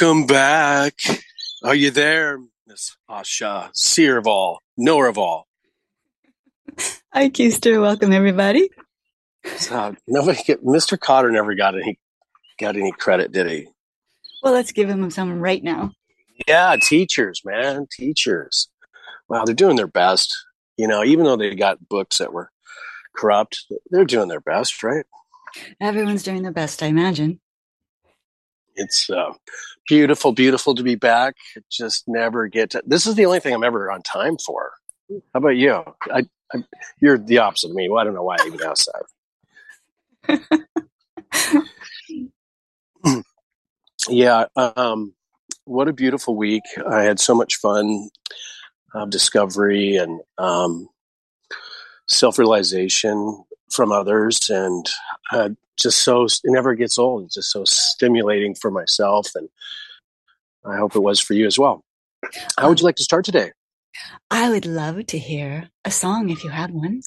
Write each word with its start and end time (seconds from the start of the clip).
Welcome 0.00 0.26
back. 0.26 0.94
Are 1.64 1.74
you 1.74 1.90
there, 1.90 2.38
Miss 2.68 2.96
Asha, 3.10 3.70
seer 3.74 4.16
of 4.16 4.28
all, 4.28 4.60
knower 4.76 5.08
of 5.08 5.18
all? 5.18 5.48
Hi, 7.12 7.28
Keister. 7.30 7.80
Welcome, 7.80 8.12
everybody. 8.12 8.70
So, 9.56 9.96
nobody 10.06 10.40
get 10.44 10.64
Mr. 10.64 10.96
Cotter 11.00 11.32
never 11.32 11.56
got 11.56 11.74
any 11.74 11.98
got 12.60 12.76
any 12.76 12.92
credit, 12.92 13.32
did 13.32 13.50
he? 13.50 13.66
Well, 14.40 14.52
let's 14.52 14.70
give 14.70 14.88
him 14.88 15.10
some 15.10 15.40
right 15.40 15.64
now. 15.64 15.90
Yeah, 16.46 16.76
teachers, 16.80 17.42
man, 17.44 17.88
teachers. 17.90 18.68
Wow, 19.28 19.46
they're 19.46 19.52
doing 19.52 19.74
their 19.74 19.88
best. 19.88 20.32
You 20.76 20.86
know, 20.86 21.02
even 21.02 21.24
though 21.24 21.36
they 21.36 21.56
got 21.56 21.88
books 21.88 22.18
that 22.18 22.32
were 22.32 22.52
corrupt, 23.16 23.64
they're 23.90 24.04
doing 24.04 24.28
their 24.28 24.40
best, 24.40 24.80
right? 24.84 25.06
Everyone's 25.80 26.22
doing 26.22 26.44
their 26.44 26.52
best, 26.52 26.84
I 26.84 26.86
imagine. 26.86 27.40
It's 28.78 29.10
uh, 29.10 29.32
beautiful, 29.88 30.32
beautiful 30.32 30.74
to 30.74 30.82
be 30.82 30.94
back. 30.94 31.34
Just 31.70 32.04
never 32.06 32.46
get 32.46 32.70
to. 32.70 32.82
This 32.86 33.06
is 33.06 33.14
the 33.16 33.26
only 33.26 33.40
thing 33.40 33.54
I'm 33.54 33.64
ever 33.64 33.90
on 33.90 34.02
time 34.02 34.36
for. 34.44 34.72
How 35.10 35.38
about 35.38 35.56
you? 35.56 35.82
I, 36.12 36.26
I 36.54 36.62
you're 37.00 37.18
the 37.18 37.38
opposite 37.38 37.70
of 37.70 37.74
me. 37.74 37.88
Well, 37.88 38.00
I 38.00 38.04
don't 38.04 38.14
know 38.14 38.22
why 38.22 38.36
I 38.38 38.46
even 38.46 38.62
asked 38.62 38.90
that. 40.28 41.64
yeah, 44.08 44.44
um, 44.56 45.14
what 45.64 45.88
a 45.88 45.92
beautiful 45.92 46.36
week. 46.36 46.62
I 46.88 47.02
had 47.02 47.18
so 47.18 47.34
much 47.34 47.56
fun, 47.56 48.10
uh, 48.94 49.06
discovery 49.06 49.96
and 49.96 50.20
um, 50.36 50.88
self 52.06 52.38
realization 52.38 53.44
from 53.70 53.92
others, 53.92 54.50
and 54.50 54.86
uh, 55.32 55.50
just 55.78 56.02
so 56.02 56.24
it 56.24 56.40
never 56.44 56.74
gets 56.74 56.98
old. 56.98 57.24
It's 57.24 57.34
just 57.34 57.50
so 57.50 57.64
stimulating 57.64 58.54
for 58.54 58.70
myself, 58.70 59.28
and 59.34 59.48
I 60.64 60.76
hope 60.76 60.94
it 60.94 61.00
was 61.00 61.20
for 61.20 61.34
you 61.34 61.46
as 61.46 61.58
well. 61.58 61.84
How 62.58 62.68
would 62.68 62.80
you 62.80 62.84
like 62.84 62.96
to 62.96 63.04
start 63.04 63.24
today? 63.24 63.52
I 64.30 64.50
would 64.50 64.66
love 64.66 65.06
to 65.06 65.18
hear 65.18 65.70
a 65.84 65.90
song 65.90 66.30
if 66.30 66.44
you 66.44 66.50
have 66.50 66.70
one. 66.70 67.00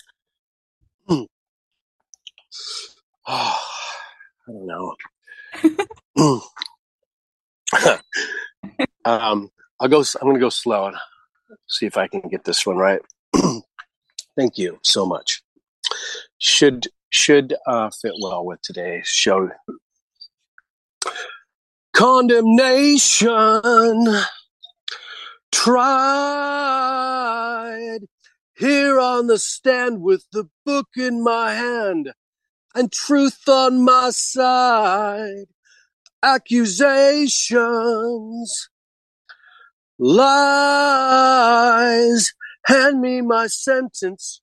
Oh, 1.09 1.27
I 3.27 3.57
don't 4.47 4.67
know. 4.67 4.95
um, 9.05 9.49
I'll 9.79 9.87
go. 9.87 10.03
I'm 10.21 10.27
going 10.27 10.35
to 10.35 10.39
go 10.39 10.49
slow 10.49 10.87
and 10.87 10.97
see 11.67 11.85
if 11.85 11.97
I 11.97 12.07
can 12.07 12.21
get 12.21 12.43
this 12.43 12.65
one 12.65 12.77
right. 12.77 13.01
Thank 14.35 14.57
you 14.57 14.79
so 14.83 15.05
much. 15.05 15.41
Should 16.43 16.87
should 17.11 17.53
uh, 17.67 17.91
fit 18.01 18.13
well 18.19 18.43
with 18.43 18.63
today's 18.63 19.05
show. 19.05 19.51
Condemnation 21.93 24.07
tried 25.51 26.39
here 28.57 28.99
on 28.99 29.27
the 29.27 29.37
stand 29.37 30.01
with 30.01 30.25
the 30.31 30.49
book 30.65 30.87
in 30.97 31.23
my 31.23 31.53
hand 31.53 32.11
and 32.73 32.91
truth 32.91 33.47
on 33.47 33.85
my 33.85 34.09
side. 34.09 35.45
Accusations, 36.23 38.69
lies, 39.99 40.33
hand 42.65 42.99
me 42.99 43.21
my 43.21 43.45
sentence. 43.45 44.40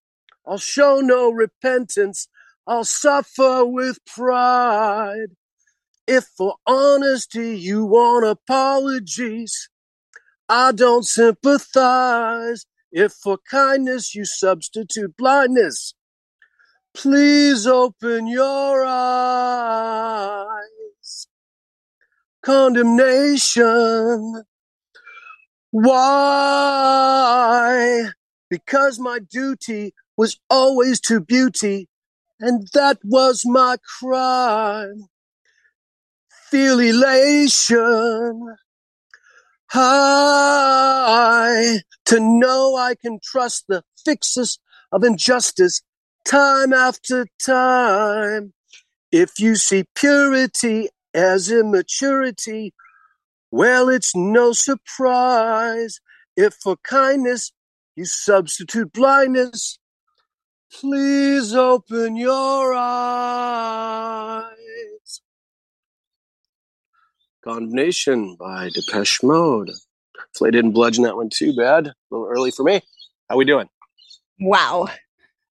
I'll 0.49 0.59
show 0.59 1.01
no 1.01 1.31
repentance. 1.31 2.29
I'll 2.67 2.85
suffer 2.85 3.67
with 3.67 3.99
pride. 4.07 5.37
If 6.07 6.25
for 6.39 6.55
honesty 6.67 7.59
you 7.59 7.85
want 7.85 8.25
apologies, 8.25 9.69
I 10.49 10.73
don't 10.73 11.05
sympathize. 11.05 12.65
If 12.91 13.13
for 13.13 13.39
kindness 13.51 14.15
you 14.15 14.25
substitute 14.25 15.15
blindness, 15.19 15.93
please 16.95 17.67
open 17.67 18.27
your 18.27 18.87
eyes. 18.87 20.57
Condemnation. 22.43 24.45
Why? 25.71 26.09
Because 28.49 28.99
my 28.99 29.19
duty 29.19 29.93
was 30.19 30.39
always 30.51 31.01
to 31.01 31.21
beauty 31.21 31.89
and 32.41 32.69
that 32.75 32.99
was 33.05 33.45
my 33.47 33.77
crime. 34.01 35.05
Feel 36.51 36.81
elation, 36.81 38.57
high 39.71 41.81
to 42.07 42.21
know 42.21 42.77
I 42.77 42.95
can 42.95 43.19
trust 43.23 43.65
the 43.69 43.83
fixes 44.05 44.59
of 44.91 45.05
injustice 45.05 45.83
time 46.27 46.73
after 46.73 47.27
time. 47.45 48.55
If 49.13 49.39
you 49.39 49.57
see 49.57 49.85
purity 49.95 50.89
as 51.15 51.51
immaturity, 51.51 52.73
well, 53.51 53.89
it's 53.89 54.17
no 54.17 54.53
surprise 54.53 56.01
if 56.37 56.55
for 56.55 56.77
kindness 56.83 57.53
you 57.97 58.05
substitute 58.05 58.93
blindness 58.93 59.78
Please 60.73 61.55
open 61.55 62.17
your 62.17 62.75
eyes. 62.75 64.49
Condemnation 67.43 68.37
by 68.39 68.69
Depeche 68.75 69.23
Mode. 69.23 69.71
Hopefully 70.19 70.49
I 70.49 70.51
didn't 70.51 70.73
bludgeon 70.73 71.05
that 71.05 71.17
one 71.17 71.31
too 71.31 71.57
bad. 71.57 71.87
A 71.87 71.95
little 72.11 72.29
early 72.29 72.51
for 72.51 72.65
me. 72.65 72.83
How 73.29 73.37
we 73.37 73.45
doing? 73.47 73.69
Wow. 74.41 74.89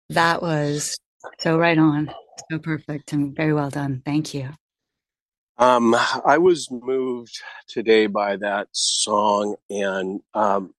That 0.10 0.42
was 0.42 0.98
so 1.40 1.58
right 1.58 1.78
on. 1.78 2.14
So 2.52 2.60
perfect 2.60 3.12
and 3.12 3.36
very 3.36 3.54
well 3.54 3.70
done. 3.70 4.02
Thank 4.06 4.34
you. 4.34 4.50
Um, 5.58 5.96
I 6.26 6.38
was 6.38 6.70
moved 6.70 7.42
today 7.68 8.06
by 8.06 8.38
that 8.38 8.68
song 8.72 9.56
and 9.72 10.22
um, 10.36 10.74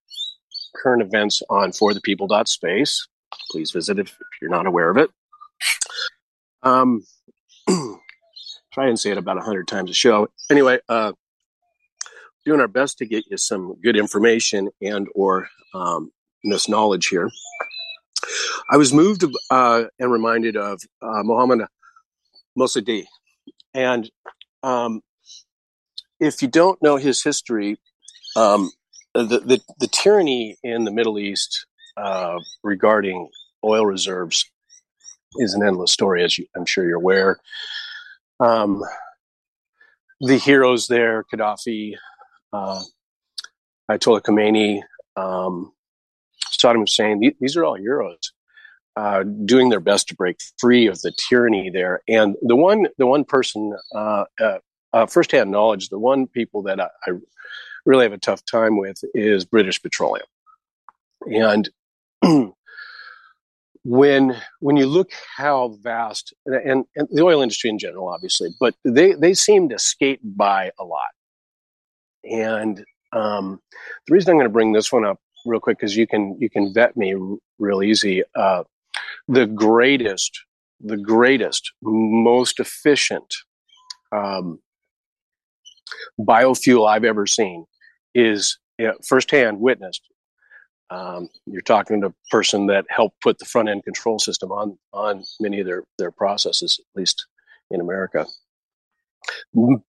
current 0.76 1.02
events 1.02 1.42
on 1.50 1.72
for 1.72 1.92
the 1.92 2.00
people 2.00 2.28
space 2.46 3.06
please 3.50 3.70
visit 3.70 3.98
if, 3.98 4.08
if 4.08 4.40
you're 4.40 4.50
not 4.50 4.66
aware 4.66 4.90
of 4.90 4.96
it. 4.96 5.10
Um, 6.62 7.04
try 8.72 8.88
and 8.88 8.98
say 8.98 9.10
it 9.10 9.18
about 9.18 9.38
a 9.38 9.42
hundred 9.42 9.68
times 9.68 9.90
a 9.90 9.94
show. 9.94 10.28
Anyway, 10.50 10.78
uh, 10.88 11.12
doing 12.44 12.60
our 12.60 12.68
best 12.68 12.98
to 12.98 13.06
get 13.06 13.24
you 13.30 13.36
some 13.36 13.76
good 13.82 13.96
information 13.96 14.70
and 14.80 15.06
or 15.14 15.48
um, 15.74 16.10
this 16.44 16.68
knowledge 16.68 17.08
here. 17.08 17.30
I 18.70 18.76
was 18.76 18.92
moved 18.92 19.24
uh, 19.50 19.84
and 19.98 20.12
reminded 20.12 20.56
of 20.56 20.80
uh, 21.02 21.22
Muhammad 21.22 21.66
Mosaddegh, 22.58 23.06
and 23.74 24.10
um, 24.62 25.02
if 26.20 26.42
you 26.42 26.48
don't 26.48 26.82
know 26.82 26.96
his 26.96 27.22
history, 27.22 27.78
um, 28.36 28.70
the, 29.14 29.40
the, 29.40 29.60
the 29.78 29.88
tyranny 29.88 30.56
in 30.62 30.84
the 30.84 30.90
Middle 30.90 31.18
East 31.18 31.66
uh, 31.96 32.38
regarding 32.62 33.28
oil 33.64 33.86
reserves 33.86 34.44
is 35.36 35.54
an 35.54 35.66
endless 35.66 35.92
story, 35.92 36.24
as 36.24 36.38
you, 36.38 36.46
I'm 36.56 36.66
sure 36.66 36.84
you're 36.86 36.96
aware. 36.96 37.38
Um, 38.40 38.82
the 40.20 40.36
heroes 40.36 40.86
there, 40.88 41.24
Gaddafi, 41.32 41.94
uh, 42.52 42.82
Ayatollah 43.90 44.22
Khomeini, 44.22 44.82
um, 45.16 45.72
Saddam 46.58 46.80
Hussein, 46.80 47.20
these 47.40 47.56
are 47.56 47.64
all 47.64 47.74
heroes. 47.74 48.32
Uh, 48.96 49.22
doing 49.44 49.68
their 49.68 49.78
best 49.78 50.08
to 50.08 50.16
break 50.16 50.38
free 50.58 50.88
of 50.88 51.00
the 51.02 51.12
tyranny 51.28 51.70
there, 51.70 52.00
and 52.08 52.34
the 52.42 52.56
one, 52.56 52.88
the 52.98 53.06
one 53.06 53.24
person, 53.24 53.72
uh, 53.94 54.24
uh, 54.40 54.58
uh 54.92 55.06
firsthand 55.06 55.52
knowledge, 55.52 55.88
the 55.88 55.98
one 56.00 56.26
people 56.26 56.62
that 56.62 56.80
I, 56.80 56.88
I, 57.06 57.12
really 57.86 58.02
have 58.02 58.12
a 58.12 58.18
tough 58.18 58.44
time 58.44 58.76
with 58.76 58.98
is 59.14 59.44
British 59.44 59.80
Petroleum, 59.80 60.26
and 61.26 61.70
when 63.84 64.36
when 64.60 64.76
you 64.76 64.86
look 64.86 65.10
how 65.36 65.76
vast 65.82 66.34
and, 66.46 66.84
and, 66.96 67.08
the 67.10 67.22
oil 67.22 67.40
industry 67.40 67.70
in 67.70 67.78
general 67.78 68.08
obviously 68.08 68.50
but 68.60 68.74
they 68.84 69.12
they 69.12 69.34
seem 69.34 69.68
to 69.68 69.78
skate 69.78 70.20
by 70.22 70.70
a 70.78 70.84
lot. 70.84 71.08
And 72.24 72.84
um, 73.12 73.60
the 74.06 74.14
reason 74.14 74.30
i'm 74.30 74.36
going 74.36 74.44
to 74.44 74.52
bring 74.52 74.72
this 74.72 74.92
one 74.92 75.04
up 75.04 75.18
real 75.46 75.60
quick 75.60 75.78
because 75.78 75.96
you 75.96 76.06
can 76.06 76.36
you 76.40 76.50
can 76.50 76.72
vet 76.72 76.96
me 76.96 77.14
real 77.58 77.82
easy. 77.82 78.22
Uh, 78.34 78.64
the 79.28 79.46
greatest 79.46 80.40
the 80.80 80.96
greatest 80.96 81.72
most 81.82 82.60
efficient 82.60 83.34
um, 84.12 84.60
biofuel 86.20 86.88
i've 86.88 87.04
ever 87.04 87.26
seen 87.26 87.64
is 88.14 88.58
know, 88.86 88.94
firsthand 89.06 89.60
witnessed 89.60 90.02
um, 90.90 91.28
you're 91.46 91.60
talking 91.60 92.00
to 92.00 92.08
a 92.08 92.14
person 92.30 92.66
that 92.66 92.86
helped 92.88 93.20
put 93.20 93.38
the 93.38 93.44
front 93.44 93.68
end 93.68 93.84
control 93.84 94.18
system 94.18 94.50
on 94.50 94.78
on 94.92 95.24
many 95.40 95.60
of 95.60 95.66
their 95.66 95.84
their 95.98 96.10
processes, 96.10 96.80
at 96.80 96.98
least 96.98 97.26
in 97.70 97.80
America. 97.80 98.26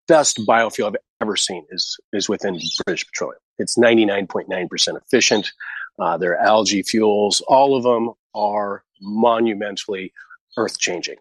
best 0.07 0.37
biofuel 0.39 0.87
I've 0.87 0.95
ever 1.21 1.35
seen 1.35 1.65
is 1.69 1.97
is 2.11 2.27
within 2.27 2.59
British 2.85 3.05
Petroleum. 3.07 3.39
It's 3.57 3.77
99.9% 3.77 4.97
efficient. 4.97 5.51
Uh, 5.99 6.17
their 6.17 6.37
algae 6.37 6.83
fuels, 6.83 7.41
all 7.47 7.75
of 7.75 7.83
them 7.83 8.13
are 8.33 8.83
monumentally 9.01 10.13
earth 10.57 10.79
changing. 10.79 11.17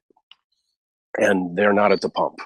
And 1.16 1.56
they're 1.56 1.72
not 1.72 1.90
at 1.90 2.00
the 2.00 2.08
pump. 2.08 2.38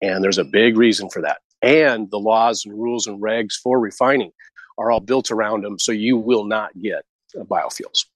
And 0.00 0.22
there's 0.22 0.38
a 0.38 0.44
big 0.44 0.76
reason 0.76 1.10
for 1.10 1.22
that. 1.22 1.38
And 1.62 2.10
the 2.10 2.18
laws 2.18 2.64
and 2.64 2.74
rules 2.74 3.06
and 3.06 3.20
regs 3.20 3.54
for 3.54 3.80
refining 3.80 4.30
are 4.78 4.90
all 4.90 5.00
built 5.00 5.30
around 5.30 5.62
them. 5.62 5.78
So 5.78 5.92
you 5.92 6.16
will 6.16 6.44
not 6.44 6.70
get 6.80 7.04
biofuels, 7.36 8.06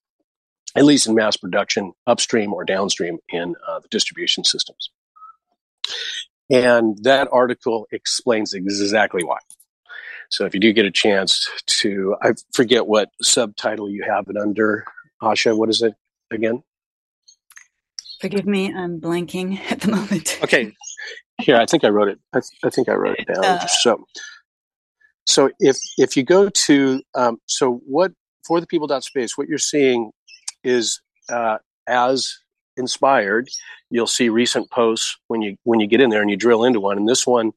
at 0.77 0.85
least 0.85 1.07
in 1.07 1.15
mass 1.15 1.37
production, 1.37 1.93
upstream 2.07 2.53
or 2.53 2.65
downstream 2.65 3.19
in 3.29 3.55
uh, 3.67 3.81
the 3.81 3.89
distribution 3.89 4.45
systems. 4.45 4.91
And 6.51 6.99
that 7.03 7.29
article 7.31 7.87
explains 7.93 8.55
exactly 8.55 9.23
why. 9.23 9.39
So 10.31 10.45
if 10.45 10.55
you 10.55 10.61
do 10.61 10.73
get 10.73 10.85
a 10.85 10.91
chance 10.91 11.49
to, 11.67 12.17
I 12.23 12.33
forget 12.53 12.87
what 12.87 13.09
subtitle 13.23 13.91
you 13.91 14.05
have 14.09 14.27
it 14.29 14.37
under, 14.37 14.85
Asha, 15.23 15.57
what 15.57 15.71
is 15.71 15.83
it 15.83 15.95
again? 16.31 16.63
Forgive 18.21 18.47
me, 18.47 18.73
I'm 18.73 19.01
blanking 19.01 19.61
at 19.71 19.81
the 19.81 19.91
moment. 19.91 20.39
okay, 20.43 20.73
here 21.41 21.57
I 21.57 21.67
think 21.67 21.85
I 21.85 21.89
wrote 21.89 22.09
it. 22.09 22.19
I, 22.33 22.41
th- 22.41 22.61
I 22.65 22.71
think 22.71 22.89
I 22.89 22.95
wrote 22.95 23.19
it 23.19 23.29
down. 23.33 23.45
Uh, 23.45 23.67
so, 23.67 24.05
so 25.29 25.51
if 25.61 25.77
if 25.99 26.17
you 26.17 26.25
go 26.25 26.49
to 26.49 27.03
um, 27.15 27.39
so 27.47 27.81
what 27.87 28.13
for 28.47 28.61
the 28.61 28.67
people 28.67 28.89
space, 29.03 29.37
what 29.37 29.47
you're 29.47 29.59
seeing 29.59 30.11
is 30.65 31.01
uh, 31.29 31.59
as 31.87 32.35
inspired. 32.77 33.49
You'll 33.91 34.07
see 34.07 34.31
recent 34.31 34.71
posts 34.71 35.17
when 35.29 35.43
you 35.43 35.57
when 35.65 35.81
you 35.81 35.87
get 35.87 36.01
in 36.01 36.11
there 36.11 36.23
and 36.23 36.31
you 36.31 36.37
drill 36.37 36.65
into 36.65 36.81
one, 36.81 36.97
and 36.97 37.09
this 37.09 37.27
one 37.27 37.53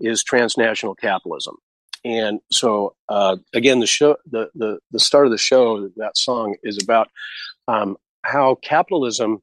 is 0.00 0.22
transnational 0.22 0.94
capitalism. 0.94 1.56
And 2.04 2.40
so 2.52 2.94
uh, 3.08 3.36
again, 3.54 3.80
the 3.80 3.86
show, 3.86 4.16
the, 4.30 4.50
the 4.54 4.78
the 4.90 5.00
start 5.00 5.24
of 5.26 5.32
the 5.32 5.38
show, 5.38 5.88
that 5.96 6.18
song 6.18 6.56
is 6.62 6.78
about 6.82 7.08
um, 7.68 7.96
how 8.22 8.56
capitalism 8.56 9.40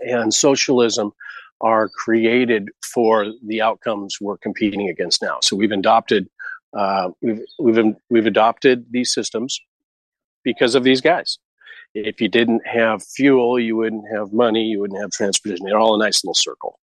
and 0.00 0.32
socialism 0.32 1.12
are 1.60 1.88
created 1.88 2.68
for 2.94 3.26
the 3.44 3.60
outcomes 3.60 4.18
we're 4.20 4.38
competing 4.38 4.88
against 4.88 5.20
now. 5.20 5.38
So 5.42 5.56
we've 5.56 5.72
adopted 5.72 6.28
uh, 6.76 7.10
we've 7.20 7.40
we've 7.58 7.94
we've 8.10 8.26
adopted 8.26 8.86
these 8.90 9.12
systems 9.12 9.60
because 10.44 10.74
of 10.74 10.84
these 10.84 11.00
guys. 11.00 11.38
If 11.94 12.20
you 12.20 12.28
didn't 12.28 12.66
have 12.66 13.02
fuel, 13.02 13.58
you 13.58 13.76
wouldn't 13.76 14.04
have 14.14 14.32
money, 14.32 14.64
you 14.64 14.80
wouldn't 14.80 15.00
have 15.00 15.10
transportation. 15.10 15.66
They're 15.66 15.78
all 15.78 15.94
a 15.94 16.04
nice 16.04 16.22
little 16.22 16.34
circle. 16.34 16.78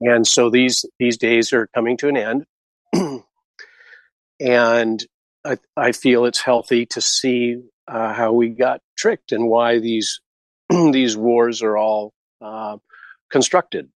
And 0.00 0.26
so 0.26 0.50
these 0.50 0.84
these 0.98 1.16
days 1.16 1.52
are 1.52 1.68
coming 1.74 1.96
to 1.98 2.08
an 2.08 2.16
end, 2.16 2.46
and 4.40 5.06
I, 5.44 5.58
I, 5.76 5.92
feel 5.92 6.24
it's 6.24 6.40
healthy 6.40 6.86
to 6.86 7.00
see 7.00 7.62
uh, 7.86 8.12
how 8.12 8.32
we 8.32 8.48
got 8.48 8.80
tricked 8.96 9.32
and 9.32 9.48
why 9.48 9.78
these 9.78 10.20
these 10.68 11.16
wars 11.16 11.62
are 11.62 11.76
all 11.76 12.12
uh, 12.40 12.78
constructed 13.30 13.90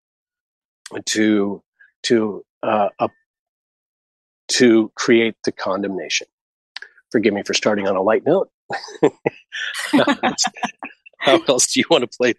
to 1.06 1.62
to 2.04 2.44
uh, 2.62 2.88
to 4.48 4.90
create 4.94 5.36
the 5.44 5.52
condemnation. 5.52 6.26
Forgive 7.12 7.34
me 7.34 7.42
for 7.42 7.54
starting 7.54 7.86
on 7.86 7.96
a 7.96 8.02
light 8.02 8.24
note. 8.26 8.50
How 11.18 11.42
else 11.48 11.72
do 11.72 11.80
you 11.80 11.86
want 11.90 12.02
to 12.02 12.16
play? 12.16 12.34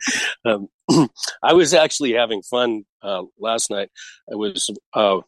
Um, 0.45 0.69
I 1.43 1.53
was 1.53 1.73
actually 1.73 2.13
having 2.13 2.41
fun 2.41 2.85
uh, 3.01 3.23
last 3.39 3.69
night. 3.69 3.89
I 4.31 4.35
was 4.35 4.69
uh, 4.93 5.19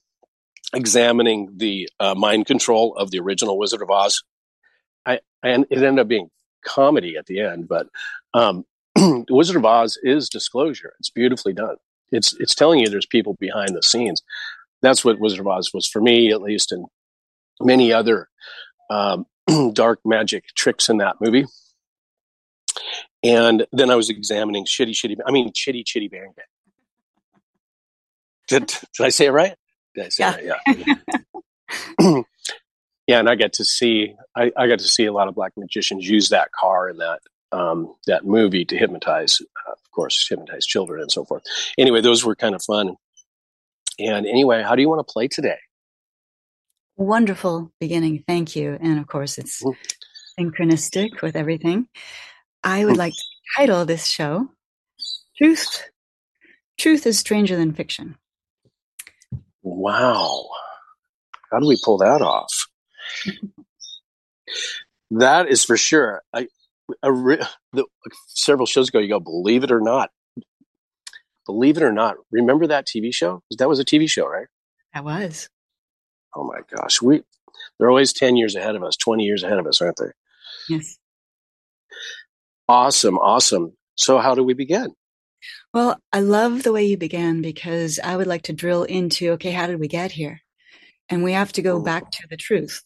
examining 0.74 1.54
the 1.58 1.90
uh, 2.00 2.16
mind 2.16 2.46
control 2.46 2.96
of 2.96 3.12
the 3.12 3.20
original 3.20 3.58
Wizard 3.58 3.82
of 3.82 3.90
Oz. 3.90 4.24
I, 5.06 5.20
and 5.44 5.66
it 5.70 5.84
ended 5.84 6.00
up 6.00 6.08
being 6.08 6.30
comedy 6.66 7.16
at 7.18 7.26
the 7.26 7.42
end, 7.42 7.68
but 7.68 7.88
um, 8.34 8.66
Wizard 9.30 9.56
of 9.56 9.66
Oz 9.66 9.98
is 10.04 10.30
disclosure. 10.30 10.94
It's 11.00 11.10
beautifully 11.10 11.54
done. 11.54 11.78
It's 12.12 12.34
it's 12.40 12.56
telling 12.56 12.80
you 12.80 12.90
there's 12.90 13.06
people 13.06 13.36
behind 13.40 13.76
the 13.76 13.84
scenes. 13.84 14.24
That's 14.82 15.04
what 15.04 15.20
Wizard 15.20 15.40
of 15.40 15.48
Oz 15.48 15.72
was 15.74 15.88
for 15.88 16.02
me, 16.02 16.32
at 16.32 16.42
least, 16.42 16.72
and 16.72 16.86
many 17.62 17.92
other 17.92 18.30
um, 18.90 19.26
dark 19.74 20.00
magic 20.06 20.46
tricks 20.56 20.90
in 20.90 20.98
that 20.98 21.18
movie. 21.22 21.46
And 23.24 23.66
then 23.72 23.90
I 23.90 23.96
was 23.96 24.10
examining 24.10 24.66
shitty, 24.66 24.92
shitty, 24.92 25.18
I 25.26 25.32
mean, 25.32 25.52
chitty, 25.54 25.84
chitty, 25.84 26.08
bang, 26.08 26.32
bang. 26.36 26.46
Did, 28.48 28.68
did 28.68 29.06
I 29.06 29.10
say 29.10 29.26
it 29.26 29.32
right? 29.32 29.56
Did 29.96 30.06
I 30.06 30.10
say 30.10 30.46
yeah. 30.46 30.56
It? 30.66 30.98
Yeah. 32.00 32.22
yeah. 33.08 33.20
And 33.20 33.30
I 33.30 33.36
got 33.36 33.54
to 33.54 33.66
see, 33.66 34.16
I, 34.36 34.52
I 34.58 34.68
got 34.68 34.80
to 34.80 34.88
see 34.88 35.06
a 35.06 35.14
lot 35.14 35.28
of 35.28 35.36
black 35.36 35.54
magicians 35.58 36.08
use 36.08 36.30
that 36.30 36.52
car 36.52 36.90
in 36.90 36.98
that, 36.98 37.20
um, 37.52 37.94
that 38.08 38.26
movie 38.26 38.66
to 38.66 38.78
hypnotize, 38.78 39.40
uh, 39.42 39.72
of 39.72 39.92
course, 39.92 40.28
hypnotize 40.28 40.66
children 40.66 41.02
and 41.02 41.12
so 41.12 41.26
forth. 41.26 41.44
Anyway, 41.78 42.02
those 42.02 42.24
were 42.24 42.36
kind 42.36 42.56
of 42.56 42.64
fun. 42.64 42.96
And 44.00 44.26
anyway, 44.26 44.64
how 44.64 44.76
do 44.76 44.82
you 44.82 44.90
want 44.90 45.06
to 45.06 45.12
play 45.12 45.28
today? 45.28 45.58
Wonderful 46.96 47.72
beginning. 47.80 48.24
Thank 48.28 48.56
you. 48.56 48.78
And 48.80 49.00
of 49.00 49.08
course, 49.08 49.38
it's 49.38 49.64
synchronistic 50.40 51.22
with 51.22 51.36
everything. 51.36 51.88
I 52.64 52.86
would 52.86 52.98
like 52.98 53.14
to 53.14 53.24
title 53.58 53.86
this 53.86 54.06
show 54.06 54.50
Truth. 55.38 55.90
Truth 56.78 57.06
is 57.06 57.20
stranger 57.20 57.56
than 57.56 57.74
fiction. 57.74 58.18
Wow. 59.62 60.50
How 61.52 61.60
do 61.60 61.68
we 61.68 61.80
pull 61.84 61.98
that 62.00 62.22
off? 62.22 62.52
that 65.12 65.48
is 65.50 65.64
for 65.64 65.78
sure. 65.78 66.22
I, 66.34 66.48
re, 67.04 67.40
the, 67.74 67.86
several 68.28 68.66
shows 68.66 68.90
ago, 68.90 69.00
you 69.00 69.10
go, 69.10 69.20
believe 69.20 69.64
it 69.64 69.72
or 69.72 69.82
not. 69.82 70.10
Believe 71.50 71.78
it 71.78 71.84
or 71.84 71.92
not. 71.92 72.16
Remember 72.32 72.68
that 72.68 72.86
TV 72.86 73.12
show? 73.12 73.42
That 73.58 73.68
was 73.68 73.80
a 73.80 73.86
TV 73.86 74.08
show, 74.08 74.28
right? 74.28 74.46
That 74.94 75.04
was 75.04 75.50
oh 76.36 76.44
my 76.44 76.60
gosh, 76.76 77.02
we 77.02 77.22
they're 77.78 77.90
always 77.90 78.14
10 78.14 78.36
years 78.36 78.56
ahead 78.56 78.76
of 78.76 78.84
us, 78.84 78.96
20 78.98 79.24
years 79.24 79.44
ahead 79.44 79.60
of 79.60 79.68
us, 79.68 79.82
aren't 79.82 79.98
they? 79.98 80.12
Yes. 80.70 80.98
Awesome, 82.68 83.18
awesome. 83.18 83.74
So 83.96 84.20
how 84.20 84.36
do 84.36 84.44
we 84.44 84.54
begin? 84.54 84.94
Well, 85.74 85.98
I 86.14 86.20
love 86.20 86.64
the 86.64 86.72
way 86.72 86.86
you 86.86 86.98
began 86.98 87.42
because 87.42 88.00
I 88.04 88.16
would 88.16 88.28
like 88.28 88.44
to 88.44 88.54
drill 88.54 88.84
into 88.84 89.32
okay, 89.32 89.52
how 89.52 89.68
did 89.68 89.80
we 89.80 89.88
get 89.88 90.12
here? 90.12 90.42
And 91.10 91.24
we 91.24 91.34
have 91.34 91.52
to 91.54 91.62
go 91.62 91.82
back 91.82 92.04
oh. 92.06 92.10
to 92.12 92.28
the 92.30 92.38
truth. 92.38 92.82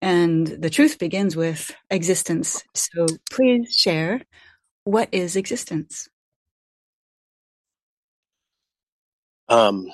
And 0.00 0.46
the 0.46 0.70
truth 0.70 0.98
begins 0.98 1.36
with 1.36 1.74
existence. 1.90 2.62
So 2.74 3.06
please 3.30 3.74
share 3.74 4.22
what 4.84 5.08
is 5.12 5.36
existence? 5.36 6.08
Um, 9.48 9.90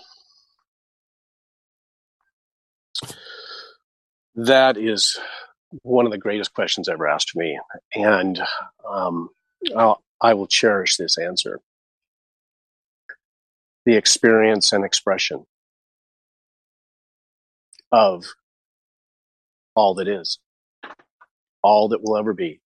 That 4.36 4.76
is 4.76 5.18
one 5.82 6.06
of 6.06 6.12
the 6.12 6.18
greatest 6.18 6.54
questions 6.54 6.88
ever 6.88 7.06
asked 7.06 7.36
me, 7.36 7.58
and 7.94 8.40
um, 8.88 9.28
I 10.20 10.34
will 10.34 10.48
cherish 10.48 10.96
this 10.96 11.18
answer. 11.18 11.60
The 13.86 13.96
experience 13.96 14.72
and 14.72 14.84
expression 14.84 15.44
of 17.92 18.24
all 19.76 19.94
that 19.94 20.08
is, 20.08 20.38
all 21.62 21.88
that 21.90 22.02
will 22.02 22.16
ever 22.16 22.34
be, 22.34 22.60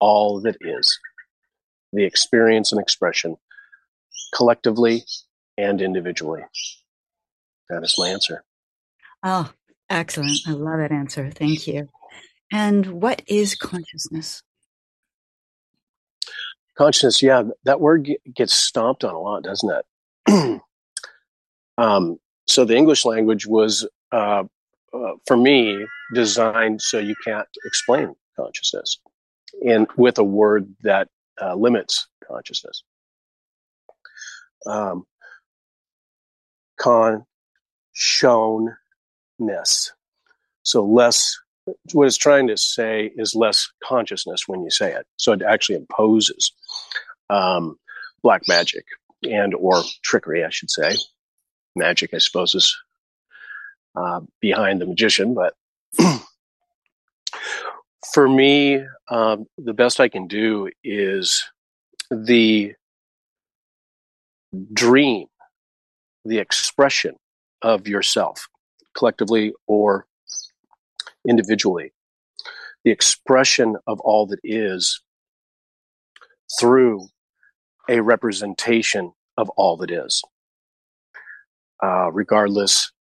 all 0.00 0.40
that 0.40 0.56
is, 0.60 0.98
the 1.92 2.04
experience 2.04 2.72
and 2.72 2.80
expression 2.80 3.36
collectively 4.34 5.04
and 5.58 5.80
individually. 5.80 6.42
That 7.68 7.82
is 7.82 7.96
my 7.98 8.08
answer. 8.08 8.44
Oh, 9.22 9.50
Excellent. 9.92 10.38
I 10.46 10.52
love 10.52 10.78
that 10.78 10.90
answer. 10.90 11.30
Thank 11.30 11.66
you. 11.66 11.86
And 12.50 12.86
what 12.86 13.20
is 13.26 13.54
consciousness? 13.54 14.42
Consciousness, 16.78 17.20
yeah, 17.22 17.42
that 17.64 17.80
word 17.80 18.08
gets 18.34 18.54
stomped 18.54 19.04
on 19.04 19.14
a 19.14 19.20
lot, 19.20 19.42
doesn't 19.42 19.84
it? 20.26 20.62
um, 21.78 22.18
so 22.46 22.64
the 22.64 22.74
English 22.74 23.04
language 23.04 23.46
was, 23.46 23.86
uh, 24.12 24.44
uh, 24.94 25.12
for 25.26 25.36
me, 25.36 25.84
designed 26.14 26.80
so 26.80 26.98
you 26.98 27.14
can't 27.22 27.48
explain 27.66 28.14
consciousness, 28.34 28.98
and 29.66 29.86
with 29.98 30.16
a 30.16 30.24
word 30.24 30.74
that 30.82 31.08
uh, 31.42 31.54
limits 31.54 32.08
consciousness. 32.26 32.82
Um, 34.64 35.04
con, 36.82 37.24
shown. 37.92 38.76
So 40.62 40.84
less, 40.84 41.36
what 41.92 42.06
it's 42.06 42.16
trying 42.16 42.46
to 42.48 42.56
say 42.56 43.10
is 43.16 43.34
less 43.34 43.68
consciousness 43.82 44.46
when 44.46 44.62
you 44.62 44.70
say 44.70 44.92
it. 44.92 45.06
So 45.16 45.32
it 45.32 45.42
actually 45.42 45.76
imposes 45.76 46.52
um, 47.30 47.76
black 48.22 48.42
magic. 48.46 48.84
and 49.28 49.54
or 49.54 49.82
trickery, 50.02 50.44
I 50.44 50.50
should 50.50 50.70
say. 50.70 50.96
Magic, 51.76 52.12
I 52.14 52.18
suppose, 52.18 52.54
is 52.54 52.76
uh, 53.96 54.20
behind 54.40 54.80
the 54.80 54.86
magician, 54.86 55.34
but 55.34 55.54
for 58.12 58.28
me, 58.28 58.84
um, 59.08 59.46
the 59.58 59.72
best 59.74 60.00
I 60.00 60.08
can 60.08 60.26
do 60.26 60.70
is 60.84 61.44
the 62.10 62.74
dream, 64.72 65.26
the 66.24 66.38
expression 66.38 67.14
of 67.62 67.86
yourself, 67.88 68.48
collectively 68.96 69.52
or 69.66 70.06
individually, 71.28 71.92
the 72.84 72.90
expression 72.90 73.76
of 73.86 74.00
all 74.00 74.26
that 74.26 74.40
is 74.42 75.00
through 76.58 77.06
a 77.88 78.00
representation 78.00 79.12
of 79.36 79.48
all 79.50 79.76
that 79.76 79.90
is, 79.90 80.22
uh, 81.82 82.10
regardless 82.12 82.92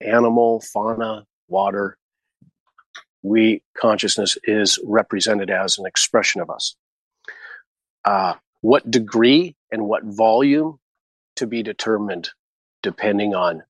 animal, 0.00 0.60
fauna, 0.72 1.24
water. 1.48 1.96
We 3.22 3.62
consciousness 3.76 4.36
is 4.44 4.78
represented 4.84 5.50
as 5.50 5.78
an 5.78 5.86
expression 5.86 6.40
of 6.40 6.50
us. 6.50 6.76
Uh, 8.04 8.34
what 8.60 8.90
degree 8.90 9.56
and 9.70 9.86
what 9.86 10.04
volume 10.04 10.78
to 11.36 11.46
be 11.46 11.62
determined 11.62 12.30
depending 12.84 13.34
on 13.34 13.62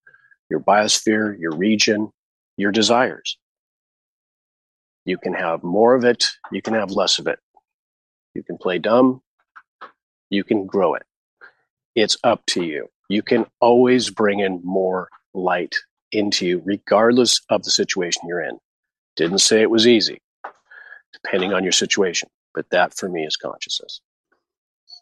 your 0.51 0.61
biosphere, 0.61 1.39
your 1.39 1.57
region, 1.57 2.11
your 2.59 2.73
desires. 2.73 3.39
You 5.07 5.17
can 5.17 5.33
have 5.33 5.63
more 5.63 5.95
of 5.95 6.05
it, 6.05 6.33
you 6.53 6.61
can 6.61 6.75
have 6.75 6.91
less 6.91 7.19
of 7.19 7.27
it. 7.27 7.39
You 8.35 8.43
can 8.43 8.59
play 8.59 8.79
dumb, 8.79 9.23
you 10.29 10.45
can 10.45 10.67
grow 10.67 10.95
it. 10.95 11.05
It's 11.95 12.17
up 12.25 12.45
to 12.47 12.65
you. 12.65 12.89
You 13.09 13.23
can 13.23 13.47
always 13.61 14.11
bring 14.11 14.41
in 14.41 14.61
more 14.65 15.09
light 15.33 15.77
into 16.11 16.47
you, 16.47 16.63
regardless 16.65 17.41
of 17.51 17.63
the 17.63 17.71
situation 17.71 18.23
you're 18.27 18.43
in. 18.43 18.59
Didn't 19.15 19.39
say 19.39 19.63
it 19.63 19.71
was 19.71 19.87
easy, 19.87 20.21
depending 21.13 21.53
on 21.53 21.63
your 21.63 21.73
situation. 21.73 22.29
But 22.53 22.71
that 22.71 22.95
for 22.95 23.09
me 23.09 23.25
is 23.25 23.37
consciousness. 23.37 24.01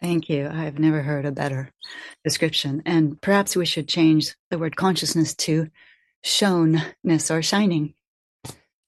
Thank 0.02 0.28
you. 0.28 0.50
I've 0.52 0.80
never 0.80 1.00
heard 1.00 1.24
a 1.26 1.30
better 1.30 1.70
description. 2.24 2.82
And 2.84 3.20
perhaps 3.20 3.54
we 3.54 3.64
should 3.64 3.86
change 3.86 4.34
the 4.50 4.58
word 4.58 4.74
consciousness 4.74 5.32
to 5.36 5.68
shownness 6.24 7.30
or 7.30 7.40
shining. 7.40 7.94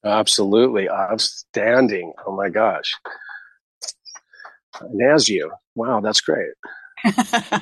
Absolutely. 0.03 0.89
Outstanding. 0.89 2.11
Oh 2.27 2.35
my 2.35 2.49
gosh. 2.49 2.91
Nazio. 4.83 5.51
Wow, 5.75 6.01
that's 6.01 6.19
great. 6.19 6.51
I 7.05 7.61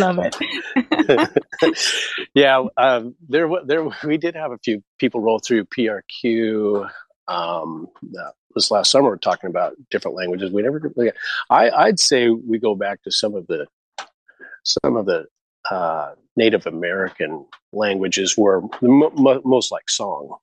love 0.00 0.18
it. 0.18 1.78
yeah, 2.34 2.64
um, 2.76 3.14
there, 3.28 3.48
there, 3.64 3.88
we 4.04 4.16
did 4.16 4.34
have 4.34 4.50
a 4.50 4.58
few 4.58 4.82
people 4.98 5.20
roll 5.20 5.38
through 5.38 5.66
PRQ 5.66 6.90
um, 7.28 7.86
this 8.54 8.70
last 8.70 8.90
summer 8.90 9.16
talking 9.16 9.50
about 9.50 9.74
different 9.90 10.16
languages. 10.16 10.50
We 10.50 10.62
never, 10.62 10.92
I, 11.50 11.70
I'd 11.70 12.00
say 12.00 12.28
we 12.28 12.58
go 12.58 12.74
back 12.74 13.02
to 13.02 13.10
some 13.10 13.34
of 13.34 13.46
the, 13.46 13.66
some 14.64 14.96
of 14.96 15.06
the 15.06 15.26
uh, 15.70 16.14
Native 16.36 16.66
American 16.66 17.46
languages 17.72 18.36
were 18.36 18.62
most 18.82 19.70
like 19.70 19.88
song. 19.88 20.36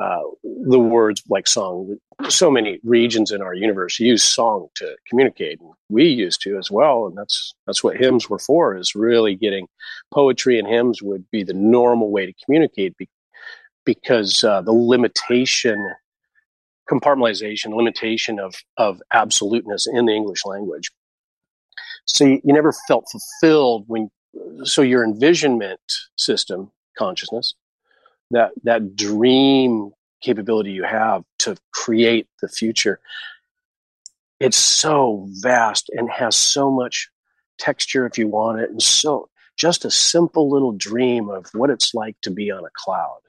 Uh, 0.00 0.20
the 0.44 0.78
words 0.78 1.22
like 1.28 1.48
song. 1.48 1.96
So 2.28 2.50
many 2.50 2.78
regions 2.84 3.32
in 3.32 3.42
our 3.42 3.54
universe 3.54 3.98
use 3.98 4.22
song 4.22 4.68
to 4.76 4.96
communicate, 5.08 5.60
and 5.60 5.72
we 5.88 6.04
used 6.04 6.40
to 6.42 6.56
as 6.56 6.70
well. 6.70 7.06
And 7.06 7.16
that's 7.16 7.54
that's 7.66 7.82
what 7.82 7.96
hymns 7.96 8.30
were 8.30 8.38
for. 8.38 8.76
Is 8.76 8.94
really 8.94 9.34
getting 9.34 9.66
poetry 10.12 10.58
and 10.58 10.68
hymns 10.68 11.02
would 11.02 11.28
be 11.32 11.42
the 11.42 11.54
normal 11.54 12.10
way 12.10 12.26
to 12.26 12.34
communicate 12.44 12.96
be, 12.96 13.08
because 13.84 14.44
uh, 14.44 14.60
the 14.60 14.72
limitation, 14.72 15.92
compartmentalization, 16.90 17.76
limitation 17.76 18.38
of 18.38 18.54
of 18.76 19.00
absoluteness 19.12 19.86
in 19.86 20.06
the 20.06 20.14
English 20.14 20.44
language. 20.44 20.90
So 22.06 22.24
you, 22.24 22.40
you 22.44 22.52
never 22.52 22.72
felt 22.86 23.06
fulfilled 23.10 23.84
when. 23.86 24.10
So 24.64 24.82
your 24.82 25.04
envisionment 25.04 25.80
system, 26.16 26.70
consciousness, 26.96 27.54
that 28.30 28.52
that 28.64 28.96
dream 28.96 29.92
capability 30.22 30.72
you 30.72 30.82
have 30.82 31.22
to 31.38 31.56
create 31.72 32.26
the 32.42 32.48
future 32.48 32.98
it's 34.40 34.56
so 34.56 35.26
vast 35.42 35.90
and 35.90 36.10
has 36.10 36.36
so 36.36 36.70
much 36.70 37.08
texture 37.58 38.06
if 38.06 38.18
you 38.18 38.26
want 38.26 38.60
it 38.60 38.70
and 38.70 38.82
so 38.82 39.28
just 39.56 39.84
a 39.84 39.90
simple 39.90 40.50
little 40.50 40.72
dream 40.72 41.28
of 41.28 41.46
what 41.52 41.70
it's 41.70 41.94
like 41.94 42.16
to 42.22 42.30
be 42.30 42.50
on 42.50 42.64
a 42.64 42.70
cloud 42.74 43.20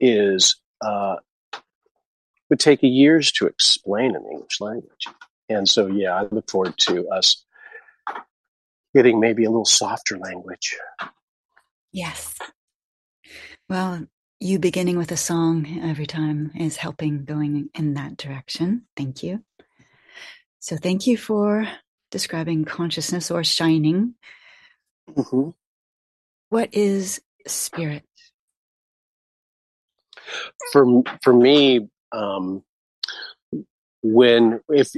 is 0.00 0.56
uh, 0.80 1.16
would 2.50 2.60
take 2.60 2.82
years 2.82 3.32
to 3.32 3.46
explain 3.46 4.14
in 4.14 4.22
the 4.22 4.30
english 4.30 4.60
language 4.60 5.06
and 5.48 5.68
so 5.68 5.86
yeah 5.86 6.14
i 6.14 6.22
look 6.30 6.50
forward 6.50 6.74
to 6.76 7.08
us 7.08 7.44
getting 8.94 9.20
maybe 9.20 9.44
a 9.44 9.50
little 9.50 9.64
softer 9.64 10.18
language 10.18 10.76
yes 11.92 12.36
well, 13.70 14.04
you 14.40 14.58
beginning 14.58 14.98
with 14.98 15.12
a 15.12 15.16
song 15.16 15.80
every 15.80 16.06
time 16.06 16.50
is 16.58 16.76
helping 16.76 17.24
going 17.24 17.70
in 17.72 17.94
that 17.94 18.16
direction. 18.16 18.82
Thank 18.96 19.22
you. 19.22 19.44
So, 20.58 20.76
thank 20.76 21.06
you 21.06 21.16
for 21.16 21.68
describing 22.10 22.64
consciousness 22.64 23.30
or 23.30 23.44
shining. 23.44 24.14
Mm-hmm. 25.08 25.50
What 26.48 26.74
is 26.74 27.20
spirit? 27.46 28.02
For 30.72 31.04
for 31.22 31.32
me, 31.32 31.88
um, 32.12 32.62
when 34.02 34.60
if 34.68 34.92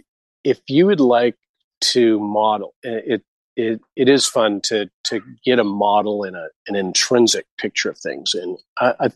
if 0.44 0.60
you 0.68 0.86
would 0.86 1.00
like 1.00 1.36
to 1.80 2.18
model 2.20 2.74
it, 2.82 3.22
it 3.56 3.80
it 3.96 4.08
is 4.08 4.26
fun 4.26 4.60
to 4.62 4.90
to 5.04 5.20
get 5.44 5.58
a 5.58 5.64
model 5.64 6.24
and 6.24 6.36
a 6.36 6.48
an 6.68 6.76
intrinsic 6.76 7.46
picture 7.58 7.90
of 7.90 7.98
things, 7.98 8.34
and 8.34 8.58
I 8.78 8.94
I, 9.00 9.10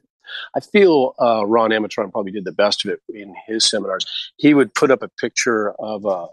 I 0.57 0.61
feel 0.61 1.15
uh, 1.21 1.47
Ron 1.47 1.71
Amatron 1.71 2.11
probably 2.11 2.33
did 2.33 2.45
the 2.45 2.53
best 2.53 2.85
of 2.85 2.91
it 2.91 3.01
in 3.09 3.35
his 3.47 3.69
seminars. 3.69 4.05
He 4.37 4.55
would 4.55 4.75
put 4.75 4.91
up 4.91 5.03
a 5.03 5.09
picture 5.21 5.73
of 5.79 6.05
a 6.05 6.27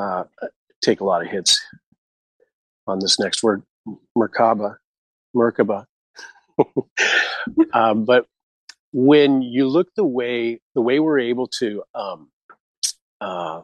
uh, 0.00 0.24
take 0.80 1.00
a 1.00 1.04
lot 1.04 1.22
of 1.22 1.28
hits 1.28 1.60
on 2.86 3.00
this 3.00 3.18
next 3.18 3.42
word, 3.42 3.62
Merkaba, 4.16 4.76
Merkaba. 5.36 5.84
um, 7.72 8.04
but 8.04 8.26
when 8.92 9.42
you 9.42 9.68
look 9.68 9.88
the 9.96 10.04
way 10.04 10.60
the 10.74 10.80
way 10.80 11.00
we're 11.00 11.18
able 11.18 11.46
to 11.58 11.82
um, 11.94 12.30
uh, 13.20 13.62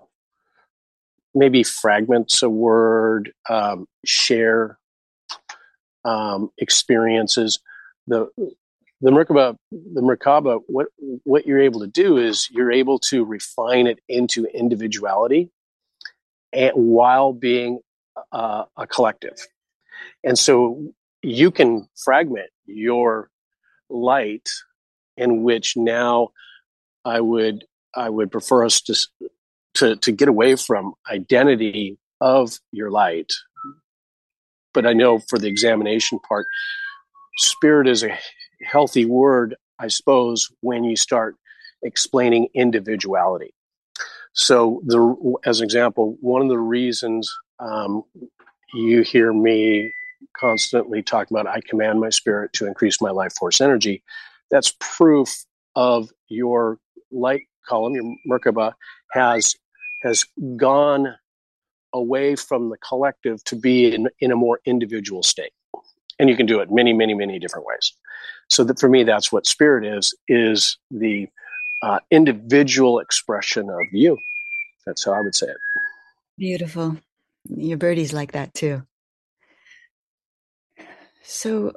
maybe 1.35 1.63
fragments 1.63 2.43
a 2.43 2.51
word, 2.51 3.33
um, 3.49 3.87
share 4.05 4.79
um, 6.05 6.51
experiences. 6.59 7.59
The 8.07 8.29
the 9.01 9.11
Merkaba, 9.11 9.57
the 9.71 10.01
Merkaba, 10.01 10.61
what 10.67 10.89
what 11.25 11.47
you're 11.47 11.61
able 11.61 11.81
to 11.81 11.87
do 11.87 12.17
is 12.17 12.49
you're 12.51 12.73
able 12.73 12.99
to 13.11 13.25
refine 13.25 13.87
it 13.87 13.99
into 14.09 14.47
individuality, 14.47 15.51
and 16.53 16.73
while 16.75 17.33
being 17.33 17.81
uh, 18.33 18.65
a 18.77 18.87
collective. 18.87 19.37
And 20.23 20.39
so 20.39 20.93
you 21.23 21.51
can 21.51 21.89
fragment 22.03 22.51
your 22.67 23.31
light, 23.89 24.49
in 25.17 25.43
which 25.43 25.77
now 25.77 26.29
I 27.05 27.21
would 27.21 27.65
I 27.95 28.11
would 28.11 28.31
prefer 28.31 28.65
us 28.65 28.81
to 28.83 28.95
to 29.75 29.97
to 29.97 30.13
get 30.13 30.29
away 30.29 30.57
from 30.57 30.95
identity 31.11 31.99
of 32.21 32.59
your 32.73 32.91
light. 32.91 33.33
But 34.73 34.87
I 34.87 34.93
know 34.93 35.19
for 35.19 35.39
the 35.39 35.47
examination 35.47 36.19
part, 36.27 36.47
spirit 37.39 37.87
is 37.87 38.03
a 38.03 38.19
healthy 38.65 39.05
word, 39.05 39.55
I 39.79 39.89
suppose, 39.89 40.51
when 40.61 40.85
you 40.85 40.97
start 40.97 41.37
explaining 41.83 42.49
individuality. 42.55 43.55
So, 44.33 44.83
the 44.85 45.35
as 45.45 45.61
an 45.61 45.65
example, 45.65 46.17
one 46.21 46.43
of 46.43 46.49
the 46.49 46.59
reasons 46.59 47.33
um, 47.61 48.03
you 48.73 49.03
hear 49.03 49.33
me 49.33 49.93
constantly 50.37 51.03
talk 51.03 51.31
about 51.31 51.47
I 51.47 51.61
command 51.61 52.01
my 52.01 52.11
spirit 52.11 52.53
to 52.55 52.67
increase 52.67 53.01
my 53.01 53.11
life 53.11 53.33
force 53.35 53.61
energy. 53.61 54.03
That's 54.51 54.75
proof 54.81 55.45
of 55.75 56.11
your 56.29 56.79
light 57.11 57.43
column, 57.67 57.95
your 57.95 58.15
Merkaba, 58.29 58.73
has 59.13 59.55
has 60.03 60.25
gone 60.57 61.15
away 61.95 62.37
from 62.37 62.69
the 62.69 62.77
collective 62.79 63.43
to 63.45 63.57
be 63.57 63.95
in, 63.95 64.09
in 64.21 64.33
a 64.33 64.37
more 64.37 64.61
individual 64.67 65.23
state. 65.23 65.53
And 66.19 66.29
you 66.29 66.37
can 66.37 66.47
do 66.47 66.61
it 66.61 66.71
many, 66.71 66.93
many, 66.93 67.15
many 67.15 67.39
different 67.39 67.67
ways. 67.67 67.93
So 68.51 68.65
that 68.65 68.79
for 68.79 68.89
me, 68.89 69.05
that's 69.05 69.33
what 69.33 69.47
spirit 69.47 69.87
is, 69.87 70.15
is 70.29 70.77
the 70.91 71.29
uh, 71.83 72.01
individual 72.11 72.99
expression 72.99 73.71
of 73.71 73.81
you. 73.93 74.19
That's 74.87 75.05
how 75.05 75.13
I 75.13 75.21
would 75.21 75.35
say 75.35 75.47
it. 75.47 75.57
Beautiful. 76.37 76.99
Your 77.49 77.79
birdie's 77.79 78.13
like 78.13 78.33
that 78.33 78.55
too. 78.55 78.83
So, 81.23 81.73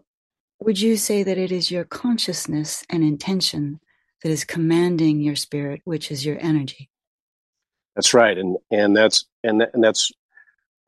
would 0.59 0.79
you 0.79 0.97
say 0.97 1.23
that 1.23 1.37
it 1.37 1.51
is 1.51 1.71
your 1.71 1.83
consciousness 1.83 2.83
and 2.89 3.03
intention 3.03 3.79
that 4.23 4.29
is 4.29 4.43
commanding 4.43 5.21
your 5.21 5.35
spirit, 5.35 5.81
which 5.85 6.11
is 6.11 6.25
your 6.25 6.37
energy? 6.39 6.89
That's 7.95 8.13
right, 8.13 8.37
and 8.37 8.57
and 8.71 8.95
that's 8.95 9.25
and 9.43 9.61
and 9.73 9.83
that's 9.83 10.11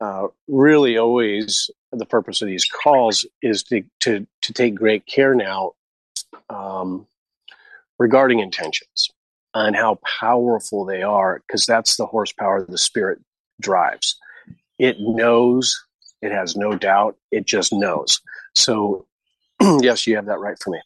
uh, 0.00 0.28
really 0.48 0.96
always 0.96 1.70
the 1.92 2.06
purpose 2.06 2.40
of 2.40 2.48
these 2.48 2.64
calls 2.64 3.26
is 3.42 3.62
to 3.64 3.82
to 4.00 4.26
to 4.42 4.52
take 4.52 4.74
great 4.74 5.06
care 5.06 5.34
now 5.34 5.72
um, 6.48 7.06
regarding 7.98 8.38
intentions 8.38 9.10
and 9.54 9.74
how 9.74 9.98
powerful 10.20 10.84
they 10.84 11.02
are, 11.02 11.42
because 11.46 11.66
that's 11.66 11.96
the 11.96 12.06
horsepower 12.06 12.64
the 12.64 12.78
spirit 12.78 13.18
drives. 13.60 14.16
It 14.78 14.96
knows, 15.00 15.76
it 16.22 16.32
has 16.32 16.56
no 16.56 16.76
doubt, 16.76 17.16
it 17.30 17.46
just 17.46 17.72
knows. 17.72 18.20
So, 18.54 19.06
yes, 19.80 20.06
you 20.06 20.16
have 20.16 20.26
that 20.26 20.38
right 20.38 20.56
for 20.62 20.70
me. 20.70 20.80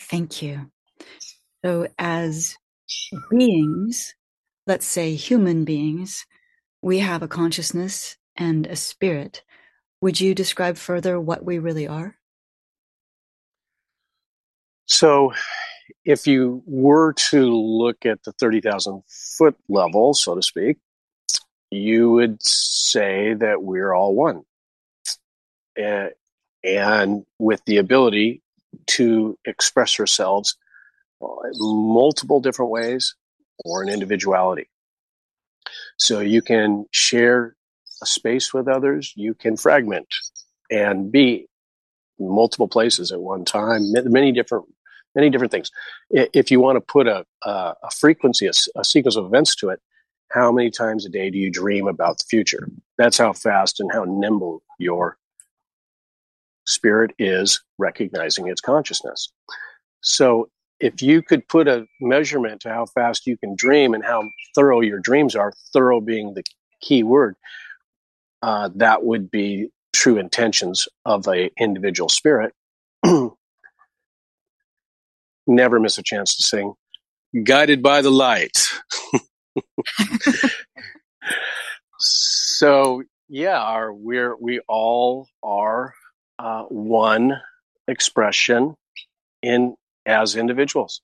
Thank 0.00 0.42
you. 0.42 0.70
So, 1.64 1.88
as 1.98 2.56
beings, 3.30 4.14
let's 4.66 4.86
say 4.86 5.14
human 5.14 5.64
beings, 5.64 6.26
we 6.82 7.00
have 7.00 7.22
a 7.22 7.28
consciousness 7.28 8.16
and 8.36 8.66
a 8.66 8.76
spirit. 8.76 9.42
Would 10.00 10.20
you 10.20 10.34
describe 10.34 10.76
further 10.76 11.20
what 11.20 11.44
we 11.44 11.58
really 11.58 11.86
are? 11.86 12.16
So, 14.86 15.32
if 16.04 16.26
you 16.26 16.62
were 16.66 17.12
to 17.30 17.54
look 17.54 18.06
at 18.06 18.22
the 18.24 18.32
30,000 18.32 19.02
foot 19.38 19.56
level, 19.68 20.14
so 20.14 20.34
to 20.34 20.42
speak, 20.42 20.78
you 21.70 22.10
would 22.10 22.42
say 22.42 23.34
that 23.34 23.62
we're 23.62 23.92
all 23.92 24.14
one. 24.14 24.42
And, 25.76 26.10
and 26.64 27.24
with 27.38 27.64
the 27.66 27.78
ability 27.78 28.42
to 28.86 29.38
express 29.44 29.98
ourselves 29.98 30.56
uh, 31.22 31.26
multiple 31.54 32.40
different 32.40 32.70
ways 32.70 33.14
or 33.64 33.82
in 33.82 33.88
individuality. 33.88 34.68
So 35.98 36.20
you 36.20 36.42
can 36.42 36.86
share 36.92 37.56
a 38.02 38.06
space 38.06 38.54
with 38.54 38.68
others, 38.68 39.12
you 39.16 39.34
can 39.34 39.56
fragment 39.56 40.06
and 40.70 41.12
be 41.12 41.46
multiple 42.18 42.68
places 42.68 43.12
at 43.12 43.20
one 43.20 43.44
time, 43.44 43.92
many 43.92 44.32
different 44.32 44.66
many 45.14 45.28
different 45.28 45.50
things. 45.50 45.70
If 46.10 46.50
you 46.50 46.60
want 46.60 46.76
to 46.76 46.80
put 46.80 47.08
a, 47.08 47.26
a, 47.42 47.74
a 47.82 47.90
frequency, 47.90 48.46
a, 48.46 48.52
a, 48.76 48.84
sequence 48.84 49.16
of 49.16 49.26
events 49.26 49.56
to 49.56 49.70
it, 49.70 49.80
how 50.30 50.52
many 50.52 50.70
times 50.70 51.04
a 51.04 51.08
day 51.08 51.30
do 51.30 51.38
you 51.38 51.50
dream 51.50 51.88
about 51.88 52.18
the 52.18 52.24
future? 52.30 52.68
That's 52.96 53.18
how 53.18 53.32
fast 53.32 53.80
and 53.80 53.90
how 53.92 54.04
nimble 54.06 54.62
your 54.78 55.18
spirit 56.70 57.12
is 57.18 57.60
recognizing 57.78 58.48
its 58.48 58.60
consciousness. 58.60 59.32
So 60.02 60.48
if 60.78 61.02
you 61.02 61.22
could 61.22 61.46
put 61.48 61.68
a 61.68 61.86
measurement 62.00 62.62
to 62.62 62.70
how 62.70 62.86
fast 62.86 63.26
you 63.26 63.36
can 63.36 63.54
dream 63.54 63.92
and 63.92 64.04
how 64.04 64.22
thorough 64.54 64.80
your 64.80 64.98
dreams 64.98 65.36
are, 65.36 65.52
thorough 65.72 66.00
being 66.00 66.34
the 66.34 66.42
key 66.80 67.02
word, 67.02 67.36
uh, 68.42 68.70
that 68.74 69.04
would 69.04 69.30
be 69.30 69.68
true 69.92 70.16
intentions 70.16 70.88
of 71.04 71.28
a 71.28 71.50
individual 71.58 72.08
spirit. 72.08 72.54
Never 75.46 75.78
miss 75.80 75.98
a 75.98 76.02
chance 76.02 76.34
to 76.36 76.42
sing 76.42 76.72
"Guided 77.44 77.82
by 77.82 78.00
the 78.00 78.10
Light." 78.10 78.64
so 81.98 83.02
yeah, 83.28 83.60
our, 83.60 83.92
we're 83.92 84.36
we 84.36 84.60
all 84.68 85.28
are 85.42 85.92
uh, 86.40 86.62
one 86.64 87.40
expression 87.88 88.74
in 89.42 89.74
as 90.06 90.36
individuals. 90.36 91.02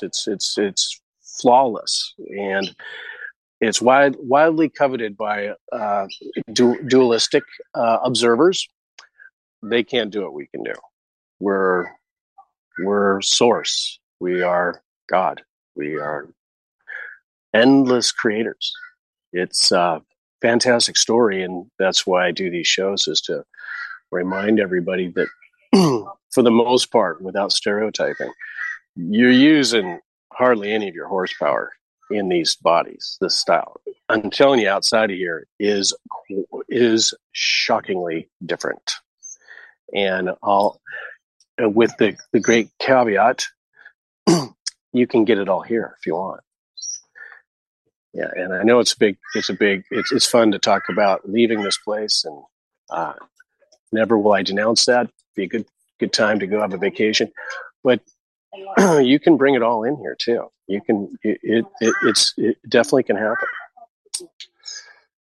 It's 0.00 0.26
it's 0.26 0.56
it's 0.56 1.00
flawless 1.40 2.14
and 2.18 2.74
it's 3.60 3.80
wide, 3.80 4.16
widely 4.18 4.68
coveted 4.68 5.16
by 5.16 5.52
uh, 5.70 6.06
du- 6.52 6.82
dualistic 6.88 7.44
uh, 7.74 7.98
observers. 8.02 8.66
They 9.62 9.84
can't 9.84 10.10
do 10.10 10.22
what 10.22 10.34
we 10.34 10.46
can 10.48 10.64
do. 10.64 10.74
We're 11.38 11.86
we're 12.78 13.20
source. 13.20 14.00
We 14.18 14.42
are 14.42 14.82
God. 15.08 15.42
We 15.76 15.96
are 15.96 16.28
endless 17.54 18.12
creators. 18.12 18.72
It's 19.32 19.70
a 19.72 20.02
fantastic 20.40 20.96
story, 20.96 21.42
and 21.42 21.66
that's 21.78 22.06
why 22.06 22.26
I 22.26 22.30
do 22.32 22.50
these 22.50 22.66
shows 22.66 23.06
is 23.06 23.20
to 23.22 23.44
remind 24.12 24.60
everybody 24.60 25.08
that 25.08 25.28
for 25.72 26.42
the 26.42 26.50
most 26.50 26.92
part, 26.92 27.20
without 27.20 27.52
stereotyping, 27.52 28.32
you're 28.94 29.30
using 29.30 30.00
hardly 30.32 30.72
any 30.72 30.88
of 30.88 30.94
your 30.94 31.08
horsepower 31.08 31.72
in 32.10 32.28
these 32.28 32.56
bodies, 32.56 33.16
this 33.20 33.34
style. 33.34 33.80
I'm 34.08 34.30
telling 34.30 34.60
you, 34.60 34.68
outside 34.68 35.10
of 35.10 35.16
here 35.16 35.46
is 35.58 35.94
is 36.68 37.14
shockingly 37.32 38.28
different. 38.44 38.92
And 39.94 40.30
I'll, 40.42 40.80
with 41.58 41.96
the 41.98 42.16
the 42.32 42.40
great 42.40 42.68
caveat, 42.78 43.46
you 44.92 45.06
can 45.06 45.24
get 45.24 45.38
it 45.38 45.48
all 45.48 45.62
here 45.62 45.96
if 45.98 46.06
you 46.06 46.14
want. 46.14 46.40
Yeah, 48.12 48.30
and 48.34 48.52
I 48.52 48.62
know 48.62 48.78
it's 48.78 48.92
a 48.92 48.98
big, 48.98 49.16
it's 49.34 49.48
a 49.48 49.54
big, 49.54 49.84
it's 49.90 50.12
it's 50.12 50.26
fun 50.26 50.52
to 50.52 50.58
talk 50.58 50.82
about 50.90 51.28
leaving 51.28 51.62
this 51.62 51.78
place, 51.78 52.24
and 52.26 52.42
uh, 52.90 53.14
never 53.92 54.18
will 54.18 54.32
I 54.32 54.42
denounce 54.42 54.86
that. 54.86 55.10
Be 55.36 55.44
a 55.44 55.48
good 55.48 55.66
good 56.00 56.12
time 56.12 56.40
to 56.40 56.46
go 56.46 56.60
have 56.60 56.74
a 56.74 56.78
vacation. 56.78 57.30
But 57.84 58.00
you 59.02 59.18
can 59.20 59.36
bring 59.36 59.54
it 59.54 59.62
all 59.62 59.84
in 59.84 59.96
here 59.96 60.16
too. 60.18 60.48
You 60.66 60.80
can 60.80 61.18
it, 61.22 61.38
it, 61.42 61.64
it 61.80 61.94
it's 62.02 62.34
it 62.36 62.56
definitely 62.68 63.04
can 63.04 63.16
happen. 63.16 63.48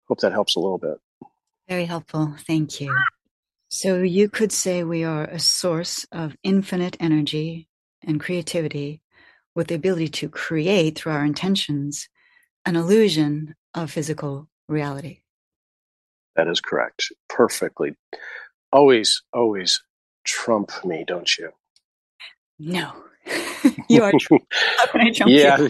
Hope 0.08 0.20
that 0.20 0.32
helps 0.32 0.56
a 0.56 0.60
little 0.60 0.78
bit. 0.78 0.98
Very 1.68 1.86
helpful. 1.86 2.36
Thank 2.46 2.82
you. 2.82 2.96
So 3.70 4.02
you 4.02 4.30
could 4.30 4.52
say 4.52 4.84
we 4.84 5.04
are 5.04 5.24
a 5.24 5.40
source 5.40 6.06
of 6.12 6.36
infinite 6.44 6.98
energy 7.00 7.70
and 8.04 8.20
creativity 8.20 9.02
with 9.56 9.68
the 9.68 9.76
ability 9.76 10.10
to 10.10 10.30
create 10.30 10.98
through 10.98 11.14
our 11.14 11.26
intentions 11.26 12.10
an 12.66 12.76
illusion 12.76 13.56
of 13.74 13.92
physical 13.92 14.50
reality. 14.68 15.22
That 16.36 16.48
is 16.48 16.62
correct. 16.62 17.12
Perfectly. 17.30 17.96
Always, 18.74 19.22
always 19.32 19.82
trump 20.26 20.72
me, 20.84 21.06
don't 21.08 21.38
you? 21.38 21.52
No. 22.58 22.92
you 23.88 24.04
are 24.04 24.12
trump. 24.20 24.44
How 24.78 24.88
can 24.88 25.02
I 25.02 25.12
trump 25.12 25.32
yeah, 25.32 25.60
you? 25.60 25.70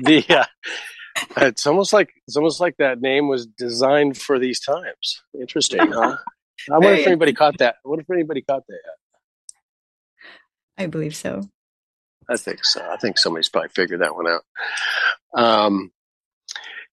the, 0.00 0.24
uh, 0.28 0.44
it's 1.38 1.66
almost 1.66 1.94
like 1.94 2.10
it's 2.26 2.36
almost 2.36 2.60
like 2.60 2.76
that 2.76 3.00
name 3.00 3.28
was 3.28 3.46
designed 3.46 4.18
for 4.18 4.38
these 4.38 4.60
times. 4.60 5.22
Interesting, 5.40 5.90
huh? 5.90 6.18
I 6.70 6.78
wonder 6.78 6.94
if 6.94 7.06
anybody 7.06 7.32
caught 7.32 7.56
that. 7.58 7.76
I 7.84 7.88
wonder 7.88 8.02
if 8.02 8.10
anybody 8.10 8.42
caught 8.42 8.66
that 8.68 8.78
yet. 8.84 10.84
I 10.84 10.88
believe 10.88 11.16
so. 11.16 11.40
I 12.28 12.36
think 12.36 12.64
so. 12.64 12.86
I 12.86 12.98
think 12.98 13.18
somebody's 13.18 13.48
probably 13.48 13.70
figured 13.70 14.02
that 14.02 14.14
one 14.14 14.26
out. 14.28 14.42
Um, 15.34 15.90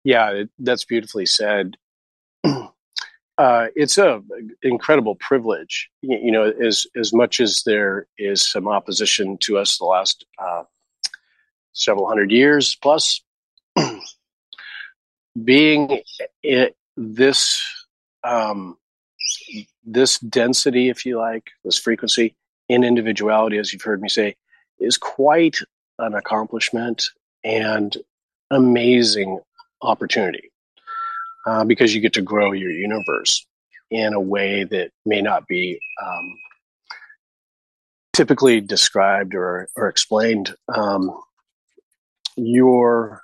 yeah, 0.05 0.31
it, 0.31 0.49
that's 0.57 0.85
beautifully 0.85 1.25
said 1.25 1.75
uh, 3.37 3.67
it's 3.75 3.97
a 3.97 4.21
incredible 4.61 5.15
privilege. 5.15 5.89
You, 6.01 6.31
know, 6.31 6.43
as 6.43 6.85
as 6.95 7.13
much 7.13 7.39
as 7.39 7.63
there 7.65 8.07
is 8.17 8.47
some 8.47 8.67
opposition 8.67 9.37
to 9.39 9.57
us 9.57 9.77
the 9.77 9.85
last 9.85 10.25
uh, 10.37 10.63
several 11.73 12.07
hundred 12.07 12.31
years 12.31 12.75
plus, 12.75 13.21
being 15.43 16.01
it, 16.43 16.75
this 16.95 17.61
um, 18.23 18.77
this 19.83 20.19
density, 20.19 20.89
if 20.89 21.05
you 21.05 21.17
like, 21.17 21.51
this 21.65 21.77
frequency 21.77 22.35
in 22.69 22.83
individuality, 22.83 23.57
as 23.57 23.73
you've 23.73 23.81
heard 23.81 24.01
me 24.01 24.09
say, 24.09 24.35
is 24.79 24.97
quite 24.97 25.57
an 25.97 26.13
accomplishment 26.13 27.03
and 27.43 27.97
amazing 28.51 29.39
opportunity 29.81 30.52
uh, 31.45 31.63
because 31.63 31.93
you 31.93 32.01
get 32.01 32.13
to 32.13 32.21
grow 32.21 32.51
your 32.51 32.71
universe 32.71 33.45
in 33.91 34.13
a 34.13 34.19
way 34.19 34.63
that 34.63 34.91
may 35.05 35.21
not 35.21 35.47
be 35.47 35.79
um, 36.03 36.35
typically 38.13 38.61
described 38.61 39.35
or, 39.35 39.67
or 39.75 39.87
explained. 39.87 40.55
Um, 40.73 41.11
your 42.35 43.21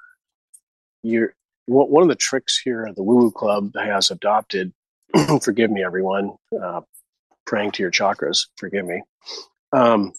your 1.01 1.34
one 1.65 2.03
of 2.03 2.10
the 2.10 2.15
tricks 2.15 2.60
here 2.63 2.91
the 2.95 3.03
Woo 3.03 3.15
Woo 3.15 3.32
Club 3.32 3.73
has 3.75 4.12
adopted. 4.12 4.73
forgive 5.41 5.71
me, 5.71 5.84
everyone. 5.84 6.36
Uh, 6.62 6.82
praying 7.45 7.71
to 7.71 7.84
your 7.84 7.91
chakras. 7.91 8.47
Forgive 8.58 8.86
me. 8.86 9.01
Um, 9.71 10.13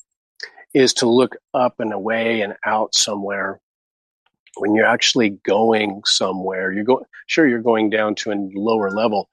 is 0.74 0.94
to 0.94 1.08
look 1.08 1.36
up 1.54 1.74
and 1.80 1.92
away 1.92 2.42
and 2.42 2.54
out 2.64 2.94
somewhere 2.94 3.60
when 4.56 4.74
you're 4.74 4.86
actually 4.86 5.30
going 5.30 6.02
somewhere, 6.04 6.72
you're 6.72 6.84
going, 6.84 7.04
sure, 7.26 7.46
you're 7.48 7.62
going 7.62 7.90
down 7.90 8.14
to 8.16 8.32
a 8.32 8.36
lower 8.54 8.90
level, 8.90 9.28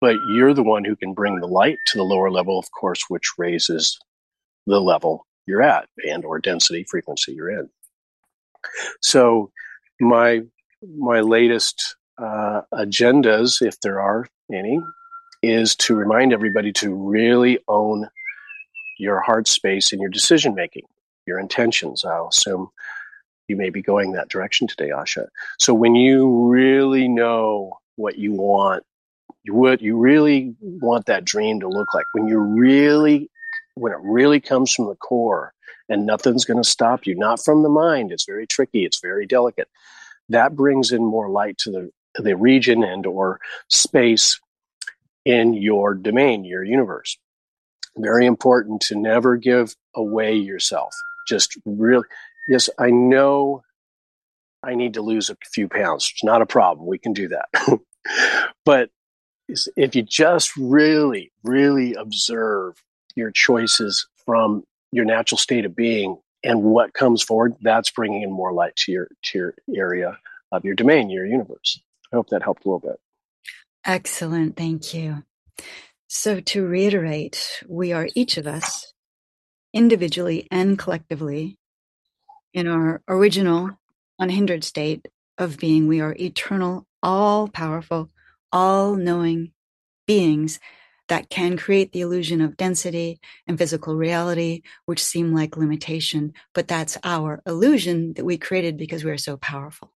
but 0.00 0.16
you're 0.34 0.54
the 0.54 0.62
one 0.62 0.84
who 0.84 0.96
can 0.96 1.14
bring 1.14 1.40
the 1.40 1.46
light 1.46 1.78
to 1.88 1.98
the 1.98 2.04
lower 2.04 2.30
level, 2.30 2.58
of 2.58 2.70
course, 2.72 3.04
which 3.08 3.32
raises 3.38 3.98
the 4.66 4.80
level 4.80 5.26
you're 5.46 5.62
at 5.62 5.88
and 6.08 6.24
or 6.24 6.38
density 6.38 6.84
frequency 6.84 7.32
you're 7.32 7.50
in. 7.50 7.68
So 9.00 9.50
my 10.00 10.42
my 10.96 11.20
latest 11.20 11.96
uh, 12.18 12.62
agendas, 12.72 13.60
if 13.60 13.80
there 13.80 14.00
are 14.00 14.26
any, 14.52 14.80
is 15.42 15.76
to 15.76 15.94
remind 15.94 16.32
everybody 16.32 16.72
to 16.72 16.94
really 16.94 17.58
own 17.68 18.08
your 18.98 19.20
heart 19.20 19.48
space 19.48 19.92
and 19.92 20.00
your 20.00 20.10
decision 20.10 20.54
making, 20.54 20.84
your 21.26 21.38
intentions. 21.38 22.04
I'll 22.04 22.28
assume 22.28 22.70
you 23.50 23.56
may 23.56 23.68
be 23.68 23.82
going 23.82 24.12
that 24.12 24.28
direction 24.28 24.68
today, 24.68 24.90
Asha. 24.90 25.26
So 25.58 25.74
when 25.74 25.96
you 25.96 26.48
really 26.48 27.08
know 27.08 27.78
what 27.96 28.16
you 28.16 28.32
want, 28.32 28.84
what 29.48 29.82
you 29.82 29.98
really 29.98 30.54
want 30.60 31.06
that 31.06 31.24
dream 31.24 31.60
to 31.60 31.68
look 31.68 31.92
like, 31.92 32.06
when 32.12 32.28
you 32.28 32.38
really, 32.38 33.28
when 33.74 33.92
it 33.92 33.98
really 34.02 34.40
comes 34.40 34.72
from 34.72 34.86
the 34.86 34.94
core 34.94 35.52
and 35.88 36.06
nothing's 36.06 36.44
going 36.44 36.62
to 36.62 36.68
stop 36.68 37.06
you, 37.06 37.16
not 37.16 37.44
from 37.44 37.62
the 37.62 37.68
mind, 37.68 38.12
it's 38.12 38.24
very 38.24 38.46
tricky, 38.46 38.84
it's 38.84 39.00
very 39.00 39.26
delicate. 39.26 39.68
That 40.28 40.54
brings 40.54 40.92
in 40.92 41.04
more 41.04 41.28
light 41.28 41.58
to 41.58 41.70
the, 41.70 41.90
the 42.22 42.36
region 42.36 42.84
and 42.84 43.04
or 43.04 43.40
space 43.68 44.38
in 45.24 45.54
your 45.54 45.94
domain, 45.94 46.44
your 46.44 46.62
universe. 46.64 47.18
Very 47.96 48.26
important 48.26 48.82
to 48.82 48.94
never 48.94 49.36
give 49.36 49.74
away 49.94 50.36
yourself. 50.36 50.94
Just 51.26 51.58
really, 51.64 52.04
yes, 52.48 52.68
I 52.78 52.90
know 52.90 53.62
I 54.62 54.74
need 54.74 54.94
to 54.94 55.02
lose 55.02 55.30
a 55.30 55.36
few 55.52 55.68
pounds. 55.68 56.10
It's 56.12 56.24
not 56.24 56.42
a 56.42 56.46
problem. 56.46 56.86
We 56.86 56.98
can 56.98 57.12
do 57.12 57.28
that. 57.28 57.80
but 58.64 58.90
if 59.48 59.94
you 59.94 60.02
just 60.02 60.56
really, 60.56 61.32
really 61.42 61.94
observe 61.94 62.82
your 63.16 63.30
choices 63.30 64.06
from 64.24 64.64
your 64.92 65.04
natural 65.04 65.38
state 65.38 65.64
of 65.64 65.74
being 65.74 66.18
and 66.44 66.62
what 66.62 66.94
comes 66.94 67.22
forward, 67.22 67.56
that's 67.60 67.90
bringing 67.90 68.22
in 68.22 68.30
more 68.30 68.52
light 68.52 68.76
to 68.76 68.92
your 68.92 69.08
to 69.22 69.38
your 69.38 69.54
area 69.74 70.18
of 70.52 70.64
your 70.64 70.74
domain, 70.74 71.10
your 71.10 71.26
universe. 71.26 71.80
I 72.12 72.16
hope 72.16 72.28
that 72.30 72.42
helped 72.42 72.64
a 72.64 72.68
little 72.68 72.80
bit. 72.80 73.00
Excellent. 73.84 74.56
Thank 74.56 74.94
you. 74.94 75.24
So, 76.08 76.40
to 76.40 76.66
reiterate, 76.66 77.62
we 77.68 77.92
are 77.92 78.08
each 78.14 78.36
of 78.36 78.46
us, 78.46 78.92
individually 79.72 80.48
and 80.50 80.78
collectively, 80.78 81.59
in 82.52 82.66
our 82.66 83.02
original, 83.08 83.70
unhindered 84.18 84.64
state 84.64 85.06
of 85.38 85.58
being. 85.58 85.86
We 85.86 86.00
are 86.00 86.14
eternal, 86.18 86.86
all 87.02 87.48
powerful, 87.48 88.10
all 88.52 88.94
knowing 88.94 89.52
beings 90.06 90.60
that 91.08 91.28
can 91.28 91.56
create 91.56 91.92
the 91.92 92.02
illusion 92.02 92.40
of 92.40 92.56
density 92.56 93.20
and 93.46 93.58
physical 93.58 93.96
reality, 93.96 94.62
which 94.86 95.02
seem 95.02 95.34
like 95.34 95.56
limitation. 95.56 96.32
But 96.54 96.68
that's 96.68 96.96
our 97.02 97.42
illusion 97.46 98.14
that 98.14 98.24
we 98.24 98.38
created 98.38 98.76
because 98.76 99.04
we 99.04 99.10
are 99.10 99.18
so 99.18 99.36
powerful. 99.36 99.92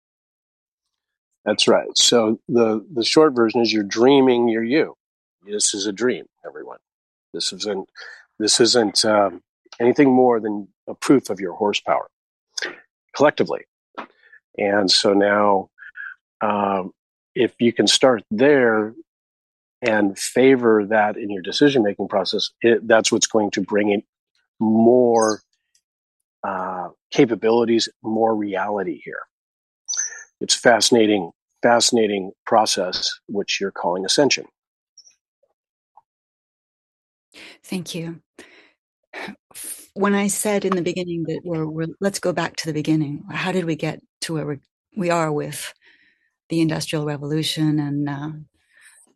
That's 1.43 1.67
right. 1.67 1.89
So 1.95 2.39
the 2.47 2.85
the 2.93 3.03
short 3.03 3.33
version 3.33 3.61
is 3.61 3.73
you're 3.73 3.83
dreaming 3.83 4.47
you're 4.47 4.63
you. 4.63 4.95
This 5.43 5.73
is 5.73 5.87
a 5.87 5.91
dream, 5.91 6.25
everyone. 6.45 6.77
This 7.33 7.51
isn't 7.51 7.89
this 8.39 8.59
isn't 8.59 9.03
um, 9.03 9.41
anything 9.79 10.13
more 10.13 10.39
than 10.39 10.67
a 10.87 10.93
proof 10.93 11.29
of 11.29 11.39
your 11.39 11.53
horsepower 11.53 12.07
collectively. 13.15 13.61
And 14.57 14.89
so 14.89 15.13
now, 15.13 15.69
um, 16.41 16.91
if 17.35 17.53
you 17.59 17.71
can 17.71 17.87
start 17.87 18.23
there 18.31 18.93
and 19.81 20.17
favor 20.17 20.85
that 20.85 21.17
in 21.17 21.29
your 21.29 21.41
decision 21.41 21.83
making 21.83 22.07
process, 22.07 22.51
it, 22.61 22.87
that's 22.87 23.11
what's 23.11 23.27
going 23.27 23.51
to 23.51 23.61
bring 23.61 23.91
in 23.91 24.03
more 24.59 25.41
uh, 26.43 26.89
capabilities, 27.11 27.89
more 28.03 28.35
reality 28.35 29.01
here. 29.03 29.21
It's 30.39 30.55
fascinating, 30.55 31.31
fascinating 31.61 32.31
process, 32.45 33.09
which 33.27 33.59
you're 33.61 33.71
calling 33.71 34.05
ascension. 34.05 34.45
Thank 37.63 37.95
you. 37.95 38.21
When 39.93 40.15
I 40.15 40.27
said 40.27 40.63
in 40.63 40.75
the 40.75 40.81
beginning 40.81 41.23
that 41.27 41.41
we're, 41.43 41.65
we're 41.65 41.87
let's 41.99 42.19
go 42.19 42.31
back 42.31 42.55
to 42.57 42.65
the 42.65 42.73
beginning. 42.73 43.23
How 43.29 43.51
did 43.51 43.65
we 43.65 43.75
get 43.75 44.01
to 44.21 44.33
where 44.33 44.59
we 44.95 45.09
are 45.09 45.31
with 45.31 45.73
the 46.49 46.61
Industrial 46.61 47.05
Revolution 47.05 47.79
and 47.79 48.09
uh, 48.09 48.29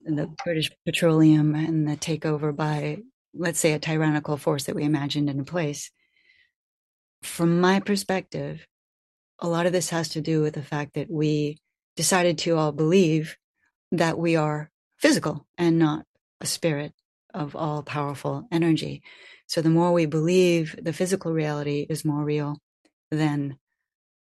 the 0.04 0.28
British 0.44 0.70
Petroleum 0.86 1.56
and 1.56 1.88
the 1.88 1.96
takeover 1.96 2.56
by, 2.56 2.98
let's 3.34 3.60
say, 3.60 3.74
a 3.74 3.80
tyrannical 3.80 4.38
force 4.38 4.66
that 4.66 4.76
we 4.76 4.84
imagined 4.84 5.30
in 5.30 5.46
place? 5.46 5.92
From 7.24 7.62
my 7.62 7.80
perspective, 7.80 8.68
a 9.40 9.48
lot 9.48 9.66
of 9.66 9.72
this 9.72 9.90
has 9.90 10.10
to 10.10 10.22
do 10.22 10.42
with 10.42 10.54
the 10.54 10.62
fact 10.62 10.94
that 10.96 11.10
we 11.10 11.58
decided 11.96 12.38
to 12.40 12.58
all 12.58 12.72
believe 12.72 13.38
that 13.92 14.18
we 14.18 14.36
are 14.36 14.70
physical 14.98 15.46
and 15.58 15.80
not 15.80 16.06
a 16.42 16.46
spirit 16.46 16.94
of 17.34 17.56
all 17.56 17.84
powerful 17.84 18.48
energy. 18.52 19.02
So 19.48 19.62
the 19.62 19.70
more 19.70 19.92
we 19.92 20.06
believe 20.06 20.76
the 20.82 20.94
physical 20.94 21.34
reality 21.34 21.86
is 21.90 22.04
more 22.04 22.24
real 22.24 22.58
than 23.12 23.58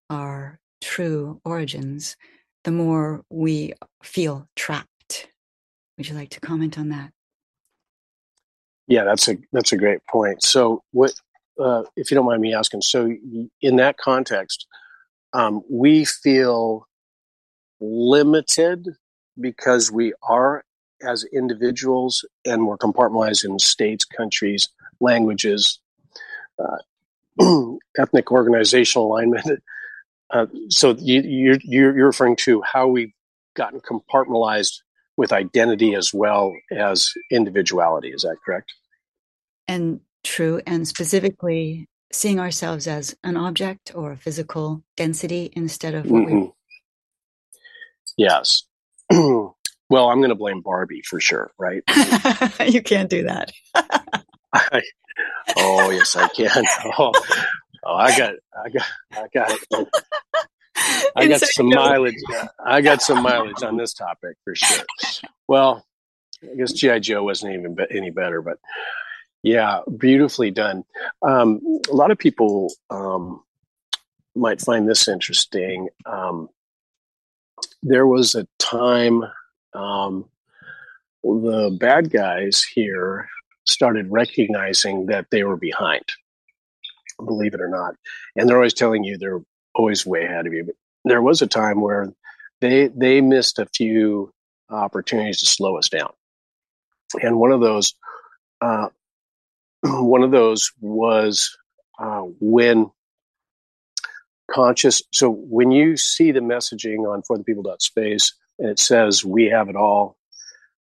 our 0.09 0.59
true 0.81 1.41
origins, 1.45 2.15
the 2.63 2.71
more 2.71 3.23
we 3.29 3.73
feel 4.03 4.47
trapped. 4.55 5.29
Would 5.97 6.07
you 6.07 6.15
like 6.15 6.29
to 6.31 6.39
comment 6.39 6.77
on 6.77 6.89
that? 6.89 7.11
Yeah, 8.87 9.03
that's 9.03 9.27
a 9.29 9.37
that's 9.51 9.71
a 9.71 9.77
great 9.77 9.99
point. 10.09 10.43
So, 10.43 10.83
what, 10.91 11.13
uh, 11.59 11.83
if 11.95 12.11
you 12.11 12.15
don't 12.15 12.25
mind 12.25 12.41
me 12.41 12.53
asking? 12.53 12.81
So, 12.81 13.09
in 13.61 13.75
that 13.77 13.97
context, 13.97 14.67
um, 15.33 15.61
we 15.69 16.05
feel 16.05 16.87
limited 17.79 18.87
because 19.39 19.91
we 19.91 20.13
are 20.27 20.63
as 21.01 21.23
individuals 21.33 22.25
and 22.45 22.67
we're 22.67 22.77
compartmentalized 22.77 23.45
in 23.45 23.57
states, 23.59 24.05
countries, 24.05 24.69
languages, 25.01 25.79
uh, 26.59 27.75
ethnic 27.97 28.31
organizational 28.31 29.07
alignment. 29.07 29.63
Uh, 30.33 30.45
so 30.69 30.95
you, 30.97 31.21
you're, 31.23 31.91
you're 31.91 32.05
referring 32.05 32.37
to 32.37 32.61
how 32.61 32.87
we've 32.87 33.11
gotten 33.53 33.81
compartmentalized 33.81 34.75
with 35.17 35.33
identity 35.33 35.93
as 35.93 36.13
well 36.13 36.53
as 36.71 37.11
individuality. 37.29 38.11
Is 38.11 38.21
that 38.21 38.37
correct? 38.45 38.73
And 39.67 39.99
true. 40.23 40.61
And 40.65 40.87
specifically, 40.87 41.89
seeing 42.13 42.39
ourselves 42.39 42.87
as 42.87 43.13
an 43.25 43.35
object 43.35 43.91
or 43.93 44.13
a 44.13 44.17
physical 44.17 44.83
density 44.95 45.51
instead 45.53 45.95
of 45.95 46.09
what 46.09 46.23
mm-hmm. 46.23 46.39
we. 46.39 46.51
Yes. 48.17 48.63
Well, 49.91 50.07
I'm 50.07 50.19
going 50.19 50.29
to 50.29 50.35
blame 50.35 50.61
Barbie 50.61 51.01
for 51.01 51.19
sure, 51.19 51.51
right? 51.59 51.83
you 52.65 52.81
can't 52.81 53.09
do 53.09 53.23
that. 53.23 53.51
I, 54.53 54.81
oh 55.57 55.89
yes, 55.89 56.15
I 56.15 56.27
can. 56.29 56.49
Oh, 56.97 57.11
oh, 57.83 57.95
I 57.95 58.17
got, 58.17 58.33
I 58.53 58.69
got, 58.69 58.87
I 59.13 59.27
got. 59.33 59.59
I 61.15 61.27
got 61.27 61.41
some 61.41 61.69
mileage. 61.69 62.15
I 62.63 62.81
got 62.81 63.01
some 63.01 63.21
mileage 63.23 63.63
on 63.63 63.77
this 63.77 63.93
topic 63.93 64.37
for 64.43 64.55
sure. 64.55 64.85
Well, 65.47 65.85
I 66.43 66.55
guess 66.55 66.73
GI 66.73 66.99
Joe 67.01 67.23
wasn't 67.23 67.53
even 67.53 67.75
be- 67.75 67.85
any 67.91 68.09
better, 68.09 68.41
but 68.41 68.57
yeah, 69.43 69.81
beautifully 69.97 70.51
done. 70.51 70.83
Um, 71.21 71.61
a 71.89 71.93
lot 71.93 72.11
of 72.11 72.17
people 72.17 72.71
um, 72.89 73.43
might 74.35 74.61
find 74.61 74.87
this 74.87 75.07
interesting. 75.07 75.89
Um, 76.05 76.49
there 77.83 78.07
was 78.07 78.35
a 78.35 78.47
time 78.59 79.23
um, 79.73 80.25
the 81.23 81.75
bad 81.79 82.11
guys 82.11 82.63
here 82.63 83.27
started 83.81 84.11
recognizing 84.11 85.07
that 85.07 85.25
they 85.31 85.43
were 85.43 85.57
behind, 85.57 86.03
believe 87.17 87.55
it 87.55 87.61
or 87.61 87.67
not. 87.67 87.95
And 88.35 88.47
they're 88.47 88.57
always 88.57 88.75
telling 88.75 89.03
you 89.03 89.17
they're 89.17 89.41
always 89.73 90.05
way 90.05 90.23
ahead 90.23 90.45
of 90.45 90.53
you. 90.53 90.65
But 90.65 90.75
there 91.03 91.23
was 91.23 91.41
a 91.41 91.47
time 91.47 91.81
where 91.81 92.13
they 92.59 92.89
they 92.89 93.21
missed 93.21 93.57
a 93.57 93.65
few 93.65 94.31
opportunities 94.69 95.39
to 95.39 95.47
slow 95.47 95.77
us 95.79 95.89
down. 95.89 96.11
And 97.23 97.39
one 97.39 97.51
of 97.51 97.59
those 97.59 97.95
uh, 98.61 98.89
one 99.81 100.21
of 100.21 100.29
those 100.29 100.71
was 100.79 101.49
uh, 101.97 102.21
when 102.39 102.91
conscious 104.51 105.01
so 105.11 105.27
when 105.31 105.71
you 105.71 105.97
see 105.97 106.31
the 106.31 106.39
messaging 106.39 107.11
on 107.11 107.23
for 107.23 107.35
the 107.35 107.43
people 107.43 107.63
space 107.79 108.31
and 108.59 108.69
it 108.69 108.77
says 108.77 109.25
we 109.25 109.45
have 109.45 109.69
it 109.69 109.75
all. 109.75 110.17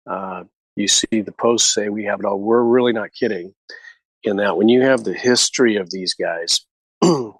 Uh, 0.04 0.42
you 0.78 0.86
see 0.86 1.22
the 1.22 1.32
posts 1.32 1.74
say 1.74 1.88
we 1.88 2.04
have 2.04 2.20
it 2.20 2.24
all. 2.24 2.38
We're 2.38 2.62
really 2.62 2.92
not 2.92 3.12
kidding 3.12 3.52
in 4.22 4.36
that 4.36 4.56
when 4.56 4.68
you 4.68 4.82
have 4.82 5.02
the 5.02 5.12
history 5.12 5.76
of 5.76 5.90
these 5.90 6.14
guys, 6.14 6.60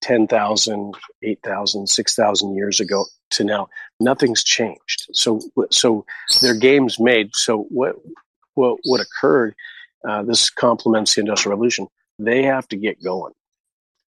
10,000, 0.00 0.94
8,000, 1.22 1.86
6,000 1.86 2.56
years 2.56 2.80
ago 2.80 3.04
to 3.32 3.44
now, 3.44 3.68
nothing's 4.00 4.42
changed. 4.42 5.08
So, 5.12 5.40
so 5.70 6.06
their 6.40 6.54
games 6.54 6.98
made. 6.98 7.34
So 7.34 7.66
what, 7.68 7.96
what, 8.54 8.78
what 8.84 9.02
occurred, 9.02 9.54
uh, 10.08 10.22
this 10.22 10.48
complements 10.48 11.14
the 11.16 11.20
Industrial 11.20 11.54
Revolution. 11.54 11.88
They 12.18 12.44
have 12.44 12.66
to 12.68 12.76
get 12.76 13.02
going. 13.02 13.34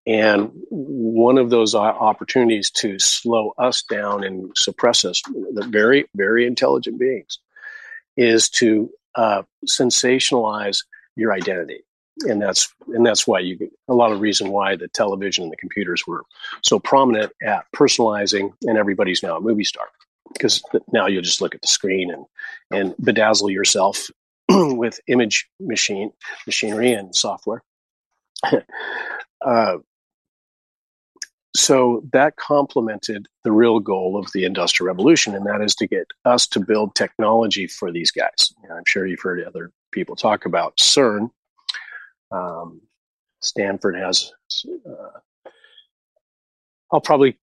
And 0.07 0.51
one 0.69 1.39
of 1.39 1.49
those 1.51 1.75
opportunities 1.75 2.71
to 2.73 2.99
slow 2.99 3.55
us 3.59 3.83
down 3.83 4.23
and 4.23 4.53
suppress 4.55 5.05
us, 5.05 5.21
the 5.23 5.67
very, 5.69 6.07
very 6.15 6.47
intelligent 6.47 7.01
beings, 7.01 7.41
is 8.17 8.49
to 8.49 8.91
uh, 9.15 9.43
sensationalize 9.67 10.85
your 11.17 11.33
identity. 11.33 11.81
And 12.27 12.41
that's 12.41 12.73
and 12.89 13.05
that's 13.05 13.27
why 13.27 13.41
you 13.41 13.71
a 13.89 13.95
lot 13.95 14.11
of 14.11 14.21
reason 14.21 14.51
why 14.51 14.75
the 14.75 14.89
television 14.89 15.45
and 15.45 15.53
the 15.53 15.57
computers 15.57 16.07
were 16.07 16.23
so 16.63 16.79
prominent 16.79 17.31
at 17.43 17.67
personalizing 17.75 18.53
and 18.63 18.79
everybody's 18.79 19.23
now 19.23 19.37
a 19.37 19.41
movie 19.41 19.65
star. 19.65 19.85
Because 20.33 20.63
now 20.93 21.07
you'll 21.07 21.23
just 21.23 21.43
look 21.43 21.55
at 21.55 21.61
the 21.61 21.69
screen 21.69 22.11
and 22.11 22.25
and 22.71 22.95
bedazzle 22.97 23.53
yourself 23.53 24.09
with 24.49 24.99
image 25.09 25.47
machine 25.61 26.11
machinery 26.47 26.93
and 26.93 27.15
software. 27.15 27.63
Uh, 29.45 29.77
so 31.57 32.03
that 32.13 32.37
complemented 32.37 33.27
the 33.45 33.53
real 33.53 33.81
goal 33.81 34.19
of 34.19 34.31
the 34.33 34.45
industrial 34.45 34.87
revolution 34.87 35.35
and 35.35 35.47
that 35.47 35.61
is 35.61 35.75
to 35.75 35.87
get 35.87 36.07
us 36.25 36.47
to 36.47 36.61
build 36.61 36.95
technology 36.95 37.67
for 37.67 37.91
these 37.91 38.11
guys 38.11 38.53
i'm 38.71 38.83
sure 38.87 39.07
you've 39.07 39.21
heard 39.21 39.43
other 39.45 39.71
people 39.93 40.17
talk 40.17 40.45
about 40.45 40.77
CERN 40.77 41.31
um, 42.31 42.81
Stanford 43.41 43.97
has. 43.97 44.33
Uh, 44.87 45.21
I'll 46.93 47.01
probably 47.01 47.39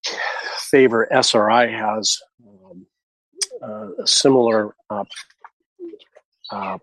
favor 0.57 1.11
SRI 1.11 1.67
has 1.67 2.19
um, 2.45 2.85
uh, 3.61 4.03
a 4.03 4.07
similar. 4.07 4.75
Uh, 4.89 5.05
uh, 6.51 6.77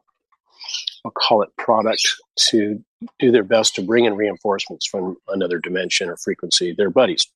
I'll 1.04 1.12
call 1.12 1.42
it 1.42 1.50
product 1.56 2.02
to 2.48 2.82
do 3.18 3.30
their 3.30 3.42
best 3.44 3.74
to 3.76 3.82
bring 3.82 4.04
in 4.04 4.14
reinforcements 4.14 4.86
from 4.86 5.16
another 5.28 5.58
dimension 5.58 6.08
or 6.08 6.16
frequency. 6.16 6.74
They're 6.76 6.90
buddies. 6.90 7.26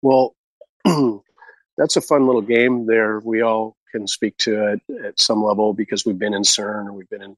Well, 0.00 0.34
that's 1.76 1.96
a 1.96 2.00
fun 2.00 2.26
little 2.26 2.42
game 2.42 2.86
there. 2.86 3.20
We 3.20 3.42
all 3.42 3.76
can 3.90 4.06
speak 4.06 4.36
to 4.38 4.72
it 4.72 4.80
at 5.04 5.20
some 5.20 5.42
level 5.42 5.74
because 5.74 6.06
we've 6.06 6.18
been 6.18 6.34
in 6.34 6.42
CERN 6.42 6.86
or 6.86 6.92
we've 6.92 7.10
been 7.10 7.22
in 7.22 7.36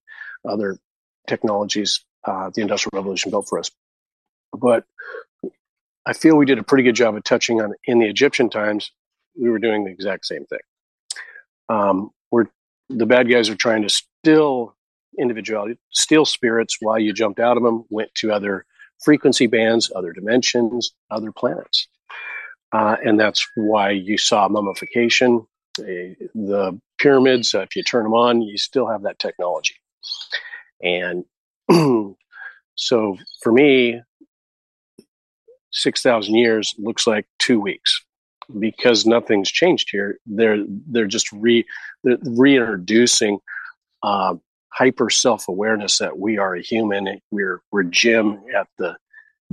other 0.48 0.78
technologies 1.26 2.04
uh, 2.24 2.50
the 2.54 2.62
Industrial 2.62 2.90
Revolution 2.94 3.30
built 3.30 3.48
for 3.48 3.58
us. 3.58 3.70
But 4.52 4.84
I 6.06 6.12
feel 6.12 6.36
we 6.36 6.46
did 6.46 6.58
a 6.58 6.62
pretty 6.62 6.84
good 6.84 6.94
job 6.94 7.16
of 7.16 7.24
touching 7.24 7.60
on 7.60 7.72
in 7.84 7.98
the 7.98 8.06
Egyptian 8.06 8.50
times. 8.50 8.90
We 9.38 9.50
were 9.50 9.58
doing 9.58 9.84
the 9.84 9.90
exact 9.90 10.26
same 10.26 10.44
thing. 10.46 10.60
Um, 11.68 12.10
we're 12.30 12.46
the 12.88 13.06
bad 13.06 13.30
guys 13.30 13.48
are 13.48 13.56
trying 13.56 13.86
to 13.86 14.02
steal 14.24 14.74
individuality, 15.18 15.78
still 15.90 16.24
spirits 16.24 16.78
why 16.80 16.96
you 16.96 17.12
jumped 17.12 17.38
out 17.38 17.58
of 17.58 17.62
them, 17.62 17.84
went 17.90 18.12
to 18.14 18.32
other 18.32 18.64
frequency 19.02 19.46
bands, 19.46 19.92
other 19.94 20.12
dimensions, 20.12 20.92
other 21.10 21.30
planets. 21.30 21.88
Uh, 22.72 22.96
and 23.04 23.20
that's 23.20 23.46
why 23.54 23.90
you 23.90 24.16
saw 24.16 24.48
mummification. 24.48 25.46
the 25.76 26.80
pyramids, 26.98 27.54
uh, 27.54 27.60
if 27.60 27.76
you 27.76 27.82
turn 27.82 28.04
them 28.04 28.14
on, 28.14 28.40
you 28.40 28.56
still 28.56 28.88
have 28.88 29.02
that 29.02 29.18
technology. 29.18 29.76
And 30.82 31.24
so 32.74 33.18
for 33.42 33.52
me, 33.52 34.00
6,000 35.72 36.34
years 36.34 36.74
looks 36.78 37.06
like 37.06 37.26
two 37.38 37.60
weeks 37.60 38.02
because 38.58 39.04
nothing's 39.04 39.50
changed 39.50 39.90
here. 39.90 40.18
They're, 40.24 40.64
they're 40.66 41.06
just 41.06 41.30
re, 41.32 41.66
they're 42.02 42.16
reintroducing 42.24 43.38
uh, 44.04 44.34
hyper 44.68 45.08
self 45.08 45.48
awareness 45.48 45.98
that 45.98 46.18
we 46.18 46.36
are 46.36 46.54
a 46.54 46.62
human. 46.62 47.20
We're, 47.30 47.62
we're 47.72 47.84
Jim 47.84 48.40
at 48.54 48.68
the 48.76 48.96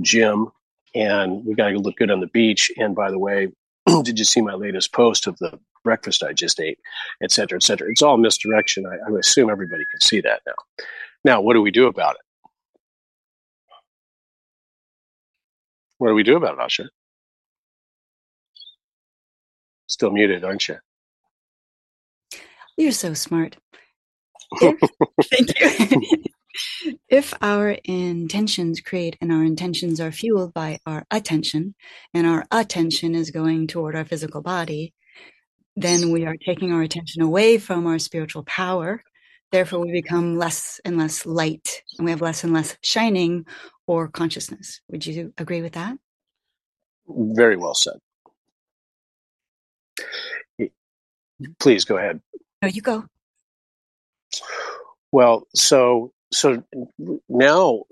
gym 0.02 0.48
and 0.94 1.44
we 1.46 1.54
got 1.54 1.70
to 1.70 1.78
look 1.78 1.96
good 1.96 2.10
on 2.10 2.20
the 2.20 2.26
beach. 2.26 2.70
And 2.76 2.94
by 2.94 3.10
the 3.10 3.18
way, 3.18 3.48
did 4.02 4.18
you 4.18 4.26
see 4.26 4.42
my 4.42 4.54
latest 4.54 4.92
post 4.92 5.26
of 5.26 5.38
the 5.38 5.58
breakfast 5.84 6.22
I 6.22 6.34
just 6.34 6.60
ate, 6.60 6.78
et 7.22 7.32
cetera, 7.32 7.56
et 7.56 7.62
cetera? 7.62 7.90
It's 7.90 8.02
all 8.02 8.18
misdirection. 8.18 8.84
I, 8.86 9.10
I 9.10 9.18
assume 9.18 9.48
everybody 9.48 9.84
can 9.90 10.00
see 10.00 10.20
that 10.20 10.42
now. 10.46 10.84
Now, 11.24 11.40
what 11.40 11.54
do 11.54 11.62
we 11.62 11.70
do 11.70 11.86
about 11.86 12.16
it? 12.16 12.48
What 15.96 16.08
do 16.08 16.14
we 16.14 16.24
do 16.24 16.36
about 16.36 16.54
it, 16.54 16.60
Asha? 16.60 16.88
Still 19.86 20.10
muted, 20.10 20.44
aren't 20.44 20.68
you? 20.68 20.76
You're 22.76 22.92
so 22.92 23.14
smart. 23.14 23.56
If, 24.60 24.90
thank 25.30 25.60
you. 25.60 26.02
if 27.08 27.34
our 27.40 27.70
intentions 27.84 28.80
create 28.80 29.16
and 29.20 29.32
our 29.32 29.44
intentions 29.44 30.00
are 30.00 30.12
fueled 30.12 30.52
by 30.52 30.78
our 30.86 31.04
attention, 31.10 31.74
and 32.12 32.26
our 32.26 32.44
attention 32.50 33.14
is 33.14 33.30
going 33.30 33.66
toward 33.66 33.96
our 33.96 34.04
physical 34.04 34.42
body, 34.42 34.92
then 35.76 36.10
we 36.10 36.26
are 36.26 36.36
taking 36.36 36.72
our 36.72 36.82
attention 36.82 37.22
away 37.22 37.58
from 37.58 37.86
our 37.86 37.98
spiritual 37.98 38.44
power 38.44 39.02
Therefore, 39.52 39.80
we 39.80 39.92
become 39.92 40.38
less 40.38 40.80
and 40.82 40.96
less 40.96 41.26
light 41.26 41.82
and 41.98 42.06
we 42.06 42.10
have 42.10 42.22
less 42.22 42.42
and 42.42 42.54
less 42.54 42.78
shining 42.80 43.44
or 43.86 44.08
consciousness. 44.08 44.80
Would 44.88 45.06
you 45.06 45.34
agree 45.36 45.60
with 45.60 45.74
that? 45.74 45.98
Very 47.06 47.58
well 47.58 47.74
said. 47.74 47.98
Please 51.60 51.84
go 51.84 51.98
ahead. 51.98 52.20
No, 52.62 52.68
you 52.68 52.80
go. 52.80 53.04
Well, 55.12 55.46
so 55.54 56.12
so 56.32 56.62
now 57.28 57.82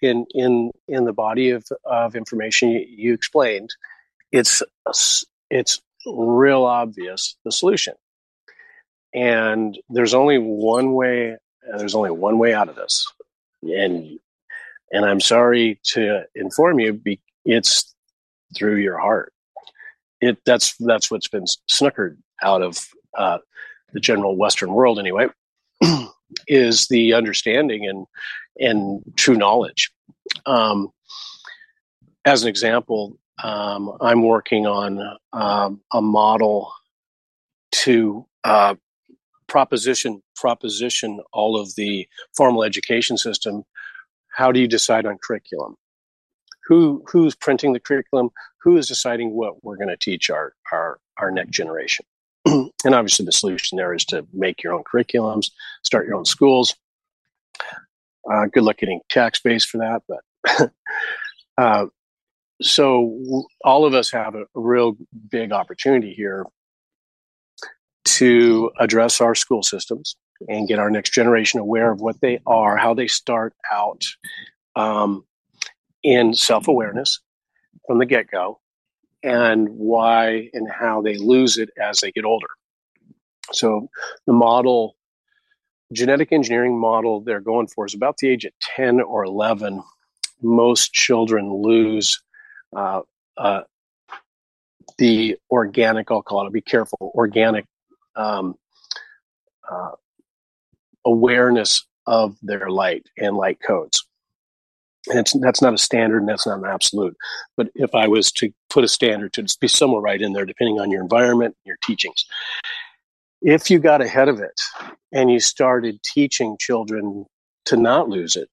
in 0.00 0.24
in 0.34 0.70
in 0.88 1.04
the 1.04 1.12
body 1.12 1.50
of 1.50 1.64
of 1.84 2.14
information 2.14 2.70
you, 2.70 3.12
explained, 3.12 3.70
it's 4.30 4.62
it's 5.50 5.80
real 6.06 6.64
obvious 6.64 7.36
the 7.44 7.52
solution. 7.52 7.94
And 9.14 9.78
there's 9.90 10.14
only 10.14 10.38
one 10.38 10.94
way 10.94 11.36
there's 11.76 11.94
only 11.94 12.10
one 12.10 12.38
way 12.38 12.54
out 12.54 12.68
of 12.68 12.76
this. 12.76 13.06
And 13.62 14.18
and 14.92 15.04
i'm 15.04 15.20
sorry 15.20 15.80
to 15.84 16.24
inform 16.34 16.78
you 16.78 17.00
it's 17.44 17.94
through 18.56 18.76
your 18.76 18.98
heart. 18.98 19.32
It 20.20 20.38
that's 20.46 20.76
that's 20.76 21.10
what's 21.10 21.28
been 21.28 21.46
snookered 21.68 22.16
out 22.40 22.62
of 22.62 22.88
uh, 23.16 23.38
the 23.92 24.00
general 24.00 24.36
western 24.36 24.72
world 24.72 24.98
anyway 24.98 25.26
is 26.46 26.88
the 26.88 27.14
understanding 27.14 27.86
and 27.86 28.06
and 28.58 29.02
true 29.16 29.36
knowledge 29.36 29.90
um, 30.46 30.88
as 32.24 32.42
an 32.42 32.48
example 32.48 33.18
um, 33.42 33.96
i'm 34.00 34.22
working 34.22 34.66
on 34.66 35.16
um, 35.32 35.80
a 35.92 36.02
model 36.02 36.72
to 37.72 38.26
uh, 38.44 38.74
proposition 39.48 40.22
proposition 40.34 41.20
all 41.32 41.60
of 41.60 41.74
the 41.76 42.08
formal 42.34 42.64
education 42.64 43.18
system, 43.18 43.64
how 44.34 44.50
do 44.50 44.58
you 44.58 44.66
decide 44.66 45.04
on 45.04 45.18
curriculum? 45.22 45.76
Who 46.66 47.04
who's 47.06 47.34
printing 47.34 47.72
the 47.72 47.80
curriculum? 47.80 48.30
Who 48.62 48.76
is 48.76 48.88
deciding 48.88 49.32
what 49.32 49.62
we're 49.62 49.76
going 49.76 49.88
to 49.88 49.96
teach 49.96 50.30
our 50.30 50.54
our 50.72 50.98
our 51.18 51.30
next 51.30 51.50
generation? 51.50 52.06
and 52.46 52.94
obviously, 52.94 53.24
the 53.24 53.32
solution 53.32 53.76
there 53.76 53.94
is 53.94 54.04
to 54.06 54.26
make 54.32 54.62
your 54.62 54.72
own 54.72 54.84
curriculums, 54.84 55.50
start 55.84 56.06
your 56.06 56.16
own 56.16 56.24
schools. 56.24 56.74
Uh, 58.30 58.46
good 58.52 58.62
luck 58.62 58.78
getting 58.78 59.00
tax 59.08 59.40
base 59.40 59.64
for 59.64 59.78
that, 59.78 60.02
but 60.08 60.70
uh, 61.58 61.86
so 62.62 63.44
all 63.64 63.84
of 63.84 63.94
us 63.94 64.10
have 64.10 64.34
a, 64.34 64.44
real 64.54 64.96
big 65.30 65.52
opportunity 65.52 66.12
here 66.14 66.46
to 68.04 68.70
address 68.78 69.20
our 69.20 69.34
school 69.34 69.62
systems 69.62 70.16
and 70.48 70.68
get 70.68 70.78
our 70.78 70.90
next 70.90 71.10
generation 71.10 71.60
aware 71.60 71.90
of 71.90 72.00
what 72.00 72.20
they 72.20 72.40
are, 72.46 72.76
how 72.76 72.94
they 72.94 73.06
start 73.06 73.54
out 73.70 74.02
um, 74.76 75.24
in 76.02 76.34
self 76.34 76.68
awareness 76.68 77.20
from 77.86 77.98
the 77.98 78.06
get 78.06 78.30
go, 78.30 78.60
and 79.22 79.68
why 79.70 80.48
and 80.52 80.68
how 80.70 81.02
they 81.02 81.16
lose 81.16 81.58
it 81.58 81.70
as 81.80 82.00
they 82.00 82.10
get 82.12 82.24
older. 82.24 82.48
So, 83.52 83.88
the 84.26 84.32
model, 84.32 84.96
genetic 85.92 86.32
engineering 86.32 86.78
model 86.78 87.20
they're 87.20 87.40
going 87.40 87.66
for 87.66 87.86
is 87.86 87.94
about 87.94 88.18
the 88.18 88.28
age 88.28 88.44
of 88.44 88.52
10 88.76 89.00
or 89.00 89.24
11. 89.24 89.82
Most 90.40 90.92
children 90.92 91.52
lose 91.52 92.20
uh, 92.74 93.02
uh, 93.36 93.62
the 94.98 95.36
organic, 95.50 96.10
I'll 96.10 96.22
call 96.22 96.46
it, 96.46 96.52
be 96.52 96.60
careful, 96.60 97.12
organic 97.14 97.66
um, 98.16 98.54
uh, 99.70 99.90
awareness 101.04 101.84
of 102.06 102.36
their 102.42 102.70
light 102.70 103.06
and 103.18 103.36
light 103.36 103.58
codes. 103.66 104.06
And 105.08 105.18
it's, 105.18 105.32
that's 105.40 105.60
not 105.60 105.74
a 105.74 105.78
standard 105.78 106.18
and 106.18 106.28
that's 106.28 106.46
not 106.46 106.58
an 106.58 106.64
absolute. 106.64 107.16
But 107.56 107.70
if 107.74 107.94
I 107.94 108.06
was 108.06 108.30
to 108.32 108.52
put 108.70 108.84
a 108.84 108.88
standard 108.88 109.32
to 109.34 109.46
be 109.60 109.68
somewhere 109.68 110.00
right 110.00 110.20
in 110.20 110.32
there, 110.32 110.44
depending 110.44 110.78
on 110.78 110.90
your 110.90 111.02
environment, 111.02 111.56
your 111.64 111.76
teachings, 111.82 112.24
if 113.40 113.70
you 113.70 113.80
got 113.80 114.00
ahead 114.00 114.28
of 114.28 114.38
it 114.38 114.60
and 115.10 115.30
you 115.30 115.40
started 115.40 116.00
teaching 116.04 116.56
children 116.60 117.26
to 117.64 117.76
not 117.76 118.08
lose 118.08 118.36
it, 118.36 118.48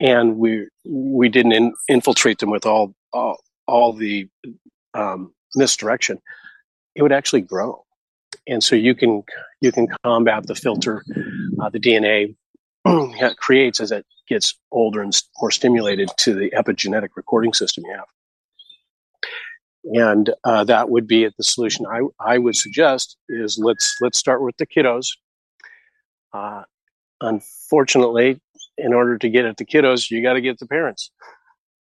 and 0.00 0.36
we 0.36 0.66
we 0.84 1.28
didn't 1.28 1.52
in, 1.52 1.72
infiltrate 1.88 2.38
them 2.38 2.50
with 2.50 2.66
all 2.66 2.94
all, 3.12 3.38
all 3.66 3.92
the 3.92 4.28
um, 4.94 5.32
misdirection, 5.54 6.18
it 6.94 7.02
would 7.02 7.12
actually 7.12 7.42
grow. 7.42 7.84
And 8.48 8.62
so 8.62 8.76
you 8.76 8.94
can 8.94 9.22
you 9.60 9.72
can 9.72 9.88
combat 10.04 10.46
the 10.46 10.54
filter, 10.54 11.04
uh, 11.60 11.70
the 11.70 11.80
DNA 11.80 12.34
creates 13.36 13.80
as 13.80 13.92
it 13.92 14.04
gets 14.28 14.54
older 14.70 15.02
and 15.02 15.12
more 15.40 15.50
stimulated 15.50 16.10
to 16.18 16.34
the 16.34 16.50
epigenetic 16.50 17.10
recording 17.16 17.52
system 17.52 17.84
you 17.86 17.92
have. 17.92 18.06
And 19.94 20.30
uh, 20.44 20.64
that 20.64 20.90
would 20.90 21.06
be 21.06 21.24
the 21.26 21.44
solution. 21.44 21.86
I, 21.86 22.00
I 22.18 22.38
would 22.38 22.56
suggest 22.56 23.16
is 23.28 23.58
let's 23.62 23.96
let's 24.00 24.18
start 24.18 24.42
with 24.42 24.56
the 24.56 24.66
kiddos. 24.66 25.06
Uh, 26.32 26.62
unfortunately, 27.20 28.40
in 28.76 28.92
order 28.92 29.16
to 29.16 29.28
get 29.28 29.44
at 29.44 29.58
the 29.58 29.64
kiddos, 29.64 30.10
you 30.10 30.22
got 30.22 30.32
to 30.32 30.40
get 30.40 30.58
the 30.58 30.66
parents, 30.66 31.12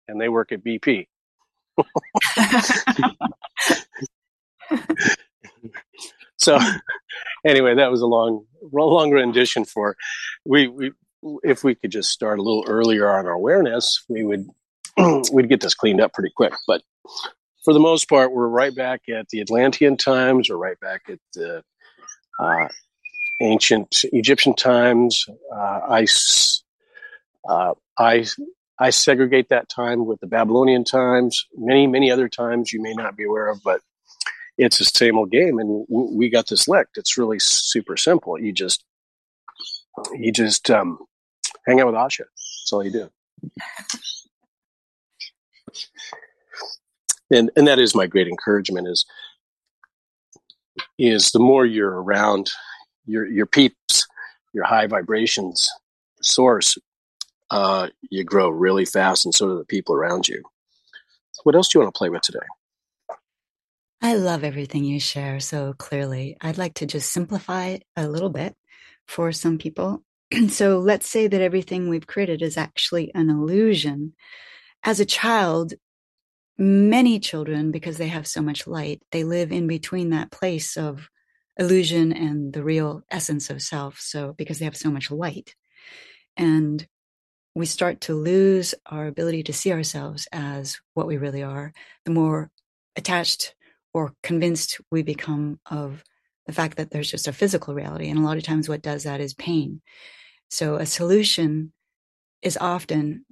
and 0.08 0.18
they 0.20 0.30
work 0.30 0.52
at 0.52 0.64
BP. 0.64 1.06
so, 6.38 6.58
anyway, 7.46 7.74
that 7.74 7.90
was 7.90 8.00
a 8.00 8.06
long, 8.06 8.46
long 8.72 9.10
rendition 9.10 9.64
for 9.64 9.96
we 10.44 10.68
we 10.68 10.92
if 11.42 11.64
we 11.64 11.74
could 11.74 11.90
just 11.90 12.10
start 12.10 12.38
a 12.38 12.42
little 12.42 12.64
earlier 12.68 13.08
on 13.08 13.26
our 13.26 13.32
awareness, 13.32 14.04
we 14.08 14.24
would 14.24 14.46
we'd 15.32 15.48
get 15.48 15.60
this 15.60 15.74
cleaned 15.74 16.00
up 16.00 16.12
pretty 16.12 16.32
quick. 16.34 16.52
But 16.66 16.82
for 17.64 17.72
the 17.72 17.80
most 17.80 18.08
part, 18.08 18.32
we're 18.32 18.48
right 18.48 18.74
back 18.74 19.02
at 19.08 19.28
the 19.28 19.40
Atlantean 19.40 19.96
times. 19.96 20.50
We're 20.50 20.56
right 20.56 20.78
back 20.80 21.02
at 21.08 21.18
the 21.34 21.62
uh, 22.38 22.68
ancient 23.40 24.04
Egyptian 24.12 24.54
times. 24.54 25.24
Uh, 25.54 25.80
I, 25.88 26.06
uh, 27.48 27.74
I, 27.98 28.26
I 28.78 28.90
segregate 28.90 29.48
that 29.50 29.68
time 29.68 30.06
with 30.06 30.20
the 30.20 30.26
Babylonian 30.26 30.84
times. 30.84 31.46
Many, 31.56 31.86
many 31.86 32.10
other 32.10 32.28
times 32.28 32.72
you 32.72 32.82
may 32.82 32.94
not 32.94 33.16
be 33.16 33.24
aware 33.24 33.48
of, 33.48 33.60
but 33.64 33.80
it's 34.58 34.78
the 34.78 34.84
same 34.84 35.16
old 35.16 35.30
game. 35.30 35.58
And 35.58 35.86
we 35.88 36.30
got 36.30 36.48
this 36.48 36.66
licked. 36.68 36.98
It's 36.98 37.16
really 37.16 37.38
super 37.38 37.96
simple. 37.96 38.38
You 38.38 38.52
just, 38.52 38.84
you 40.14 40.32
just 40.32 40.68
um, 40.70 40.98
hang 41.66 41.80
out 41.80 41.86
with 41.86 41.94
Asha. 41.94 42.20
That's 42.20 42.72
all 42.72 42.84
you 42.84 42.90
do. 42.90 43.10
and 47.30 47.50
and 47.56 47.66
that 47.66 47.78
is 47.78 47.94
my 47.94 48.06
great 48.06 48.28
encouragement 48.28 48.88
is 48.88 49.04
is 50.98 51.30
the 51.32 51.38
more 51.38 51.64
you're 51.66 52.02
around 52.02 52.50
your 53.06 53.26
your 53.26 53.46
peeps, 53.46 54.06
your 54.52 54.64
high 54.64 54.86
vibrations 54.86 55.68
source, 56.20 56.78
uh, 57.50 57.88
you 58.10 58.24
grow 58.24 58.48
really 58.48 58.84
fast, 58.84 59.24
and 59.24 59.34
so 59.34 59.48
do 59.48 59.58
the 59.58 59.64
people 59.64 59.94
around 59.94 60.28
you. 60.28 60.42
What 61.44 61.54
else 61.54 61.68
do 61.68 61.78
you 61.78 61.84
want 61.84 61.94
to 61.94 61.98
play 61.98 62.08
with 62.08 62.22
today? 62.22 62.38
I 64.00 64.14
love 64.14 64.42
everything 64.42 64.84
you 64.84 64.98
share 64.98 65.38
so 65.38 65.74
clearly. 65.74 66.36
I'd 66.40 66.58
like 66.58 66.74
to 66.74 66.86
just 66.86 67.12
simplify 67.12 67.66
it 67.66 67.84
a 67.96 68.08
little 68.08 68.30
bit 68.30 68.56
for 69.06 69.32
some 69.32 69.58
people. 69.58 70.02
so 70.48 70.78
let's 70.78 71.08
say 71.08 71.26
that 71.26 71.40
everything 71.40 71.88
we've 71.88 72.06
created 72.06 72.42
is 72.42 72.56
actually 72.56 73.12
an 73.14 73.30
illusion. 73.30 74.14
As 74.84 75.00
a 75.00 75.06
child, 75.06 75.74
many 76.58 77.18
children, 77.18 77.70
because 77.70 77.98
they 77.98 78.08
have 78.08 78.26
so 78.26 78.42
much 78.42 78.66
light, 78.66 79.02
they 79.12 79.24
live 79.24 79.52
in 79.52 79.66
between 79.66 80.10
that 80.10 80.30
place 80.30 80.76
of 80.76 81.08
illusion 81.58 82.12
and 82.12 82.52
the 82.52 82.64
real 82.64 83.02
essence 83.10 83.50
of 83.50 83.62
self. 83.62 83.98
So, 83.98 84.34
because 84.36 84.58
they 84.58 84.64
have 84.64 84.76
so 84.76 84.90
much 84.90 85.10
light. 85.10 85.54
And 86.36 86.86
we 87.54 87.66
start 87.66 88.00
to 88.02 88.14
lose 88.14 88.74
our 88.86 89.06
ability 89.06 89.42
to 89.44 89.52
see 89.52 89.72
ourselves 89.72 90.26
as 90.32 90.80
what 90.94 91.06
we 91.06 91.18
really 91.18 91.42
are, 91.42 91.72
the 92.06 92.10
more 92.10 92.50
attached 92.96 93.54
or 93.92 94.14
convinced 94.22 94.80
we 94.90 95.02
become 95.02 95.60
of 95.70 96.02
the 96.46 96.52
fact 96.52 96.78
that 96.78 96.90
there's 96.90 97.10
just 97.10 97.28
a 97.28 97.32
physical 97.32 97.74
reality. 97.74 98.08
And 98.08 98.18
a 98.18 98.22
lot 98.22 98.38
of 98.38 98.42
times, 98.42 98.68
what 98.68 98.82
does 98.82 99.04
that 99.04 99.20
is 99.20 99.34
pain. 99.34 99.82
So, 100.52 100.76
a 100.76 100.84
solution 100.84 101.72
is 102.42 102.58
often 102.60 103.24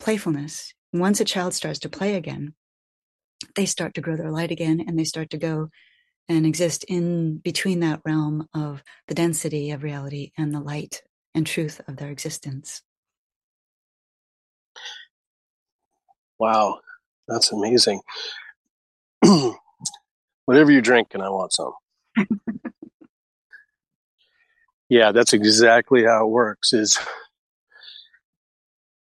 playfulness. 0.00 0.72
Once 0.90 1.20
a 1.20 1.24
child 1.26 1.52
starts 1.52 1.78
to 1.80 1.90
play 1.90 2.14
again, 2.14 2.54
they 3.56 3.66
start 3.66 3.92
to 3.92 4.00
grow 4.00 4.16
their 4.16 4.30
light 4.30 4.50
again 4.50 4.82
and 4.88 4.98
they 4.98 5.04
start 5.04 5.28
to 5.30 5.36
go 5.36 5.68
and 6.30 6.46
exist 6.46 6.86
in 6.88 7.36
between 7.36 7.80
that 7.80 8.00
realm 8.06 8.48
of 8.54 8.82
the 9.06 9.14
density 9.14 9.70
of 9.70 9.82
reality 9.82 10.30
and 10.38 10.54
the 10.54 10.60
light 10.60 11.02
and 11.34 11.46
truth 11.46 11.82
of 11.86 11.98
their 11.98 12.10
existence. 12.10 12.80
Wow, 16.38 16.80
that's 17.28 17.52
amazing. 17.52 18.00
Whatever 20.46 20.72
you 20.72 20.80
drink, 20.80 21.08
and 21.12 21.22
I 21.22 21.28
want 21.28 21.52
some. 21.52 21.74
yeah, 24.92 25.10
that's 25.10 25.32
exactly 25.32 26.04
how 26.04 26.26
it 26.26 26.30
works. 26.30 26.74
Is 26.74 26.98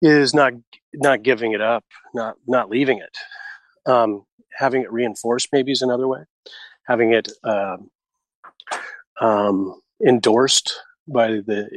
is 0.01 0.33
not 0.33 0.53
not 0.93 1.21
giving 1.21 1.51
it 1.51 1.59
up, 1.59 1.83
not 2.13 2.37
not 2.47 2.69
leaving 2.69 2.99
it. 2.99 3.91
Um, 3.91 4.23
having 4.57 4.83
it 4.83 4.91
reinforced 4.91 5.49
maybe 5.51 5.73
is 5.73 5.81
another 5.81 6.07
way. 6.07 6.21
Having 6.87 7.11
it 7.11 7.29
uh, 7.43 7.75
um, 9.19 9.81
endorsed 10.07 10.79
by 11.09 11.27
the 11.27 11.67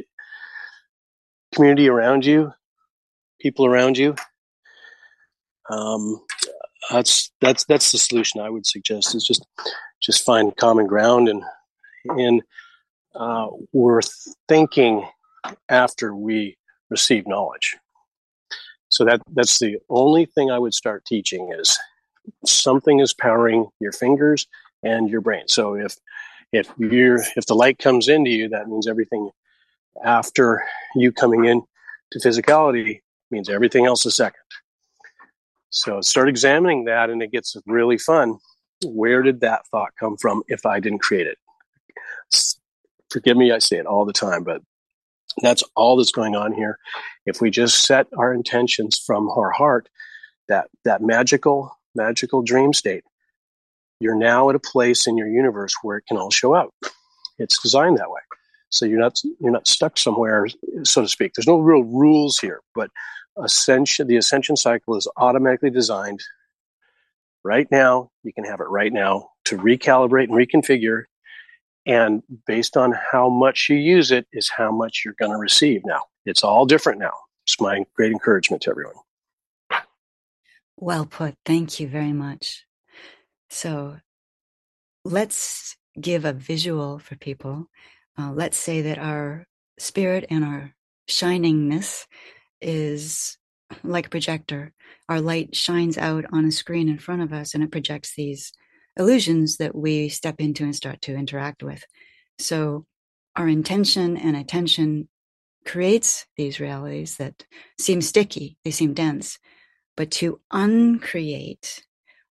community 1.53 1.89
around 1.89 2.25
you, 2.25 2.53
people 3.41 3.65
around 3.65 3.97
you. 3.97 4.15
Um, 5.69 6.21
that's 6.89 7.33
that's 7.41 7.65
that's 7.65 7.91
the 7.91 7.97
solution 7.97 8.39
I 8.39 8.49
would 8.49 8.65
suggest 8.65 9.13
is 9.13 9.25
just 9.25 9.45
just 10.01 10.23
find 10.23 10.55
common 10.55 10.87
ground 10.87 11.27
and 11.27 11.43
and 12.07 12.41
uh, 13.15 13.47
we're 13.73 14.01
thinking 14.47 15.07
after 15.69 16.15
we 16.15 16.57
receive 16.89 17.27
knowledge. 17.27 17.75
So 18.89 19.03
that 19.05 19.21
that's 19.33 19.59
the 19.59 19.77
only 19.89 20.25
thing 20.25 20.51
I 20.51 20.59
would 20.59 20.73
start 20.73 21.05
teaching 21.05 21.51
is 21.57 21.77
something 22.45 22.99
is 22.99 23.13
powering 23.13 23.67
your 23.79 23.91
fingers 23.91 24.47
and 24.83 25.09
your 25.09 25.21
brain. 25.21 25.47
So 25.47 25.75
if 25.75 25.95
if 26.51 26.71
you're 26.77 27.21
if 27.35 27.45
the 27.47 27.55
light 27.55 27.79
comes 27.79 28.07
into 28.07 28.29
you, 28.31 28.49
that 28.49 28.67
means 28.67 28.87
everything 28.87 29.31
after 30.03 30.63
you 30.95 31.11
coming 31.11 31.45
in 31.45 31.61
to 32.11 32.19
physicality 32.19 33.01
means 33.31 33.49
everything 33.49 33.85
else 33.85 34.05
is 34.05 34.15
second. 34.15 34.41
So 35.69 35.99
start 36.01 36.29
examining 36.29 36.85
that 36.85 37.09
and 37.09 37.21
it 37.21 37.31
gets 37.31 37.55
really 37.65 37.97
fun. 37.97 38.37
Where 38.85 39.23
did 39.23 39.41
that 39.41 39.67
thought 39.67 39.91
come 39.99 40.15
from 40.17 40.43
if 40.47 40.65
I 40.65 40.79
didn't 40.79 40.99
create 40.99 41.27
it? 41.27 41.37
Forgive 43.15 43.37
me, 43.37 43.53
I 43.53 43.59
say 43.59 43.77
it 43.77 43.85
all 43.85 44.03
the 44.03 44.11
time, 44.11 44.43
but 44.43 44.61
that's 45.41 45.63
all 45.73 45.95
that's 45.95 46.11
going 46.11 46.35
on 46.35 46.51
here. 46.51 46.77
If 47.25 47.39
we 47.39 47.49
just 47.49 47.85
set 47.85 48.07
our 48.17 48.33
intentions 48.33 49.01
from 49.07 49.29
our 49.29 49.51
heart, 49.51 49.87
that 50.49 50.67
that 50.83 51.01
magical 51.01 51.71
magical 51.95 52.41
dream 52.41 52.73
state. 52.73 53.05
You're 54.01 54.17
now 54.17 54.49
at 54.49 54.55
a 54.57 54.59
place 54.59 55.07
in 55.07 55.17
your 55.17 55.29
universe 55.29 55.73
where 55.81 55.95
it 55.95 56.07
can 56.09 56.17
all 56.17 56.29
show 56.29 56.53
up. 56.53 56.71
It's 57.39 57.57
designed 57.61 57.99
that 57.99 58.11
way. 58.11 58.19
So 58.67 58.85
you're 58.85 58.99
not 58.99 59.17
you're 59.39 59.49
not 59.49 59.65
stuck 59.65 59.97
somewhere, 59.97 60.47
so 60.83 61.01
to 61.01 61.07
speak. 61.07 61.35
There's 61.35 61.47
no 61.47 61.59
real 61.59 61.85
rules 61.85 62.37
here, 62.37 62.59
but 62.75 62.91
ascension 63.37 64.07
the 64.07 64.17
ascension 64.17 64.57
cycle 64.57 64.97
is 64.97 65.07
automatically 65.15 65.69
designed 65.69 66.19
right 67.45 67.71
now. 67.71 68.09
You 68.23 68.33
can 68.33 68.43
have 68.43 68.59
it 68.59 68.67
right 68.67 68.91
now 68.91 69.29
to 69.45 69.57
recalibrate 69.57 70.25
and 70.25 70.33
reconfigure. 70.33 71.03
And 71.85 72.23
based 72.47 72.77
on 72.77 72.93
how 73.11 73.29
much 73.29 73.69
you 73.69 73.75
use 73.75 74.11
it 74.11 74.27
is 74.33 74.49
how 74.49 74.71
much 74.71 75.03
you're 75.03 75.15
going 75.19 75.31
to 75.31 75.37
receive 75.37 75.81
now. 75.85 76.01
It's 76.25 76.43
all 76.43 76.65
different 76.65 76.99
now. 76.99 77.13
It's 77.45 77.59
my 77.61 77.83
great 77.95 78.11
encouragement 78.11 78.63
to 78.63 78.71
everyone. 78.71 78.95
Well 80.77 81.05
put. 81.05 81.35
Thank 81.45 81.79
you 81.79 81.87
very 81.87 82.11
much. 82.11 82.65
So 83.49 83.97
let's 85.03 85.77
give 85.99 86.25
a 86.25 86.33
visual 86.33 86.99
for 86.99 87.15
people. 87.15 87.67
Uh, 88.17 88.31
let's 88.31 88.57
say 88.57 88.81
that 88.81 88.97
our 88.97 89.45
spirit 89.77 90.25
and 90.29 90.43
our 90.43 90.73
shiningness 91.07 92.05
is 92.61 93.37
like 93.83 94.07
a 94.07 94.09
projector. 94.09 94.73
Our 95.07 95.21
light 95.21 95.55
shines 95.55 95.97
out 95.97 96.25
on 96.31 96.45
a 96.45 96.51
screen 96.51 96.89
in 96.89 96.97
front 96.97 97.21
of 97.21 97.31
us 97.31 97.53
and 97.53 97.63
it 97.63 97.71
projects 97.71 98.15
these 98.15 98.51
illusions 98.97 99.57
that 99.57 99.75
we 99.75 100.09
step 100.09 100.35
into 100.39 100.63
and 100.63 100.75
start 100.75 101.01
to 101.01 101.15
interact 101.15 101.63
with. 101.63 101.83
So 102.39 102.85
our 103.35 103.47
intention 103.47 104.17
and 104.17 104.35
attention 104.35 105.09
creates 105.65 106.25
these 106.37 106.59
realities 106.59 107.17
that 107.17 107.45
seem 107.79 108.01
sticky, 108.01 108.57
they 108.63 108.71
seem 108.71 108.93
dense. 108.93 109.39
But 109.97 110.11
to 110.11 110.39
uncreate, 110.51 111.83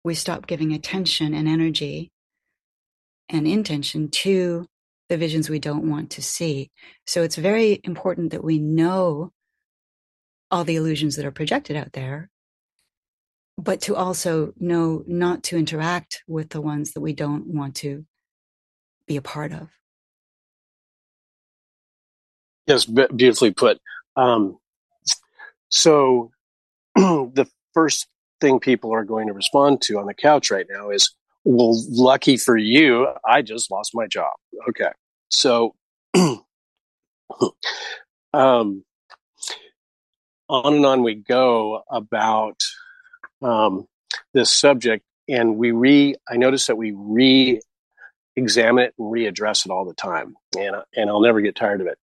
we 0.03 0.15
stop 0.15 0.47
giving 0.47 0.73
attention 0.73 1.35
and 1.35 1.47
energy 1.49 2.11
and 3.29 3.47
intention 3.47 4.11
to 4.11 4.67
the 5.09 5.17
visions 5.17 5.49
we 5.49 5.59
don't 5.59 5.91
want 5.91 6.11
to 6.11 6.23
see. 6.23 6.71
So 7.07 7.23
it's 7.23 7.37
very 7.37 7.81
important 7.85 8.31
that 8.31 8.45
we 8.45 8.59
know 8.59 9.33
all 10.51 10.65
the 10.65 10.77
illusions 10.77 11.17
that 11.17 11.27
are 11.27 11.31
projected 11.31 11.77
out 11.77 11.93
there, 11.93 12.29
but 13.61 13.81
to 13.83 13.97
also 13.97 14.53
know 14.59 15.05
not 15.07 15.43
to 15.45 15.59
interact 15.59 16.23
with 16.27 16.51
the 16.51 16.61
ones 16.61 16.93
that 16.93 17.01
we 17.01 17.13
don't 17.13 17.47
want 17.47 17.77
to 17.77 18.05
be 19.07 19.17
a 19.17 19.23
part 19.23 19.53
of. 19.53 19.69
Yes, 22.67 22.85
beautifully 22.85 23.53
put. 23.53 23.79
Um, 24.17 24.59
so 25.69 26.31
the 26.95 27.49
first 27.75 28.07
thing 28.41 28.61
people 28.61 28.95
are 28.95 29.05
going 29.05 29.27
to 29.27 29.33
respond 29.33 29.83
to 29.83 29.99
on 29.99 30.07
the 30.07 30.15
couch 30.15 30.51
right 30.51 30.67
now 30.71 30.91
is, 30.91 31.13
well, 31.45 31.75
lucky 31.89 32.37
for 32.37 32.57
you, 32.57 33.09
I 33.27 33.43
just 33.43 33.71
lost 33.71 33.93
my 33.95 34.07
job. 34.07 34.33
Okay. 34.69 34.91
So, 35.31 35.75
um, 36.15 36.45
on 40.49 40.75
and 40.75 40.87
on 40.87 41.03
we 41.03 41.15
go 41.15 41.83
about 41.91 42.61
um, 43.43 43.87
this 44.33 44.51
subject, 44.51 45.05
and 45.29 45.57
we 45.57 45.71
re. 45.73 46.15
I 46.29 46.37
notice 46.37 46.67
that 46.67 46.77
we 46.77 46.93
re-examine 46.93 48.85
it 48.85 48.95
and 48.99 49.13
readdress 49.13 49.67
it 49.67 49.71
all 49.71 49.85
the 49.85 49.95
time, 49.95 50.37
and 50.57 50.77
and 50.95 51.11
I'll 51.11 51.21
never 51.21 51.41
get 51.41 51.57
tired 51.57 51.81
of 51.81 51.87
it. 51.87 51.99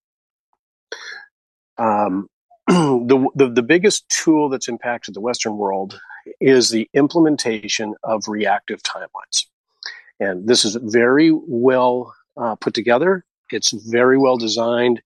Um, 1.78 2.30
the, 2.68 3.30
the 3.36 3.50
the 3.50 3.64
biggest 3.64 4.10
tool 4.10 4.50
that's 4.50 4.68
impacted 4.68 5.14
the 5.14 5.22
Western 5.22 5.58
world 5.58 6.00
is 6.42 6.70
the 6.70 6.90
implementation 6.94 7.96
of 8.04 8.28
reactive 8.28 8.82
timelines, 8.84 9.46
and 10.20 10.48
this 10.48 10.66
is 10.66 10.76
very 10.76 11.32
well 11.32 12.14
uh, 12.36 12.56
put 12.56 12.74
together. 12.74 13.24
It's 13.52 13.72
very 13.72 14.18
well 14.18 14.38
designed. 14.38 15.02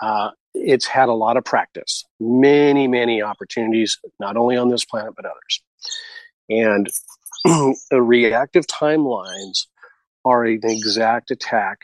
Uh, 0.00 0.30
it's 0.54 0.86
had 0.86 1.08
a 1.08 1.14
lot 1.14 1.36
of 1.36 1.44
practice, 1.44 2.04
many, 2.20 2.86
many 2.88 3.20
opportunities, 3.20 3.98
not 4.20 4.36
only 4.36 4.56
on 4.56 4.68
this 4.68 4.84
planet, 4.84 5.14
but 5.16 5.26
others. 5.26 5.62
And 6.48 6.88
the 7.90 8.00
reactive 8.00 8.66
timelines 8.66 9.66
are 10.24 10.44
an 10.44 10.60
exact 10.62 11.30
attack 11.30 11.80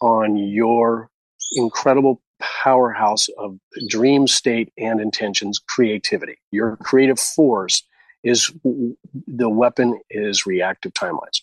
on 0.00 0.36
your 0.36 1.10
incredible 1.56 2.20
powerhouse 2.40 3.28
of 3.38 3.58
dream 3.88 4.26
state 4.26 4.72
and 4.76 5.00
intentions 5.00 5.60
creativity 5.68 6.36
your 6.50 6.76
creative 6.78 7.18
force 7.18 7.82
is 8.24 8.52
the 9.26 9.48
weapon 9.48 9.98
is 10.10 10.46
reactive 10.46 10.92
timelines 10.94 11.42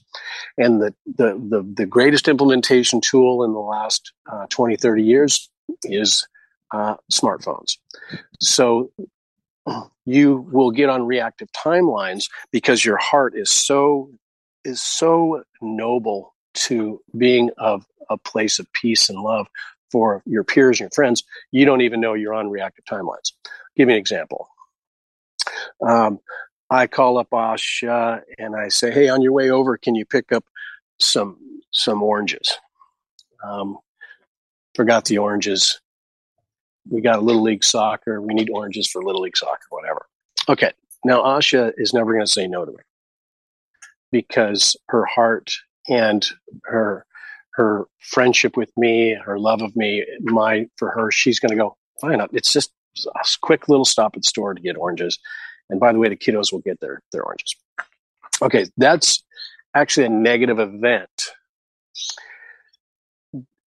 and 0.58 0.82
the, 0.82 0.94
the, 1.06 1.34
the, 1.50 1.74
the 1.76 1.86
greatest 1.86 2.28
implementation 2.28 3.00
tool 3.00 3.44
in 3.44 3.54
the 3.54 3.60
last 3.60 4.12
uh, 4.32 4.46
20 4.50 4.76
30 4.76 5.04
years 5.04 5.50
is 5.84 6.28
uh, 6.72 6.96
smartphones. 7.12 7.78
So 8.40 8.92
you 10.06 10.48
will 10.52 10.72
get 10.72 10.90
on 10.90 11.06
reactive 11.06 11.52
timelines 11.52 12.30
because 12.52 12.84
your 12.84 12.98
heart 12.98 13.34
is 13.36 13.50
so 13.50 14.10
is 14.64 14.82
so 14.82 15.44
noble 15.62 16.36
to 16.54 17.02
being 17.18 17.50
of 17.58 17.86
a 18.10 18.18
place 18.18 18.60
of 18.60 18.72
peace 18.74 19.10
and 19.10 19.20
love 19.20 19.48
for 19.92 20.22
your 20.26 20.44
peers 20.44 20.80
and 20.80 20.86
your 20.86 20.90
friends. 20.92 21.24
You 21.52 21.66
don't 21.66 21.82
even 21.82 22.00
know 22.00 22.14
you're 22.14 22.34
on 22.34 22.50
reactive 22.50 22.86
timelines. 22.86 23.34
I'll 23.46 23.52
give 23.76 23.90
you 23.90 23.96
an 23.96 24.00
example. 24.00 24.48
Um, 25.82 26.20
I 26.70 26.88
call 26.88 27.18
up 27.18 27.30
Asha 27.32 28.22
and 28.38 28.56
I 28.56 28.70
say, 28.70 28.92
"Hey, 28.92 29.10
on 29.10 29.22
your 29.22 29.34
way 29.34 29.50
over, 29.50 29.78
can 29.78 29.96
you 29.96 30.06
pick 30.06 30.32
up 30.32 30.46
some 31.00 31.38
some 31.72 32.02
oranges?" 32.02 32.58
Um, 33.44 33.78
forgot 34.76 35.06
the 35.06 35.18
oranges. 35.18 35.80
We 36.90 37.02
got 37.02 37.20
a 37.20 37.22
little 37.22 37.44
league 37.44 37.64
soccer. 37.64 38.22
We 38.22 38.34
need 38.34 38.50
oranges 38.50 38.90
for 38.90 39.04
little 39.04 39.22
league 39.22 39.38
soccer, 39.38 39.66
whatever. 39.70 40.06
Okay, 40.50 40.72
now 41.06 41.22
Asha 41.22 41.72
is 41.78 41.94
never 41.94 42.14
going 42.14 42.26
to 42.26 42.32
say 42.32 42.48
no 42.48 42.66
to 42.66 42.72
me 42.72 42.78
because 44.12 44.76
her 44.88 45.06
heart 45.06 45.52
and 45.88 46.26
her 46.66 47.06
her 47.54 47.86
friendship 48.00 48.56
with 48.56 48.72
me, 48.78 49.14
her 49.14 49.38
love 49.38 49.62
of 49.62 49.76
me, 49.76 50.06
my 50.22 50.68
for 50.78 50.90
her, 50.92 51.12
she's 51.12 51.40
going 51.40 51.52
to 51.52 51.58
go 51.58 51.76
fine. 52.00 52.26
It's 52.32 52.54
just 52.54 52.72
a 53.06 53.26
quick 53.42 53.68
little 53.68 53.86
stop 53.86 54.16
at 54.16 54.24
the 54.24 54.28
store 54.28 54.54
to 54.54 54.62
get 54.62 54.78
oranges 54.78 55.20
and 55.72 55.80
by 55.80 55.94
the 55.94 56.00
way, 56.00 56.10
the 56.10 56.18
kiddos 56.18 56.52
will 56.52 56.60
get 56.60 56.80
their, 56.82 57.02
their 57.12 57.24
oranges. 57.24 57.56
Okay, 58.42 58.66
that's 58.78 59.24
actually 59.74 60.06
a 60.06 60.10
negative 60.10 60.60
event 60.60 61.10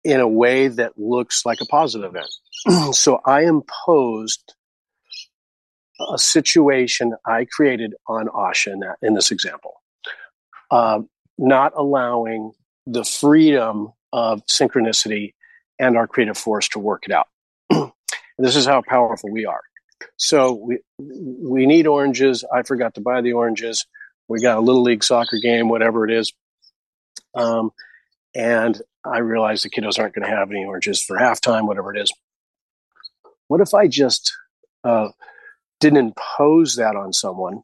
in 0.04 0.20
a 0.20 0.28
way 0.28 0.68
that 0.68 0.98
looks 0.98 1.46
like 1.46 1.60
a 1.60 1.66
positive 1.66 2.14
event. 2.14 2.94
so 2.94 3.20
I 3.24 3.44
imposed 3.44 4.54
a 6.12 6.18
situation 6.18 7.14
I 7.24 7.46
created 7.46 7.94
on 8.06 8.26
Asha 8.28 8.72
in, 8.72 8.80
that, 8.80 8.96
in 9.02 9.14
this 9.14 9.30
example, 9.30 9.74
uh, 10.70 11.00
not 11.38 11.72
allowing 11.76 12.52
the 12.86 13.04
freedom 13.04 13.92
of 14.12 14.44
synchronicity 14.46 15.34
and 15.78 15.96
our 15.96 16.06
creative 16.06 16.36
force 16.36 16.68
to 16.68 16.78
work 16.78 17.04
it 17.08 17.12
out. 17.12 17.28
this 18.38 18.56
is 18.56 18.66
how 18.66 18.82
powerful 18.86 19.30
we 19.30 19.46
are. 19.46 19.62
So 20.16 20.52
we 20.52 20.78
we 20.98 21.66
need 21.66 21.86
oranges. 21.86 22.44
I 22.52 22.62
forgot 22.62 22.94
to 22.94 23.00
buy 23.00 23.20
the 23.20 23.32
oranges. 23.32 23.86
We 24.28 24.40
got 24.40 24.58
a 24.58 24.60
little 24.60 24.82
league 24.82 25.04
soccer 25.04 25.38
game, 25.42 25.68
whatever 25.68 26.06
it 26.06 26.12
is. 26.12 26.32
Um, 27.34 27.70
and 28.34 28.80
I 29.06 29.18
realized 29.18 29.64
the 29.64 29.70
kiddos 29.70 29.98
aren't 29.98 30.14
going 30.14 30.28
to 30.28 30.34
have 30.34 30.50
any 30.50 30.64
oranges 30.64 31.02
for 31.02 31.16
halftime, 31.16 31.66
whatever 31.66 31.94
it 31.94 32.00
is. 32.00 32.12
What 33.48 33.60
if 33.60 33.74
I 33.74 33.86
just 33.86 34.32
uh, 34.84 35.08
didn't 35.80 35.98
impose 35.98 36.76
that 36.76 36.96
on 36.96 37.12
someone, 37.12 37.62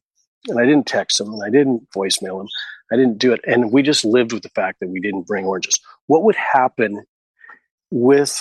and 0.49 0.59
I 0.59 0.67
didn't 0.67 0.87
text 0.87 1.19
them, 1.19 1.33
and 1.33 1.43
I 1.43 1.51
didn't 1.51 1.89
voicemail 1.91 2.39
them, 2.39 2.49
I 2.93 2.97
didn't 2.97 3.19
do 3.19 3.33
it, 3.33 3.41
and 3.47 3.73
we 3.73 3.83
just 3.83 4.05
lived 4.05 4.33
with 4.33 4.43
the 4.43 4.51
fact 4.51 4.81
that 4.81 4.89
we 4.89 5.01
didn't 5.01 5.27
bring 5.27 5.47
oranges? 5.47 5.79
What 6.07 6.25
would 6.25 6.37
happen 6.37 7.05
with 7.91 8.39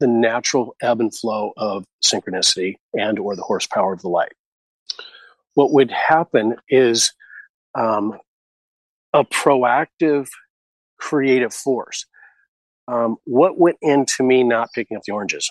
the 0.00 0.06
natural 0.06 0.76
ebb 0.80 1.00
and 1.00 1.14
flow 1.14 1.52
of 1.56 1.84
synchronicity 2.04 2.76
and 2.94 3.18
or 3.18 3.34
the 3.34 3.42
horsepower 3.42 3.92
of 3.92 4.02
the 4.02 4.08
light. 4.08 4.32
What 5.54 5.72
would 5.72 5.90
happen 5.90 6.56
is 6.68 7.12
um, 7.74 8.18
a 9.12 9.24
proactive 9.24 10.28
creative 10.98 11.52
force. 11.52 12.06
Um, 12.90 13.16
what 13.24 13.58
went 13.58 13.76
into 13.82 14.22
me 14.22 14.42
not 14.42 14.72
picking 14.74 14.96
up 14.96 15.02
the 15.04 15.12
oranges? 15.12 15.48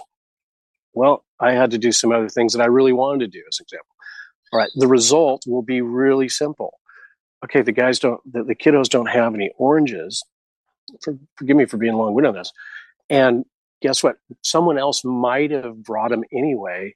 Well, 0.93 1.23
I 1.39 1.51
had 1.51 1.71
to 1.71 1.77
do 1.77 1.91
some 1.91 2.11
other 2.11 2.29
things 2.29 2.53
that 2.53 2.61
I 2.61 2.65
really 2.65 2.93
wanted 2.93 3.19
to 3.19 3.27
do, 3.27 3.43
as 3.47 3.59
an 3.59 3.65
example. 3.65 3.95
All 4.51 4.59
right, 4.59 4.69
the 4.75 4.88
result 4.88 5.43
will 5.45 5.61
be 5.61 5.81
really 5.81 6.29
simple. 6.29 6.79
Okay, 7.45 7.61
the 7.61 7.71
guys 7.71 7.99
don't, 7.99 8.19
the, 8.31 8.43
the 8.43 8.55
kiddos 8.55 8.89
don't 8.89 9.09
have 9.09 9.35
any 9.35 9.51
oranges. 9.57 10.23
For, 11.03 11.15
forgive 11.35 11.57
me 11.57 11.65
for 11.65 11.77
being 11.77 11.93
long 11.93 12.15
winded 12.15 12.29
on 12.29 12.35
this. 12.35 12.51
And 13.09 13.45
guess 13.81 14.01
what? 14.01 14.17
Someone 14.41 14.79
else 14.79 15.03
might 15.03 15.51
have 15.51 15.83
brought 15.83 16.09
them 16.09 16.23
anyway 16.33 16.95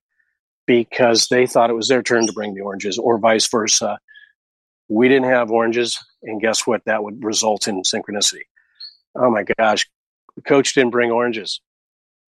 because 0.65 1.27
they 1.27 1.45
thought 1.45 1.69
it 1.69 1.75
was 1.75 1.87
their 1.87 2.01
turn 2.01 2.25
to 2.25 2.33
bring 2.33 2.55
the 2.55 2.61
oranges, 2.61 2.97
or 2.97 3.19
vice 3.19 3.47
versa. 3.47 3.99
We 4.87 5.07
didn't 5.07 5.29
have 5.29 5.51
oranges, 5.51 5.99
and 6.23 6.41
guess 6.41 6.65
what? 6.65 6.83
That 6.85 7.03
would 7.03 7.23
result 7.23 7.67
in 7.67 7.83
synchronicity. 7.83 8.43
Oh 9.15 9.29
my 9.29 9.45
gosh, 9.57 9.87
the 10.35 10.41
coach 10.41 10.73
didn't 10.73 10.91
bring 10.91 11.11
oranges. 11.11 11.61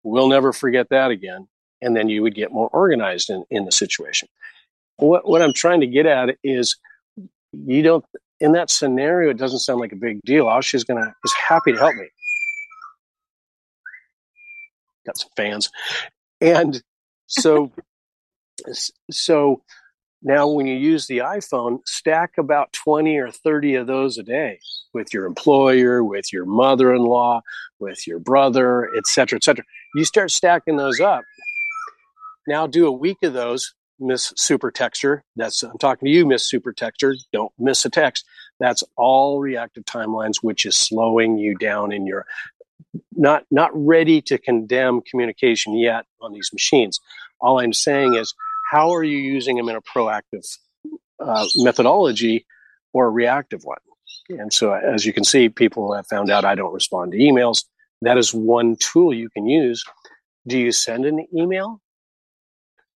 We'll 0.02 0.28
never 0.28 0.52
forget 0.52 0.88
that 0.90 1.10
again. 1.10 1.48
And 1.80 1.96
then 1.96 2.08
you 2.08 2.22
would 2.22 2.34
get 2.34 2.52
more 2.52 2.68
organized 2.68 3.30
in, 3.30 3.44
in 3.50 3.64
the 3.64 3.72
situation. 3.72 4.28
What, 4.96 5.28
what 5.28 5.42
I'm 5.42 5.52
trying 5.52 5.80
to 5.80 5.86
get 5.86 6.06
at 6.06 6.36
is 6.44 6.76
you 7.52 7.82
don't, 7.82 8.04
in 8.40 8.52
that 8.52 8.70
scenario, 8.70 9.30
it 9.30 9.36
doesn't 9.36 9.60
sound 9.60 9.80
like 9.80 9.92
a 9.92 9.96
big 9.96 10.20
deal. 10.22 10.46
All 10.46 10.60
she's 10.60 10.84
gonna 10.84 11.14
is 11.24 11.34
happy 11.48 11.72
to 11.72 11.78
help 11.78 11.94
me 11.94 12.06
got 15.04 15.18
some 15.18 15.30
fans. 15.36 15.70
And 16.40 16.82
so, 17.26 17.72
so 19.10 19.62
now 20.22 20.48
when 20.48 20.66
you 20.66 20.76
use 20.76 21.06
the 21.06 21.18
iPhone, 21.18 21.80
stack 21.86 22.38
about 22.38 22.72
20 22.72 23.18
or 23.18 23.30
30 23.30 23.76
of 23.76 23.86
those 23.86 24.18
a 24.18 24.22
day 24.22 24.60
with 24.94 25.12
your 25.12 25.26
employer, 25.26 26.04
with 26.04 26.32
your 26.32 26.46
mother-in-law, 26.46 27.42
with 27.80 28.06
your 28.06 28.18
brother, 28.18 28.88
et 28.96 29.06
cetera, 29.06 29.36
et 29.36 29.44
cetera. 29.44 29.64
You 29.94 30.04
start 30.04 30.30
stacking 30.30 30.76
those 30.76 31.00
up. 31.00 31.22
Now 32.46 32.66
do 32.66 32.86
a 32.86 32.92
week 32.92 33.18
of 33.22 33.32
those, 33.32 33.74
Miss 33.98 34.32
Super 34.36 34.70
Texture. 34.70 35.24
That's 35.36 35.62
I'm 35.62 35.78
talking 35.78 36.06
to 36.06 36.12
you, 36.12 36.26
Miss 36.26 36.48
Super 36.48 36.72
Texture. 36.72 37.14
Don't 37.32 37.52
miss 37.58 37.84
a 37.84 37.90
text. 37.90 38.24
That's 38.60 38.84
all 38.96 39.40
reactive 39.40 39.84
timelines, 39.84 40.36
which 40.42 40.64
is 40.66 40.76
slowing 40.76 41.38
you 41.38 41.56
down 41.56 41.92
in 41.92 42.06
your 42.06 42.26
not 43.12 43.44
not 43.50 43.70
ready 43.74 44.20
to 44.22 44.38
condemn 44.38 45.00
communication 45.02 45.76
yet 45.76 46.06
on 46.20 46.32
these 46.32 46.50
machines. 46.52 47.00
All 47.40 47.60
I'm 47.60 47.72
saying 47.72 48.14
is, 48.14 48.34
how 48.72 48.94
are 48.94 49.04
you 49.04 49.18
using 49.18 49.56
them 49.56 49.68
in 49.68 49.76
a 49.76 49.82
proactive 49.82 50.46
uh, 51.20 51.46
methodology 51.56 52.46
or 52.94 53.06
a 53.06 53.10
reactive 53.10 53.64
one? 53.64 53.78
And 54.30 54.50
so, 54.50 54.72
as 54.72 55.04
you 55.04 55.12
can 55.12 55.24
see, 55.24 55.50
people 55.50 55.92
have 55.94 56.06
found 56.06 56.30
out 56.30 56.46
I 56.46 56.54
don't 56.54 56.72
respond 56.72 57.12
to 57.12 57.18
emails. 57.18 57.64
That 58.00 58.16
is 58.16 58.32
one 58.32 58.76
tool 58.76 59.12
you 59.12 59.28
can 59.28 59.46
use. 59.46 59.84
Do 60.46 60.58
you 60.58 60.72
send 60.72 61.04
an 61.04 61.26
email? 61.36 61.82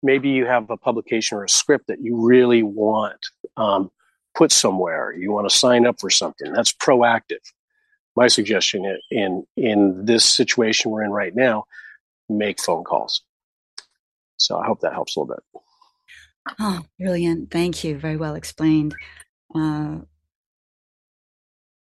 Maybe 0.03 0.29
you 0.29 0.45
have 0.45 0.69
a 0.69 0.77
publication 0.77 1.37
or 1.37 1.45
a 1.45 1.49
script 1.49 1.87
that 1.87 2.01
you 2.01 2.23
really 2.23 2.61
want 2.61 3.25
um, 3.57 3.89
put 4.35 4.51
somewhere. 4.51 5.11
You 5.13 5.31
want 5.31 5.49
to 5.49 5.57
sign 5.57 5.87
up 5.87 5.99
for 5.99 6.11
something. 6.11 6.53
That's 6.53 6.71
proactive 6.71 7.39
my 8.15 8.27
suggestion 8.27 8.97
in 9.09 9.45
in 9.57 10.05
this 10.05 10.23
situation 10.23 10.91
we're 10.91 11.03
in 11.03 11.11
right 11.11 11.35
now, 11.35 11.65
make 12.29 12.61
phone 12.61 12.83
calls. 12.83 13.23
So 14.37 14.57
I 14.57 14.65
hope 14.65 14.81
that 14.81 14.93
helps 14.93 15.15
a 15.15 15.19
little 15.19 15.35
bit. 15.35 15.62
Oh, 16.59 16.81
brilliant! 16.99 17.51
Thank 17.51 17.83
you. 17.83 17.97
Very 17.97 18.17
well 18.17 18.35
explained. 18.35 18.95
Uh, 19.55 19.99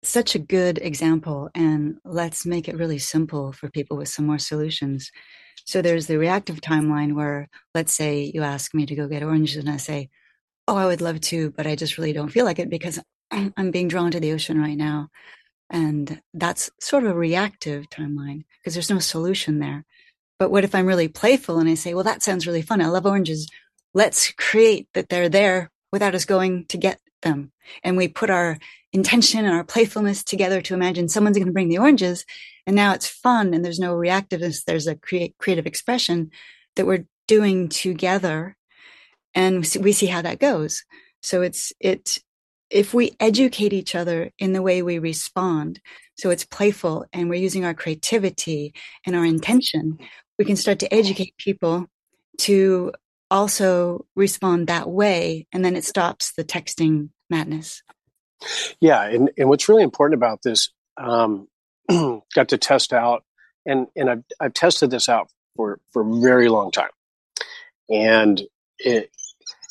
such 0.03 0.35
a 0.35 0.39
good 0.39 0.79
example, 0.79 1.49
and 1.55 1.97
let's 2.03 2.45
make 2.45 2.67
it 2.67 2.75
really 2.77 2.99
simple 2.99 3.53
for 3.53 3.69
people 3.69 3.95
with 3.97 4.09
some 4.09 4.25
more 4.25 4.39
solutions. 4.39 5.09
So 5.65 5.81
there's 5.81 6.07
the 6.07 6.17
reactive 6.17 6.61
timeline 6.61 7.13
where, 7.15 7.49
let's 7.73 7.93
say, 7.93 8.31
you 8.33 8.43
ask 8.43 8.73
me 8.73 8.85
to 8.85 8.95
go 8.95 9.07
get 9.07 9.23
oranges, 9.23 9.57
and 9.57 9.69
I 9.69 9.77
say, 9.77 10.09
"Oh, 10.67 10.77
I 10.77 10.87
would 10.87 11.01
love 11.01 11.21
to, 11.23 11.51
but 11.51 11.67
I 11.67 11.75
just 11.75 11.97
really 11.97 12.13
don't 12.13 12.29
feel 12.31 12.45
like 12.45 12.59
it 12.59 12.69
because 12.69 12.99
I'm 13.31 13.71
being 13.71 13.89
drawn 13.89 14.11
to 14.11 14.19
the 14.21 14.33
ocean 14.33 14.59
right 14.61 14.77
now." 14.77 15.09
And 15.71 16.21
that's 16.33 16.69
sort 16.81 17.03
of 17.05 17.11
a 17.11 17.15
reactive 17.15 17.89
timeline 17.89 18.45
because 18.59 18.73
there's 18.75 18.89
no 18.91 18.99
solution 18.99 19.59
there. 19.59 19.85
But 20.39 20.51
what 20.51 20.63
if 20.65 20.75
I'm 20.75 20.85
really 20.87 21.07
playful 21.09 21.59
and 21.59 21.69
I 21.69 21.75
say, 21.75 21.93
well, 21.93 22.03
that 22.05 22.23
sounds 22.23 22.47
really 22.47 22.61
fun. 22.61 22.81
I 22.81 22.87
love 22.87 23.05
oranges. 23.05 23.49
Let's 23.93 24.31
create 24.31 24.87
that 24.93 25.09
they're 25.09 25.29
there 25.29 25.71
without 25.91 26.15
us 26.15 26.25
going 26.25 26.65
to 26.67 26.77
get 26.77 26.99
them. 27.21 27.51
And 27.83 27.95
we 27.97 28.07
put 28.07 28.29
our 28.29 28.57
intention 28.91 29.45
and 29.45 29.53
our 29.53 29.63
playfulness 29.63 30.23
together 30.23 30.61
to 30.61 30.73
imagine 30.73 31.09
someone's 31.09 31.37
going 31.37 31.47
to 31.47 31.53
bring 31.53 31.69
the 31.69 31.77
oranges. 31.77 32.25
And 32.65 32.75
now 32.75 32.93
it's 32.93 33.07
fun 33.07 33.53
and 33.53 33.63
there's 33.63 33.79
no 33.79 33.95
reactiveness. 33.95 34.63
There's 34.63 34.87
a 34.87 34.95
create, 34.95 35.35
creative 35.37 35.65
expression 35.65 36.31
that 36.75 36.85
we're 36.85 37.05
doing 37.27 37.69
together. 37.69 38.55
And 39.33 39.67
we 39.79 39.93
see 39.93 40.07
how 40.07 40.21
that 40.21 40.39
goes. 40.39 40.83
So 41.21 41.41
it's, 41.41 41.73
it 41.79 42.17
if 42.69 42.93
we 42.93 43.15
educate 43.19 43.71
each 43.71 43.93
other 43.93 44.31
in 44.39 44.53
the 44.53 44.61
way 44.61 44.81
we 44.81 44.97
respond, 44.97 45.79
so 46.17 46.31
it's 46.31 46.43
playful 46.43 47.05
and 47.13 47.29
we're 47.29 47.35
using 47.35 47.65
our 47.65 47.73
creativity 47.75 48.73
and 49.05 49.15
our 49.15 49.25
intention, 49.25 49.99
we 50.39 50.45
can 50.45 50.55
start 50.55 50.79
to 50.79 50.91
educate 50.91 51.37
people 51.37 51.85
to 52.39 52.91
also 53.33 54.05
respond 54.15 54.67
that 54.67 54.89
way. 54.89 55.47
And 55.51 55.65
then 55.65 55.75
it 55.75 55.83
stops 55.83 56.33
the 56.33 56.43
texting 56.43 57.09
madness. 57.29 57.81
Yeah. 58.79 59.03
And, 59.03 59.31
and 59.37 59.49
what's 59.49 59.67
really 59.67 59.83
important 59.83 60.17
about 60.17 60.41
this, 60.43 60.69
um, 60.97 61.47
got 61.89 62.49
to 62.49 62.57
test 62.57 62.93
out 62.93 63.23
and, 63.65 63.87
and 63.95 64.09
I've, 64.09 64.23
I've 64.39 64.53
tested 64.53 64.91
this 64.91 65.09
out 65.09 65.29
for, 65.55 65.79
for 65.91 66.01
a 66.01 66.21
very 66.21 66.47
long 66.47 66.71
time. 66.71 66.89
And 67.89 68.41
it, 68.77 69.09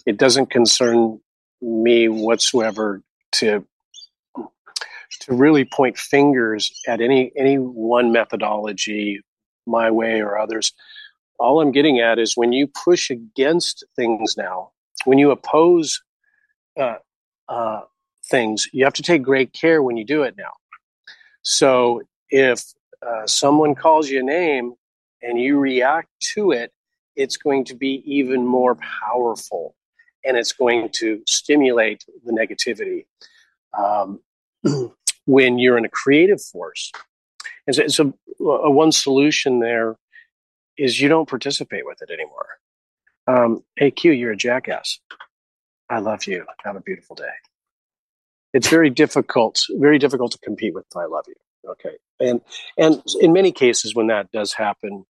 it 0.06 0.16
doesn't 0.16 0.50
concern 0.50 1.20
me 1.60 2.08
whatsoever 2.08 3.02
to 3.32 3.64
to 5.20 5.34
really 5.34 5.64
point 5.64 5.96
fingers 5.96 6.72
at 6.88 7.00
any 7.00 7.30
any 7.36 7.56
one 7.56 8.10
methodology, 8.10 9.20
my 9.66 9.90
way 9.90 10.20
or 10.20 10.36
others. 10.36 10.72
All 11.43 11.61
I'm 11.61 11.72
getting 11.72 11.99
at 11.99 12.20
is 12.20 12.36
when 12.36 12.53
you 12.53 12.68
push 12.68 13.11
against 13.11 13.84
things 13.97 14.36
now, 14.36 14.70
when 15.07 15.18
you 15.18 15.32
oppose 15.32 16.01
uh, 16.78 16.99
uh, 17.49 17.80
things, 18.30 18.68
you 18.72 18.84
have 18.84 18.93
to 18.95 19.03
take 19.03 19.24
great 19.24 19.53
care 19.53 19.82
when 19.82 19.97
you 19.97 20.05
do 20.05 20.22
it 20.22 20.36
now. 20.38 20.53
So 21.43 22.03
if 22.30 22.62
uh, 23.05 23.26
someone 23.26 23.74
calls 23.74 24.09
you 24.09 24.20
a 24.20 24.22
name 24.22 24.74
and 25.20 25.36
you 25.36 25.59
react 25.59 26.11
to 26.34 26.53
it, 26.53 26.72
it's 27.16 27.36
going 27.36 27.64
to 27.64 27.74
be 27.74 28.05
even 28.07 28.47
more 28.47 28.76
powerful 28.76 29.74
and 30.24 30.36
it's 30.36 30.53
going 30.53 30.90
to 30.90 31.22
stimulate 31.26 32.05
the 32.24 32.30
negativity. 32.30 33.07
Um, 33.76 34.20
when 35.26 35.59
you're 35.59 35.76
in 35.76 35.84
a 35.84 35.88
creative 35.88 36.40
force, 36.40 36.93
and 37.66 37.74
so, 37.74 37.88
so 37.88 38.07
uh, 38.40 38.70
one 38.70 38.93
solution 38.93 39.59
there 39.59 39.97
is 40.79 41.01
you 41.01 41.09
don't 41.09 41.29
participate 41.29 41.87
with 41.87 42.03
it 42.03 42.11
anymore. 42.11 42.47
Um, 43.27 43.64
hey, 43.77 43.91
Q, 43.91 44.12
you're 44.12 44.33
a 44.33 44.37
jackass. 44.37 44.99
I 45.89 45.99
love 45.99 46.27
you. 46.27 46.45
Have 46.64 46.77
a 46.77 46.81
beautiful 46.81 47.16
day. 47.16 47.33
It's 48.55 48.68
very 48.68 48.91
difficult, 48.91 49.62
very 49.70 49.99
difficult 49.99 50.33
to 50.33 50.39
compete 50.39 50.75
with 50.75 50.85
I 50.97 51.07
love 51.07 51.25
you. 51.29 51.35
Okay. 51.70 51.97
And, 52.20 52.41
and 52.77 53.03
in 53.20 53.33
many 53.33 53.53
cases, 53.53 53.95
when 53.95 54.09
that 54.09 54.31
does 54.33 54.53
happen, 54.53 55.05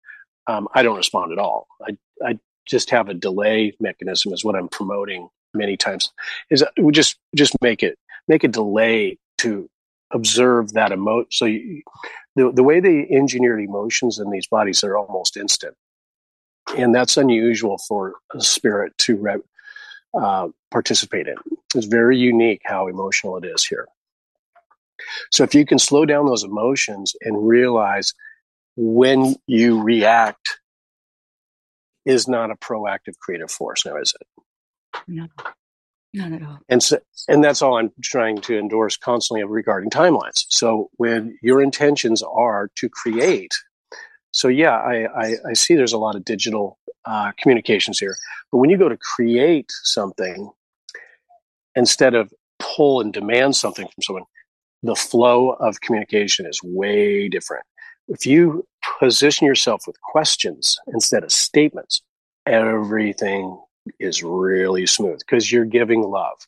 um, 0.47 0.67
I 0.75 0.83
don't 0.83 0.97
respond 0.97 1.31
at 1.31 1.39
all. 1.39 1.67
I, 1.87 1.97
I 2.23 2.39
just 2.67 2.89
have 2.89 3.09
a 3.09 3.13
delay 3.13 3.73
mechanism 3.79 4.33
is 4.33 4.43
what 4.43 4.55
I'm 4.55 4.67
promoting 4.67 5.29
many 5.53 5.75
times 5.77 6.11
is 6.49 6.63
we 6.79 6.93
just 6.93 7.17
just 7.35 7.55
make 7.61 7.83
it 7.83 7.97
make 8.27 8.43
a 8.43 8.47
delay 8.47 9.17
to 9.37 9.69
observe 10.13 10.73
that 10.73 10.91
emotion 10.91 11.27
so 11.31 11.45
you, 11.45 11.81
the, 12.35 12.51
the 12.51 12.63
way 12.63 12.79
they 12.79 13.07
engineered 13.09 13.61
emotions 13.61 14.19
in 14.19 14.29
these 14.29 14.47
bodies 14.47 14.83
are 14.83 14.97
almost 14.97 15.37
instant. 15.37 15.75
And 16.77 16.93
that's 16.93 17.17
unusual 17.17 17.77
for 17.87 18.13
a 18.33 18.41
spirit 18.41 18.97
to 18.99 19.17
re, 19.17 19.37
uh, 20.13 20.49
participate 20.69 21.27
in. 21.27 21.35
It's 21.75 21.87
very 21.87 22.17
unique 22.17 22.61
how 22.63 22.87
emotional 22.87 23.37
it 23.37 23.45
is 23.45 23.65
here. 23.65 23.87
So 25.31 25.43
if 25.43 25.55
you 25.55 25.65
can 25.65 25.79
slow 25.79 26.05
down 26.05 26.25
those 26.25 26.43
emotions 26.43 27.15
and 27.21 27.47
realize 27.47 28.13
when 28.75 29.35
you 29.47 29.81
react 29.81 30.59
is 32.05 32.27
not 32.27 32.51
a 32.51 32.55
proactive 32.55 33.17
creative 33.19 33.51
force 33.51 33.85
now, 33.85 33.97
is 33.97 34.13
it? 34.19 34.43
No, 35.07 35.27
not 36.13 36.31
at 36.33 36.43
all. 36.43 36.59
And 36.69 36.83
so, 36.83 36.99
and 37.27 37.43
that's 37.43 37.61
all 37.61 37.77
I'm 37.77 37.91
trying 38.01 38.37
to 38.41 38.57
endorse 38.57 38.97
constantly 38.97 39.43
regarding 39.43 39.89
timelines. 39.89 40.45
So 40.49 40.89
when 40.97 41.37
your 41.41 41.61
intentions 41.61 42.21
are 42.21 42.69
to 42.75 42.89
create, 42.89 43.53
so 44.31 44.47
yeah, 44.47 44.77
I, 44.77 45.05
I, 45.05 45.35
I 45.49 45.53
see 45.53 45.75
there's 45.75 45.93
a 45.93 45.97
lot 45.97 46.15
of 46.15 46.25
digital 46.25 46.77
uh, 47.05 47.31
communications 47.41 47.99
here, 47.99 48.15
but 48.51 48.57
when 48.57 48.69
you 48.69 48.77
go 48.77 48.89
to 48.89 48.97
create 48.97 49.71
something, 49.83 50.51
instead 51.75 52.13
of 52.13 52.31
pull 52.59 53.01
and 53.01 53.13
demand 53.13 53.55
something 53.55 53.87
from 53.87 54.03
someone, 54.03 54.23
the 54.83 54.95
flow 54.95 55.51
of 55.51 55.81
communication 55.81 56.45
is 56.45 56.59
way 56.63 57.29
different. 57.29 57.65
If 58.07 58.25
you 58.25 58.67
position 58.99 59.47
yourself 59.47 59.83
with 59.87 59.99
questions 60.01 60.77
instead 60.87 61.23
of 61.23 61.31
statements, 61.31 62.01
everything 62.45 63.59
is 63.99 64.23
really 64.23 64.85
smooth 64.85 65.19
because 65.19 65.51
you're 65.51 65.65
giving 65.65 66.01
love. 66.01 66.47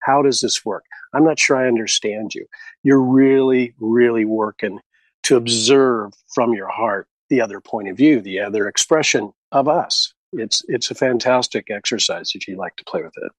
How 0.00 0.22
does 0.22 0.40
this 0.40 0.64
work? 0.64 0.84
I'm 1.12 1.24
not 1.24 1.38
sure 1.38 1.56
I 1.56 1.68
understand 1.68 2.34
you. 2.34 2.46
You're 2.82 3.02
really, 3.02 3.74
really 3.78 4.24
working 4.24 4.80
to 5.24 5.36
observe 5.36 6.12
from 6.34 6.54
your 6.54 6.68
heart 6.68 7.06
the 7.28 7.40
other 7.40 7.60
point 7.60 7.88
of 7.88 7.96
view, 7.96 8.20
the 8.20 8.40
other 8.40 8.66
expression 8.68 9.32
of 9.52 9.68
us. 9.68 10.12
It's 10.32 10.62
it's 10.68 10.90
a 10.90 10.94
fantastic 10.94 11.70
exercise 11.70 12.32
if 12.34 12.46
you 12.46 12.56
like 12.56 12.76
to 12.76 12.84
play 12.84 13.02
with 13.02 13.14
it. 13.16 13.32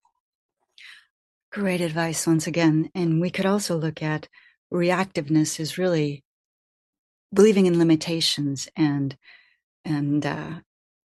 Great 1.52 1.82
advice 1.82 2.28
once 2.28 2.48
again. 2.48 2.90
And 2.96 3.22
we 3.22 3.30
could 3.30 3.46
also 3.46 3.78
look 3.78 4.02
at 4.02 4.28
reactiveness 4.74 5.60
is 5.60 5.78
really 5.78 6.24
believing 7.34 7.66
in 7.66 7.78
limitations 7.78 8.70
and 8.76 9.18
and 9.84 10.26
uh, 10.26 10.52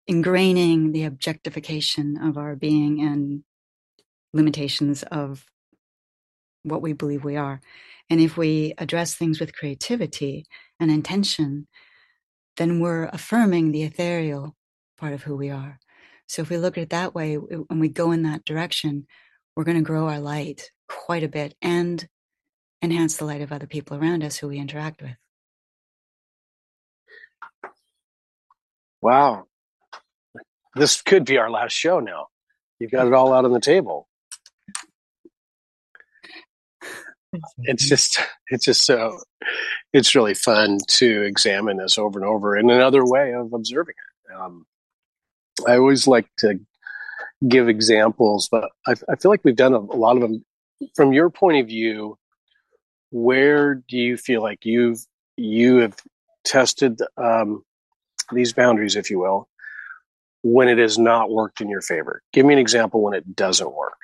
ingraining 0.08 0.92
the 0.92 1.04
objectification 1.04 2.16
of 2.16 2.38
our 2.38 2.56
being 2.56 3.00
and 3.00 3.42
limitations 4.32 5.02
of 5.04 5.46
what 6.62 6.82
we 6.82 6.92
believe 6.92 7.24
we 7.24 7.36
are. 7.36 7.60
And 8.08 8.20
if 8.20 8.36
we 8.36 8.74
address 8.78 9.14
things 9.14 9.40
with 9.40 9.56
creativity 9.56 10.46
and 10.78 10.90
intention, 10.90 11.66
then 12.56 12.80
we're 12.80 13.06
affirming 13.06 13.72
the 13.72 13.82
ethereal 13.82 14.54
part 14.98 15.12
of 15.12 15.22
who 15.22 15.36
we 15.36 15.50
are. 15.50 15.78
So 16.28 16.42
if 16.42 16.50
we 16.50 16.58
look 16.58 16.76
at 16.78 16.82
it 16.82 16.90
that 16.90 17.14
way 17.14 17.34
and 17.34 17.80
we 17.80 17.88
go 17.88 18.12
in 18.12 18.22
that 18.22 18.44
direction, 18.44 19.06
we're 19.54 19.64
going 19.64 19.76
to 19.76 19.82
grow 19.82 20.08
our 20.08 20.20
light 20.20 20.70
quite 20.88 21.22
a 21.22 21.28
bit 21.28 21.54
and 21.62 22.06
enhance 22.82 23.16
the 23.16 23.24
light 23.24 23.42
of 23.42 23.52
other 23.52 23.66
people 23.66 23.96
around 23.96 24.22
us 24.22 24.36
who 24.36 24.48
we 24.48 24.58
interact 24.58 25.02
with. 25.02 25.16
Wow. 29.00 29.46
This 30.76 31.00
could 31.00 31.24
be 31.24 31.38
our 31.38 31.50
last 31.50 31.72
show 31.72 32.00
now. 32.00 32.26
You've 32.78 32.90
got 32.90 33.06
it 33.06 33.14
all 33.14 33.32
out 33.32 33.46
on 33.46 33.52
the 33.52 33.60
table. 33.60 34.08
it's 37.60 37.88
just 37.88 38.18
it's 38.50 38.66
just 38.66 38.84
so 38.84 39.18
it's 39.94 40.14
really 40.14 40.34
fun 40.34 40.78
to 40.86 41.22
examine 41.22 41.78
this 41.78 41.96
over 41.96 42.18
and 42.18 42.28
over 42.28 42.56
in 42.56 42.68
another 42.68 43.04
way 43.04 43.32
of 43.32 43.54
observing 43.54 43.94
it. 43.96 44.34
Um, 44.34 44.66
I 45.66 45.76
always 45.76 46.06
like 46.06 46.26
to 46.38 46.60
give 47.48 47.68
examples, 47.70 48.48
but 48.50 48.68
I, 48.86 48.94
I 49.08 49.16
feel 49.16 49.30
like 49.30 49.40
we've 49.44 49.56
done 49.56 49.72
a, 49.72 49.78
a, 49.78 49.98
lot 49.98 50.16
of 50.16 50.22
them. 50.22 50.44
From 50.94 51.14
your 51.14 51.30
point 51.30 51.58
of 51.58 51.68
view, 51.68 52.18
where 53.10 53.76
do 53.76 53.96
you 53.96 54.18
feel 54.18 54.42
like 54.42 54.66
you've 54.66 55.00
you 55.38 55.78
have 55.78 55.96
tested 56.44 57.00
um, 57.16 57.64
these 58.30 58.52
boundaries, 58.52 58.94
if 58.94 59.10
you 59.10 59.18
will, 59.18 59.48
when 60.42 60.68
it 60.68 60.78
has 60.78 60.98
not 60.98 61.30
worked 61.30 61.60
in 61.60 61.68
your 61.68 61.82
favor? 61.82 62.22
Give 62.32 62.46
me 62.46 62.54
an 62.54 62.60
example 62.60 63.02
when 63.02 63.14
it 63.14 63.34
doesn't 63.34 63.72
work. 63.74 63.98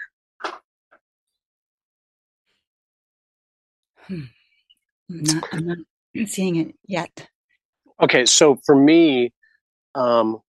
Hmm. 4.06 4.24
I'm 5.10 5.22
not, 5.22 5.44
I'm 5.52 5.66
not 5.66 5.78
seeing 6.26 6.56
it 6.56 6.74
yet. 6.86 7.28
Okay, 8.00 8.26
so 8.26 8.58
for 8.64 8.74
me, 8.74 9.32
um, 9.94 10.40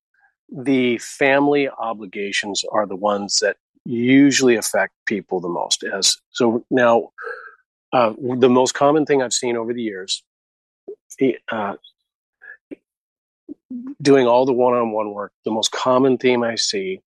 the 0.50 0.98
family 1.00 1.70
obligations 1.70 2.64
are 2.72 2.86
the 2.86 2.96
ones 2.96 3.40
that 3.42 3.58
usually 3.86 4.56
affect 4.56 4.94
people 5.06 5.40
the 5.40 5.50
most. 5.50 5.84
As 5.84 6.18
so 6.32 6.64
now, 6.72 7.10
uh, 7.92 8.14
the 8.38 8.50
most 8.50 8.74
common 8.74 9.06
thing 9.06 9.22
I've 9.22 9.34
seen 9.34 9.58
over 9.58 9.74
the 9.74 9.82
years, 9.82 10.24
uh, 11.52 11.76
doing 14.02 14.28
all 14.28 14.46
the 14.46 14.54
one-on-one 14.54 15.14
work, 15.14 15.32
the 15.46 15.52
most 15.52 15.72
common 15.72 16.18
theme 16.18 16.44
I 16.44 16.56
see 16.56 17.02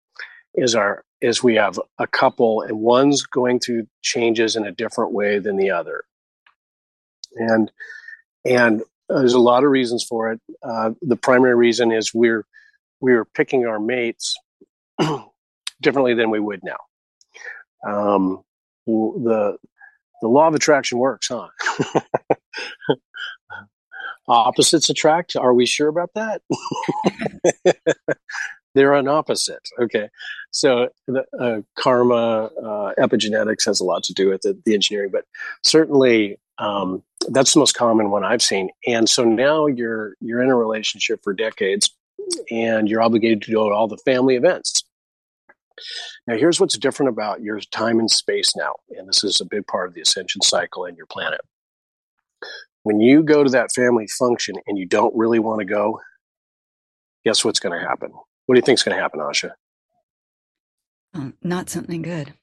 is 0.54 0.74
our 0.74 1.04
is 1.20 1.42
we 1.42 1.54
have 1.54 1.80
a 1.98 2.06
couple 2.06 2.62
and 2.62 2.78
one's 2.78 3.22
going 3.22 3.58
through 3.58 3.86
changes 4.02 4.56
in 4.56 4.66
a 4.66 4.72
different 4.72 5.12
way 5.12 5.38
than 5.38 5.56
the 5.56 5.70
other 5.70 6.04
and 7.36 7.70
and 8.44 8.82
there's 9.08 9.34
a 9.34 9.38
lot 9.38 9.64
of 9.64 9.70
reasons 9.70 10.04
for 10.04 10.32
it. 10.32 10.40
Uh, 10.62 10.90
the 11.02 11.16
primary 11.16 11.54
reason 11.54 11.92
is 11.92 12.14
we're 12.14 12.44
we're 13.00 13.24
picking 13.24 13.66
our 13.66 13.78
mates 13.78 14.34
differently 15.82 16.14
than 16.14 16.30
we 16.30 16.40
would 16.40 16.60
now. 16.64 16.78
Um, 17.86 18.42
the 18.86 19.56
the 20.22 20.28
law 20.28 20.48
of 20.48 20.54
attraction 20.54 20.98
works, 20.98 21.28
huh? 21.28 21.48
Opposites 24.26 24.88
attract. 24.88 25.36
Are 25.36 25.52
we 25.52 25.66
sure 25.66 25.88
about 25.88 26.10
that? 26.14 26.42
They're 28.74 28.94
an 28.94 29.06
opposite. 29.06 29.68
Okay, 29.80 30.08
so 30.50 30.88
the, 31.06 31.24
uh, 31.38 31.60
karma, 31.80 32.50
uh, 32.60 32.94
epigenetics 32.98 33.64
has 33.66 33.80
a 33.80 33.84
lot 33.84 34.02
to 34.04 34.14
do 34.14 34.30
with 34.30 34.44
it, 34.44 34.64
the 34.64 34.74
engineering, 34.74 35.10
but 35.12 35.26
certainly 35.62 36.38
um, 36.58 37.02
that's 37.28 37.54
the 37.54 37.60
most 37.60 37.74
common 37.76 38.10
one 38.10 38.24
I've 38.24 38.42
seen. 38.42 38.70
And 38.86 39.08
so 39.08 39.24
now 39.24 39.66
you're 39.66 40.14
you're 40.20 40.42
in 40.42 40.50
a 40.50 40.56
relationship 40.56 41.20
for 41.22 41.32
decades, 41.32 41.90
and 42.50 42.88
you're 42.88 43.02
obligated 43.02 43.42
to 43.42 43.52
go 43.52 43.68
to 43.68 43.74
all 43.74 43.88
the 43.88 43.98
family 43.98 44.36
events. 44.36 44.84
Now, 46.26 46.36
here's 46.36 46.60
what's 46.60 46.78
different 46.78 47.10
about 47.10 47.42
your 47.42 47.60
time 47.60 47.98
and 47.98 48.10
space 48.10 48.54
now, 48.56 48.74
and 48.90 49.08
this 49.08 49.24
is 49.24 49.40
a 49.40 49.44
big 49.44 49.66
part 49.66 49.88
of 49.88 49.94
the 49.94 50.00
ascension 50.00 50.40
cycle 50.40 50.84
and 50.84 50.96
your 50.96 51.06
planet. 51.06 51.40
When 52.84 53.00
you 53.00 53.22
go 53.22 53.42
to 53.42 53.50
that 53.50 53.72
family 53.74 54.06
function 54.18 54.54
and 54.66 54.78
you 54.78 54.86
don't 54.86 55.14
really 55.16 55.38
want 55.38 55.58
to 55.60 55.64
go, 55.64 56.00
guess 57.24 57.44
what's 57.44 57.58
going 57.58 57.78
to 57.78 57.86
happen? 57.86 58.10
What 58.46 58.54
do 58.54 58.58
you 58.58 58.62
think 58.62 58.78
is 58.78 58.82
going 58.82 58.96
to 58.96 59.02
happen, 59.02 59.20
Asha? 59.20 59.50
Um, 61.14 61.34
not 61.42 61.68
something 61.68 62.02
good 62.02 62.34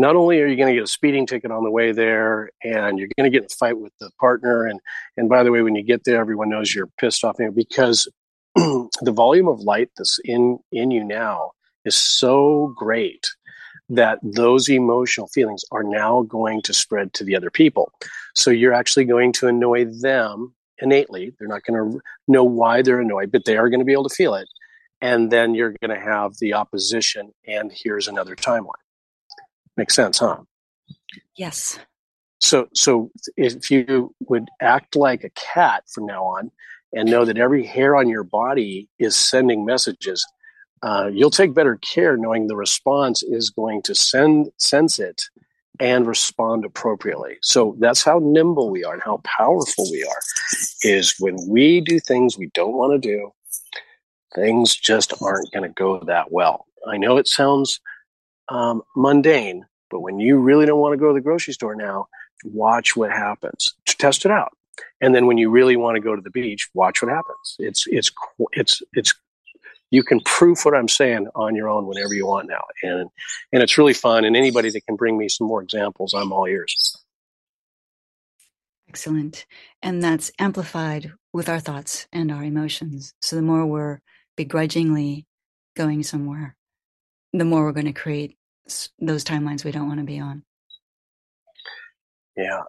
not 0.00 0.16
only 0.16 0.40
are 0.40 0.46
you 0.46 0.56
going 0.56 0.68
to 0.68 0.74
get 0.74 0.84
a 0.84 0.86
speeding 0.86 1.26
ticket 1.26 1.50
on 1.50 1.62
the 1.62 1.70
way 1.70 1.92
there 1.92 2.50
and 2.64 2.98
you're 2.98 3.08
going 3.18 3.30
to 3.30 3.30
get 3.30 3.42
in 3.42 3.46
a 3.46 3.56
fight 3.58 3.78
with 3.78 3.92
the 4.00 4.10
partner 4.18 4.66
and 4.66 4.80
and 5.16 5.28
by 5.28 5.42
the 5.42 5.50
way 5.50 5.62
when 5.62 5.74
you 5.74 5.82
get 5.82 6.04
there 6.04 6.20
everyone 6.20 6.48
knows 6.48 6.74
you're 6.74 6.88
pissed 6.98 7.22
off 7.22 7.36
because 7.54 8.08
the 8.56 9.12
volume 9.14 9.46
of 9.46 9.60
light 9.60 9.90
that's 9.96 10.18
in 10.24 10.58
in 10.72 10.90
you 10.90 11.04
now 11.04 11.50
is 11.84 11.94
so 11.94 12.72
great 12.76 13.26
that 13.90 14.18
those 14.22 14.68
emotional 14.68 15.26
feelings 15.26 15.64
are 15.72 15.82
now 15.82 16.22
going 16.22 16.62
to 16.62 16.72
spread 16.72 17.12
to 17.12 17.24
the 17.24 17.36
other 17.36 17.50
people 17.50 17.92
so 18.34 18.50
you're 18.50 18.72
actually 18.72 19.04
going 19.04 19.32
to 19.32 19.46
annoy 19.46 19.84
them 19.84 20.54
innately 20.78 21.32
they're 21.38 21.48
not 21.48 21.64
going 21.64 21.92
to 21.92 22.00
know 22.28 22.44
why 22.44 22.80
they're 22.82 23.00
annoyed 23.00 23.30
but 23.30 23.44
they 23.44 23.56
are 23.56 23.68
going 23.68 23.80
to 23.80 23.84
be 23.84 23.92
able 23.92 24.08
to 24.08 24.14
feel 24.14 24.34
it 24.34 24.48
and 25.02 25.30
then 25.30 25.54
you're 25.54 25.74
going 25.82 25.94
to 25.94 26.00
have 26.00 26.32
the 26.38 26.54
opposition 26.54 27.32
and 27.46 27.70
here's 27.74 28.08
another 28.08 28.34
timeline 28.34 28.72
Makes 29.80 29.94
sense, 29.94 30.18
huh? 30.18 30.36
Yes. 31.36 31.78
So, 32.38 32.68
so 32.74 33.10
if 33.38 33.70
you 33.70 34.14
would 34.28 34.50
act 34.60 34.94
like 34.94 35.24
a 35.24 35.30
cat 35.30 35.84
from 35.90 36.04
now 36.04 36.22
on, 36.24 36.50
and 36.92 37.08
know 37.08 37.24
that 37.24 37.38
every 37.38 37.64
hair 37.64 37.96
on 37.96 38.06
your 38.06 38.24
body 38.24 38.90
is 38.98 39.16
sending 39.16 39.64
messages, 39.64 40.26
uh, 40.82 41.10
you'll 41.12 41.30
take 41.30 41.54
better 41.54 41.76
care 41.76 42.16
knowing 42.16 42.46
the 42.46 42.56
response 42.56 43.22
is 43.22 43.50
going 43.50 43.82
to 43.82 43.94
send 43.94 44.50
sense 44.56 44.98
it 44.98 45.22
and 45.78 46.06
respond 46.06 46.64
appropriately. 46.64 47.38
So 47.42 47.76
that's 47.78 48.04
how 48.04 48.20
nimble 48.22 48.70
we 48.70 48.84
are 48.84 48.94
and 48.94 49.02
how 49.02 49.20
powerful 49.24 49.90
we 49.90 50.04
are. 50.04 50.20
Is 50.82 51.14
when 51.18 51.36
we 51.48 51.80
do 51.80 52.00
things 52.00 52.36
we 52.36 52.50
don't 52.54 52.74
want 52.74 52.92
to 52.92 53.08
do, 53.08 53.32
things 54.34 54.76
just 54.76 55.14
aren't 55.22 55.50
going 55.52 55.62
to 55.62 55.74
go 55.74 56.00
that 56.00 56.30
well. 56.30 56.66
I 56.86 56.96
know 56.96 57.16
it 57.16 57.28
sounds 57.28 57.80
um, 58.48 58.82
mundane. 58.96 59.66
But 59.90 60.00
when 60.00 60.20
you 60.20 60.38
really 60.38 60.66
don't 60.66 60.80
want 60.80 60.92
to 60.92 60.98
go 60.98 61.08
to 61.08 61.14
the 61.14 61.20
grocery 61.20 61.52
store 61.52 61.74
now, 61.74 62.06
watch 62.44 62.96
what 62.96 63.10
happens. 63.10 63.74
Test 63.86 64.24
it 64.24 64.30
out. 64.30 64.52
And 65.00 65.14
then 65.14 65.26
when 65.26 65.36
you 65.36 65.50
really 65.50 65.76
want 65.76 65.96
to 65.96 66.00
go 66.00 66.14
to 66.14 66.22
the 66.22 66.30
beach, 66.30 66.68
watch 66.74 67.02
what 67.02 67.10
happens. 67.10 67.56
It's 67.58 67.86
it's 67.88 68.10
it's 68.52 68.82
it's 68.92 69.14
you 69.90 70.02
can 70.02 70.20
proof 70.20 70.64
what 70.64 70.74
I'm 70.74 70.88
saying 70.88 71.26
on 71.34 71.54
your 71.54 71.68
own 71.68 71.86
whenever 71.86 72.14
you 72.14 72.26
want 72.26 72.48
now. 72.48 72.62
And 72.82 73.10
and 73.52 73.62
it's 73.62 73.76
really 73.76 73.94
fun. 73.94 74.24
And 74.24 74.36
anybody 74.36 74.70
that 74.70 74.86
can 74.86 74.96
bring 74.96 75.18
me 75.18 75.28
some 75.28 75.46
more 75.46 75.62
examples, 75.62 76.14
I'm 76.14 76.32
all 76.32 76.46
ears. 76.46 76.96
Excellent. 78.88 79.46
And 79.82 80.02
that's 80.02 80.32
amplified 80.38 81.12
with 81.32 81.48
our 81.48 81.60
thoughts 81.60 82.08
and 82.12 82.32
our 82.32 82.42
emotions. 82.42 83.14
So 83.20 83.36
the 83.36 83.42
more 83.42 83.64
we're 83.64 84.00
begrudgingly 84.36 85.26
going 85.76 86.02
somewhere, 86.02 86.56
the 87.32 87.44
more 87.44 87.64
we're 87.64 87.72
going 87.72 87.86
to 87.86 87.92
create 87.92 88.36
those 88.98 89.24
timelines 89.24 89.64
we 89.64 89.70
don't 89.70 89.86
want 89.86 90.00
to 90.00 90.06
be 90.06 90.18
on. 90.18 90.42
Yeah. 92.36 92.62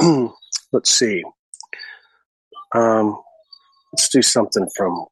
let's 0.72 0.90
see. 0.90 1.24
Um, 2.74 3.20
let's 3.92 4.08
do 4.08 4.22
something 4.22 4.68
from 4.76 5.06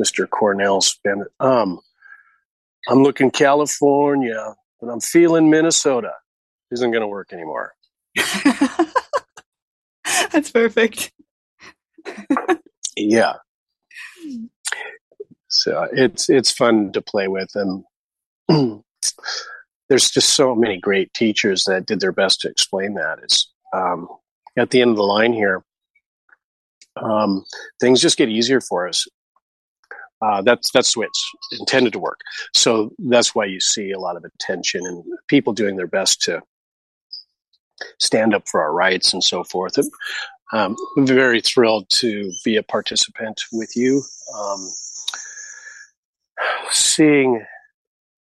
Mr. 0.00 0.28
Cornell's 0.28 0.98
Bennett. 1.04 1.28
Um, 1.40 1.80
I'm 2.88 3.02
looking 3.02 3.30
California, 3.30 4.54
but 4.80 4.88
I'm 4.88 5.00
feeling 5.00 5.50
Minnesota. 5.50 6.12
Isn't 6.70 6.92
going 6.92 7.02
to 7.02 7.08
work 7.08 7.32
anymore. 7.32 7.74
That's 10.32 10.50
perfect. 10.50 11.12
yeah. 12.96 13.34
So 15.48 15.88
it's 15.92 16.30
it's 16.30 16.52
fun 16.52 16.92
to 16.92 17.02
play 17.02 17.26
with, 17.28 17.50
and 17.56 17.84
there's 19.88 20.10
just 20.10 20.30
so 20.34 20.54
many 20.54 20.78
great 20.78 21.12
teachers 21.12 21.64
that 21.64 21.86
did 21.86 22.00
their 22.00 22.12
best 22.12 22.40
to 22.42 22.48
explain 22.48 22.94
that. 22.94 23.18
It's 23.22 23.50
um, 23.72 24.08
at 24.56 24.70
the 24.70 24.80
end 24.80 24.90
of 24.90 24.96
the 24.96 25.02
line 25.02 25.32
here. 25.32 25.64
Um, 26.96 27.44
things 27.80 28.00
just 28.00 28.18
get 28.18 28.28
easier 28.28 28.60
for 28.60 28.88
us. 28.88 29.06
Uh, 30.22 30.42
that's 30.42 30.70
that's 30.72 30.94
the 30.94 31.00
way 31.00 31.06
it's 31.06 31.30
intended 31.58 31.92
to 31.92 31.98
work. 31.98 32.20
So 32.54 32.92
that's 32.98 33.34
why 33.34 33.46
you 33.46 33.60
see 33.60 33.90
a 33.90 33.98
lot 33.98 34.16
of 34.16 34.24
attention 34.24 34.84
and 34.84 35.02
people 35.28 35.52
doing 35.52 35.76
their 35.76 35.86
best 35.86 36.20
to 36.22 36.42
stand 37.98 38.34
up 38.34 38.46
for 38.48 38.60
our 38.60 38.72
rights 38.72 39.12
and 39.12 39.24
so 39.24 39.44
forth. 39.44 39.78
Um, 40.52 40.76
I'm 40.96 41.06
very 41.06 41.40
thrilled 41.40 41.88
to 41.90 42.32
be 42.44 42.56
a 42.56 42.62
participant 42.62 43.40
with 43.52 43.76
you. 43.76 44.02
Um, 44.36 44.72
seeing 46.70 47.44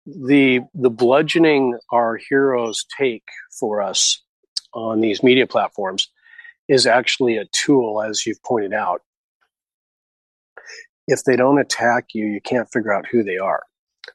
the 0.07 0.61
the 0.75 0.91
bludgeoning 0.91 1.79
our 1.91 2.17
heroes 2.17 2.85
take 2.97 3.29
for 3.59 3.81
us 3.81 4.21
on 4.75 5.01
these 5.01 5.23
media 5.23 5.47
platforms 5.47 6.09
is 6.69 6.87
actually 6.87 7.37
a 7.37 7.45
tool, 7.53 8.03
as 8.03 8.27
you've 8.27 8.43
pointed 8.43 8.73
out. 8.73 9.03
If 11.13 11.25
they 11.25 11.37
don't 11.37 11.59
attack 11.59 12.07
you, 12.15 12.27
you 12.27 12.41
can't 12.41 12.71
figure 12.73 12.93
out 12.93 13.07
who 13.11 13.23
they 13.23 13.39
are. 13.39 13.63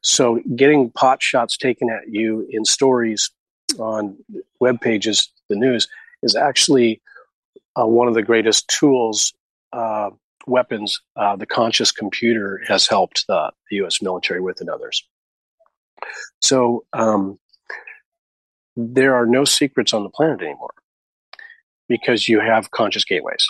So, 0.01 0.41
getting 0.55 0.89
pot 0.91 1.21
shots 1.21 1.57
taken 1.57 1.89
at 1.89 2.09
you 2.09 2.47
in 2.49 2.65
stories 2.65 3.29
on 3.79 4.17
web 4.59 4.81
pages, 4.81 5.31
the 5.49 5.55
news, 5.55 5.87
is 6.23 6.35
actually 6.35 7.01
uh, 7.79 7.85
one 7.85 8.07
of 8.07 8.13
the 8.15 8.23
greatest 8.23 8.67
tools, 8.67 9.33
uh, 9.73 10.09
weapons 10.47 10.99
uh, 11.15 11.35
the 11.35 11.45
conscious 11.45 11.91
computer 11.91 12.61
has 12.67 12.87
helped 12.87 13.25
the, 13.27 13.51
the 13.69 13.77
U.S. 13.77 14.01
military 14.01 14.41
with 14.41 14.61
and 14.61 14.69
others. 14.69 15.03
So 16.41 16.85
um, 16.93 17.37
there 18.75 19.15
are 19.15 19.25
no 19.25 19.45
secrets 19.45 19.93
on 19.93 20.03
the 20.03 20.09
planet 20.09 20.41
anymore. 20.41 20.73
because 21.87 22.27
you 22.27 22.39
have 22.39 22.71
conscious 22.71 23.05
gateways. 23.05 23.45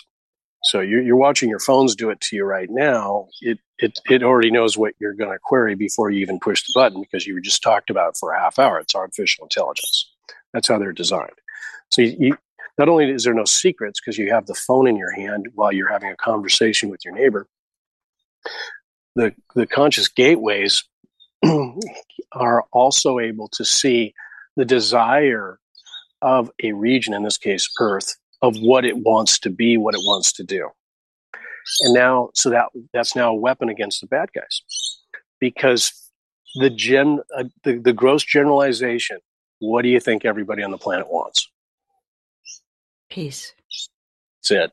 So 0.68 0.82
you're, 0.82 1.02
you're 1.02 1.16
watching 1.16 1.50
your 1.50 1.60
phones 1.60 1.96
do 1.96 2.10
it 2.10 2.20
to 2.22 2.36
you 2.36 2.44
right 2.44 2.70
now. 2.70 3.28
It 3.42 3.60
it 3.80 4.00
it 4.10 4.22
already 4.22 4.52
knows 4.52 4.78
what 4.78 4.94
you're 5.00 5.14
going 5.14 5.32
to 5.32 5.40
query 5.42 5.76
before 5.76 6.12
you 6.12 6.20
even 6.20 6.40
push 6.40 6.62
the 6.64 6.74
button 6.76 7.02
because 7.02 7.26
you 7.26 7.34
were 7.36 7.40
just 7.40 7.64
talked 7.64 7.90
about 7.90 8.18
for 8.18 8.34
a 8.34 8.40
half 8.40 8.60
hour. 8.60 8.78
It's 8.80 8.94
artificial 8.94 9.46
intelligence. 9.46 10.12
That's 10.54 10.68
how 10.68 10.78
they're 10.78 10.92
designed. 10.92 11.40
So 11.90 12.02
you, 12.02 12.16
you 12.20 12.38
not 12.78 12.90
only 12.90 13.10
is 13.10 13.24
there 13.24 13.34
no 13.34 13.46
secrets 13.46 14.02
because 14.02 14.18
you 14.18 14.30
have 14.32 14.46
the 14.46 14.56
phone 14.56 14.88
in 14.88 14.98
your 14.98 15.12
hand 15.12 15.48
while 15.56 15.72
you're 15.72 15.92
having 15.92 16.12
a 16.12 16.18
conversation 16.18 16.90
with 16.90 17.00
your 17.06 17.16
neighbor, 17.16 17.48
the 19.16 19.34
the 19.56 19.68
conscious 19.68 20.10
gateways 20.10 20.84
are 22.34 22.66
also 22.74 23.20
able 23.20 23.48
to 23.54 23.64
see 23.64 24.14
the 24.58 24.66
desire 24.66 25.60
of 26.22 26.52
a 26.62 26.74
region, 26.74 27.14
in 27.14 27.24
this 27.24 27.38
case, 27.38 27.70
Earth, 27.80 28.18
of 28.42 28.58
what 28.58 28.86
it 28.86 28.98
wants 28.98 29.40
to 29.40 29.50
be, 29.50 29.78
what 29.78 29.96
it 29.96 30.02
wants 30.04 30.32
to 30.34 30.44
do. 30.44 30.70
And 31.82 31.94
now, 31.94 32.30
so 32.34 32.50
that 32.50 32.68
that's 32.94 33.16
now 33.16 33.32
a 33.32 33.36
weapon 33.36 33.70
against 33.70 34.02
the 34.02 34.08
bad 34.08 34.30
guys, 34.34 34.62
because 35.40 36.12
the 36.56 36.70
gen, 36.70 37.20
uh, 37.38 37.46
the, 37.64 37.78
the 37.78 37.94
gross 37.94 38.24
generalization. 38.24 39.20
What 39.60 39.82
do 39.82 39.90
you 39.90 40.00
think 40.00 40.24
everybody 40.24 40.62
on 40.62 40.70
the 40.70 40.78
planet 40.78 41.10
wants? 41.10 41.50
Peace. 43.10 43.54
That's 44.44 44.52
it. 44.52 44.72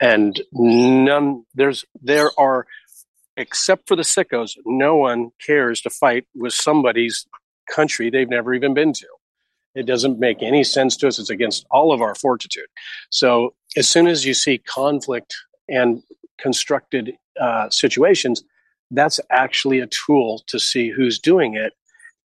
And 0.00 0.40
none. 0.52 1.44
There's 1.54 1.84
there 2.02 2.30
are, 2.36 2.66
except 3.36 3.86
for 3.86 3.94
the 3.94 4.02
sickos, 4.02 4.56
no 4.66 4.96
one 4.96 5.30
cares 5.44 5.80
to 5.82 5.90
fight 5.90 6.26
with 6.34 6.52
somebody's 6.52 7.26
country 7.72 8.10
they've 8.10 8.28
never 8.28 8.54
even 8.54 8.74
been 8.74 8.92
to. 8.92 9.06
It 9.74 9.86
doesn't 9.86 10.18
make 10.18 10.42
any 10.42 10.64
sense 10.64 10.96
to 10.98 11.08
us. 11.08 11.18
It's 11.18 11.30
against 11.30 11.66
all 11.70 11.92
of 11.92 12.00
our 12.00 12.14
fortitude. 12.14 12.66
So 13.10 13.54
as 13.76 13.88
soon 13.88 14.06
as 14.06 14.24
you 14.24 14.34
see 14.34 14.58
conflict 14.58 15.34
and 15.68 16.02
constructed 16.38 17.12
uh, 17.40 17.70
situations, 17.70 18.42
that's 18.90 19.20
actually 19.30 19.78
a 19.78 19.86
tool 19.86 20.42
to 20.48 20.58
see 20.58 20.90
who's 20.90 21.18
doing 21.18 21.54
it. 21.54 21.72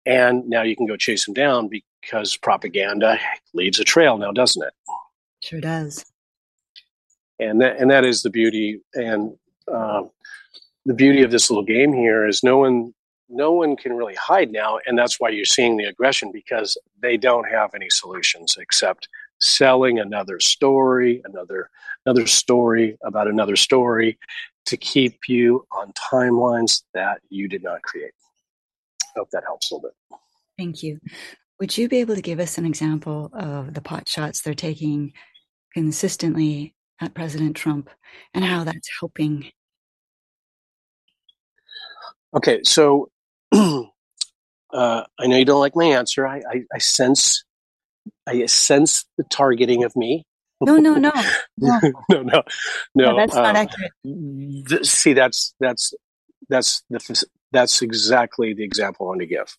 And 0.05 0.47
now 0.49 0.63
you 0.63 0.75
can 0.75 0.87
go 0.87 0.97
chase 0.97 1.25
them 1.25 1.33
down 1.33 1.69
because 1.69 2.37
propaganda 2.37 3.19
leaves 3.53 3.79
a 3.79 3.83
trail 3.83 4.17
now, 4.17 4.31
doesn't 4.31 4.63
it? 4.63 4.73
Sure 5.43 5.61
does. 5.61 6.05
And 7.39 7.61
that, 7.61 7.77
and 7.77 7.91
that 7.91 8.05
is 8.05 8.21
the 8.21 8.29
beauty 8.29 8.81
and 8.93 9.37
uh, 9.71 10.03
the 10.85 10.93
beauty 10.93 11.23
of 11.23 11.31
this 11.31 11.49
little 11.49 11.65
game 11.65 11.93
here 11.93 12.27
is 12.27 12.43
no 12.43 12.57
one 12.57 12.93
no 13.29 13.51
one 13.51 13.75
can 13.75 13.93
really 13.93 14.15
hide 14.15 14.51
now 14.51 14.79
and 14.85 14.97
that's 14.97 15.19
why 15.19 15.29
you're 15.29 15.45
seeing 15.45 15.77
the 15.77 15.85
aggression 15.85 16.31
because 16.31 16.77
they 17.01 17.17
don't 17.17 17.49
have 17.49 17.71
any 17.73 17.89
solutions 17.89 18.55
except 18.59 19.07
selling 19.39 19.99
another 19.99 20.39
story 20.39 21.21
another 21.25 21.69
another 22.05 22.27
story 22.27 22.97
about 23.03 23.27
another 23.27 23.55
story 23.55 24.17
to 24.65 24.77
keep 24.77 25.27
you 25.27 25.65
on 25.71 25.91
timelines 25.93 26.83
that 26.93 27.21
you 27.29 27.47
did 27.47 27.63
not 27.63 27.81
create. 27.83 28.11
Hope 29.15 29.29
that 29.31 29.43
helps 29.45 29.71
a 29.71 29.75
little 29.75 29.89
bit. 29.89 30.19
Thank 30.57 30.83
you. 30.83 30.99
Would 31.59 31.77
you 31.77 31.87
be 31.87 31.99
able 31.99 32.15
to 32.15 32.21
give 32.21 32.39
us 32.39 32.57
an 32.57 32.65
example 32.65 33.29
of 33.33 33.73
the 33.73 33.81
pot 33.81 34.09
shots 34.09 34.41
they're 34.41 34.53
taking 34.53 35.13
consistently 35.73 36.73
at 36.99 37.13
president 37.13 37.55
trump 37.55 37.89
and 38.33 38.43
how 38.43 38.63
that's 38.63 38.89
helping? 38.99 39.51
Okay, 42.35 42.61
so 42.63 43.09
uh, 44.73 45.03
I 45.19 45.27
know 45.27 45.37
you 45.37 45.45
don't 45.45 45.59
like 45.59 45.75
my 45.75 45.85
answer. 45.85 46.27
I, 46.27 46.37
I, 46.37 46.61
I, 46.73 46.77
sense, 46.79 47.43
I 48.27 48.45
sense 48.47 49.05
the 49.17 49.23
targeting 49.29 49.83
of 49.83 49.95
me. 49.95 50.23
No, 50.61 50.77
no, 50.77 50.95
no, 50.95 51.11
no, 51.57 51.79
no, 52.09 52.21
no, 52.23 52.43
no. 52.95 53.17
that's 53.17 53.35
not 53.35 53.55
uh, 53.55 53.59
accurate. 53.59 53.91
Th- 54.67 54.85
see, 54.85 55.13
that's 55.13 55.53
that's 55.59 55.93
that's 56.47 56.83
the 56.89 57.25
that's 57.51 57.81
exactly 57.81 58.53
the 58.53 58.63
example 58.63 59.05
I 59.05 59.09
want 59.09 59.21
to 59.21 59.27
give. 59.27 59.57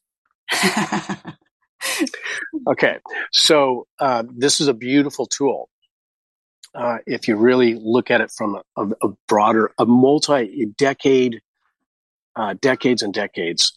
okay, 2.69 2.99
so 3.31 3.87
uh, 3.99 4.25
this 4.35 4.61
is 4.61 4.69
a 4.69 4.75
beautiful 4.75 5.27
tool. 5.27 5.69
Uh, 6.75 6.99
if 7.07 7.29
you 7.29 7.37
really 7.37 7.75
look 7.75 8.11
at 8.11 8.21
it 8.21 8.31
from 8.37 8.57
a, 8.57 8.83
a, 8.83 9.09
a 9.09 9.09
broader, 9.29 9.73
a 9.79 9.87
multi-decade, 9.87 11.41
uh, 12.37 12.55
decades 12.61 13.03
and 13.03 13.15
decades 13.15 13.73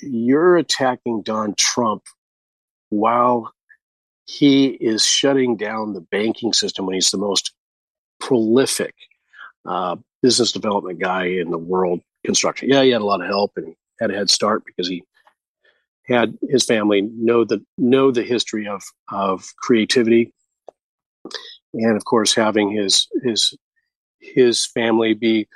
you're 0.00 0.56
attacking 0.56 1.22
Don 1.22 1.54
Trump 1.54 2.02
while 2.90 3.52
he 4.26 4.66
is 4.66 5.04
shutting 5.04 5.56
down 5.56 5.92
the 5.92 6.00
banking 6.00 6.52
system 6.52 6.86
when 6.86 6.94
he's 6.94 7.10
the 7.10 7.18
most 7.18 7.52
prolific 8.20 8.94
uh, 9.66 9.96
business 10.22 10.52
development 10.52 11.00
guy 11.00 11.26
in 11.26 11.50
the 11.50 11.58
world 11.58 12.00
construction. 12.24 12.68
Yeah, 12.68 12.82
he 12.82 12.90
had 12.90 13.02
a 13.02 13.06
lot 13.06 13.20
of 13.20 13.28
help 13.28 13.52
and 13.56 13.68
he 13.68 13.76
had 14.00 14.10
a 14.10 14.14
head 14.14 14.30
start 14.30 14.64
because 14.64 14.88
he 14.88 15.02
had 16.08 16.36
his 16.48 16.64
family 16.64 17.02
know 17.02 17.44
the 17.44 17.64
know 17.78 18.10
the 18.10 18.22
history 18.22 18.68
of 18.68 18.82
of 19.10 19.52
creativity, 19.58 20.32
and 21.74 21.96
of 21.96 22.04
course 22.04 22.34
having 22.34 22.70
his 22.70 23.08
his 23.24 23.56
his 24.20 24.64
family 24.64 25.14
be 25.14 25.48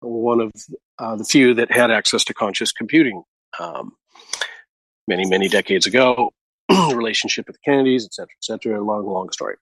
one 0.00 0.40
of 0.40 0.52
uh, 0.98 1.16
the 1.16 1.24
few 1.24 1.54
that 1.54 1.70
had 1.70 1.90
access 1.90 2.24
to 2.24 2.34
conscious 2.34 2.72
computing 2.72 3.22
um, 3.58 3.92
many, 5.08 5.26
many 5.26 5.48
decades 5.48 5.86
ago, 5.86 6.32
the 6.68 6.94
relationship 6.96 7.46
with 7.46 7.56
the 7.56 7.70
Kennedys, 7.70 8.04
et 8.04 8.14
cetera, 8.14 8.32
et 8.38 8.44
cetera. 8.44 8.82
Long, 8.82 9.06
long 9.06 9.30
story. 9.30 9.56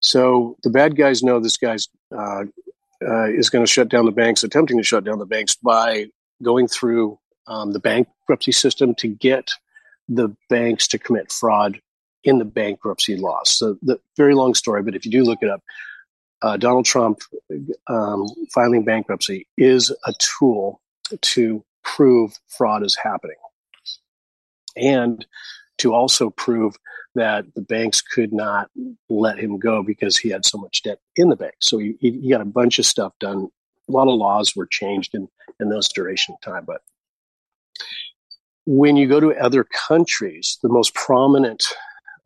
So 0.00 0.56
the 0.62 0.70
bad 0.70 0.96
guys 0.96 1.22
know 1.22 1.40
this 1.40 1.56
guy's 1.56 1.88
uh, 2.16 2.44
uh, 3.06 3.28
is 3.28 3.50
going 3.50 3.64
to 3.64 3.70
shut 3.70 3.88
down 3.88 4.06
the 4.06 4.12
banks, 4.12 4.42
attempting 4.42 4.78
to 4.78 4.84
shut 4.84 5.04
down 5.04 5.18
the 5.18 5.26
banks 5.26 5.56
by 5.56 6.06
going 6.42 6.68
through 6.68 7.18
um, 7.46 7.72
the 7.72 7.80
bankruptcy 7.80 8.52
system 8.52 8.94
to 8.96 9.08
get 9.08 9.50
the 10.08 10.34
banks 10.48 10.88
to 10.88 10.98
commit 10.98 11.30
fraud 11.30 11.80
in 12.24 12.38
the 12.38 12.44
bankruptcy 12.44 13.16
laws. 13.16 13.50
So 13.50 13.76
the 13.82 13.98
very 14.16 14.34
long 14.34 14.54
story, 14.54 14.82
but 14.82 14.94
if 14.94 15.04
you 15.04 15.10
do 15.10 15.22
look 15.22 15.42
it 15.42 15.48
up, 15.48 15.62
uh, 16.42 16.56
Donald 16.56 16.86
Trump 16.86 17.20
um, 17.86 18.26
filing 18.52 18.84
bankruptcy 18.84 19.46
is 19.56 19.90
a 20.06 20.12
tool 20.18 20.80
to 21.20 21.64
prove 21.82 22.38
fraud 22.48 22.84
is 22.84 22.96
happening 22.96 23.36
and 24.76 25.26
to 25.78 25.94
also 25.94 26.30
prove 26.30 26.76
that 27.14 27.44
the 27.54 27.62
banks 27.62 28.00
could 28.00 28.32
not 28.32 28.70
let 29.08 29.38
him 29.38 29.58
go 29.58 29.82
because 29.82 30.16
he 30.16 30.28
had 30.28 30.44
so 30.44 30.58
much 30.58 30.82
debt 30.82 30.98
in 31.16 31.28
the 31.28 31.36
bank. 31.36 31.54
So 31.60 31.78
he, 31.78 31.96
he 32.00 32.30
got 32.30 32.40
a 32.40 32.46
bunch 32.46 32.78
of 32.78 32.86
stuff 32.86 33.12
done. 33.18 33.48
A 33.88 33.92
lot 33.92 34.08
of 34.08 34.14
laws 34.14 34.54
were 34.54 34.66
changed 34.66 35.14
in, 35.14 35.28
in 35.58 35.70
those 35.70 35.88
duration 35.88 36.34
of 36.34 36.40
time. 36.40 36.64
But 36.64 36.82
when 38.66 38.96
you 38.96 39.08
go 39.08 39.18
to 39.18 39.34
other 39.34 39.64
countries, 39.64 40.58
the 40.62 40.68
most 40.68 40.94
prominent 40.94 41.64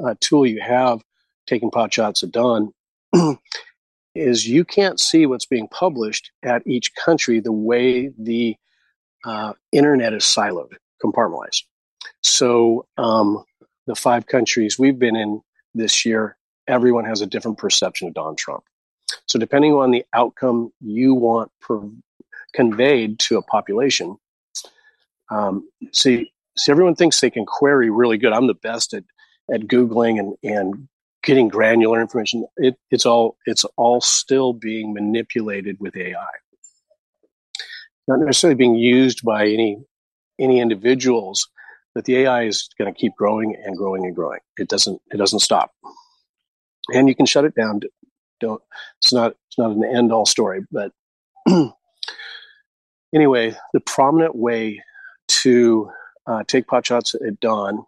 uh, 0.04 0.14
tool 0.20 0.46
you 0.46 0.60
have 0.60 1.00
taking 1.46 1.70
pot 1.70 1.94
shots 1.94 2.22
at 2.22 2.32
Don 2.32 2.72
is 4.14 4.46
you 4.46 4.64
can't 4.64 5.00
see 5.00 5.26
what's 5.26 5.46
being 5.46 5.68
published 5.68 6.30
at 6.42 6.66
each 6.66 6.94
country 6.94 7.40
the 7.40 7.52
way 7.52 8.10
the 8.18 8.56
uh, 9.24 9.52
internet 9.72 10.12
is 10.12 10.24
siloed, 10.24 10.74
compartmentalized. 11.02 11.62
So 12.22 12.86
um, 12.96 13.44
the 13.86 13.94
five 13.94 14.26
countries 14.26 14.78
we've 14.78 14.98
been 14.98 15.16
in 15.16 15.40
this 15.74 16.04
year, 16.04 16.36
everyone 16.68 17.04
has 17.04 17.20
a 17.20 17.26
different 17.26 17.58
perception 17.58 18.08
of 18.08 18.14
Don 18.14 18.36
Trump. 18.36 18.64
So 19.26 19.38
depending 19.38 19.74
on 19.74 19.90
the 19.90 20.04
outcome 20.12 20.72
you 20.80 21.14
want 21.14 21.50
per- 21.60 21.90
conveyed 22.52 23.18
to 23.20 23.36
a 23.38 23.42
population, 23.42 24.16
um, 25.30 25.68
see, 25.92 26.32
see, 26.56 26.72
everyone 26.72 26.94
thinks 26.94 27.20
they 27.20 27.30
can 27.30 27.46
query 27.46 27.90
really 27.90 28.18
good. 28.18 28.32
I'm 28.32 28.46
the 28.46 28.54
best 28.54 28.94
at 28.94 29.04
at 29.52 29.62
googling 29.62 30.18
and 30.18 30.34
and 30.42 30.88
getting 31.24 31.48
granular 31.48 32.00
information. 32.00 32.46
It, 32.56 32.76
it's 32.90 33.06
all 33.06 33.36
it's 33.46 33.64
all 33.76 34.00
still 34.00 34.52
being 34.52 34.92
manipulated 34.92 35.78
with 35.80 35.96
AI 35.96 36.26
not 38.06 38.20
necessarily 38.20 38.56
being 38.56 38.74
used 38.74 39.24
by 39.24 39.46
any 39.46 39.78
any 40.38 40.60
individuals, 40.60 41.48
but 41.94 42.04
the 42.04 42.16
AI 42.18 42.44
is 42.44 42.68
going 42.76 42.92
to 42.92 42.98
keep 42.98 43.14
growing 43.14 43.56
and 43.64 43.76
growing 43.76 44.04
and 44.04 44.14
growing. 44.14 44.40
It 44.58 44.68
doesn't 44.68 45.00
it 45.12 45.16
doesn't 45.16 45.40
stop, 45.40 45.72
and 46.88 47.08
you 47.08 47.14
can 47.14 47.26
shut 47.26 47.44
it 47.44 47.54
down. 47.54 47.80
Don't 48.40 48.62
it's 49.02 49.12
not 49.12 49.34
it's 49.48 49.58
not 49.58 49.70
an 49.70 49.84
end 49.84 50.12
all 50.12 50.26
story, 50.26 50.62
but 50.70 50.92
anyway, 53.14 53.56
the 53.72 53.80
prominent 53.80 54.34
way 54.34 54.82
to 55.28 55.90
uh, 56.26 56.42
take 56.46 56.66
pot 56.66 56.86
shots 56.86 57.14
at 57.14 57.40
Don 57.40 57.84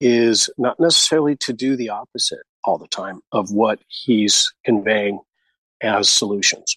is 0.00 0.48
not 0.56 0.80
necessarily 0.80 1.36
to 1.36 1.52
do 1.52 1.76
the 1.76 1.90
opposite 1.90 2.40
all 2.64 2.78
the 2.78 2.88
time 2.88 3.20
of 3.32 3.50
what 3.50 3.80
he's 3.88 4.52
conveying 4.64 5.20
as 5.82 6.08
solutions 6.08 6.76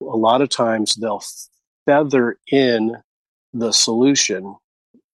a 0.00 0.16
lot 0.16 0.42
of 0.42 0.48
times 0.48 0.94
they'll 0.94 1.22
feather 1.86 2.38
in 2.50 2.96
the 3.52 3.72
solution 3.72 4.56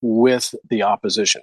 with 0.00 0.54
the 0.70 0.82
opposition. 0.82 1.42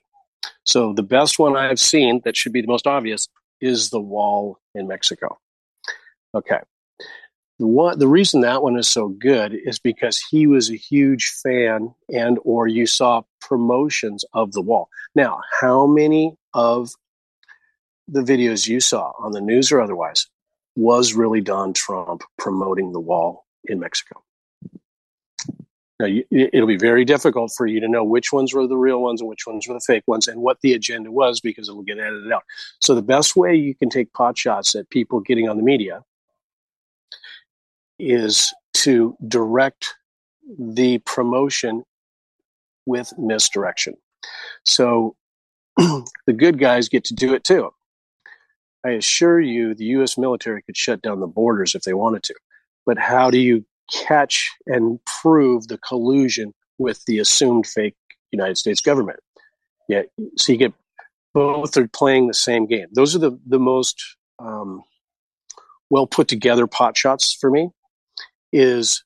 So 0.63 0.93
the 0.93 1.03
best 1.03 1.39
one 1.39 1.55
I've 1.55 1.79
seen 1.79 2.21
that 2.25 2.35
should 2.35 2.53
be 2.53 2.61
the 2.61 2.67
most 2.67 2.87
obvious 2.87 3.27
is 3.61 3.89
the 3.89 4.01
wall 4.01 4.59
in 4.75 4.87
Mexico. 4.87 5.37
Okay. 6.33 6.59
The 7.59 8.07
reason 8.07 8.41
that 8.41 8.63
one 8.63 8.77
is 8.77 8.87
so 8.87 9.09
good 9.09 9.53
is 9.53 9.79
because 9.79 10.17
he 10.31 10.47
was 10.47 10.71
a 10.71 10.77
huge 10.77 11.25
fan 11.43 11.93
and 12.07 12.39
or 12.45 12.67
you 12.67 12.85
saw 12.85 13.23
promotions 13.41 14.23
of 14.33 14.53
the 14.53 14.61
wall. 14.61 14.87
Now, 15.13 15.41
how 15.59 15.85
many 15.85 16.37
of 16.53 16.91
the 18.11 18.21
videos 18.21 18.67
you 18.67 18.79
saw 18.79 19.11
on 19.19 19.31
the 19.31 19.41
news 19.41 19.71
or 19.71 19.81
otherwise 19.81 20.27
was 20.75 21.13
really 21.13 21.41
Don 21.41 21.73
Trump 21.73 22.23
promoting 22.37 22.91
the 22.91 22.99
wall 22.99 23.45
in 23.65 23.79
Mexico? 23.79 24.23
Now, 25.99 26.05
you, 26.05 26.23
it'll 26.31 26.67
be 26.67 26.77
very 26.77 27.03
difficult 27.03 27.51
for 27.57 27.67
you 27.67 27.81
to 27.81 27.87
know 27.87 28.05
which 28.05 28.31
ones 28.31 28.53
were 28.53 28.65
the 28.65 28.77
real 28.77 29.01
ones 29.01 29.19
and 29.19 29.29
which 29.29 29.45
ones 29.45 29.67
were 29.67 29.73
the 29.73 29.81
fake 29.85 30.05
ones 30.07 30.29
and 30.29 30.41
what 30.41 30.61
the 30.61 30.73
agenda 30.73 31.11
was 31.11 31.41
because 31.41 31.67
it 31.67 31.75
will 31.75 31.83
get 31.83 31.99
edited 31.99 32.31
out. 32.31 32.43
So, 32.79 32.95
the 32.95 33.01
best 33.01 33.35
way 33.35 33.53
you 33.53 33.75
can 33.75 33.89
take 33.89 34.13
pot 34.13 34.37
shots 34.37 34.75
at 34.75 34.89
people 34.89 35.19
getting 35.19 35.49
on 35.49 35.57
the 35.57 35.63
media 35.63 36.03
is 37.99 38.53
to 38.75 39.17
direct 39.27 39.93
the 40.57 40.99
promotion 40.99 41.83
with 42.85 43.11
misdirection. 43.17 43.95
So, 44.65 45.17
the 45.77 46.33
good 46.33 46.59
guys 46.59 46.87
get 46.87 47.03
to 47.05 47.13
do 47.13 47.33
it 47.33 47.43
too. 47.43 47.71
I 48.85 48.91
assure 48.91 49.39
you, 49.41 49.75
the 49.75 49.85
U.S. 49.85 50.17
military 50.17 50.61
could 50.61 50.77
shut 50.77 51.01
down 51.01 51.19
the 51.19 51.27
borders 51.27 51.75
if 51.75 51.83
they 51.83 51.93
wanted 51.93 52.23
to. 52.23 52.35
But 52.85 52.97
how 52.97 53.29
do 53.29 53.37
you 53.37 53.65
catch 53.91 54.49
and 54.65 54.99
prove 55.21 55.67
the 55.67 55.77
collusion 55.77 56.53
with 56.77 57.03
the 57.05 57.19
assumed 57.19 57.67
fake 57.67 57.95
United 58.31 58.57
States 58.57 58.81
government. 58.81 59.19
Yeah, 59.87 60.03
so 60.37 60.51
you 60.53 60.57
get 60.57 60.73
both 61.33 61.77
are 61.77 61.87
playing 61.87 62.27
the 62.27 62.33
same 62.33 62.65
game. 62.65 62.87
Those 62.91 63.15
are 63.15 63.19
the 63.19 63.39
the 63.45 63.59
most 63.59 64.01
um, 64.39 64.83
well 65.89 66.07
put 66.07 66.27
together 66.27 66.67
pot 66.67 66.97
shots 66.97 67.35
for 67.39 67.49
me. 67.49 67.69
Is 68.51 69.03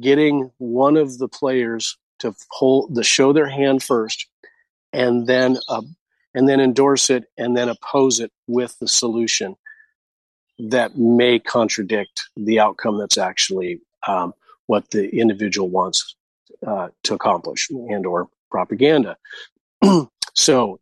getting 0.00 0.50
one 0.58 0.96
of 0.96 1.18
the 1.18 1.28
players 1.28 1.96
to 2.18 2.34
pull 2.58 2.88
the 2.88 3.04
show 3.04 3.32
their 3.32 3.48
hand 3.48 3.82
first, 3.82 4.26
and 4.92 5.26
then 5.26 5.58
uh, 5.68 5.82
and 6.36 6.48
then 6.48 6.60
endorse 6.60 7.10
it, 7.10 7.24
and 7.36 7.56
then 7.56 7.68
oppose 7.68 8.20
it 8.20 8.30
with 8.46 8.78
the 8.78 8.86
solution 8.86 9.56
that 10.58 10.96
may 10.96 11.38
contradict 11.38 12.28
the 12.36 12.60
outcome 12.60 12.98
that's 12.98 13.18
actually 13.18 13.80
um, 14.06 14.32
what 14.66 14.90
the 14.90 15.08
individual 15.18 15.68
wants 15.68 16.14
uh, 16.66 16.88
to 17.04 17.14
accomplish 17.14 17.68
and 17.70 18.06
or 18.06 18.28
propaganda. 18.50 19.16
so 20.34 20.78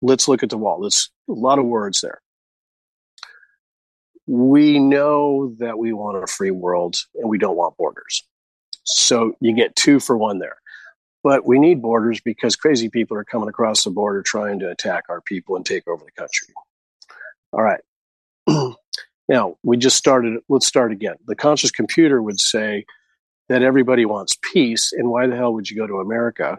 let's 0.00 0.26
look 0.26 0.42
at 0.42 0.50
the 0.50 0.58
wall. 0.58 0.80
Let's 0.80 1.10
a 1.28 1.32
lot 1.32 1.58
of 1.58 1.66
words 1.66 2.00
there. 2.00 2.20
We 4.26 4.78
know 4.78 5.54
that 5.58 5.78
we 5.78 5.92
want 5.92 6.22
a 6.22 6.26
free 6.26 6.50
world 6.50 6.96
and 7.14 7.28
we 7.28 7.36
don't 7.36 7.56
want 7.56 7.76
borders. 7.76 8.22
So 8.84 9.36
you 9.40 9.54
get 9.54 9.76
two 9.76 10.00
for 10.00 10.16
one 10.16 10.38
there. 10.38 10.56
But 11.24 11.46
we 11.46 11.58
need 11.58 11.82
borders 11.82 12.20
because 12.20 12.54
crazy 12.54 12.90
people 12.90 13.16
are 13.16 13.24
coming 13.24 13.48
across 13.48 13.82
the 13.82 13.90
border 13.90 14.22
trying 14.22 14.60
to 14.60 14.70
attack 14.70 15.04
our 15.08 15.22
people 15.22 15.56
and 15.56 15.66
take 15.66 15.88
over 15.88 16.04
the 16.04 16.12
country. 16.12 16.54
All 17.52 17.62
right. 17.62 17.80
Now, 19.26 19.56
we 19.62 19.78
just 19.78 19.96
started, 19.96 20.40
let's 20.50 20.66
start 20.66 20.92
again. 20.92 21.14
The 21.26 21.34
conscious 21.34 21.70
computer 21.70 22.20
would 22.20 22.38
say 22.38 22.84
that 23.48 23.62
everybody 23.62 24.04
wants 24.04 24.36
peace, 24.52 24.92
and 24.92 25.08
why 25.08 25.26
the 25.26 25.34
hell 25.34 25.54
would 25.54 25.70
you 25.70 25.76
go 25.76 25.86
to 25.86 26.00
America? 26.00 26.58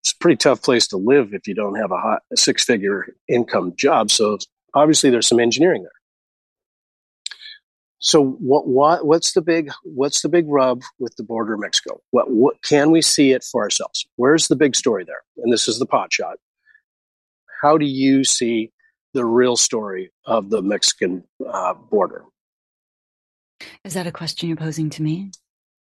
It's 0.00 0.12
a 0.12 0.16
pretty 0.16 0.36
tough 0.36 0.62
place 0.62 0.86
to 0.88 0.96
live 0.96 1.34
if 1.34 1.46
you 1.46 1.54
don't 1.54 1.74
have 1.74 1.90
a, 1.90 1.98
hot, 1.98 2.22
a 2.32 2.38
six 2.38 2.64
figure 2.64 3.14
income 3.28 3.74
job. 3.76 4.10
So, 4.10 4.38
obviously, 4.72 5.10
there's 5.10 5.26
some 5.26 5.40
engineering 5.40 5.82
there. 5.82 5.92
So 8.00 8.22
what, 8.22 8.68
what 8.68 9.06
what's 9.06 9.32
the 9.32 9.42
big 9.42 9.72
what's 9.82 10.22
the 10.22 10.28
big 10.28 10.44
rub 10.48 10.82
with 10.98 11.16
the 11.16 11.24
border 11.24 11.54
of 11.54 11.60
Mexico? 11.60 12.00
What 12.10 12.30
what 12.30 12.62
can 12.62 12.90
we 12.90 13.02
see 13.02 13.32
it 13.32 13.42
for 13.42 13.62
ourselves? 13.62 14.06
Where's 14.16 14.48
the 14.48 14.56
big 14.56 14.76
story 14.76 15.04
there? 15.04 15.22
And 15.38 15.52
this 15.52 15.66
is 15.66 15.78
the 15.78 15.86
pot 15.86 16.12
shot. 16.12 16.36
How 17.60 17.76
do 17.76 17.86
you 17.86 18.22
see 18.24 18.72
the 19.14 19.24
real 19.24 19.56
story 19.56 20.12
of 20.26 20.50
the 20.50 20.62
Mexican 20.62 21.24
uh, 21.46 21.74
border. 21.74 22.24
Is 23.84 23.94
that 23.94 24.06
a 24.06 24.12
question 24.12 24.48
you're 24.48 24.56
posing 24.56 24.90
to 24.90 25.02
me? 25.02 25.32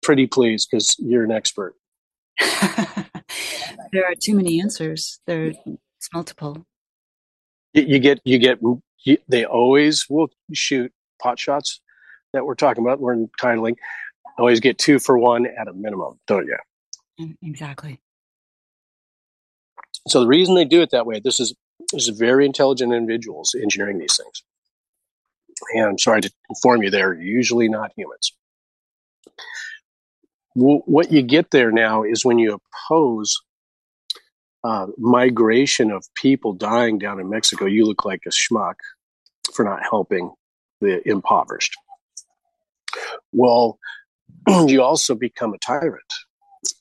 Pretty 0.01 0.27
please, 0.27 0.65
because 0.65 0.95
you're 0.99 1.23
an 1.23 1.31
expert. 1.31 1.75
there 2.39 4.05
are 4.05 4.15
too 4.19 4.35
many 4.35 4.59
answers. 4.59 5.19
There's 5.27 5.55
multiple. 6.13 6.65
You, 7.73 7.83
you 7.83 7.99
get, 7.99 8.19
you 8.23 8.39
get. 8.39 8.59
You, 9.03 9.17
they 9.27 9.45
always 9.45 10.05
will 10.09 10.29
shoot 10.53 10.91
pot 11.21 11.39
shots 11.39 11.81
that 12.37 12.45
we're 12.45 12.55
talking 12.55 12.83
about. 12.83 12.99
We're 12.99 13.13
entitling, 13.13 13.75
Always 14.37 14.59
get 14.59 14.77
two 14.77 14.99
for 14.99 15.17
one 15.17 15.47
at 15.47 15.67
a 15.67 15.73
minimum, 15.73 16.19
don't 16.27 16.45
you? 16.45 16.57
Mm, 17.19 17.35
exactly. 17.41 17.99
So 20.07 20.21
the 20.21 20.27
reason 20.27 20.55
they 20.55 20.65
do 20.65 20.81
it 20.81 20.91
that 20.91 21.05
way, 21.05 21.19
this 21.19 21.39
is 21.39 21.55
there's 21.91 22.07
very 22.09 22.45
intelligent 22.45 22.93
individuals 22.93 23.55
engineering 23.59 23.97
these 23.97 24.15
things. 24.15 24.43
And 25.73 25.85
I'm 25.85 25.97
sorry 25.97 26.21
to 26.21 26.31
inform 26.49 26.83
you, 26.83 26.91
they're 26.91 27.19
usually 27.19 27.67
not 27.67 27.91
humans. 27.95 28.33
What 30.53 31.11
you 31.11 31.21
get 31.21 31.51
there 31.51 31.71
now 31.71 32.03
is 32.03 32.25
when 32.25 32.39
you 32.39 32.59
oppose 32.89 33.41
uh, 34.63 34.87
migration 34.97 35.91
of 35.91 36.03
people 36.15 36.53
dying 36.53 36.97
down 36.97 37.19
in 37.19 37.29
Mexico, 37.29 37.65
you 37.65 37.85
look 37.85 38.05
like 38.05 38.21
a 38.25 38.29
schmuck 38.29 38.75
for 39.53 39.63
not 39.63 39.81
helping 39.83 40.31
the 40.81 41.07
impoverished. 41.07 41.75
Well, 43.31 43.79
you 44.67 44.81
also 44.81 45.15
become 45.15 45.53
a 45.53 45.57
tyrant, 45.57 46.13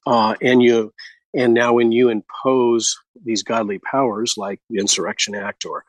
uh, 0.06 0.34
and 0.40 0.62
you 0.62 0.92
and 1.36 1.52
now, 1.52 1.74
when 1.74 1.92
you 1.92 2.08
impose 2.08 2.98
these 3.22 3.42
godly 3.42 3.78
powers 3.78 4.38
like 4.38 4.58
the 4.70 4.78
Insurrection 4.78 5.34
Act 5.34 5.66
or 5.66 5.84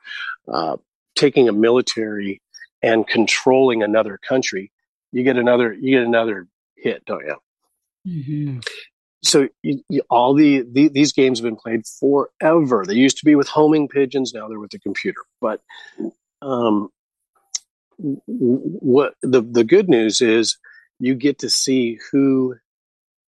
uh, 0.51 0.75
taking 1.15 1.47
a 1.47 1.53
military 1.53 2.41
and 2.83 3.07
controlling 3.07 3.81
another 3.81 4.17
country, 4.17 4.73
you 5.13 5.23
get 5.23 5.37
another 5.37 5.71
you 5.71 5.97
get 5.97 6.05
another 6.05 6.47
hit, 6.75 7.05
don't 7.05 7.25
you? 7.25 7.37
Mm-hmm. 8.05 8.59
So 9.23 9.47
you, 9.63 9.81
you, 9.89 10.01
all 10.09 10.33
the, 10.33 10.63
the, 10.69 10.89
these 10.89 11.13
games 11.13 11.39
have 11.39 11.45
been 11.45 11.55
played 11.55 11.85
forever. 11.99 12.85
They 12.85 12.95
used 12.95 13.17
to 13.17 13.25
be 13.25 13.35
with 13.35 13.47
homing 13.47 13.87
pigeons, 13.87 14.33
now 14.33 14.47
they're 14.47 14.59
with 14.59 14.71
the 14.71 14.79
computer. 14.79 15.21
But 15.41 15.61
um, 16.41 16.89
what 17.97 19.15
the 19.21 19.41
the 19.41 19.63
good 19.63 19.89
news 19.89 20.21
is, 20.21 20.57
you 20.99 21.15
get 21.15 21.39
to 21.39 21.49
see 21.49 21.99
who. 22.11 22.55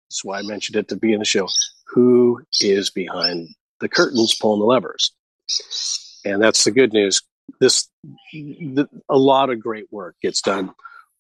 That's 0.10 0.26
why 0.26 0.40
I 0.40 0.42
mentioned 0.42 0.76
it 0.76 0.88
to 0.88 0.96
be 0.96 1.14
in 1.14 1.20
the 1.20 1.26
show 1.26 1.48
who 1.86 2.42
is 2.62 2.90
behind 2.90 3.50
the 3.80 3.90
curtains 3.90 4.36
pulling 4.36 4.60
the 4.60 4.66
levers. 4.66 5.12
And 6.26 6.42
that's 6.42 6.64
the 6.64 6.72
good 6.72 6.94
news. 6.94 7.22
This, 7.60 7.90
the, 8.32 8.88
a 9.10 9.18
lot 9.18 9.50
of 9.50 9.60
great 9.60 9.86
work 9.92 10.16
gets 10.22 10.42
done 10.42 10.72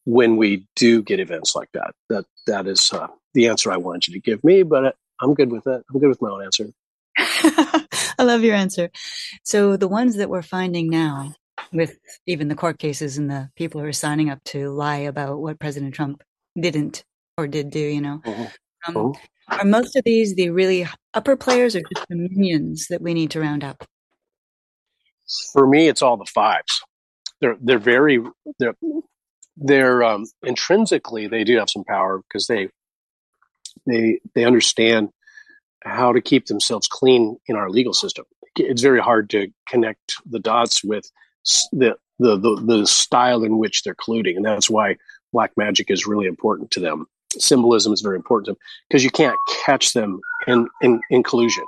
when 0.05 0.37
we 0.37 0.67
do 0.75 1.01
get 1.01 1.19
events 1.19 1.55
like 1.55 1.69
that. 1.73 1.93
That 2.09 2.25
that 2.47 2.67
is 2.67 2.91
uh, 2.93 3.07
the 3.33 3.47
answer 3.47 3.71
I 3.71 3.77
wanted 3.77 4.07
you 4.07 4.13
to 4.15 4.19
give 4.19 4.43
me, 4.43 4.63
but 4.63 4.95
I'm 5.21 5.33
good 5.33 5.51
with 5.51 5.67
it. 5.67 5.83
I'm 5.89 5.99
good 5.99 6.09
with 6.09 6.21
my 6.21 6.29
own 6.29 6.43
answer. 6.43 6.67
I 7.17 8.23
love 8.23 8.43
your 8.43 8.55
answer. 8.55 8.89
So 9.43 9.77
the 9.77 9.87
ones 9.87 10.15
that 10.17 10.29
we're 10.29 10.41
finding 10.41 10.89
now, 10.89 11.33
with 11.71 11.97
even 12.25 12.47
the 12.47 12.55
court 12.55 12.79
cases 12.79 13.17
and 13.17 13.29
the 13.29 13.49
people 13.55 13.81
who 13.81 13.87
are 13.87 13.93
signing 13.93 14.29
up 14.29 14.43
to 14.45 14.69
lie 14.69 14.97
about 14.97 15.39
what 15.39 15.59
President 15.59 15.93
Trump 15.93 16.23
didn't 16.59 17.03
or 17.37 17.47
did 17.47 17.69
do, 17.69 17.79
you 17.79 18.01
know, 18.01 18.21
mm-hmm. 18.25 18.43
um, 18.87 18.95
mm-hmm. 18.95 19.25
Are 19.51 19.65
most 19.65 19.95
of 19.95 20.03
these 20.03 20.35
the 20.35 20.49
really 20.49 20.87
upper 21.13 21.35
players 21.35 21.75
or 21.75 21.81
just 21.93 22.07
the 22.07 22.15
minions 22.15 22.87
that 22.89 23.01
we 23.01 23.13
need 23.13 23.31
to 23.31 23.39
round 23.39 23.63
up? 23.63 23.83
For 25.53 25.67
me, 25.67 25.87
it's 25.87 26.01
all 26.01 26.17
the 26.17 26.25
fives. 26.25 26.81
They're 27.41 27.57
they're 27.59 27.79
very 27.79 28.21
they're 28.59 28.75
they're 29.57 30.03
um, 30.03 30.25
intrinsically 30.43 31.27
they 31.27 31.43
do 31.43 31.57
have 31.57 31.69
some 31.69 31.83
power 31.83 32.21
because 32.27 32.47
they 32.47 32.69
they 33.85 34.19
they 34.35 34.45
understand 34.45 35.09
how 35.83 36.11
to 36.13 36.21
keep 36.21 36.47
themselves 36.47 36.87
clean 36.87 37.37
in 37.47 37.55
our 37.55 37.69
legal 37.69 37.93
system. 37.93 38.25
It's 38.55 38.81
very 38.81 38.99
hard 38.99 39.29
to 39.31 39.47
connect 39.67 40.15
the 40.29 40.39
dots 40.39 40.83
with 40.83 41.09
the 41.71 41.95
the 42.19 42.37
the, 42.37 42.85
style 42.85 43.43
in 43.43 43.57
which 43.57 43.83
they're 43.83 43.95
colluding, 43.95 44.35
and 44.35 44.45
that's 44.45 44.69
why 44.69 44.97
black 45.31 45.51
magic 45.55 45.89
is 45.89 46.05
really 46.05 46.27
important 46.27 46.71
to 46.71 46.79
them 46.79 47.07
symbolism 47.37 47.93
is 47.93 48.01
very 48.01 48.15
important 48.15 48.45
to 48.45 48.51
them 48.51 48.59
because 48.87 49.03
you 49.03 49.11
can't 49.11 49.37
catch 49.65 49.93
them 49.93 50.19
in, 50.47 50.67
in, 50.81 51.01
in 51.09 51.23
collusion. 51.23 51.65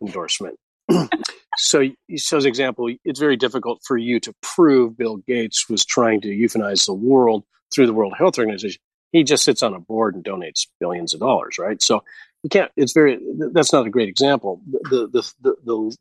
Endorsement. 0.00 0.58
so, 1.56 1.88
so 2.16 2.36
as 2.36 2.44
example, 2.44 2.92
it's 3.04 3.20
very 3.20 3.36
difficult 3.36 3.80
for 3.86 3.96
you 3.96 4.18
to 4.20 4.34
prove 4.42 4.96
Bill 4.96 5.18
Gates 5.18 5.68
was 5.68 5.84
trying 5.84 6.20
to 6.22 6.28
euthanize 6.28 6.86
the 6.86 6.94
world 6.94 7.44
through 7.72 7.86
the 7.86 7.92
World 7.92 8.14
Health 8.16 8.38
Organization. 8.38 8.80
He 9.12 9.24
just 9.24 9.44
sits 9.44 9.62
on 9.62 9.74
a 9.74 9.78
board 9.78 10.14
and 10.14 10.24
donates 10.24 10.66
billions 10.80 11.14
of 11.14 11.20
dollars, 11.20 11.58
right? 11.58 11.80
So 11.82 12.02
you 12.42 12.48
can't. 12.48 12.72
It's 12.76 12.92
very. 12.92 13.20
That's 13.52 13.72
not 13.72 13.86
a 13.86 13.90
great 13.90 14.08
example. 14.08 14.62
The 14.66 15.06
the 15.06 15.32
the, 15.42 15.56
the 15.64 15.96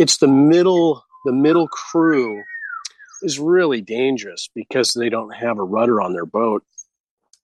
it's 0.00 0.16
the 0.16 0.28
middle 0.28 1.04
the 1.26 1.32
middle 1.32 1.68
crew 1.68 2.42
is 3.22 3.38
really 3.38 3.82
dangerous 3.82 4.48
because 4.54 4.94
they 4.94 5.10
don't 5.10 5.34
have 5.34 5.58
a 5.58 5.62
rudder 5.62 6.00
on 6.00 6.14
their 6.14 6.24
boat. 6.24 6.64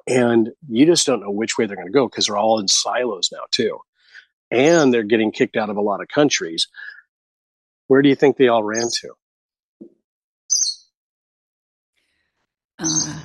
And 0.09 0.51
you 0.67 0.87
just 0.87 1.05
don't 1.05 1.21
know 1.21 1.31
which 1.31 1.59
way 1.59 1.67
they're 1.67 1.77
going 1.77 1.89
to 1.89 1.93
go 1.93 2.09
because 2.09 2.27
they're 2.27 2.39
all 2.39 2.59
in 2.59 2.69
silos 2.69 3.29
now 3.31 3.43
too. 3.51 3.79
And 4.51 4.95
they're 4.95 5.03
getting 5.03 5.33
kicked 5.33 5.57
out 5.57 5.69
of 5.69 5.77
a 5.77 5.83
lot 5.83 6.01
of 6.01 6.09
countries. 6.09 6.69
Where 7.89 8.01
do 8.01 8.09
you 8.09 8.15
think 8.15 8.39
they 8.39 8.49
all 8.49 8.63
ran 8.63 8.89
to? 9.03 9.13
Uh, 12.79 13.21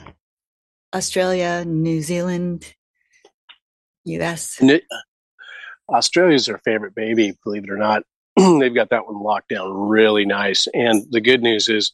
australia 0.93 1.63
new 1.65 2.01
zealand 2.01 2.73
us 4.05 4.61
australia's 5.93 6.45
their 6.45 6.57
favorite 6.59 6.95
baby 6.95 7.33
believe 7.43 7.63
it 7.63 7.69
or 7.69 7.77
not 7.77 8.03
they've 8.59 8.75
got 8.75 8.89
that 8.89 9.05
one 9.05 9.21
locked 9.21 9.49
down 9.49 9.71
really 9.71 10.25
nice 10.25 10.67
and 10.73 11.05
the 11.11 11.21
good 11.21 11.41
news 11.41 11.67
is 11.67 11.91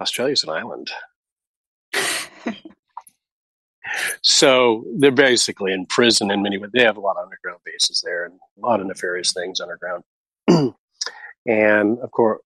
australia's 0.00 0.44
an 0.44 0.50
island 0.50 0.90
so 4.22 4.84
they're 4.96 5.10
basically 5.10 5.72
in 5.72 5.86
prison 5.86 6.30
in 6.30 6.42
many 6.42 6.58
ways. 6.58 6.70
They 6.72 6.82
have 6.82 6.96
a 6.96 7.00
lot 7.00 7.16
of 7.16 7.24
underground 7.24 7.60
bases 7.64 8.02
there 8.04 8.24
and 8.24 8.34
a 8.62 8.66
lot 8.66 8.80
of 8.80 8.86
nefarious 8.86 9.32
things 9.32 9.60
underground. 9.60 10.04
and 11.46 11.98
of 11.98 12.10
course, 12.10 12.40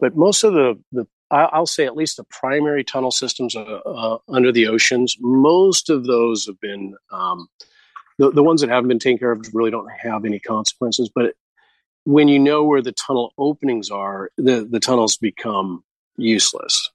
but 0.00 0.16
most 0.16 0.44
of 0.44 0.52
the, 0.52 0.80
the 0.92 1.06
I'll 1.30 1.66
say 1.66 1.84
at 1.84 1.96
least 1.96 2.16
the 2.16 2.24
primary 2.24 2.84
tunnel 2.84 3.10
systems 3.10 3.56
uh, 3.56 3.60
uh, 3.60 4.18
under 4.28 4.52
the 4.52 4.68
oceans, 4.68 5.16
most 5.18 5.90
of 5.90 6.04
those 6.04 6.46
have 6.46 6.60
been, 6.60 6.94
um, 7.10 7.48
the, 8.18 8.30
the 8.30 8.42
ones 8.42 8.60
that 8.60 8.70
haven't 8.70 8.88
been 8.88 9.00
taken 9.00 9.18
care 9.18 9.32
of 9.32 9.44
really 9.52 9.72
don't 9.72 9.90
have 9.90 10.24
any 10.24 10.38
consequences. 10.38 11.10
But 11.12 11.34
when 12.04 12.28
you 12.28 12.38
know 12.38 12.64
where 12.64 12.82
the 12.82 12.92
tunnel 12.92 13.32
openings 13.38 13.90
are, 13.90 14.30
the, 14.36 14.66
the 14.70 14.80
tunnels 14.80 15.16
become 15.16 15.82
useless. 16.16 16.90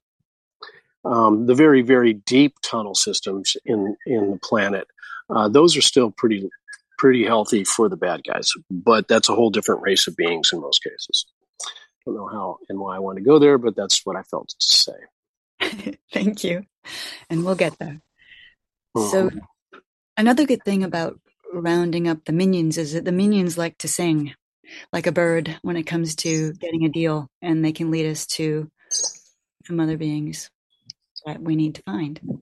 Um, 1.06 1.46
the 1.46 1.56
very 1.56 1.82
very 1.82 2.14
deep 2.14 2.56
tunnel 2.62 2.94
systems 2.94 3.56
in 3.66 3.96
in 4.06 4.32
the 4.32 4.38
planet 4.38 4.86
uh, 5.30 5.48
those 5.48 5.78
are 5.78 5.82
still 5.82 6.12
pretty 6.12 6.50
pretty 6.98 7.24
healthy 7.24 7.64
for 7.64 7.88
the 7.88 7.96
bad 7.96 8.22
guys 8.26 8.52
but 8.70 9.08
that's 9.08 9.30
a 9.30 9.34
whole 9.34 9.50
different 9.50 9.82
race 9.82 10.08
of 10.08 10.18
beings 10.18 10.50
in 10.52 10.60
most 10.60 10.84
cases. 10.84 11.26
Don't 12.06 12.16
know 12.16 12.28
how 12.28 12.58
and 12.68 12.80
why 12.80 12.98
i 12.98 13.00
want 13.00 13.18
to 13.18 13.24
go 13.24 13.40
there 13.40 13.58
but 13.58 13.78
that's 13.78 14.06
what 14.06 14.18
i 14.18 14.24
felt 14.24 14.50
to 14.50 14.56
say. 14.60 15.96
Thank 16.14 16.44
you. 16.44 16.66
And 17.30 17.46
we'll 17.46 17.56
get 17.56 17.80
there. 17.80 18.02
Mm-hmm. 18.98 19.10
so 19.10 19.30
another 20.18 20.46
good 20.46 20.66
thing 20.66 20.84
about 20.84 21.18
rounding 21.54 22.10
up 22.10 22.26
the 22.26 22.34
minions 22.34 22.78
is 22.78 22.92
that 22.92 23.06
the 23.06 23.14
minions 23.14 23.58
like 23.58 23.78
to 23.78 23.88
sing 23.88 24.34
like 24.92 25.08
a 25.08 25.12
bird 25.12 25.58
when 25.62 25.78
it 25.78 25.84
comes 25.84 26.16
to 26.18 26.54
getting 26.54 26.86
a 26.86 26.90
deal 26.90 27.30
and 27.42 27.64
they 27.64 27.72
can 27.72 27.92
lead 27.92 28.10
us 28.10 28.26
to 28.26 28.70
some 29.66 29.80
other 29.80 29.98
beings 29.98 30.50
that 31.26 31.42
we 31.42 31.56
need 31.56 31.76
to 31.76 31.84
find? 31.84 32.42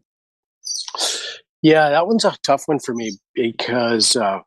Yeah, 1.62 1.90
that 1.90 2.08
one's 2.08 2.26
a 2.26 2.36
tough 2.44 2.64
one 2.68 2.80
for 2.80 2.94
me 2.94 3.18
because 3.34 4.16
uh, 4.16 4.40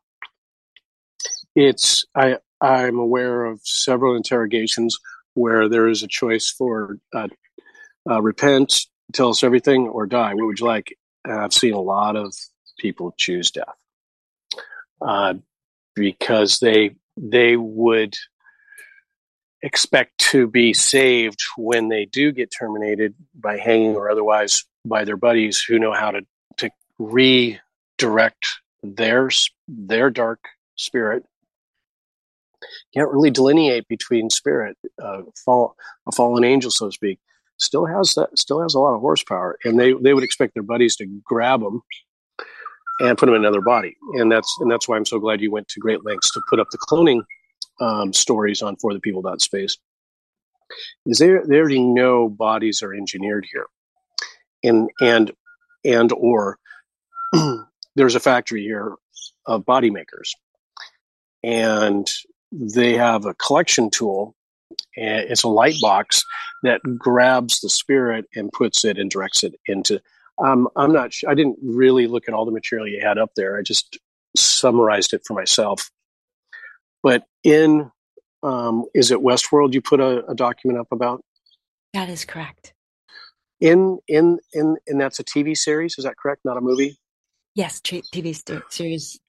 it's 1.55 2.05
I 2.15 2.37
I'm 2.61 2.99
aware 2.99 3.45
of 3.45 3.59
several 3.63 4.15
interrogations 4.15 4.97
where 5.33 5.69
there 5.69 5.87
is 5.87 6.03
a 6.03 6.07
choice 6.07 6.49
for 6.49 6.97
uh, 7.13 7.27
uh, 8.09 8.21
repent, 8.21 8.73
tell 9.13 9.29
us 9.29 9.43
everything, 9.43 9.87
or 9.87 10.05
die. 10.05 10.33
What 10.33 10.45
would 10.45 10.59
you 10.59 10.65
like? 10.65 10.95
And 11.25 11.39
I've 11.39 11.53
seen 11.53 11.73
a 11.73 11.81
lot 11.81 12.15
of 12.15 12.33
people 12.79 13.13
choose 13.17 13.51
death 13.51 13.65
uh, 15.01 15.35
because 15.95 16.59
they 16.59 16.95
they 17.17 17.55
would 17.55 18.15
expect 19.61 20.17
to 20.17 20.47
be 20.47 20.73
saved 20.73 21.39
when 21.57 21.89
they 21.89 22.05
do 22.05 22.31
get 22.31 22.51
terminated 22.57 23.13
by 23.35 23.57
hanging 23.57 23.95
or 23.95 24.09
otherwise 24.09 24.63
by 24.85 25.03
their 25.03 25.17
buddies 25.17 25.61
who 25.61 25.77
know 25.77 25.93
how 25.93 26.11
to, 26.11 26.21
to 26.57 26.69
redirect 26.97 28.47
their 28.83 29.29
their 29.67 30.09
dark 30.09 30.39
spirit. 30.75 31.23
Can't 32.93 33.11
really 33.11 33.31
delineate 33.31 33.87
between 33.87 34.29
spirit 34.29 34.77
uh, 35.01 35.21
fall, 35.45 35.75
a 36.07 36.11
fallen 36.11 36.43
angel 36.43 36.71
so 36.71 36.87
to 36.87 36.91
speak. 36.91 37.19
Still 37.57 37.85
has 37.85 38.15
that 38.15 38.29
still 38.37 38.61
has 38.61 38.73
a 38.73 38.79
lot 38.79 38.95
of 38.95 39.01
horsepower 39.01 39.57
and 39.63 39.79
they 39.79 39.93
they 39.93 40.13
would 40.15 40.23
expect 40.23 40.55
their 40.55 40.63
buddies 40.63 40.95
to 40.95 41.05
grab 41.23 41.61
them 41.61 41.81
and 43.01 43.17
put 43.17 43.25
them 43.25 43.35
in 43.35 43.41
another 43.41 43.61
body 43.61 43.95
and 44.13 44.31
that's 44.31 44.57
and 44.59 44.71
that's 44.71 44.87
why 44.87 44.95
i'm 44.95 45.05
so 45.05 45.19
glad 45.19 45.41
you 45.41 45.51
went 45.51 45.67
to 45.67 45.79
great 45.79 46.05
lengths 46.05 46.31
to 46.31 46.41
put 46.49 46.59
up 46.59 46.67
the 46.71 46.77
cloning 46.77 47.21
um, 47.79 48.13
stories 48.13 48.61
on 48.61 48.75
for 48.77 48.93
the 48.93 48.99
people 48.99 49.23
space 49.39 49.77
is 51.05 51.19
there 51.19 51.43
they 51.45 51.57
already 51.57 51.79
know 51.81 52.29
bodies 52.29 52.81
are 52.81 52.93
engineered 52.93 53.45
here, 53.51 53.65
and 54.63 54.89
and 55.01 55.31
and 55.83 56.11
or 56.13 56.57
there's 57.95 58.15
a 58.15 58.19
factory 58.19 58.63
here 58.63 58.95
of 59.45 59.65
body 59.65 59.89
makers, 59.89 60.33
and 61.43 62.09
they 62.51 62.93
have 62.93 63.25
a 63.25 63.33
collection 63.35 63.89
tool. 63.89 64.35
And 64.95 65.29
it's 65.29 65.43
a 65.43 65.49
light 65.49 65.75
box 65.81 66.23
that 66.63 66.79
grabs 66.97 67.59
the 67.59 67.69
spirit 67.69 68.25
and 68.35 68.51
puts 68.51 68.85
it 68.85 68.97
and 68.97 69.11
directs 69.11 69.43
it 69.43 69.53
into. 69.65 69.99
Um, 70.43 70.67
I'm 70.75 70.91
not. 70.91 71.13
I 71.27 71.33
didn't 71.33 71.57
really 71.61 72.07
look 72.07 72.27
at 72.27 72.33
all 72.33 72.45
the 72.45 72.51
material 72.51 72.87
you 72.87 73.01
had 73.01 73.17
up 73.17 73.31
there. 73.35 73.57
I 73.57 73.61
just 73.61 73.99
summarized 74.35 75.13
it 75.13 75.21
for 75.25 75.33
myself. 75.33 75.91
But 77.03 77.23
in 77.43 77.91
um, 78.43 78.85
is 78.93 79.11
it 79.11 79.19
Westworld 79.19 79.73
you 79.73 79.81
put 79.81 79.99
a, 79.99 80.25
a, 80.25 80.35
document 80.35 80.79
up 80.79 80.87
about? 80.91 81.23
That 81.93 82.09
is 82.09 82.25
correct. 82.25 82.73
In 83.59 83.99
in 84.07 84.39
in 84.53 84.77
and 84.87 84.99
that's 84.99 85.19
a 85.19 85.23
TV 85.23 85.55
series. 85.55 85.95
Is 85.97 86.05
that 86.05 86.17
correct? 86.17 86.41
Not 86.43 86.57
a 86.57 86.61
movie. 86.61 86.97
Yes, 87.53 87.81
TV 87.81 88.35
series. 88.69 89.19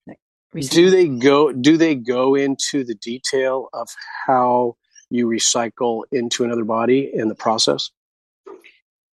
Recently. 0.55 0.83
Do 0.83 0.91
they 0.91 1.09
go? 1.09 1.53
Do 1.53 1.77
they 1.77 1.95
go 1.95 2.35
into 2.35 2.85
the 2.85 2.95
detail 2.95 3.69
of 3.73 3.89
how 4.27 4.77
you 5.11 5.27
recycle 5.27 6.05
into 6.13 6.45
another 6.45 6.65
body 6.65 7.11
in 7.13 7.29
the 7.29 7.35
process? 7.35 7.91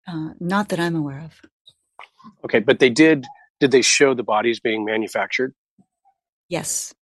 Uh, 0.07 0.31
not 0.41 0.69
that 0.69 0.81
I'm 0.81 0.97
aware 0.97 1.21
of. 1.21 1.41
Okay, 2.45 2.61
but 2.61 2.79
they 2.79 2.91
did. 2.91 3.27
Did 3.61 3.71
they 3.71 3.83
show 3.83 4.15
the 4.15 4.23
bodies 4.23 4.61
being 4.61 4.85
manufactured? 4.85 5.55
Yes. 6.49 6.95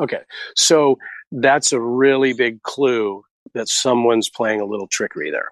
Okay, 0.00 0.20
so 0.54 0.98
that's 1.32 1.72
a 1.72 1.80
really 1.80 2.32
big 2.34 2.62
clue 2.62 3.24
that 3.54 3.68
someone's 3.68 4.28
playing 4.28 4.60
a 4.60 4.64
little 4.64 4.86
trickery 4.86 5.30
there. 5.30 5.50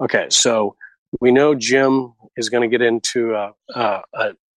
Okay, 0.00 0.26
so 0.30 0.74
we 1.20 1.30
know 1.30 1.54
Jim 1.54 2.12
is 2.36 2.48
going 2.48 2.68
to 2.68 2.78
get 2.78 2.84
into 2.84 3.34
a, 3.34 3.52
a, 3.74 4.02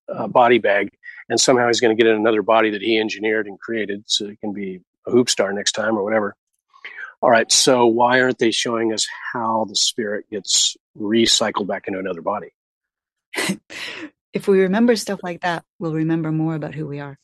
a, 0.07 0.27
body 0.27 0.57
bag, 0.57 0.89
and 1.29 1.39
somehow 1.39 1.67
he's 1.67 1.79
going 1.79 1.95
to 1.95 2.01
get 2.01 2.09
in 2.09 2.17
another 2.17 2.41
body 2.41 2.71
that 2.71 2.81
he 2.81 2.99
engineered 2.99 3.47
and 3.47 3.59
created 3.59 4.03
so 4.07 4.27
he 4.27 4.35
can 4.35 4.53
be 4.53 4.81
a 5.07 5.11
hoop 5.11 5.29
star 5.29 5.53
next 5.53 5.73
time 5.73 5.97
or 5.97 6.03
whatever. 6.03 6.35
All 7.21 7.29
right, 7.29 7.49
so 7.51 7.85
why 7.85 8.21
aren't 8.21 8.39
they 8.39 8.51
showing 8.51 8.91
us 8.91 9.07
how 9.31 9.65
the 9.69 9.75
spirit 9.75 10.25
gets 10.29 10.75
recycled 10.97 11.67
back 11.67 11.87
into 11.87 11.99
another 11.99 12.21
body? 12.21 12.53
If 14.33 14.47
we 14.47 14.61
remember 14.61 14.95
stuff 14.95 15.19
like 15.23 15.41
that, 15.41 15.63
we'll 15.79 15.93
remember 15.93 16.31
more 16.31 16.55
about 16.55 16.75
who 16.75 16.87
we 16.87 16.99
are. 16.99 17.17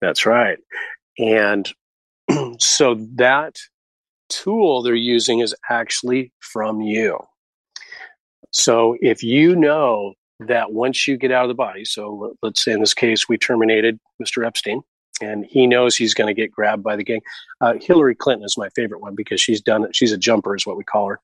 That's 0.00 0.26
right. 0.26 0.58
And 1.18 1.70
so 2.58 2.94
that 3.16 3.56
tool 4.28 4.82
they're 4.82 4.94
using 4.94 5.40
is 5.40 5.54
actually 5.68 6.32
from 6.40 6.80
you. 6.80 7.18
So 8.50 8.96
if 9.00 9.22
you 9.22 9.56
know 9.56 10.14
that 10.40 10.72
once 10.72 11.08
you 11.08 11.16
get 11.16 11.32
out 11.32 11.44
of 11.44 11.48
the 11.48 11.54
body, 11.54 11.84
so 11.84 12.36
let's 12.42 12.62
say 12.62 12.72
in 12.72 12.80
this 12.80 12.94
case 12.94 13.28
we 13.28 13.36
terminated 13.36 13.98
Mr. 14.22 14.46
Epstein, 14.46 14.82
and 15.20 15.44
he 15.44 15.66
knows 15.66 15.96
he's 15.96 16.14
going 16.14 16.28
to 16.28 16.40
get 16.40 16.52
grabbed 16.52 16.82
by 16.82 16.94
the 16.94 17.02
gang. 17.02 17.20
Uh, 17.60 17.74
Hillary 17.80 18.14
Clinton 18.14 18.44
is 18.44 18.56
my 18.56 18.68
favorite 18.70 19.00
one 19.00 19.16
because 19.16 19.40
she's 19.40 19.60
done 19.60 19.84
it. 19.84 19.96
She's 19.96 20.12
a 20.12 20.18
jumper, 20.18 20.54
is 20.54 20.64
what 20.64 20.76
we 20.76 20.84
call 20.84 21.08
her. 21.08 21.20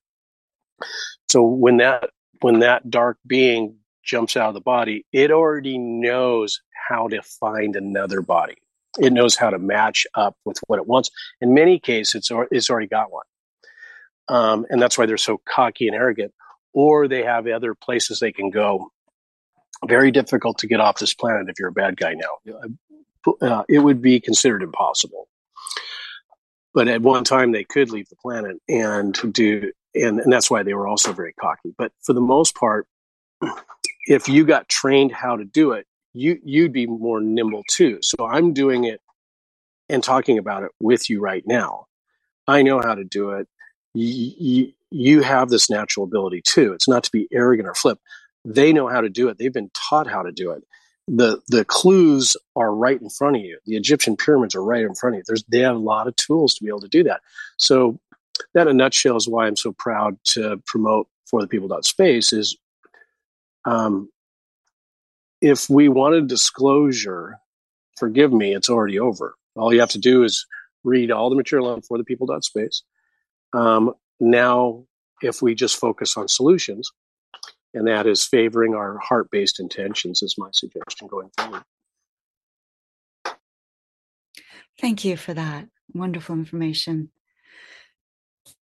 So 1.29 1.43
when 1.43 1.77
that 1.77 2.09
when 2.41 2.59
that 2.59 2.89
dark 2.89 3.17
being 3.25 3.77
jumps 4.05 4.37
out 4.37 4.49
of 4.49 4.53
the 4.53 4.61
body, 4.61 5.05
it 5.11 5.31
already 5.31 5.77
knows 5.77 6.61
how 6.89 7.07
to 7.07 7.21
find 7.21 7.75
another 7.75 8.21
body 8.21 8.55
it 8.99 9.13
knows 9.13 9.35
how 9.35 9.49
to 9.49 9.59
match 9.59 10.05
up 10.15 10.35
with 10.45 10.59
what 10.67 10.79
it 10.79 10.87
wants. 10.87 11.11
In 11.41 11.53
many 11.53 11.79
cases, 11.79 12.15
it's, 12.15 12.31
it's 12.51 12.69
already 12.69 12.87
got 12.87 13.11
one. 13.11 13.25
Um, 14.27 14.65
and 14.69 14.81
that's 14.81 14.97
why 14.97 15.05
they're 15.05 15.17
so 15.17 15.39
cocky 15.47 15.87
and 15.87 15.95
arrogant. 15.95 16.33
Or 16.73 17.07
they 17.07 17.23
have 17.23 17.47
other 17.47 17.73
places 17.73 18.19
they 18.19 18.31
can 18.31 18.49
go. 18.49 18.91
Very 19.87 20.11
difficult 20.11 20.57
to 20.59 20.67
get 20.67 20.79
off 20.79 20.97
this 20.97 21.13
planet 21.13 21.47
if 21.49 21.59
you're 21.59 21.69
a 21.69 21.73
bad 21.73 21.97
guy 21.97 22.13
now. 22.13 23.33
Uh, 23.41 23.63
it 23.69 23.79
would 23.79 24.01
be 24.01 24.19
considered 24.19 24.63
impossible. 24.63 25.27
But 26.73 26.87
at 26.87 27.01
one 27.01 27.23
time, 27.23 27.51
they 27.51 27.63
could 27.63 27.91
leave 27.91 28.09
the 28.09 28.17
planet 28.17 28.57
and 28.67 29.17
do, 29.33 29.71
and, 29.93 30.19
and 30.19 30.31
that's 30.31 30.51
why 30.51 30.63
they 30.63 30.73
were 30.73 30.87
also 30.87 31.13
very 31.13 31.33
cocky. 31.33 31.73
But 31.77 31.91
for 32.01 32.13
the 32.13 32.21
most 32.21 32.55
part, 32.55 32.87
if 34.05 34.27
you 34.29 34.45
got 34.45 34.69
trained 34.69 35.11
how 35.11 35.35
to 35.37 35.45
do 35.45 35.71
it, 35.71 35.87
you 36.13 36.39
you'd 36.43 36.73
be 36.73 36.87
more 36.87 37.21
nimble 37.21 37.63
too. 37.69 37.99
So 38.01 38.25
I'm 38.25 38.53
doing 38.53 38.85
it 38.85 39.01
and 39.89 40.03
talking 40.03 40.37
about 40.37 40.63
it 40.63 40.71
with 40.79 41.09
you 41.09 41.19
right 41.19 41.43
now. 41.45 41.87
I 42.47 42.61
know 42.61 42.79
how 42.81 42.95
to 42.95 43.03
do 43.03 43.31
it. 43.31 43.47
You, 43.93 44.33
you, 44.37 44.73
you 44.91 45.21
have 45.21 45.49
this 45.49 45.69
natural 45.69 46.03
ability 46.05 46.41
too. 46.41 46.73
It's 46.73 46.87
not 46.87 47.03
to 47.03 47.11
be 47.11 47.27
arrogant 47.31 47.67
or 47.67 47.73
flip. 47.73 47.99
They 48.43 48.73
know 48.73 48.87
how 48.87 49.01
to 49.01 49.09
do 49.09 49.29
it. 49.29 49.37
They've 49.37 49.53
been 49.53 49.71
taught 49.73 50.07
how 50.07 50.23
to 50.23 50.31
do 50.31 50.51
it. 50.51 50.63
The 51.07 51.41
the 51.49 51.65
clues 51.65 52.35
are 52.55 52.73
right 52.73 52.99
in 52.99 53.09
front 53.09 53.35
of 53.35 53.43
you. 53.43 53.59
The 53.65 53.75
Egyptian 53.75 54.17
pyramids 54.17 54.55
are 54.55 54.63
right 54.63 54.81
in 54.81 54.95
front 54.95 55.15
of 55.15 55.19
you. 55.19 55.23
There's 55.27 55.43
they 55.43 55.59
have 55.59 55.75
a 55.75 55.79
lot 55.79 56.07
of 56.07 56.15
tools 56.15 56.55
to 56.55 56.63
be 56.63 56.69
able 56.69 56.81
to 56.81 56.87
do 56.87 57.03
that. 57.03 57.21
So 57.57 57.99
that 58.53 58.67
in 58.67 58.69
a 58.69 58.73
nutshell 58.73 59.15
is 59.15 59.27
why 59.27 59.45
I'm 59.45 59.55
so 59.55 59.71
proud 59.71 60.17
to 60.29 60.57
promote 60.65 61.07
for 61.25 61.41
the 61.41 61.47
people 61.47 61.69
space 61.83 62.33
is 62.33 62.57
um, 63.65 64.09
if 65.41 65.69
we 65.69 65.89
wanted 65.89 66.27
disclosure, 66.27 67.37
forgive 67.97 68.31
me, 68.31 68.53
it's 68.53 68.69
already 68.69 68.99
over. 68.99 69.35
All 69.55 69.73
you 69.73 69.79
have 69.79 69.89
to 69.91 69.99
do 69.99 70.23
is 70.23 70.45
read 70.83 71.11
all 71.11 71.29
the 71.29 71.35
material 71.35 71.69
on 71.69 71.81
for 71.81 71.97
the 71.97 72.03
people 72.03 72.27
dot 72.27 72.43
space. 72.43 72.83
Um, 73.53 73.93
now, 74.19 74.85
if 75.21 75.41
we 75.41 75.55
just 75.55 75.77
focus 75.77 76.17
on 76.17 76.27
solutions, 76.27 76.91
and 77.73 77.87
that 77.87 78.07
is 78.07 78.25
favoring 78.25 78.73
our 78.73 78.97
heart 78.99 79.29
based 79.31 79.59
intentions, 79.59 80.21
is 80.21 80.35
my 80.37 80.49
suggestion 80.51 81.07
going 81.07 81.29
forward. 81.37 81.63
Thank 84.79 85.05
you 85.05 85.17
for 85.17 85.33
that. 85.33 85.67
Wonderful 85.93 86.35
information. 86.35 87.11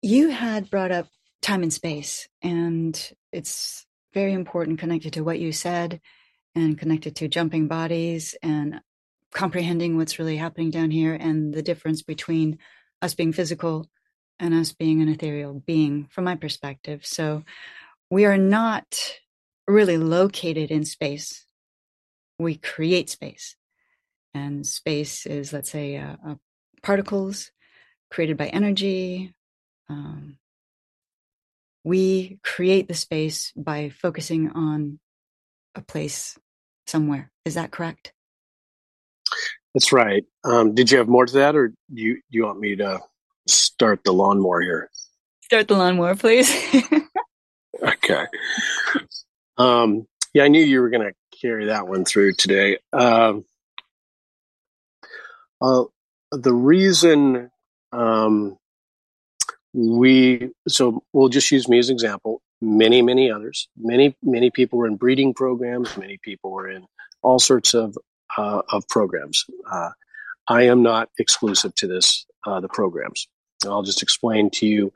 You 0.02 0.28
had 0.28 0.70
brought 0.70 0.92
up 0.92 1.08
time 1.40 1.62
and 1.62 1.72
space, 1.72 2.28
and 2.42 3.12
it's 3.32 3.86
very 4.14 4.32
important 4.32 4.78
connected 4.78 5.14
to 5.14 5.24
what 5.24 5.38
you 5.38 5.52
said 5.52 6.00
and 6.54 6.78
connected 6.78 7.16
to 7.16 7.28
jumping 7.28 7.68
bodies 7.68 8.34
and 8.42 8.80
comprehending 9.32 9.96
what's 9.96 10.18
really 10.18 10.36
happening 10.36 10.70
down 10.70 10.90
here 10.90 11.14
and 11.14 11.54
the 11.54 11.62
difference 11.62 12.02
between 12.02 12.58
us 13.00 13.14
being 13.14 13.32
physical 13.32 13.88
and 14.38 14.54
us 14.54 14.72
being 14.72 15.00
an 15.00 15.08
ethereal 15.08 15.54
being 15.66 16.06
from 16.10 16.24
my 16.24 16.36
perspective. 16.36 17.06
So 17.06 17.44
we 18.10 18.24
are 18.24 18.36
not 18.36 19.16
really 19.66 19.96
located 19.96 20.70
in 20.70 20.84
space. 20.84 21.46
We 22.38 22.56
create 22.56 23.08
space. 23.08 23.56
And 24.34 24.66
space 24.66 25.26
is, 25.26 25.52
let's 25.52 25.70
say, 25.70 25.96
uh, 25.96 26.16
uh, 26.26 26.34
particles 26.82 27.50
created 28.10 28.36
by 28.36 28.48
energy. 28.48 29.34
Um, 29.88 30.38
we 31.84 32.38
create 32.42 32.88
the 32.88 32.94
space 32.94 33.52
by 33.56 33.90
focusing 33.90 34.50
on 34.50 34.98
a 35.74 35.80
place 35.80 36.38
somewhere. 36.86 37.30
Is 37.44 37.54
that 37.54 37.70
correct? 37.70 38.12
That's 39.74 39.92
right. 39.92 40.24
Um, 40.44 40.74
did 40.74 40.90
you 40.90 40.98
have 40.98 41.08
more 41.08 41.26
to 41.26 41.32
that, 41.34 41.56
or 41.56 41.68
do 41.68 41.74
you 42.02 42.14
do 42.16 42.38
you 42.38 42.44
want 42.44 42.60
me 42.60 42.76
to 42.76 43.00
start 43.46 44.00
the 44.04 44.12
lawnmower 44.12 44.60
here? 44.60 44.90
Start 45.42 45.68
the 45.68 45.76
lawnmower, 45.76 46.14
please. 46.14 46.50
okay. 47.82 48.26
Um, 49.56 50.06
yeah, 50.34 50.44
I 50.44 50.48
knew 50.48 50.62
you 50.62 50.80
were 50.80 50.90
going 50.90 51.08
to 51.08 51.38
carry 51.40 51.66
that 51.66 51.88
one 51.88 52.04
through 52.04 52.34
today. 52.34 52.78
Um, 52.92 53.44
uh, 55.60 55.84
the 56.32 56.52
reason 56.52 57.50
um, 57.92 58.58
we 59.72 60.50
so 60.68 61.02
we'll 61.12 61.28
just 61.28 61.50
use 61.50 61.68
me 61.68 61.78
as 61.78 61.88
an 61.88 61.94
example. 61.94 62.42
Many 62.60 63.02
many 63.02 63.30
others 63.30 63.68
many 63.76 64.16
many 64.22 64.50
people 64.50 64.78
were 64.78 64.86
in 64.86 64.96
breeding 64.96 65.34
programs 65.34 65.96
many 65.96 66.18
people 66.22 66.52
were 66.52 66.68
in 66.68 66.86
all 67.22 67.38
sorts 67.38 67.74
of 67.74 67.96
uh, 68.36 68.62
of 68.70 68.86
programs. 68.88 69.44
Uh, 69.70 69.90
i 70.48 70.62
am 70.62 70.82
not 70.82 71.08
exclusive 71.18 71.74
to 71.76 71.86
this 71.86 72.26
uh, 72.46 72.60
the 72.60 72.68
programs. 72.68 73.28
I'll 73.66 73.82
just 73.82 74.02
explain 74.02 74.50
to 74.50 74.66
you 74.66 74.92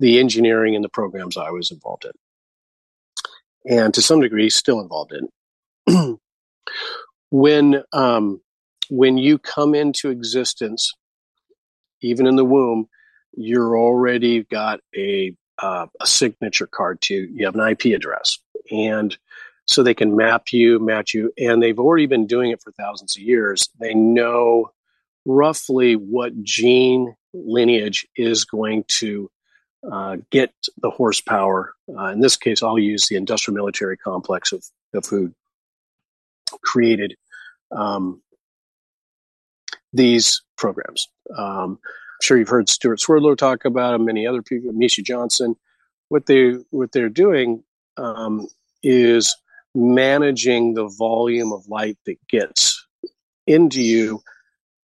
the 0.00 0.18
engineering 0.18 0.74
and 0.74 0.84
the 0.84 0.88
programs 0.88 1.36
i 1.36 1.50
was 1.50 1.70
involved 1.70 2.04
in. 2.04 2.12
And 3.78 3.94
to 3.94 4.02
some 4.02 4.20
degree 4.20 4.50
still 4.50 4.80
involved 4.80 5.12
in. 5.12 6.18
When 7.30 7.82
um, 7.94 8.42
when 8.90 9.16
you 9.16 9.38
come 9.38 9.74
into 9.74 10.10
existence 10.10 10.92
even 12.02 12.26
in 12.26 12.36
the 12.36 12.44
womb 12.44 12.88
you're 13.34 13.76
already 13.78 14.44
got 14.44 14.80
a 14.96 15.34
uh, 15.58 15.86
a 16.00 16.06
signature 16.06 16.66
card 16.66 17.00
to 17.02 17.14
you 17.14 17.44
have 17.44 17.54
an 17.54 17.68
IP 17.68 17.94
address, 17.94 18.38
and 18.70 19.16
so 19.66 19.82
they 19.82 19.94
can 19.94 20.16
map 20.16 20.52
you, 20.52 20.78
match 20.78 21.14
you, 21.14 21.32
and 21.38 21.62
they've 21.62 21.78
already 21.78 22.06
been 22.06 22.26
doing 22.26 22.50
it 22.50 22.62
for 22.62 22.72
thousands 22.72 23.16
of 23.16 23.22
years. 23.22 23.68
They 23.80 23.94
know 23.94 24.72
roughly 25.24 25.94
what 25.94 26.42
gene 26.42 27.14
lineage 27.32 28.06
is 28.16 28.44
going 28.44 28.84
to 28.88 29.30
uh, 29.90 30.16
get 30.30 30.52
the 30.78 30.90
horsepower. 30.90 31.74
Uh, 31.96 32.06
in 32.06 32.20
this 32.20 32.36
case, 32.36 32.62
I'll 32.62 32.78
use 32.78 33.06
the 33.06 33.16
industrial 33.16 33.54
military 33.54 33.96
complex 33.96 34.52
of, 34.52 34.64
of 34.94 35.06
who 35.06 35.32
created 36.62 37.16
um, 37.70 38.22
these 39.92 40.42
programs. 40.56 41.08
Um, 41.36 41.78
sure 42.22 42.38
you've 42.38 42.48
heard 42.48 42.68
Stewart 42.68 43.00
Swerdlow 43.00 43.34
talk 43.34 43.64
about 43.64 43.94
him, 43.94 44.04
many 44.04 44.26
other 44.26 44.42
people, 44.42 44.72
Misha 44.72 45.02
Johnson. 45.02 45.56
What 46.08 46.26
they 46.26 46.56
what 46.70 46.92
they're 46.92 47.08
doing 47.08 47.64
um, 47.96 48.46
is 48.82 49.36
managing 49.74 50.74
the 50.74 50.88
volume 50.88 51.52
of 51.52 51.66
light 51.68 51.98
that 52.06 52.16
gets 52.28 52.86
into 53.46 53.82
you 53.82 54.22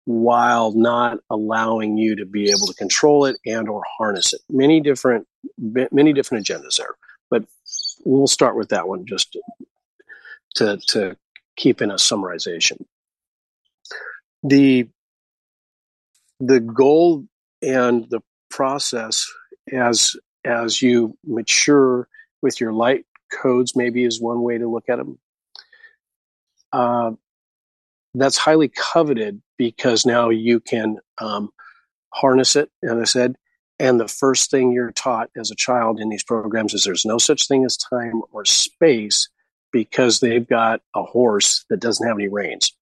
while 0.05 0.73
not 0.73 1.19
allowing 1.31 1.99
you 1.99 2.15
to 2.15 2.25
be 2.25 2.49
able 2.49 2.67
to 2.67 2.75
control 2.75 3.25
it 3.25 3.37
and 3.45 3.69
or 3.69 3.83
harness 3.99 4.33
it 4.33 4.41
many 4.49 4.81
different 4.81 5.27
many 5.91 6.13
different 6.13 6.47
agendas 6.47 6.77
there 6.77 6.95
but 7.29 7.45
we'll 8.05 8.29
start 8.29 8.57
with 8.57 8.69
that 8.69 8.87
one 8.87 9.05
just 9.05 9.37
to 10.55 10.79
to 10.87 11.17
keep 11.57 11.83
in 11.83 11.91
a 11.91 11.95
summarization 11.95 12.79
the 14.45 14.89
the 16.41 16.61
goal 16.61 17.25
and 17.63 18.09
the 18.11 18.21
process 18.51 19.27
as 19.73 20.15
as 20.45 20.81
you 20.81 21.17
mature 21.25 22.09
with 22.43 22.61
your 22.61 22.73
light 22.73 23.05
codes 23.33 23.75
maybe 23.75 24.05
is 24.05 24.21
one 24.21 24.43
way 24.43 24.57
to 24.59 24.69
look 24.69 24.89
at 24.89 24.97
them 24.97 25.19
uh, 26.73 27.11
that's 28.15 28.37
highly 28.37 28.69
coveted 28.69 29.41
because 29.59 30.07
now 30.07 30.29
you 30.29 30.61
can 30.61 30.99
um, 31.19 31.51
harness 32.13 32.55
it 32.55 32.71
as 32.85 32.93
i 32.93 33.05
said 33.05 33.37
and 33.79 34.01
the 34.01 34.09
first 34.09 34.51
thing 34.51 34.73
you're 34.73 34.93
taught 34.93 35.31
as 35.37 35.51
a 35.51 35.57
child 35.57 36.01
in 36.01 36.09
these 36.09 36.25
programs 36.25 36.73
is 36.73 36.85
there's 36.85 37.05
no 37.05 37.19
such 37.19 37.47
thing 37.47 37.65
as 37.65 37.77
time 37.77 38.23
or 38.33 38.45
space 38.45 39.29
because 39.71 40.21
they've 40.21 40.49
got 40.49 40.81
a 40.95 41.03
horse 41.03 41.65
that 41.69 41.81
doesn't 41.81 42.07
have 42.07 42.17
any 42.17 42.29
reins. 42.29 42.73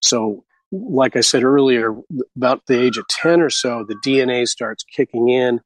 So 0.00 0.44
like 0.72 1.16
I 1.16 1.20
said 1.20 1.44
earlier, 1.44 1.94
about 2.34 2.62
the 2.66 2.80
age 2.80 2.96
of 2.96 3.06
10 3.08 3.40
or 3.40 3.50
so, 3.50 3.84
the 3.86 3.96
DNA 4.04 4.48
starts 4.48 4.84
kicking 4.84 5.28
in, 5.28 5.60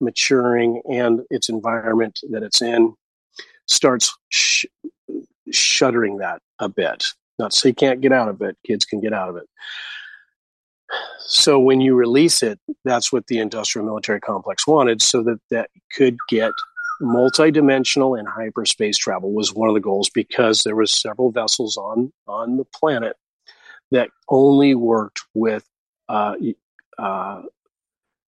maturing, 0.00 0.82
and 0.90 1.20
its 1.30 1.48
environment 1.48 2.20
that 2.30 2.42
it's 2.42 2.60
in 2.60 2.94
starts 3.66 4.16
sh- 4.30 4.64
shuttering 5.52 6.18
that 6.18 6.42
a 6.58 6.68
bit. 6.68 7.04
Not 7.38 7.52
say 7.52 7.68
you 7.68 7.74
can't 7.74 8.00
get 8.00 8.12
out 8.12 8.28
of 8.28 8.42
it, 8.42 8.56
kids 8.66 8.84
can 8.84 9.00
get 9.00 9.12
out 9.12 9.28
of 9.28 9.36
it. 9.36 9.48
So 11.20 11.60
when 11.60 11.80
you 11.80 11.94
release 11.94 12.42
it, 12.42 12.58
that's 12.84 13.12
what 13.12 13.26
the 13.26 13.38
industrial 13.38 13.86
military 13.86 14.20
complex 14.20 14.66
wanted, 14.66 15.02
so 15.02 15.22
that 15.22 15.38
that 15.50 15.70
could 15.92 16.16
get 16.28 16.52
multidimensional 17.00 18.18
and 18.18 18.26
hyperspace 18.26 18.96
travel 18.96 19.32
was 19.32 19.54
one 19.54 19.68
of 19.68 19.74
the 19.74 19.80
goals 19.80 20.10
because 20.12 20.62
there 20.62 20.74
was 20.74 20.90
several 20.90 21.30
vessels 21.30 21.76
on 21.76 22.12
on 22.26 22.56
the 22.56 22.64
planet 22.64 23.16
that 23.90 24.10
only 24.28 24.74
worked 24.74 25.20
with 25.34 25.68
uh, 26.08 26.34
uh, 26.98 27.42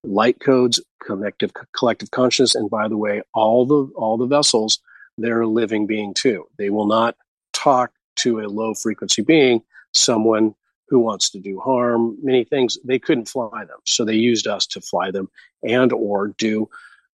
light 0.04 0.40
codes, 0.40 0.80
collective 1.04 1.52
collective 1.76 2.10
consciousness, 2.10 2.54
and 2.54 2.70
by 2.70 2.88
the 2.88 2.96
way, 2.96 3.22
all 3.34 3.66
the 3.66 3.92
all 3.94 4.16
the 4.16 4.26
vessels 4.26 4.80
they're 5.18 5.42
a 5.42 5.46
living 5.46 5.86
being 5.86 6.14
too. 6.14 6.46
They 6.56 6.70
will 6.70 6.86
not 6.86 7.16
talk 7.52 7.92
to 8.16 8.40
a 8.40 8.48
low 8.48 8.74
frequency 8.74 9.22
being, 9.22 9.62
someone 9.92 10.54
who 10.88 10.98
wants 10.98 11.30
to 11.30 11.38
do 11.38 11.60
harm, 11.60 12.16
many 12.22 12.44
things. 12.44 12.78
They 12.84 12.98
couldn't 12.98 13.28
fly 13.28 13.64
them, 13.64 13.78
so 13.84 14.04
they 14.04 14.14
used 14.14 14.46
us 14.46 14.66
to 14.68 14.80
fly 14.80 15.10
them 15.10 15.28
and 15.62 15.92
or 15.92 16.28
do 16.28 16.68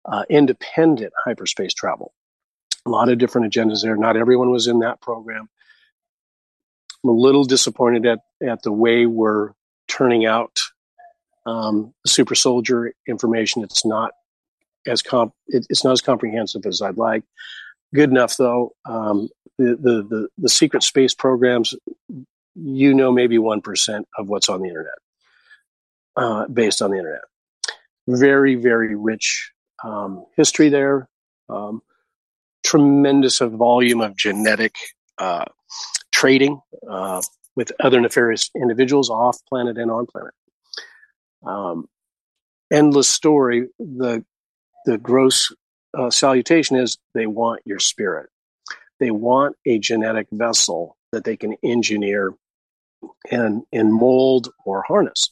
uh, 0.04 0.24
independent 0.30 1.12
hyperspace 1.24 1.74
travel. 1.74 2.14
A 2.86 2.90
lot 2.90 3.08
of 3.08 3.18
different 3.18 3.52
agendas 3.52 3.82
there. 3.82 3.96
Not 3.96 4.16
everyone 4.16 4.50
was 4.50 4.68
in 4.68 4.78
that 4.78 5.00
program. 5.00 5.48
I'm 7.02 7.10
a 7.10 7.12
little 7.12 7.44
disappointed 7.44 8.06
at, 8.06 8.20
at 8.46 8.62
the 8.62 8.72
way 8.72 9.06
we're 9.06 9.52
turning 9.88 10.26
out 10.26 10.58
um, 11.46 11.94
super 12.06 12.34
soldier 12.34 12.92
information. 13.06 13.62
It's 13.62 13.84
not 13.84 14.12
as 14.86 15.02
comp, 15.02 15.32
it, 15.46 15.66
it's 15.70 15.84
not 15.84 15.92
as 15.92 16.00
comprehensive 16.00 16.66
as 16.66 16.82
I'd 16.82 16.96
like. 16.96 17.24
Good 17.94 18.10
enough 18.10 18.36
though. 18.36 18.72
Um, 18.84 19.28
the, 19.58 19.76
the, 19.76 20.06
the, 20.08 20.28
the 20.38 20.48
secret 20.48 20.82
space 20.82 21.14
programs, 21.14 21.74
you 22.54 22.94
know 22.94 23.12
maybe 23.12 23.38
1% 23.38 24.04
of 24.18 24.28
what's 24.28 24.48
on 24.48 24.60
the 24.62 24.68
internet, 24.68 24.98
uh, 26.16 26.46
based 26.48 26.82
on 26.82 26.90
the 26.90 26.98
internet. 26.98 27.22
Very, 28.08 28.54
very 28.54 28.94
rich 28.94 29.52
um, 29.82 30.24
history 30.36 30.68
there. 30.68 31.08
Um, 31.48 31.82
tremendous 32.64 33.38
volume 33.38 34.00
of 34.00 34.16
genetic 34.16 34.74
uh, 35.18 35.44
trading 36.16 36.58
uh, 36.90 37.20
with 37.56 37.70
other 37.80 38.00
nefarious 38.00 38.50
individuals 38.56 39.10
off 39.10 39.36
planet 39.46 39.76
and 39.76 39.90
on 39.90 40.06
planet. 40.06 40.32
Um, 41.46 41.86
endless 42.72 43.06
story. 43.06 43.68
The 43.78 44.24
the 44.86 44.96
gross 44.96 45.52
uh, 45.96 46.10
salutation 46.10 46.76
is 46.76 46.96
they 47.14 47.26
want 47.26 47.60
your 47.66 47.78
spirit. 47.78 48.30
They 48.98 49.10
want 49.10 49.56
a 49.66 49.78
genetic 49.78 50.26
vessel 50.32 50.96
that 51.12 51.24
they 51.24 51.36
can 51.36 51.54
engineer 51.62 52.34
and 53.30 53.64
and 53.70 53.92
mold 53.92 54.48
or 54.64 54.84
harness. 54.88 55.30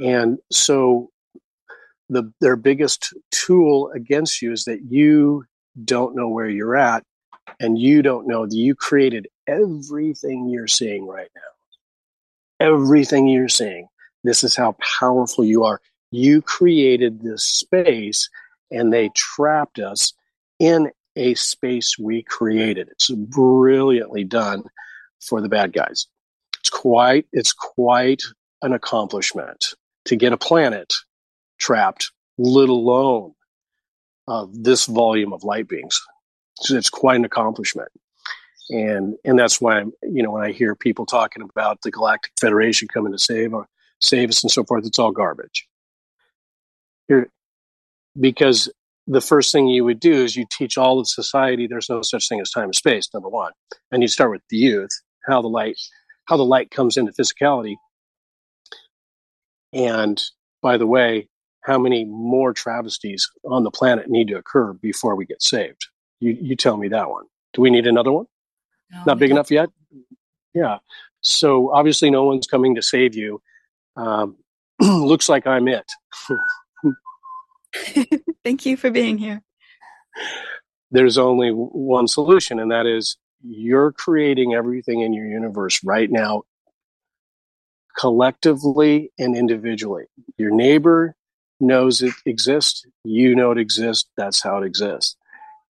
And 0.00 0.38
so 0.50 1.10
the 2.08 2.32
their 2.40 2.56
biggest 2.56 3.14
tool 3.30 3.92
against 3.94 4.42
you 4.42 4.50
is 4.50 4.64
that 4.64 4.80
you 4.88 5.44
don't 5.84 6.16
know 6.16 6.28
where 6.28 6.48
you're 6.48 6.76
at 6.76 7.04
and 7.60 7.78
you 7.78 8.02
don't 8.02 8.26
know 8.26 8.46
that 8.46 8.56
you 8.56 8.74
created 8.74 9.28
everything 9.46 10.48
you're 10.48 10.66
seeing 10.66 11.06
right 11.06 11.30
now. 11.34 12.66
Everything 12.66 13.28
you're 13.28 13.48
seeing. 13.48 13.88
This 14.24 14.42
is 14.42 14.56
how 14.56 14.76
powerful 15.00 15.44
you 15.44 15.64
are. 15.64 15.80
You 16.10 16.42
created 16.42 17.22
this 17.22 17.44
space 17.44 18.28
and 18.70 18.92
they 18.92 19.10
trapped 19.14 19.78
us 19.78 20.12
in 20.58 20.90
a 21.16 21.34
space 21.34 21.98
we 21.98 22.22
created. 22.22 22.88
It's 22.90 23.10
brilliantly 23.10 24.24
done 24.24 24.64
for 25.20 25.40
the 25.40 25.48
bad 25.48 25.72
guys. 25.72 26.06
It's 26.60 26.70
quite 26.70 27.26
it's 27.32 27.52
quite 27.52 28.22
an 28.62 28.72
accomplishment 28.72 29.74
to 30.06 30.16
get 30.16 30.32
a 30.32 30.36
planet 30.36 30.92
trapped, 31.58 32.10
let 32.38 32.68
alone 32.68 33.32
uh, 34.28 34.46
this 34.52 34.86
volume 34.86 35.32
of 35.32 35.44
light 35.44 35.68
beings. 35.68 36.00
So 36.60 36.76
it's 36.76 36.90
quite 36.90 37.16
an 37.16 37.24
accomplishment. 37.24 37.90
And 38.70 39.14
and 39.24 39.38
that's 39.38 39.60
why 39.60 39.78
I'm, 39.78 39.92
you 40.02 40.22
know 40.22 40.32
when 40.32 40.44
I 40.44 40.52
hear 40.52 40.74
people 40.74 41.06
talking 41.06 41.42
about 41.42 41.82
the 41.82 41.90
Galactic 41.90 42.32
Federation 42.40 42.88
coming 42.88 43.12
to 43.12 43.18
save 43.18 43.54
or 43.54 43.68
save 44.00 44.28
us 44.28 44.42
and 44.42 44.50
so 44.50 44.64
forth, 44.64 44.86
it's 44.86 44.98
all 44.98 45.12
garbage. 45.12 45.66
Here, 47.08 47.30
because 48.18 48.68
the 49.06 49.20
first 49.20 49.52
thing 49.52 49.68
you 49.68 49.84
would 49.84 50.00
do 50.00 50.12
is 50.12 50.34
you 50.34 50.46
teach 50.50 50.76
all 50.76 50.98
of 50.98 51.08
society 51.08 51.68
there's 51.68 51.88
no 51.88 52.02
such 52.02 52.28
thing 52.28 52.40
as 52.40 52.50
time 52.50 52.64
and 52.64 52.74
space 52.74 53.08
number 53.14 53.28
one. 53.28 53.52
And 53.92 54.02
you 54.02 54.08
start 54.08 54.32
with 54.32 54.42
the 54.50 54.56
youth 54.56 54.90
how 55.26 55.42
the 55.42 55.48
light 55.48 55.78
how 56.26 56.36
the 56.36 56.44
light 56.44 56.70
comes 56.72 56.96
into 56.96 57.12
physicality. 57.12 57.76
And 59.72 60.20
by 60.60 60.76
the 60.76 60.86
way 60.86 61.28
how 61.60 61.78
many 61.78 62.04
more 62.04 62.52
travesties 62.52 63.28
on 63.44 63.64
the 63.64 63.70
planet 63.70 64.08
need 64.08 64.28
to 64.28 64.36
occur 64.36 64.72
before 64.72 65.14
we 65.14 65.24
get 65.24 65.40
saved? 65.40 65.86
You 66.18 66.36
you 66.40 66.56
tell 66.56 66.76
me 66.76 66.88
that 66.88 67.10
one. 67.10 67.26
Do 67.52 67.62
we 67.62 67.70
need 67.70 67.86
another 67.86 68.10
one 68.10 68.26
no, 68.90 69.02
not 69.06 69.18
big 69.18 69.30
enough 69.30 69.50
yet? 69.50 69.68
Yeah. 70.54 70.78
So 71.20 71.72
obviously 71.72 72.10
no 72.10 72.24
one's 72.24 72.46
coming 72.46 72.74
to 72.76 72.82
save 72.82 73.14
you. 73.14 73.42
Um, 73.96 74.36
looks 74.80 75.28
like 75.28 75.46
i'm 75.46 75.68
it. 75.68 75.90
Thank 78.44 78.66
you 78.66 78.76
for 78.76 78.90
being 78.90 79.18
here. 79.18 79.42
There's 80.90 81.18
only 81.18 81.50
one 81.50 82.08
solution, 82.08 82.58
and 82.60 82.70
that 82.70 82.86
is 82.86 83.16
you're 83.42 83.92
creating 83.92 84.54
everything 84.54 85.00
in 85.00 85.12
your 85.12 85.26
universe 85.26 85.80
right 85.84 86.10
now, 86.10 86.44
collectively 87.98 89.12
and 89.18 89.36
individually. 89.36 90.04
Your 90.38 90.50
neighbor 90.50 91.16
knows 91.60 92.02
it 92.02 92.14
exists, 92.24 92.84
you 93.04 93.34
know 93.34 93.50
it 93.50 93.58
exists, 93.58 94.08
that's 94.16 94.42
how 94.42 94.58
it 94.58 94.66
exists. 94.66 95.16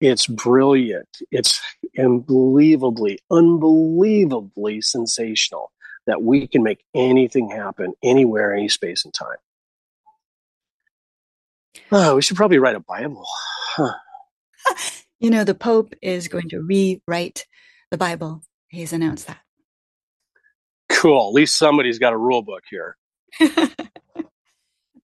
It's 0.01 0.27
brilliant. 0.27 1.09
It's 1.31 1.61
unbelievably, 1.99 3.21
unbelievably 3.31 4.83
sensational 4.83 5.73
that 6.07 6.23
we 6.23 6.47
can 6.47 6.63
make 6.63 6.85
anything 6.95 7.51
happen 7.51 7.95
anywhere, 8.03 8.55
any 8.55 8.69
space 8.69 9.05
and 9.05 9.15
time. 9.15 9.39
Oh, 11.91 12.17
we 12.17 12.23
should 12.23 12.37
probably 12.37 12.59
write 12.59 12.77
a 12.77 12.81
Bible. 12.81 13.27
Huh. 13.77 13.95
you 15.21 15.31
know, 15.31 15.45
the 15.45 15.55
Pope 15.55 15.95
is 16.03 16.29
going 16.29 16.49
to 16.51 16.61
rewrite 16.61 17.47
the 17.91 17.99
Bible. 17.99 18.43
He's 18.69 18.93
announced 18.93 19.27
that. 19.29 19.41
Cool. 20.89 21.29
At 21.29 21.35
least 21.35 21.57
somebody's 21.57 21.99
got 21.99 22.13
a 22.13 22.19
rule 22.19 22.43
book 22.43 22.63
here. 22.71 22.97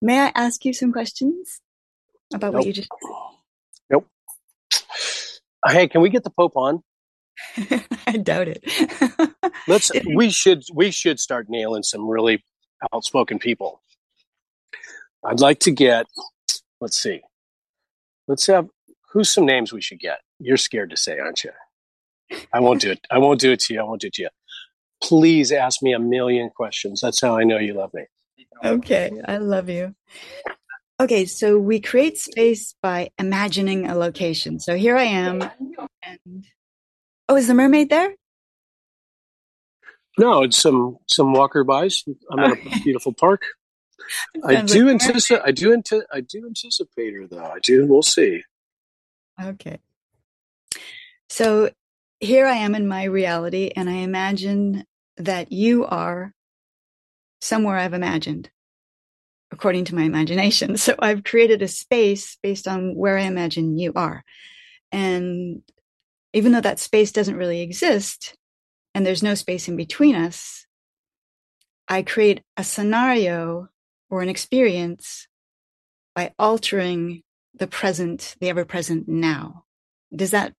May 0.03 0.19
I 0.19 0.33
ask 0.35 0.65
you 0.65 0.73
some 0.73 0.93
questions 0.93 1.61
about 2.35 2.53
nope. 2.53 2.61
what 2.61 2.67
you 2.67 2.73
just? 2.73 2.89
Hey, 5.67 5.89
can 5.89 6.01
we 6.01 6.11
get 6.11 6.25
the 6.25 6.31
Pope 6.31 6.57
on? 6.57 6.83
I 8.07 8.17
doubt 8.17 8.49
it. 8.49 8.65
Let's. 9.69 9.91
We 10.15 10.31
should. 10.31 10.65
We 10.73 10.91
should 10.91 11.21
start 11.21 11.47
nailing 11.49 11.83
some 11.83 12.09
really 12.09 12.45
outspoken 12.93 13.39
people. 13.39 13.81
I'd 15.25 15.41
like 15.41 15.61
to 15.61 15.71
get 15.71 16.07
Let's 16.83 17.01
see. 17.01 17.21
Let's 18.27 18.45
have 18.49 18.67
who's 19.13 19.31
some 19.31 19.47
names 19.47 19.73
we 19.73 19.81
should 19.81 20.01
get. 20.01 20.19
You're 20.41 20.57
scared 20.57 20.91
to 20.91 20.97
say, 20.97 21.21
aren't 21.21 21.45
you? 21.45 21.53
I 22.53 22.59
won't 22.59 22.81
do 22.81 22.91
it. 22.91 23.07
I 23.09 23.19
won't 23.19 23.39
do 23.39 23.53
it 23.53 23.61
to 23.61 23.75
you. 23.75 23.81
I 23.81 23.85
won't 23.85 24.01
do 24.01 24.09
it 24.09 24.15
to 24.15 24.23
you. 24.23 24.29
Please 25.01 25.53
ask 25.53 25.81
me 25.81 25.93
a 25.93 26.01
million 26.01 26.51
questions. 26.51 27.01
That's 27.01 27.21
how 27.21 27.39
I 27.39 27.45
know 27.45 27.59
you 27.59 27.75
love 27.75 27.95
me. 27.95 28.07
Okay, 28.65 29.13
I 29.29 29.37
love 29.37 29.69
you. 29.69 29.95
Okay, 31.01 31.25
so 31.25 31.59
we 31.59 31.81
create 31.81 32.19
space 32.19 32.75
by 32.83 33.11
imagining 33.19 33.89
a 33.89 33.97
location. 33.97 34.61
So 34.61 34.77
here 34.77 34.97
I 34.97 35.05
am, 35.05 35.43
and 36.05 36.47
oh, 37.29 37.37
is 37.37 37.49
the 37.49 37.55
mermaid 37.55 37.91
there? 37.91 38.15
No, 40.19 40.43
it's 40.43 40.59
some 40.59 40.99
some 41.09 41.33
walker 41.33 41.65
bys. 41.65 42.05
I'm 42.31 42.39
at 42.39 42.59
a 42.59 42.81
beautiful 42.85 43.13
park. 43.13 43.43
I 44.45 44.63
do 44.63 44.87
like 44.87 45.03
anticipate. 45.03 45.43
I 45.45 45.53
do 45.53 45.73
anti- 45.73 46.07
I 46.13 46.21
do 46.21 46.47
anticipate 46.47 47.15
her 47.15 47.27
though. 47.27 47.45
I 47.45 47.59
do. 47.63 47.87
We'll 47.87 48.03
see. 48.03 48.43
Okay. 49.43 49.79
So 51.31 51.71
here 52.21 52.47
I 52.47 52.57
am 52.57 52.75
in 52.75 52.87
my 52.87 53.05
reality, 53.05 53.71
and 53.75 53.89
I 53.89 53.95
imagine 53.95 54.85
that 55.17 55.51
you 55.51 55.87
are 55.87 56.33
somewhere 57.41 57.77
I've 57.77 57.95
imagined, 57.95 58.51
according 59.53 59.85
to 59.85 59.95
my 59.95 60.03
imagination. 60.03 60.77
So 60.83 60.97
I've 60.99 61.23
created 61.23 61.63
a 61.63 61.69
space 61.69 62.37
based 62.43 62.67
on 62.67 62.97
where 62.97 63.17
I 63.17 63.23
imagine 63.23 63.79
you 63.79 63.93
are, 63.95 64.25
and 64.91 65.63
even 66.33 66.53
though 66.53 66.61
that 66.61 66.81
space 66.81 67.13
doesn't 67.13 67.37
really 67.37 67.61
exist, 67.61 68.37
and 68.95 69.07
there's 69.07 69.23
no 69.23 69.35
space 69.35 69.69
in 69.69 69.77
between 69.77 70.15
us, 70.15 70.67
I 71.89 72.03
create 72.03 72.43
a 72.57 72.65
scenario 72.65 73.69
or 74.11 74.23
an 74.23 74.29
experience 74.29 75.29
by 76.15 76.33
altering 76.39 77.23
the 77.55 77.67
present, 77.67 78.37
the 78.41 78.49
ever 78.49 78.65
present 78.65 79.09
now. 79.09 79.65
Does 80.15 80.31
that 80.31 80.55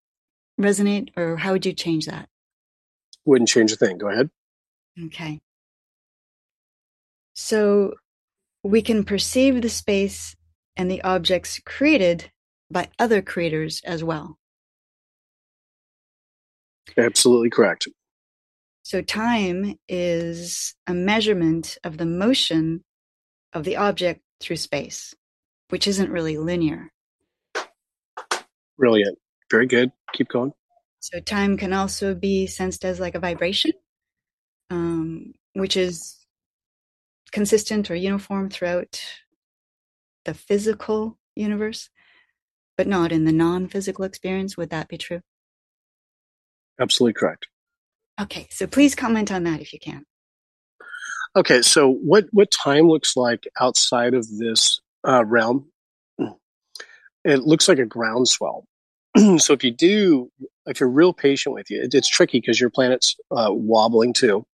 resonate 0.59 1.09
or 1.17 1.37
how 1.37 1.53
would 1.53 1.65
you 1.65 1.73
change 1.73 2.05
that? 2.05 2.29
Wouldn't 3.25 3.49
change 3.49 3.71
a 3.71 3.75
thing. 3.75 3.97
Go 3.97 4.09
ahead. 4.09 4.29
Okay. 5.05 5.39
So 7.33 7.95
we 8.63 8.81
can 8.81 9.03
perceive 9.03 9.61
the 9.61 9.69
space 9.69 10.35
and 10.75 10.89
the 10.89 11.01
objects 11.03 11.59
created 11.65 12.31
by 12.71 12.89
other 12.97 13.21
creators 13.21 13.81
as 13.85 14.03
well. 14.03 14.37
Absolutely 16.97 17.49
correct. 17.49 17.87
So 18.83 19.01
time 19.01 19.75
is 19.87 20.75
a 20.87 20.93
measurement 20.93 21.77
of 21.83 21.97
the 21.97 22.05
motion 22.05 22.83
of 23.53 23.63
the 23.63 23.77
object 23.77 24.21
through 24.39 24.57
space, 24.57 25.13
which 25.69 25.87
isn't 25.87 26.09
really 26.09 26.37
linear. 26.37 26.91
Brilliant. 28.77 29.17
Very 29.51 29.67
good. 29.67 29.91
Keep 30.13 30.29
going. 30.29 30.53
So 30.99 31.19
time 31.19 31.57
can 31.57 31.73
also 31.73 32.15
be 32.15 32.47
sensed 32.47 32.85
as 32.85 32.99
like 32.99 33.15
a 33.15 33.19
vibration, 33.19 33.71
um, 34.69 35.33
which 35.53 35.77
is 35.77 36.22
consistent 37.33 37.91
or 37.91 37.95
uniform 37.95 38.49
throughout 38.49 39.03
the 40.23 40.33
physical 40.33 41.17
universe, 41.35 41.89
but 42.77 42.87
not 42.87 43.11
in 43.11 43.25
the 43.25 43.33
non 43.33 43.67
physical 43.67 44.05
experience. 44.05 44.55
Would 44.55 44.69
that 44.69 44.87
be 44.87 44.97
true? 44.97 45.21
Absolutely 46.79 47.13
correct. 47.13 47.47
Okay, 48.21 48.47
so 48.51 48.67
please 48.67 48.95
comment 48.95 49.31
on 49.31 49.43
that 49.43 49.59
if 49.59 49.73
you 49.73 49.79
can. 49.79 50.05
Okay, 51.35 51.61
so 51.63 51.91
what 51.91 52.25
what 52.31 52.51
time 52.51 52.87
looks 52.87 53.17
like 53.17 53.47
outside 53.59 54.13
of 54.13 54.27
this 54.37 54.79
uh, 55.05 55.25
realm? 55.25 55.69
It 57.25 57.39
looks 57.39 57.67
like 57.67 57.79
a 57.79 57.85
groundswell. 57.85 58.65
so 59.37 59.53
if 59.53 59.63
you 59.63 59.71
do, 59.71 60.29
if 60.65 60.79
you're 60.79 60.89
real 60.89 61.13
patient 61.13 61.55
with 61.55 61.69
you, 61.69 61.81
it, 61.81 61.93
it's 61.93 62.09
tricky 62.09 62.39
because 62.39 62.59
your 62.59 62.69
planet's 62.69 63.15
uh, 63.31 63.49
wobbling 63.49 64.13
too. 64.13 64.45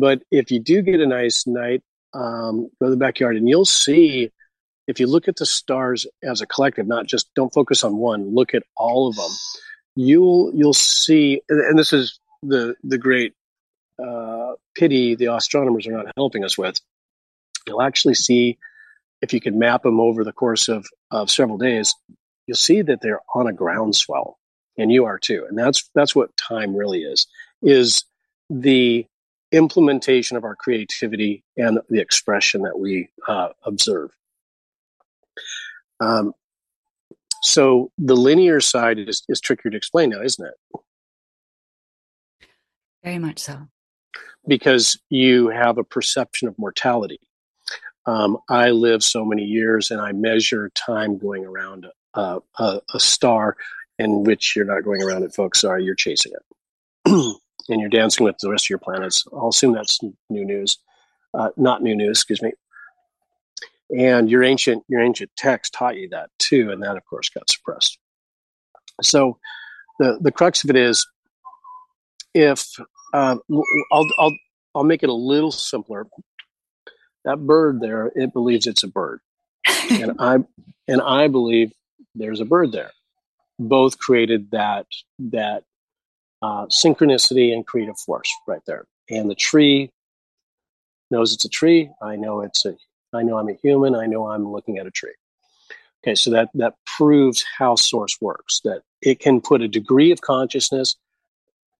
But 0.00 0.22
if 0.30 0.50
you 0.50 0.58
do 0.58 0.82
get 0.82 1.00
a 1.00 1.06
nice 1.06 1.46
night, 1.46 1.82
um, 2.14 2.68
go 2.80 2.86
to 2.86 2.90
the 2.90 2.96
backyard 2.96 3.36
and 3.36 3.48
you'll 3.48 3.64
see. 3.64 4.30
If 4.86 5.00
you 5.00 5.06
look 5.06 5.28
at 5.28 5.36
the 5.36 5.46
stars 5.46 6.06
as 6.22 6.42
a 6.42 6.46
collective, 6.46 6.86
not 6.86 7.06
just 7.06 7.32
don't 7.34 7.54
focus 7.54 7.84
on 7.84 7.96
one, 7.96 8.34
look 8.34 8.54
at 8.54 8.64
all 8.76 9.08
of 9.08 9.16
them. 9.16 9.30
You'll 9.96 10.52
you'll 10.54 10.74
see, 10.74 11.40
and 11.48 11.78
this 11.78 11.92
is 11.92 12.18
the 12.42 12.74
the 12.82 12.98
great 12.98 13.32
uh, 14.04 14.54
pity 14.76 15.14
the 15.14 15.34
astronomers 15.34 15.86
are 15.86 15.92
not 15.92 16.12
helping 16.16 16.44
us 16.44 16.58
with. 16.58 16.78
You'll 17.66 17.80
actually 17.82 18.14
see 18.14 18.58
if 19.22 19.32
you 19.32 19.40
can 19.40 19.58
map 19.58 19.84
them 19.84 20.00
over 20.00 20.22
the 20.22 20.32
course 20.32 20.68
of, 20.68 20.86
of 21.10 21.30
several 21.30 21.56
days, 21.56 21.94
you'll 22.46 22.56
see 22.56 22.82
that 22.82 23.00
they're 23.00 23.22
on 23.34 23.46
a 23.46 23.52
groundswell, 23.52 24.38
and 24.76 24.92
you 24.92 25.06
are 25.06 25.18
too. 25.18 25.46
And 25.48 25.56
that's 25.56 25.88
that's 25.94 26.14
what 26.14 26.36
time 26.36 26.76
really 26.76 27.02
is 27.02 27.26
is 27.62 28.04
the 28.50 29.06
implementation 29.54 30.36
of 30.36 30.44
our 30.44 30.56
creativity 30.56 31.44
and 31.56 31.80
the 31.88 32.00
expression 32.00 32.62
that 32.62 32.78
we 32.78 33.08
uh, 33.28 33.48
observe. 33.64 34.10
Um, 36.00 36.32
so 37.42 37.90
the 37.98 38.16
linear 38.16 38.60
side 38.60 38.98
is, 38.98 39.22
is 39.28 39.40
trickier 39.40 39.70
to 39.70 39.76
explain 39.76 40.10
now, 40.10 40.22
isn't 40.22 40.46
it? 40.46 40.80
Very 43.02 43.18
much 43.18 43.38
so. 43.38 43.68
Because 44.46 44.98
you 45.10 45.48
have 45.48 45.78
a 45.78 45.84
perception 45.84 46.48
of 46.48 46.58
mortality. 46.58 47.20
Um, 48.06 48.38
I 48.48 48.70
live 48.70 49.02
so 49.02 49.24
many 49.24 49.44
years 49.44 49.90
and 49.90 50.00
I 50.00 50.12
measure 50.12 50.70
time 50.74 51.16
going 51.18 51.44
around 51.44 51.86
a, 52.14 52.40
a, 52.58 52.80
a 52.92 53.00
star 53.00 53.56
in 53.98 54.24
which 54.24 54.54
you're 54.56 54.64
not 54.64 54.84
going 54.84 55.02
around 55.02 55.22
it, 55.22 55.34
folks. 55.34 55.60
Sorry, 55.60 55.84
you're 55.84 55.94
chasing 55.94 56.32
it. 56.32 57.36
and 57.68 57.80
you're 57.80 57.90
dancing 57.90 58.24
with 58.24 58.36
the 58.40 58.50
rest 58.50 58.66
of 58.66 58.70
your 58.70 58.78
planets. 58.78 59.24
I'll 59.32 59.48
assume 59.48 59.74
that's 59.74 60.00
new 60.02 60.44
news. 60.44 60.78
Uh, 61.32 61.50
not 61.56 61.82
new 61.82 61.96
news, 61.96 62.18
excuse 62.18 62.42
me. 62.42 62.52
And 63.96 64.30
your 64.30 64.42
ancient 64.42 64.84
your 64.88 65.00
ancient 65.00 65.30
text 65.36 65.74
taught 65.74 65.96
you 65.96 66.08
that 66.10 66.30
too, 66.38 66.70
and 66.70 66.82
that 66.82 66.96
of 66.96 67.04
course 67.04 67.28
got 67.28 67.50
suppressed. 67.50 67.98
So 69.02 69.38
the 69.98 70.18
the 70.20 70.32
crux 70.32 70.64
of 70.64 70.70
it 70.70 70.76
is 70.76 71.06
if 72.34 72.66
uh, 73.12 73.36
I'll 73.92 74.06
I'll 74.18 74.36
I'll 74.74 74.84
make 74.84 75.02
it 75.02 75.10
a 75.10 75.14
little 75.14 75.52
simpler 75.52 76.06
that 77.24 77.38
bird 77.38 77.80
there, 77.80 78.12
it 78.14 78.32
believes 78.32 78.66
it's 78.66 78.82
a 78.82 78.88
bird. 78.88 79.20
and 79.90 80.12
I 80.18 80.38
and 80.86 81.00
I 81.00 81.28
believe 81.28 81.72
there's 82.14 82.40
a 82.40 82.44
bird 82.44 82.72
there. 82.72 82.90
Both 83.58 83.98
created 83.98 84.50
that 84.52 84.86
that 85.30 85.64
uh, 86.42 86.66
synchronicity 86.66 87.52
and 87.52 87.66
creative 87.66 87.98
force 87.98 88.30
right 88.46 88.62
there. 88.66 88.86
And 89.10 89.30
the 89.30 89.34
tree 89.34 89.90
knows 91.10 91.32
it's 91.32 91.44
a 91.44 91.48
tree. 91.48 91.90
I 92.02 92.16
know 92.16 92.40
it's 92.40 92.64
a. 92.64 92.76
I 93.12 93.22
know 93.22 93.38
I'm 93.38 93.48
a 93.48 93.54
human. 93.54 93.94
I 93.94 94.06
know 94.06 94.28
I'm 94.28 94.50
looking 94.50 94.78
at 94.78 94.86
a 94.86 94.90
tree. 94.90 95.14
Okay, 96.02 96.14
so 96.14 96.30
that 96.30 96.48
that 96.54 96.74
proves 96.96 97.44
how 97.56 97.76
source 97.76 98.18
works. 98.20 98.60
That 98.64 98.82
it 99.00 99.20
can 99.20 99.40
put 99.40 99.62
a 99.62 99.68
degree 99.68 100.10
of 100.10 100.20
consciousness 100.20 100.96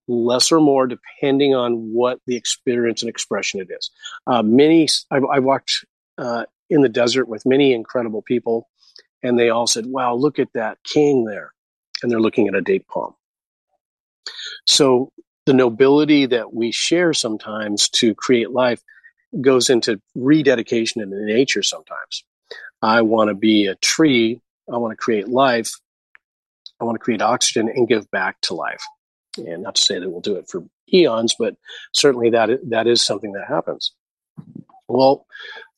less 0.07 0.51
or 0.51 0.59
more 0.59 0.87
depending 0.87 1.55
on 1.55 1.91
what 1.93 2.19
the 2.27 2.35
experience 2.35 3.01
and 3.01 3.09
expression 3.09 3.59
it 3.59 3.69
is. 3.71 3.89
Uh, 4.27 4.43
many, 4.43 4.87
I, 5.11 5.17
I 5.17 5.39
walked 5.39 5.85
uh, 6.17 6.45
in 6.69 6.81
the 6.81 6.89
desert 6.89 7.27
with 7.27 7.45
many 7.45 7.73
incredible 7.73 8.21
people, 8.21 8.69
and 9.23 9.39
they 9.39 9.49
all 9.49 9.67
said, 9.67 9.87
Wow, 9.87 10.15
look 10.15 10.39
at 10.39 10.53
that 10.53 10.77
king 10.83 11.25
there. 11.25 11.53
And 12.03 12.11
they're 12.11 12.21
looking 12.21 12.47
at 12.47 12.55
a 12.55 12.61
date 12.61 12.87
palm. 12.87 13.15
So 14.65 15.11
the 15.45 15.53
nobility 15.53 16.25
that 16.25 16.53
we 16.53 16.71
share 16.71 17.13
sometimes 17.13 17.89
to 17.89 18.15
create 18.15 18.51
life 18.51 18.81
goes 19.41 19.69
into 19.69 20.01
rededication 20.15 21.01
into 21.01 21.23
nature 21.25 21.63
sometimes. 21.63 22.23
I 22.81 23.01
want 23.01 23.29
to 23.29 23.35
be 23.35 23.67
a 23.67 23.75
tree. 23.75 24.41
I 24.71 24.77
want 24.77 24.91
to 24.91 24.97
create 24.97 25.27
life. 25.27 25.71
I 26.79 26.83
want 26.83 26.95
to 26.95 27.03
create 27.03 27.21
oxygen 27.21 27.69
and 27.69 27.87
give 27.87 28.09
back 28.11 28.41
to 28.41 28.53
life 28.53 28.83
and 29.37 29.63
not 29.63 29.75
to 29.75 29.81
say 29.81 29.99
that 29.99 30.09
we'll 30.09 30.21
do 30.21 30.35
it 30.35 30.49
for 30.49 30.63
eons, 30.93 31.35
but 31.37 31.55
certainly 31.93 32.29
that 32.31 32.49
that 32.69 32.87
is 32.87 33.01
something 33.01 33.33
that 33.33 33.47
happens. 33.47 33.93
Well, 34.87 35.25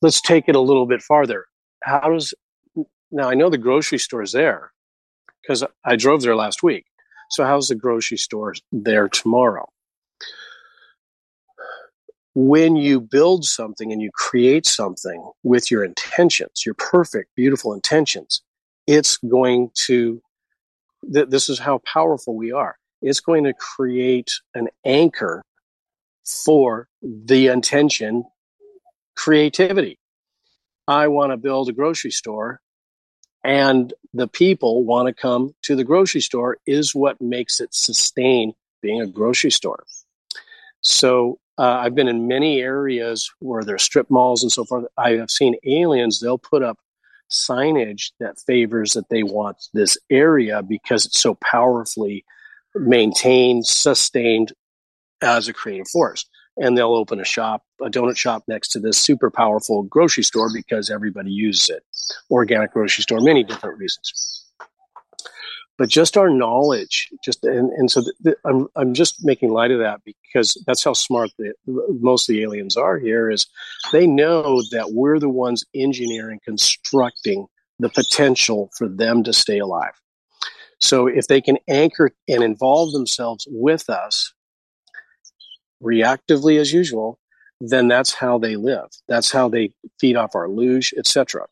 let's 0.01 0.21
take 0.21 0.47
it 0.47 0.55
a 0.55 0.61
little 0.61 0.85
bit 0.85 1.01
farther. 1.01 1.45
How 1.83 2.09
does 2.09 2.33
now? 3.11 3.29
I 3.29 3.35
know 3.35 3.49
the 3.49 3.57
grocery 3.57 3.99
store 3.99 4.21
is 4.21 4.31
there 4.31 4.71
because 5.41 5.63
I 5.83 5.95
drove 5.95 6.21
there 6.21 6.35
last 6.35 6.63
week. 6.63 6.85
So 7.29 7.43
how's 7.43 7.67
the 7.67 7.75
grocery 7.75 8.17
store 8.17 8.55
there 8.71 9.07
tomorrow? 9.07 9.67
When 12.35 12.75
you 12.75 13.01
build 13.01 13.45
something 13.45 13.91
and 13.91 14.01
you 14.01 14.11
create 14.13 14.65
something 14.65 15.31
with 15.43 15.71
your 15.71 15.83
intentions, 15.83 16.63
your 16.65 16.75
perfect, 16.75 17.35
beautiful 17.35 17.73
intentions, 17.73 18.41
it's 18.85 19.17
going 19.17 19.71
to. 19.85 20.21
Th- 21.13 21.27
this 21.29 21.47
is 21.47 21.59
how 21.59 21.79
powerful 21.85 22.35
we 22.35 22.51
are 22.51 22.75
it's 23.01 23.19
going 23.19 23.43
to 23.43 23.53
create 23.53 24.31
an 24.55 24.67
anchor 24.85 25.43
for 26.25 26.87
the 27.01 27.47
intention 27.47 28.23
creativity. 29.15 29.97
I 30.87 31.07
want 31.07 31.31
to 31.31 31.37
build 31.37 31.69
a 31.69 31.73
grocery 31.73 32.11
store 32.11 32.59
and 33.47 33.93
the 34.13 34.27
people 34.27 34.83
want 34.83 35.07
to 35.07 35.13
come 35.13 35.55
to 35.61 35.77
the 35.77 35.85
grocery 35.85 36.19
store 36.19 36.57
is 36.67 36.93
what 36.93 37.21
makes 37.21 37.61
it 37.61 37.73
sustain 37.73 38.53
being 38.81 39.01
a 39.01 39.07
grocery 39.07 39.51
store. 39.51 39.85
So 40.81 41.39
uh, 41.57 41.79
I've 41.81 41.95
been 41.95 42.09
in 42.09 42.27
many 42.27 42.59
areas 42.59 43.31
where 43.39 43.63
there's 43.63 43.83
strip 43.83 44.11
malls 44.11 44.43
and 44.43 44.51
so 44.51 44.65
forth. 44.65 44.85
I 44.97 45.11
have 45.11 45.31
seen 45.31 45.55
aliens, 45.65 46.19
they'll 46.19 46.37
put 46.37 46.61
up 46.61 46.77
signage 47.31 48.11
that 48.19 48.37
favors 48.45 48.93
that 48.93 49.07
they 49.09 49.23
want 49.23 49.57
this 49.73 49.97
area 50.09 50.61
because 50.61 51.05
it's 51.05 51.21
so 51.21 51.35
powerfully 51.35 52.25
maintained, 52.75 53.65
sustained 53.65 54.51
as 55.21 55.47
a 55.47 55.53
creative 55.53 55.87
force. 55.87 56.25
And 56.57 56.77
they'll 56.77 56.95
open 56.95 57.21
a 57.21 57.25
shop, 57.25 57.63
a 57.81 57.89
donut 57.89 58.17
shop 58.17 58.43
next 58.47 58.69
to 58.69 58.79
this 58.81 58.97
super 58.97 59.31
powerful 59.31 59.83
grocery 59.83 60.23
store 60.23 60.49
because 60.53 60.89
everybody 60.89 61.31
uses 61.31 61.69
it. 61.69 61.83
Organic 62.29 62.71
grocery 62.71 63.03
store, 63.03 63.19
many 63.21 63.43
different 63.43 63.77
reasons. 63.77 64.43
But 65.77 65.89
just 65.89 66.17
our 66.17 66.29
knowledge, 66.29 67.09
just 67.23 67.43
and, 67.43 67.71
and 67.73 67.91
so 67.91 68.01
I'm 68.45 68.67
I'm 68.75 68.93
just 68.95 69.23
making 69.23 69.51
light 69.51 69.69
of 69.69 69.79
that 69.79 70.01
because 70.03 70.61
that's 70.65 70.83
how 70.83 70.93
smart 70.93 71.29
the, 71.37 71.53
most 71.67 72.27
of 72.27 72.33
the 72.33 72.41
aliens 72.41 72.75
are 72.75 72.97
here. 72.97 73.29
Is 73.29 73.45
they 73.91 74.07
know 74.07 74.63
that 74.71 74.93
we're 74.93 75.19
the 75.19 75.29
ones 75.29 75.63
engineering, 75.75 76.39
constructing 76.43 77.45
the 77.79 77.89
potential 77.89 78.71
for 78.75 78.87
them 78.87 79.23
to 79.23 79.33
stay 79.33 79.59
alive. 79.59 79.93
So 80.79 81.07
if 81.07 81.27
they 81.27 81.41
can 81.41 81.57
anchor 81.67 82.11
and 82.27 82.43
involve 82.43 82.91
themselves 82.91 83.47
with 83.49 83.89
us 83.89 84.33
reactively 85.83 86.59
as 86.59 86.73
usual, 86.73 87.19
then 87.59 87.87
that's 87.87 88.13
how 88.13 88.37
they 88.37 88.55
live. 88.55 88.87
That's 89.07 89.31
how 89.31 89.49
they 89.49 89.73
feed 89.99 90.15
off 90.15 90.35
our 90.35 90.47
loosh, 90.47 90.93
etc. 90.97 91.45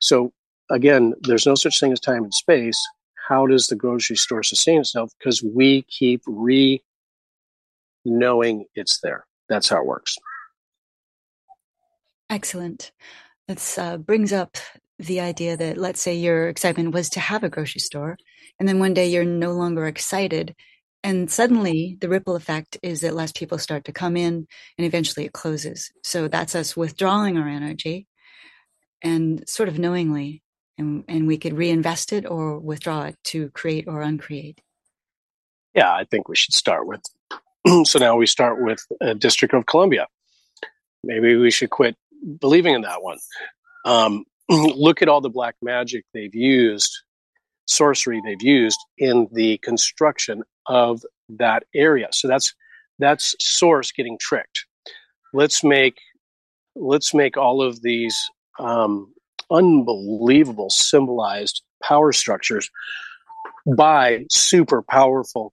So 0.00 0.32
again, 0.70 1.14
there's 1.22 1.46
no 1.46 1.54
such 1.54 1.80
thing 1.80 1.92
as 1.92 2.00
time 2.00 2.24
and 2.24 2.34
space. 2.34 2.80
How 3.28 3.46
does 3.46 3.66
the 3.66 3.76
grocery 3.76 4.16
store 4.16 4.42
sustain 4.42 4.80
itself? 4.80 5.12
Because 5.18 5.42
we 5.42 5.82
keep 5.82 6.22
re 6.26 6.82
knowing 8.04 8.64
it's 8.74 9.00
there. 9.00 9.26
That's 9.48 9.68
how 9.68 9.78
it 9.78 9.86
works. 9.86 10.16
Excellent. 12.30 12.92
This 13.46 13.78
uh, 13.78 13.96
brings 13.96 14.32
up 14.32 14.56
the 14.98 15.20
idea 15.20 15.56
that 15.56 15.78
let's 15.78 16.00
say 16.00 16.16
your 16.16 16.48
excitement 16.48 16.92
was 16.92 17.10
to 17.10 17.20
have 17.20 17.44
a 17.44 17.48
grocery 17.48 17.80
store 17.80 18.18
and 18.58 18.68
then 18.68 18.78
one 18.78 18.94
day 18.94 19.08
you're 19.08 19.24
no 19.24 19.52
longer 19.52 19.86
excited 19.86 20.54
and 21.04 21.30
suddenly 21.30 21.96
the 22.00 22.08
ripple 22.08 22.34
effect 22.34 22.76
is 22.82 23.02
that 23.02 23.14
less 23.14 23.30
people 23.30 23.58
start 23.58 23.84
to 23.84 23.92
come 23.92 24.16
in 24.16 24.46
and 24.76 24.84
eventually 24.84 25.24
it 25.24 25.32
closes 25.32 25.92
so 26.02 26.26
that's 26.26 26.56
us 26.56 26.76
withdrawing 26.76 27.38
our 27.38 27.46
energy 27.46 28.08
and 29.02 29.48
sort 29.48 29.68
of 29.68 29.78
knowingly 29.78 30.42
and, 30.76 31.04
and 31.08 31.26
we 31.26 31.36
could 31.36 31.56
reinvest 31.56 32.12
it 32.12 32.24
or 32.26 32.58
withdraw 32.58 33.04
it 33.04 33.16
to 33.24 33.50
create 33.50 33.86
or 33.86 34.02
uncreate 34.02 34.60
yeah 35.74 35.92
i 35.92 36.04
think 36.04 36.28
we 36.28 36.36
should 36.36 36.54
start 36.54 36.86
with 36.86 37.02
so 37.84 37.98
now 37.98 38.16
we 38.16 38.26
start 38.26 38.62
with 38.62 38.80
a 39.00 39.14
district 39.14 39.54
of 39.54 39.66
columbia 39.66 40.06
maybe 41.02 41.36
we 41.36 41.50
should 41.50 41.70
quit 41.70 41.96
believing 42.40 42.74
in 42.74 42.82
that 42.82 43.02
one 43.02 43.18
um, 43.84 44.24
look 44.48 45.02
at 45.02 45.08
all 45.08 45.20
the 45.20 45.30
black 45.30 45.56
magic 45.62 46.04
they've 46.14 46.34
used, 46.34 46.90
sorcery 47.66 48.20
they've 48.24 48.42
used 48.42 48.78
in 48.96 49.28
the 49.32 49.58
construction 49.58 50.42
of 50.66 51.02
that 51.28 51.64
area. 51.74 52.08
So 52.12 52.28
that's 52.28 52.54
that's 52.98 53.34
source 53.40 53.92
getting 53.92 54.18
tricked. 54.18 54.66
Let's 55.32 55.62
make 55.62 55.98
let's 56.74 57.12
make 57.12 57.36
all 57.36 57.62
of 57.62 57.82
these 57.82 58.16
um, 58.58 59.12
unbelievable 59.50 60.70
symbolized 60.70 61.62
power 61.82 62.12
structures 62.12 62.70
by 63.76 64.24
super 64.30 64.82
powerful 64.82 65.52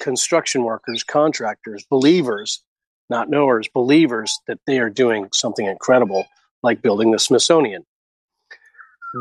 construction 0.00 0.64
workers, 0.64 1.04
contractors, 1.04 1.84
believers, 1.90 2.62
not 3.08 3.28
knowers, 3.28 3.68
believers 3.72 4.38
that 4.46 4.58
they 4.66 4.78
are 4.78 4.90
doing 4.90 5.28
something 5.34 5.66
incredible, 5.66 6.26
like 6.62 6.82
building 6.82 7.10
the 7.10 7.18
Smithsonian. 7.18 7.84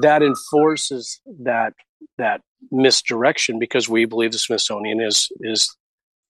That 0.01 0.21
enforces 0.21 1.19
that 1.41 1.73
that 2.17 2.41
misdirection 2.71 3.59
because 3.59 3.89
we 3.89 4.05
believe 4.05 4.31
the 4.31 4.38
Smithsonian 4.38 5.01
is 5.01 5.30
is 5.41 5.76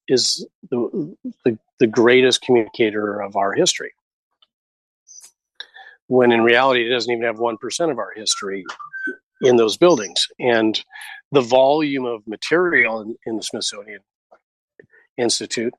is 0.08 0.48
the, 0.72 1.16
the, 1.46 1.58
the 1.80 1.88
greatest 1.88 2.42
communicator 2.42 3.22
of 3.22 3.36
our 3.36 3.54
history. 3.54 3.92
When 6.10 6.32
in 6.32 6.42
reality, 6.42 6.86
it 6.86 6.90
doesn't 6.90 7.12
even 7.12 7.24
have 7.24 7.38
1% 7.38 7.92
of 7.92 7.98
our 7.98 8.12
history 8.16 8.66
in 9.42 9.56
those 9.56 9.78
buildings. 9.78 10.28
And 10.40 10.84
the 11.32 11.42
volume 11.42 12.06
of 12.06 12.28
material 12.28 13.02
in, 13.02 13.16
in 13.26 13.38
the 13.38 13.44
Smithsonian 13.44 14.02
Institute, 15.18 15.74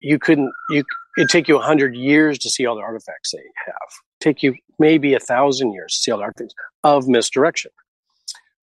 you 0.00 0.18
couldn't, 0.18 0.52
you, 0.70 0.84
it'd 1.18 1.28
take 1.28 1.48
you 1.48 1.56
100 1.56 1.94
years 1.94 2.38
to 2.38 2.50
see 2.50 2.64
all 2.64 2.76
the 2.76 2.82
artifacts 2.82 3.32
they 3.32 3.42
have. 3.66 3.88
Take 4.20 4.42
you 4.42 4.54
maybe 4.78 5.14
a 5.14 5.20
thousand 5.20 5.72
years 5.72 5.94
to 5.94 5.98
see 5.98 6.10
all 6.10 6.18
the 6.18 6.24
artifacts 6.24 6.54
of 6.82 7.06
misdirection 7.06 7.70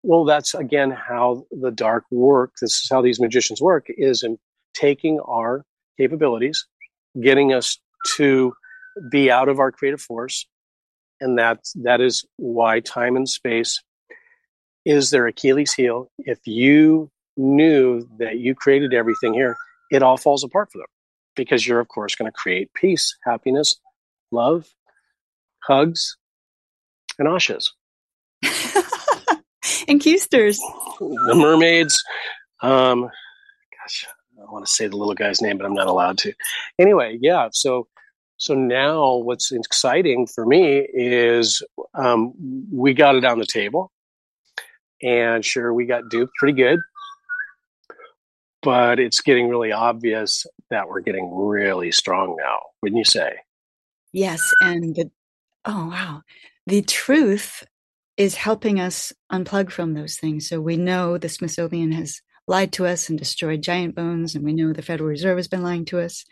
well 0.05 0.23
that's 0.23 0.53
again 0.53 0.91
how 0.91 1.45
the 1.51 1.71
dark 1.71 2.03
work 2.11 2.51
this 2.61 2.73
is 2.73 2.87
how 2.89 3.01
these 3.01 3.19
magicians 3.19 3.61
work 3.61 3.87
is 3.89 4.23
in 4.23 4.37
taking 4.73 5.19
our 5.21 5.65
capabilities 5.97 6.65
getting 7.21 7.51
us 7.51 7.79
to 8.15 8.53
be 9.09 9.31
out 9.31 9.49
of 9.49 9.59
our 9.59 9.71
creative 9.71 10.01
force 10.01 10.47
and 11.21 11.37
that 11.37 11.59
that 11.75 12.01
is 12.01 12.25
why 12.37 12.79
time 12.79 13.15
and 13.15 13.27
space 13.29 13.81
is 14.85 15.09
their 15.09 15.27
achilles 15.27 15.73
heel 15.73 16.09
if 16.19 16.39
you 16.45 17.09
knew 17.37 18.07
that 18.19 18.37
you 18.37 18.55
created 18.55 18.93
everything 18.93 19.33
here 19.33 19.57
it 19.91 20.03
all 20.03 20.17
falls 20.17 20.43
apart 20.43 20.69
for 20.71 20.77
them 20.77 20.87
because 21.35 21.65
you're 21.67 21.79
of 21.79 21.87
course 21.87 22.15
going 22.15 22.29
to 22.29 22.37
create 22.37 22.73
peace 22.73 23.17
happiness 23.25 23.79
love 24.31 24.67
hugs 25.63 26.17
and 27.19 27.27
ashes 27.27 27.73
and 29.87 29.99
Keysters. 30.01 30.59
The 30.99 31.35
mermaids. 31.35 32.01
Um, 32.61 33.03
gosh, 33.03 34.05
I 34.39 34.51
want 34.51 34.65
to 34.65 34.71
say 34.71 34.87
the 34.87 34.97
little 34.97 35.13
guy's 35.13 35.41
name, 35.41 35.57
but 35.57 35.65
I'm 35.65 35.73
not 35.73 35.87
allowed 35.87 36.17
to. 36.19 36.33
Anyway, 36.79 37.17
yeah. 37.21 37.49
So, 37.51 37.87
so 38.37 38.53
now 38.53 39.15
what's 39.15 39.51
exciting 39.51 40.27
for 40.27 40.45
me 40.45 40.87
is 40.93 41.61
um, 41.93 42.33
we 42.71 42.93
got 42.93 43.15
it 43.15 43.23
on 43.23 43.39
the 43.39 43.45
table, 43.45 43.91
and 45.01 45.43
sure, 45.45 45.73
we 45.73 45.85
got 45.85 46.09
duped 46.09 46.33
pretty 46.37 46.53
good, 46.61 46.79
but 48.61 48.99
it's 48.99 49.21
getting 49.21 49.47
really 49.47 49.71
obvious 49.71 50.45
that 50.69 50.89
we're 50.89 51.01
getting 51.01 51.33
really 51.33 51.91
strong 51.91 52.35
now. 52.37 52.59
Wouldn't 52.81 52.97
you 52.97 53.05
say? 53.05 53.35
Yes, 54.11 54.41
and 54.61 54.95
the 54.95 55.09
oh 55.63 55.87
wow, 55.87 56.21
the 56.67 56.81
truth 56.81 57.65
is 58.17 58.35
helping 58.35 58.79
us 58.79 59.13
unplug 59.31 59.71
from 59.71 59.93
those 59.93 60.17
things. 60.17 60.47
So 60.47 60.59
we 60.59 60.77
know 60.77 61.17
the 61.17 61.29
Smithsonian 61.29 61.91
has 61.93 62.21
lied 62.47 62.71
to 62.73 62.85
us 62.85 63.09
and 63.09 63.17
destroyed 63.17 63.61
giant 63.61 63.95
bones, 63.95 64.35
and 64.35 64.43
we 64.43 64.53
know 64.53 64.73
the 64.73 64.81
Federal 64.81 65.09
Reserve 65.09 65.37
has 65.37 65.47
been 65.47 65.63
lying 65.63 65.85
to 65.85 65.99
us. 65.99 66.25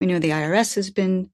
We 0.00 0.06
know 0.06 0.18
the 0.18 0.30
IRS 0.30 0.74
has 0.76 0.90
been 0.90 1.30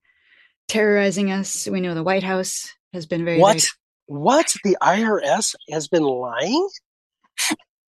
terrorizing 0.68 1.30
us. 1.30 1.66
We 1.66 1.80
know 1.80 1.94
the 1.94 2.02
White 2.02 2.22
House 2.22 2.72
has 2.92 3.06
been 3.06 3.24
very 3.24 3.38
what? 3.38 3.54
Very... 3.54 3.68
What? 4.06 4.54
The 4.64 4.76
IRS 4.82 5.54
has 5.70 5.88
been 5.88 6.02
lying? 6.02 6.68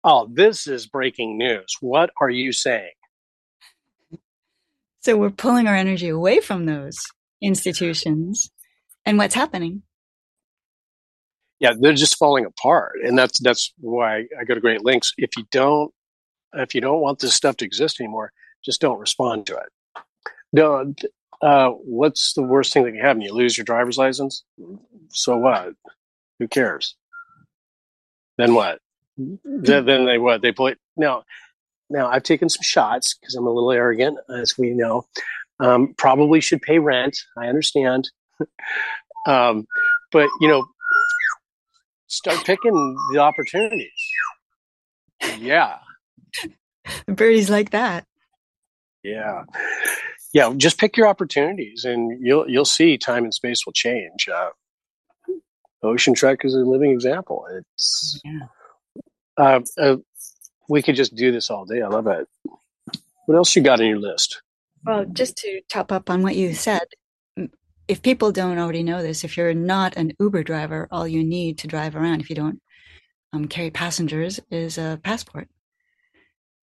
Oh, 0.03 0.29
this 0.31 0.65
is 0.67 0.87
breaking 0.87 1.37
news. 1.37 1.75
What 1.81 2.09
are 2.21 2.29
you 2.29 2.51
saying? 2.51 2.91
So 5.01 5.17
we're 5.17 5.29
pulling 5.29 5.67
our 5.67 5.75
energy 5.75 6.09
away 6.09 6.39
from 6.39 6.65
those 6.65 7.05
institutions. 7.41 8.49
And 9.05 9.17
what's 9.17 9.35
happening? 9.35 9.83
yeah, 11.59 11.73
they're 11.77 11.93
just 11.93 12.17
falling 12.17 12.45
apart, 12.45 12.99
and 13.03 13.17
that's 13.17 13.39
that's 13.41 13.73
why 13.79 14.25
I 14.39 14.43
go 14.45 14.55
to 14.55 14.61
great 14.61 14.85
lengths. 14.85 15.13
If 15.17 15.35
you 15.37 15.45
don't, 15.51 15.93
if 16.53 16.73
you 16.73 16.81
don't 16.81 17.01
want 17.01 17.19
this 17.19 17.33
stuff 17.33 17.57
to 17.57 17.65
exist 17.65 17.99
anymore, 17.99 18.31
just 18.63 18.79
don't 18.79 18.99
respond 18.99 19.45
to 19.47 19.57
it. 19.57 20.03
No, 20.53 20.93
uh, 21.41 21.69
what's 21.69 22.33
the 22.33 22.43
worst 22.43 22.73
thing 22.73 22.83
that 22.83 22.91
can 22.91 22.99
happen? 22.99 23.21
You 23.21 23.33
lose 23.33 23.57
your 23.57 23.65
driver's 23.65 23.97
license. 23.97 24.43
So 25.09 25.37
what? 25.37 25.73
Who 26.39 26.47
cares? 26.47 26.95
Then 28.37 28.53
what? 28.53 28.79
then, 29.17 29.85
then 29.85 30.05
they 30.05 30.17
what? 30.17 30.41
They 30.41 30.51
put 30.51 30.77
now. 30.95 31.23
Now 31.89 32.07
I've 32.07 32.23
taken 32.23 32.49
some 32.49 32.61
shots 32.61 33.15
because 33.15 33.35
I'm 33.35 33.47
a 33.47 33.51
little 33.51 33.71
arrogant, 33.71 34.19
as 34.29 34.57
we 34.57 34.71
know. 34.71 35.05
Um, 35.59 35.93
probably 35.97 36.39
should 36.39 36.61
pay 36.61 36.79
rent. 36.79 37.17
I 37.37 37.47
understand, 37.47 38.09
um, 39.27 39.65
but 40.11 40.29
you 40.39 40.47
know, 40.47 40.65
start 42.07 42.45
picking 42.45 42.95
the 43.11 43.19
opportunities. 43.19 43.89
Yeah. 45.39 45.77
Birdies 47.07 47.49
like 47.49 47.71
that. 47.71 48.05
Yeah. 49.03 49.43
Yeah, 50.33 50.53
just 50.55 50.77
pick 50.77 50.95
your 50.95 51.07
opportunities 51.07 51.85
and 51.85 52.19
you'll 52.21 52.47
you'll 52.49 52.65
see 52.65 52.97
time 52.97 53.23
and 53.23 53.33
space 53.33 53.65
will 53.65 53.73
change. 53.73 54.29
Uh, 54.29 54.49
Ocean 55.81 56.13
Trek 56.13 56.39
is 56.43 56.53
a 56.53 56.59
living 56.59 56.91
example. 56.91 57.45
It's 57.51 58.19
yeah. 58.23 59.03
uh, 59.37 59.61
uh, 59.77 59.97
we 60.67 60.81
could 60.81 60.95
just 60.95 61.15
do 61.15 61.31
this 61.31 61.49
all 61.49 61.65
day. 61.65 61.81
I 61.81 61.87
love 61.87 62.07
it. 62.07 62.27
What 63.25 63.35
else 63.35 63.55
you 63.55 63.61
got 63.61 63.79
on 63.79 63.87
your 63.87 63.99
list? 63.99 64.41
Well, 64.85 65.05
just 65.05 65.37
to 65.37 65.61
top 65.69 65.91
up 65.91 66.09
on 66.09 66.21
what 66.21 66.35
you 66.35 66.53
said, 66.53 66.87
if 67.87 68.01
people 68.01 68.31
don't 68.31 68.59
already 68.59 68.83
know 68.83 69.01
this, 69.01 69.23
if 69.23 69.35
you're 69.35 69.53
not 69.53 69.97
an 69.97 70.13
Uber 70.19 70.43
driver, 70.43 70.87
all 70.91 71.07
you 71.07 71.23
need 71.23 71.57
to 71.59 71.67
drive 71.67 71.95
around, 71.95 72.21
if 72.21 72.29
you 72.29 72.35
don't 72.35 72.61
um, 73.33 73.47
carry 73.47 73.71
passengers, 73.71 74.39
is 74.51 74.77
a 74.77 74.99
passport. 75.03 75.49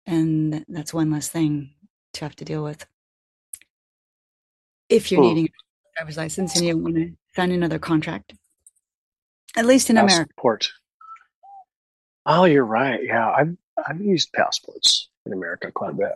And 0.06 0.66
that's 0.68 0.94
one 0.94 1.12
less 1.12 1.30
thing 1.30 1.72
to 2.14 2.26
have 2.26 2.36
to 2.36 2.46
deal 2.46 2.64
with. 2.64 2.86
If 4.90 5.12
you're 5.12 5.22
hmm. 5.22 5.28
needing 5.28 5.46
a 5.46 5.98
driver's 5.98 6.18
license 6.18 6.56
and 6.56 6.66
you 6.66 6.78
want 6.78 6.96
to 6.96 7.12
sign 7.36 7.52
another 7.52 7.80
contract, 7.80 8.34
at 9.56 9.66
least 9.66 9.90
in 9.90 9.96
Passport. 9.96 10.34
America. 10.44 10.68
Oh, 12.26 12.46
you're 12.46 12.66
right. 12.66 13.00
Yeah, 13.04 13.30
I've 13.30 13.56
I've 13.86 14.02
used 14.02 14.32
passports 14.34 15.10
in 15.26 15.34
America 15.34 15.72
quite 15.72 15.92
a 15.92 15.96
bit. 15.96 16.12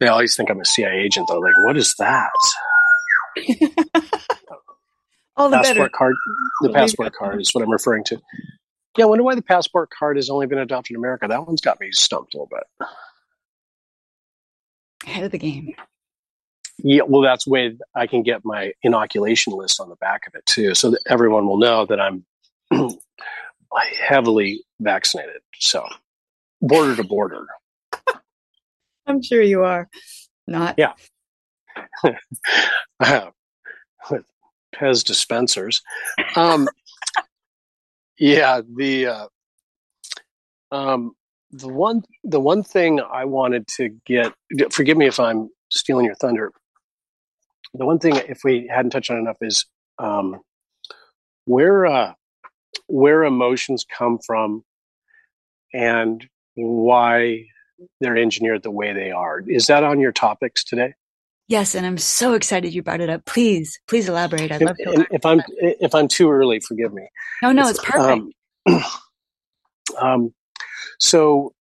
They 0.00 0.08
always 0.08 0.36
think 0.36 0.50
I'm 0.50 0.60
a 0.60 0.64
CIA 0.64 0.98
agent, 1.00 1.28
though. 1.28 1.38
Like, 1.38 1.54
what 1.64 1.76
is 1.76 1.94
that? 1.98 2.32
All 5.36 5.48
the 5.48 5.58
passport 5.58 5.76
better. 5.76 5.88
card. 5.90 6.14
The 6.62 6.70
passport 6.70 7.14
card 7.14 7.40
is 7.40 7.50
what 7.52 7.62
I'm 7.62 7.70
referring 7.70 8.04
to. 8.04 8.18
Yeah, 8.98 9.04
I 9.04 9.08
wonder 9.08 9.24
why 9.24 9.34
the 9.34 9.42
passport 9.42 9.90
card 9.96 10.16
has 10.16 10.28
only 10.28 10.46
been 10.46 10.58
adopted 10.58 10.94
in 10.94 10.96
America. 11.00 11.26
That 11.28 11.46
one's 11.46 11.60
got 11.60 11.80
me 11.80 11.90
stumped 11.92 12.34
a 12.34 12.36
little 12.36 12.50
bit. 12.50 12.88
Ahead 15.06 15.24
of 15.24 15.30
the 15.30 15.38
game. 15.38 15.74
Yeah, 16.84 17.02
well, 17.06 17.22
that's 17.22 17.46
way 17.46 17.76
I 17.94 18.06
can 18.08 18.22
get 18.22 18.44
my 18.44 18.72
inoculation 18.82 19.52
list 19.52 19.80
on 19.80 19.88
the 19.88 19.96
back 19.96 20.26
of 20.26 20.34
it 20.34 20.44
too, 20.46 20.74
so 20.74 20.90
that 20.90 21.00
everyone 21.08 21.46
will 21.46 21.58
know 21.58 21.86
that 21.86 22.00
I'm 22.00 22.24
heavily 24.00 24.64
vaccinated. 24.80 25.42
So, 25.58 25.86
border 26.60 26.96
to 26.96 27.04
border. 27.04 27.46
I'm 29.06 29.22
sure 29.22 29.42
you 29.42 29.62
are. 29.62 29.88
Not. 30.48 30.74
Yeah. 30.76 30.94
with 34.10 34.24
Pez 34.74 35.04
dispensers. 35.04 35.82
Um, 36.34 36.68
yeah, 38.18 38.60
the 38.76 39.06
uh, 39.06 39.26
um, 40.72 41.12
the 41.52 41.68
one 41.68 42.02
the 42.24 42.40
one 42.40 42.62
thing 42.62 43.00
I 43.00 43.24
wanted 43.24 43.68
to 43.76 43.90
get. 44.04 44.32
Forgive 44.70 44.96
me 44.96 45.06
if 45.06 45.20
I'm 45.20 45.48
stealing 45.70 46.06
your 46.06 46.14
thunder. 46.16 46.52
The 47.74 47.86
one 47.86 47.98
thing, 47.98 48.16
if 48.28 48.40
we 48.44 48.68
hadn't 48.70 48.90
touched 48.90 49.10
on 49.10 49.18
enough, 49.18 49.38
is 49.40 49.64
um, 49.98 50.40
where 51.46 51.86
uh, 51.86 52.12
where 52.86 53.24
emotions 53.24 53.84
come 53.90 54.18
from, 54.26 54.62
and 55.72 56.26
why 56.54 57.46
they're 58.00 58.16
engineered 58.16 58.62
the 58.62 58.70
way 58.70 58.92
they 58.92 59.10
are. 59.10 59.40
Is 59.46 59.66
that 59.66 59.84
on 59.84 60.00
your 60.00 60.12
topics 60.12 60.64
today? 60.64 60.94
Yes, 61.48 61.74
and 61.74 61.84
I'm 61.84 61.98
so 61.98 62.34
excited 62.34 62.72
you 62.72 62.82
brought 62.82 63.00
it 63.00 63.10
up. 63.10 63.24
Please, 63.24 63.78
please 63.88 64.08
elaborate. 64.08 64.52
I'd 64.52 64.62
love 64.62 64.76
to. 64.78 65.06
If 65.10 65.26
I'm 65.26 65.42
if 65.58 65.94
I'm 65.94 66.08
too 66.08 66.30
early, 66.30 66.60
forgive 66.60 66.92
me. 66.92 67.08
No, 67.42 67.52
no, 67.52 67.68
it's, 67.68 67.78
it's 67.78 67.90
perfect. 67.90 68.26
Um, 68.66 68.84
um, 70.00 70.34
so, 70.98 71.52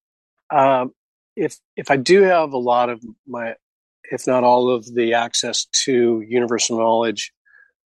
um, 0.49 0.93
if 1.35 1.57
if 1.75 1.89
I 1.89 1.97
do 1.97 2.21
have 2.21 2.53
a 2.53 2.57
lot 2.57 2.89
of 2.89 3.03
my, 3.27 3.55
if 4.11 4.27
not 4.27 4.43
all 4.43 4.69
of 4.69 4.93
the 4.93 5.13
access 5.13 5.65
to 5.85 6.21
universal 6.27 6.77
knowledge, 6.77 7.31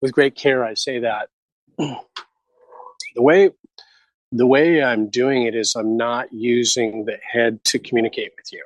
with 0.02 0.14
great 0.14 0.35
care, 0.35 0.64
I 0.64 0.73
say 0.76 0.99
that 0.99 1.30
the 1.77 1.98
way 3.18 3.52
the 4.31 4.48
way 4.48 4.81
I'm 4.81 5.10
doing 5.10 5.43
it 5.43 5.56
is 5.56 5.76
I'm 5.76 5.98
not 5.98 6.31
using 6.31 7.03
the 7.06 7.18
head 7.22 7.64
to 7.65 7.80
communicate 7.80 8.31
with 8.38 8.53
you. 8.53 8.64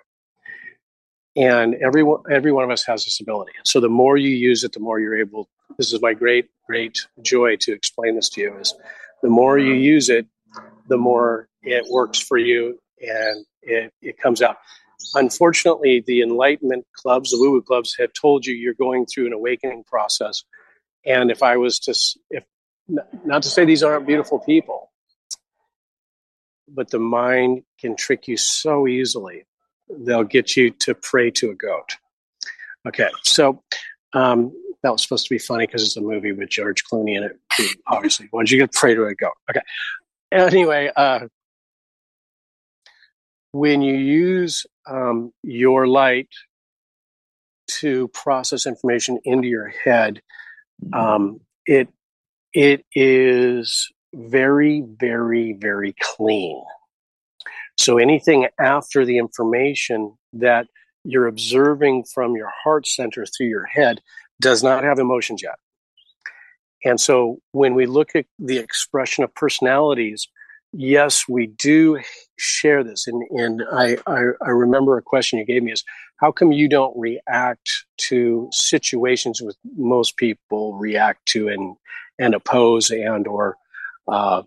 And 1.35 1.75
every, 1.75 2.03
every 2.31 2.51
one 2.51 2.63
of 2.63 2.69
us 2.69 2.85
has 2.85 3.03
this 3.03 3.19
ability. 3.19 3.53
So 3.63 3.79
the 3.79 3.89
more 3.89 4.15
you 4.15 4.29
use 4.29 4.63
it, 4.63 4.73
the 4.73 4.79
more 4.79 4.99
you're 4.99 5.17
able. 5.17 5.49
This 5.77 5.91
is 5.91 6.01
my 6.01 6.13
great, 6.13 6.49
great 6.67 6.99
joy 7.21 7.57
to 7.61 7.73
explain 7.73 8.15
this 8.15 8.29
to 8.29 8.41
you 8.41 8.57
is 8.57 8.73
the 9.21 9.29
more 9.29 9.57
you 9.57 9.73
use 9.73 10.07
it, 10.07 10.27
the 10.87 10.97
more 10.97 11.49
it 11.63 11.85
works 11.89 12.19
for 12.19 12.37
you 12.37 12.79
and 13.01 13.45
it, 13.63 13.91
it 14.01 14.17
comes 14.19 14.41
out. 14.41 14.57
Unfortunately, 15.13 16.03
the 16.05 16.21
enlightenment 16.21 16.85
clubs, 16.93 17.31
the 17.31 17.37
woo 17.39 17.51
woo 17.51 17.61
clubs, 17.61 17.95
have 17.99 18.11
told 18.13 18.45
you 18.45 18.53
you're 18.53 18.73
going 18.73 19.05
through 19.05 19.27
an 19.27 19.33
awakening 19.33 19.83
process. 19.83 20.43
And 21.05 21.29
if 21.29 21.43
I 21.43 21.57
was 21.57 21.79
to, 21.79 21.93
if 22.29 22.43
not 22.87 23.43
to 23.43 23.49
say 23.49 23.65
these 23.65 23.83
aren't 23.83 24.07
beautiful 24.07 24.39
people, 24.39 24.91
but 26.67 26.89
the 26.89 26.99
mind 26.99 27.63
can 27.79 27.95
trick 27.95 28.27
you 28.27 28.37
so 28.37 28.87
easily. 28.87 29.45
They'll 29.89 30.23
get 30.23 30.55
you 30.55 30.71
to 30.71 30.95
pray 30.95 31.29
to 31.31 31.51
a 31.51 31.55
goat. 31.55 31.95
Okay, 32.87 33.09
so 33.23 33.63
um, 34.13 34.51
that 34.83 34.91
was 34.91 35.01
supposed 35.01 35.25
to 35.25 35.33
be 35.33 35.39
funny 35.39 35.65
because 35.65 35.83
it's 35.83 35.97
a 35.97 36.01
movie 36.01 36.31
with 36.31 36.49
George 36.49 36.83
Clooney 36.83 37.17
in 37.17 37.23
it. 37.23 37.39
Obviously, 37.87 38.29
once 38.31 38.51
you 38.51 38.59
get 38.59 38.71
pray 38.73 38.95
to 38.95 39.05
a 39.05 39.15
goat. 39.15 39.33
Okay. 39.49 39.61
Anyway, 40.31 40.91
uh, 40.95 41.21
when 43.51 43.81
you 43.81 43.95
use 43.95 44.65
um, 44.87 45.31
your 45.43 45.87
light 45.87 46.29
to 47.67 48.07
process 48.09 48.65
information 48.65 49.19
into 49.23 49.47
your 49.47 49.67
head, 49.67 50.21
um, 50.93 51.39
it 51.65 51.89
it 52.53 52.85
is 52.93 53.89
very, 54.13 54.81
very, 54.81 55.53
very 55.53 55.93
clean. 56.01 56.63
So 57.77 57.97
anything 57.97 58.47
after 58.59 59.03
the 59.03 59.17
information 59.17 60.15
that 60.33 60.67
you're 61.03 61.27
observing 61.27 62.05
from 62.13 62.35
your 62.35 62.51
heart 62.63 62.87
center 62.87 63.25
through 63.25 63.47
your 63.47 63.65
head 63.65 64.01
does 64.39 64.63
not 64.63 64.83
have 64.83 64.99
emotions 64.99 65.41
yet. 65.43 65.55
And 66.83 66.99
so 66.99 67.39
when 67.51 67.75
we 67.75 67.85
look 67.85 68.15
at 68.15 68.25
the 68.39 68.57
expression 68.57 69.23
of 69.23 69.33
personalities, 69.35 70.27
yes, 70.71 71.27
we 71.27 71.47
do 71.47 71.99
share 72.37 72.83
this. 72.83 73.07
And, 73.07 73.23
and 73.31 73.63
I, 73.71 73.97
I, 74.07 74.21
I 74.41 74.49
remember 74.49 74.97
a 74.97 75.01
question 75.01 75.39
you 75.39 75.45
gave 75.45 75.63
me 75.63 75.71
is 75.71 75.83
how 76.17 76.31
come 76.31 76.51
you 76.51 76.67
don't 76.69 76.97
react 76.97 77.69
to 77.97 78.49
situations 78.51 79.41
with 79.41 79.57
most 79.75 80.17
people 80.17 80.75
react 80.75 81.25
to 81.27 81.47
and, 81.47 81.75
and 82.19 82.33
oppose 82.33 82.89
and 82.89 83.27
or 83.27 83.57
uh, 84.07 84.43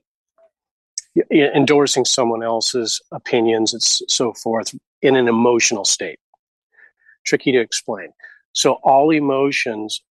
endorsing 1.31 2.05
someone 2.05 2.43
else's 2.43 3.01
opinions 3.13 3.73
and 3.73 3.83
so 3.83 4.33
forth 4.33 4.75
in 5.03 5.17
an 5.17 5.29
emotional 5.29 5.85
state. 5.85 6.19
Tricky 7.27 7.53
to 7.53 7.61
explain. 7.61 8.13
So, 8.53 8.75
all 8.83 9.11
emotions 9.11 10.03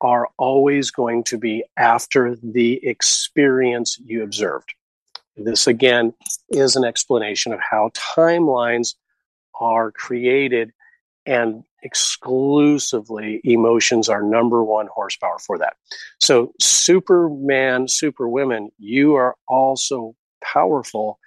are 0.00 0.28
always 0.38 0.90
going 0.90 1.24
to 1.24 1.38
be 1.38 1.64
after 1.76 2.36
the 2.42 2.80
experience 2.86 3.98
you 4.04 4.22
observed. 4.22 4.74
This, 5.36 5.66
again, 5.66 6.14
is 6.48 6.76
an 6.76 6.84
explanation 6.84 7.52
of 7.52 7.60
how 7.60 7.90
timelines 7.94 8.94
are 9.60 9.90
created, 9.90 10.72
and 11.26 11.64
exclusively 11.82 13.40
emotions 13.44 14.08
are 14.08 14.22
number 14.22 14.62
one 14.62 14.86
horsepower 14.86 15.38
for 15.38 15.58
that. 15.58 15.76
So, 16.20 16.52
Superman, 16.60 17.88
Superwomen, 17.88 18.70
you 18.78 19.14
are 19.14 19.36
also 19.48 20.14
powerful. 20.42 21.18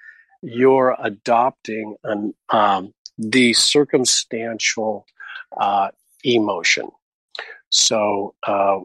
You're 0.42 0.96
adopting 1.00 1.96
an, 2.04 2.34
um, 2.50 2.94
the 3.18 3.54
circumstantial 3.54 5.06
uh, 5.60 5.90
emotion. 6.24 6.90
So, 7.70 8.36
uh, 8.44 8.80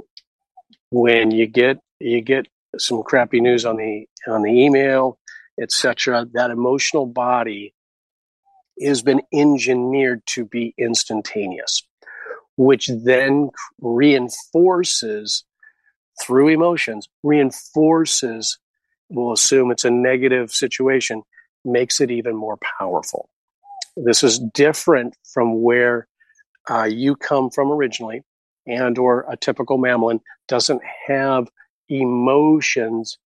when 0.90 1.30
you 1.30 1.46
get 1.46 1.78
you 2.00 2.20
get 2.20 2.46
some 2.78 3.02
crappy 3.02 3.40
news 3.40 3.64
on 3.64 3.76
the 3.76 4.06
on 4.26 4.42
the 4.42 4.50
email, 4.50 5.18
etc., 5.60 6.26
that 6.32 6.50
emotional 6.50 7.06
body 7.06 7.74
has 8.82 9.02
been 9.02 9.22
engineered 9.32 10.22
to 10.26 10.44
be 10.44 10.74
instantaneous, 10.78 11.82
which 12.56 12.88
then 13.04 13.50
reinforces 13.80 15.44
through 16.20 16.48
emotions, 16.48 17.08
reinforces, 17.22 18.58
we'll 19.08 19.32
assume 19.32 19.70
it's 19.70 19.84
a 19.84 19.90
negative 19.90 20.50
situation, 20.50 21.22
makes 21.64 22.00
it 22.00 22.10
even 22.10 22.36
more 22.36 22.58
powerful. 22.78 23.28
This 23.96 24.22
is 24.22 24.38
different 24.38 25.16
from 25.32 25.62
where 25.62 26.08
uh, 26.70 26.84
you 26.84 27.16
come 27.16 27.50
from 27.50 27.70
originally, 27.70 28.22
and 28.66 28.96
or 28.98 29.26
a 29.28 29.36
typical 29.36 29.78
mammalian 29.78 30.20
doesn't 30.48 30.80
have 31.06 31.48
emotions 32.00 33.18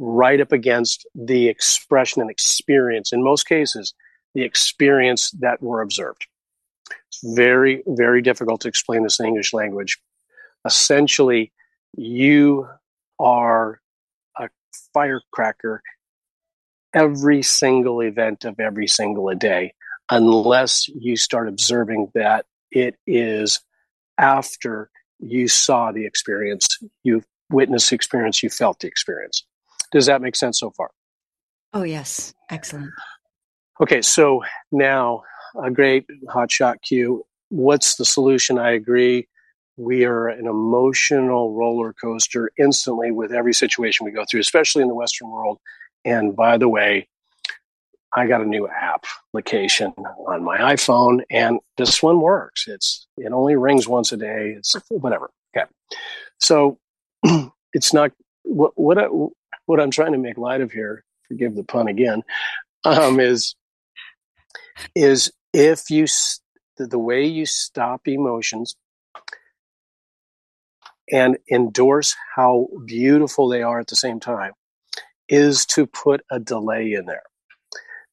right 0.00 0.40
up 0.40 0.52
against 0.52 1.06
the 1.14 1.48
expression 1.48 2.20
and 2.20 2.30
experience. 2.30 3.12
In 3.12 3.22
most 3.22 3.46
cases, 3.46 3.94
the 4.34 4.42
experience 4.42 5.30
that 5.40 5.62
were 5.62 5.80
observed. 5.80 6.26
It's 7.08 7.36
very, 7.36 7.82
very 7.86 8.20
difficult 8.20 8.60
to 8.62 8.68
explain 8.68 9.04
this 9.04 9.20
in 9.20 9.26
English 9.26 9.52
language. 9.52 9.98
Essentially, 10.66 11.52
you 11.96 12.68
are 13.18 13.80
a 14.36 14.48
firecracker 14.92 15.82
every 16.92 17.42
single 17.42 18.00
event 18.00 18.44
of 18.44 18.58
every 18.60 18.86
single 18.86 19.32
day, 19.34 19.74
unless 20.10 20.88
you 20.88 21.16
start 21.16 21.48
observing 21.48 22.10
that 22.14 22.46
it 22.70 22.96
is 23.06 23.60
after 24.18 24.90
you 25.18 25.48
saw 25.48 25.92
the 25.92 26.06
experience, 26.06 26.78
you 27.02 27.22
witnessed 27.50 27.90
the 27.90 27.96
experience, 27.96 28.42
you 28.42 28.50
felt 28.50 28.80
the 28.80 28.88
experience. 28.88 29.44
Does 29.92 30.06
that 30.06 30.22
make 30.22 30.36
sense 30.36 30.58
so 30.58 30.70
far? 30.70 30.90
Oh, 31.72 31.82
yes. 31.82 32.34
Excellent. 32.50 32.90
Okay, 33.80 34.02
so 34.02 34.42
now 34.70 35.22
a 35.62 35.70
great 35.70 36.06
hotshot 36.28 36.76
Q. 36.82 37.24
What's 37.48 37.96
the 37.96 38.04
solution? 38.04 38.58
I 38.58 38.72
agree. 38.72 39.28
We 39.76 40.04
are 40.04 40.28
an 40.28 40.46
emotional 40.46 41.54
roller 41.54 41.92
coaster 41.92 42.50
instantly 42.56 43.10
with 43.10 43.32
every 43.32 43.52
situation 43.52 44.06
we 44.06 44.12
go 44.12 44.24
through, 44.24 44.40
especially 44.40 44.82
in 44.82 44.88
the 44.88 44.94
Western 44.94 45.30
world. 45.30 45.58
And 46.04 46.36
by 46.36 46.58
the 46.58 46.68
way, 46.68 47.08
I 48.16 48.26
got 48.26 48.40
a 48.40 48.44
new 48.44 48.68
application 48.68 49.92
on 50.28 50.44
my 50.44 50.58
iPhone, 50.58 51.22
and 51.30 51.58
this 51.76 52.00
one 52.00 52.20
works. 52.20 52.68
It's 52.68 53.08
it 53.16 53.32
only 53.32 53.56
rings 53.56 53.88
once 53.88 54.12
a 54.12 54.16
day. 54.16 54.54
It's 54.56 54.76
whatever. 54.88 55.30
Okay, 55.56 55.66
so 56.40 56.78
it's 57.72 57.92
not 57.92 58.12
what 58.42 58.72
what 58.76 58.98
I, 58.98 59.06
what 59.66 59.80
I'm 59.80 59.90
trying 59.90 60.12
to 60.12 60.18
make 60.18 60.38
light 60.38 60.60
of 60.60 60.72
here. 60.72 61.04
Forgive 61.28 61.54
the 61.54 61.64
pun 61.64 61.88
again. 61.88 62.22
Um, 62.84 63.18
is 63.18 63.54
is 64.94 65.32
if 65.52 65.90
you 65.90 66.06
the 66.76 66.98
way 66.98 67.24
you 67.24 67.46
stop 67.46 68.06
emotions 68.06 68.76
and 71.12 71.38
endorse 71.50 72.14
how 72.34 72.66
beautiful 72.86 73.48
they 73.48 73.62
are 73.62 73.80
at 73.80 73.86
the 73.86 73.96
same 73.96 74.20
time 74.20 74.52
is 75.28 75.64
to 75.66 75.86
put 75.86 76.22
a 76.30 76.38
delay 76.40 76.92
in 76.92 77.06
there. 77.06 77.22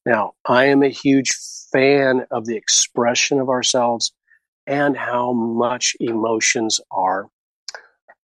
Now, 0.04 0.32
I 0.46 0.66
am 0.66 0.82
a 0.82 0.88
huge 0.88 1.30
fan 1.72 2.26
of 2.30 2.46
the 2.46 2.56
expression 2.56 3.40
of 3.40 3.48
ourselves 3.48 4.12
and 4.66 4.96
how 4.96 5.32
much 5.32 5.96
emotions 6.00 6.80
are 6.90 7.28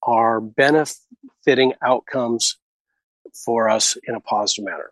are 0.09 0.41
benefiting 0.41 1.75
outcomes 1.83 2.57
for 3.45 3.69
us 3.69 3.99
in 4.09 4.15
a 4.15 4.21
positive 4.21 4.65
manner. 4.65 4.91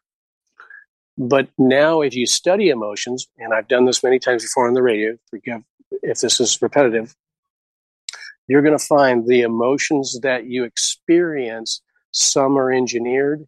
But 1.16 1.48
now, 1.56 2.02
if 2.02 2.14
you 2.14 2.26
study 2.26 2.68
emotions, 2.68 3.26
and 3.38 3.54
I've 3.54 3.66
done 3.66 3.86
this 3.86 4.02
many 4.02 4.18
times 4.18 4.42
before 4.42 4.68
on 4.68 4.74
the 4.74 4.82
radio, 4.82 5.16
forgive 5.30 5.62
if 6.02 6.20
this 6.20 6.38
is 6.38 6.60
repetitive, 6.60 7.16
you're 8.46 8.60
going 8.60 8.78
to 8.78 8.84
find 8.84 9.26
the 9.26 9.40
emotions 9.40 10.20
that 10.20 10.44
you 10.44 10.64
experience, 10.64 11.80
some 12.12 12.58
are 12.58 12.70
engineered 12.70 13.46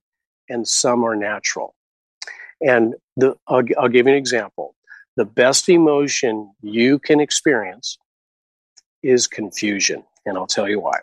and 0.48 0.66
some 0.66 1.04
are 1.04 1.16
natural. 1.16 1.74
And 2.62 2.94
the, 3.18 3.36
I'll, 3.46 3.62
I'll 3.78 3.88
give 3.88 4.06
you 4.06 4.12
an 4.12 4.18
example. 4.18 4.74
The 5.16 5.26
best 5.26 5.68
emotion 5.68 6.50
you 6.62 6.98
can 6.98 7.20
experience 7.20 7.98
is 9.02 9.26
confusion, 9.26 10.04
and 10.24 10.38
I'll 10.38 10.46
tell 10.46 10.68
you 10.68 10.80
why. 10.80 11.00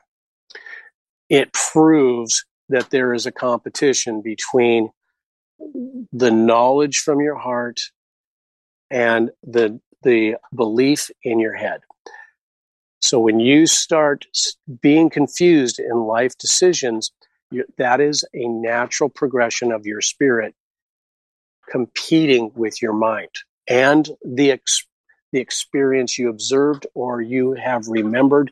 It 1.29 1.53
proves 1.53 2.45
that 2.69 2.89
there 2.89 3.13
is 3.13 3.25
a 3.25 3.31
competition 3.31 4.21
between 4.21 4.89
the 6.11 6.31
knowledge 6.31 6.99
from 6.99 7.21
your 7.21 7.35
heart 7.35 7.79
and 8.89 9.31
the 9.43 9.79
the 10.03 10.35
belief 10.53 11.09
in 11.23 11.39
your 11.39 11.55
head. 11.55 11.81
So 13.01 13.19
when 13.19 13.39
you 13.39 13.65
start 13.65 14.25
being 14.81 15.09
confused 15.09 15.79
in 15.79 15.95
life 15.95 16.37
decisions, 16.37 17.11
that 17.77 17.99
is 18.01 18.23
a 18.33 18.47
natural 18.47 19.09
progression 19.09 19.71
of 19.71 19.85
your 19.85 20.01
spirit 20.01 20.53
competing 21.69 22.51
with 22.55 22.81
your 22.81 22.93
mind 22.93 23.29
and 23.67 24.09
the 24.23 24.51
ex- 24.51 24.85
the 25.31 25.39
experience 25.39 26.17
you 26.17 26.29
observed 26.29 26.85
or 26.93 27.21
you 27.21 27.53
have 27.53 27.87
remembered 27.87 28.51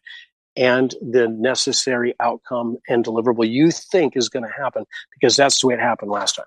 and 0.55 0.93
the 1.01 1.27
necessary 1.27 2.13
outcome 2.19 2.77
and 2.87 3.03
deliverable 3.03 3.49
you 3.49 3.71
think 3.71 4.15
is 4.15 4.29
going 4.29 4.45
to 4.45 4.51
happen 4.51 4.85
because 5.11 5.35
that's 5.35 5.61
the 5.61 5.67
way 5.67 5.73
it 5.73 5.79
happened 5.79 6.11
last 6.11 6.35
time. 6.35 6.45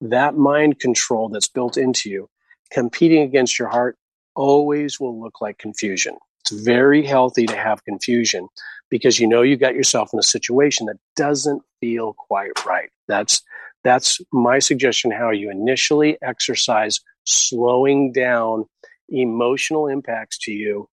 That 0.00 0.36
mind 0.36 0.78
control 0.78 1.28
that's 1.28 1.48
built 1.48 1.76
into 1.76 2.08
you, 2.10 2.28
competing 2.70 3.22
against 3.22 3.58
your 3.58 3.68
heart, 3.68 3.96
always 4.34 5.00
will 5.00 5.20
look 5.20 5.40
like 5.40 5.58
confusion. 5.58 6.16
It's 6.40 6.62
very 6.62 7.04
healthy 7.04 7.46
to 7.46 7.56
have 7.56 7.84
confusion 7.84 8.48
because 8.88 9.20
you 9.20 9.26
know 9.26 9.42
you 9.42 9.56
got 9.56 9.74
yourself 9.74 10.10
in 10.12 10.18
a 10.18 10.22
situation 10.22 10.86
that 10.86 10.96
doesn't 11.16 11.62
feel 11.80 12.14
quite 12.14 12.64
right. 12.64 12.90
That's 13.08 13.42
that's 13.82 14.20
my 14.32 14.58
suggestion 14.58 15.10
how 15.10 15.30
you 15.30 15.50
initially 15.50 16.18
exercise 16.22 17.00
slowing 17.24 18.12
down 18.12 18.66
emotional 19.08 19.86
impacts 19.86 20.38
to 20.38 20.52
you 20.52 20.88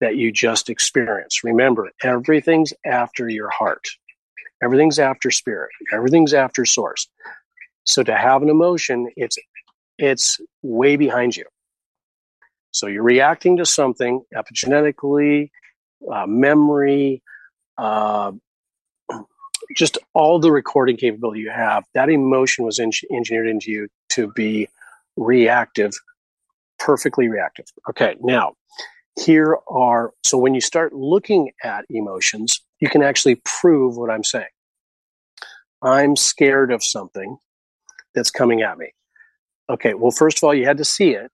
that 0.00 0.16
you 0.16 0.32
just 0.32 0.70
experienced. 0.70 1.44
Remember, 1.44 1.90
everything's 2.02 2.72
after 2.84 3.28
your 3.28 3.50
heart. 3.50 3.86
Everything's 4.62 4.98
after 4.98 5.30
spirit. 5.30 5.70
Everything's 5.92 6.34
after 6.34 6.64
source. 6.64 7.08
So 7.84 8.02
to 8.02 8.16
have 8.16 8.42
an 8.42 8.48
emotion, 8.48 9.10
it's 9.16 9.38
it's 9.98 10.40
way 10.62 10.96
behind 10.96 11.36
you. 11.36 11.44
So 12.72 12.86
you're 12.86 13.02
reacting 13.02 13.56
to 13.58 13.66
something 13.66 14.22
epigenetically, 14.34 15.50
uh, 16.10 16.26
memory, 16.26 17.22
uh, 17.76 18.32
just 19.76 19.98
all 20.14 20.38
the 20.38 20.50
recording 20.50 20.96
capability 20.96 21.40
you 21.40 21.50
have. 21.50 21.84
That 21.94 22.08
emotion 22.08 22.64
was 22.64 22.78
in- 22.78 22.92
engineered 23.12 23.48
into 23.48 23.70
you 23.70 23.88
to 24.10 24.32
be 24.32 24.68
reactive, 25.16 25.92
perfectly 26.78 27.28
reactive. 27.28 27.66
Okay, 27.88 28.16
now 28.20 28.54
here 29.18 29.58
are 29.68 30.12
so 30.24 30.38
when 30.38 30.54
you 30.54 30.60
start 30.60 30.92
looking 30.92 31.50
at 31.64 31.84
emotions, 31.90 32.60
you 32.80 32.88
can 32.88 33.02
actually 33.02 33.40
prove 33.44 33.96
what 33.96 34.10
I'm 34.10 34.24
saying. 34.24 34.46
I'm 35.82 36.16
scared 36.16 36.72
of 36.72 36.84
something 36.84 37.38
that's 38.14 38.30
coming 38.30 38.62
at 38.62 38.78
me. 38.78 38.92
Okay, 39.68 39.94
well, 39.94 40.10
first 40.10 40.38
of 40.38 40.44
all, 40.44 40.54
you 40.54 40.66
had 40.66 40.78
to 40.78 40.84
see 40.84 41.10
it, 41.10 41.30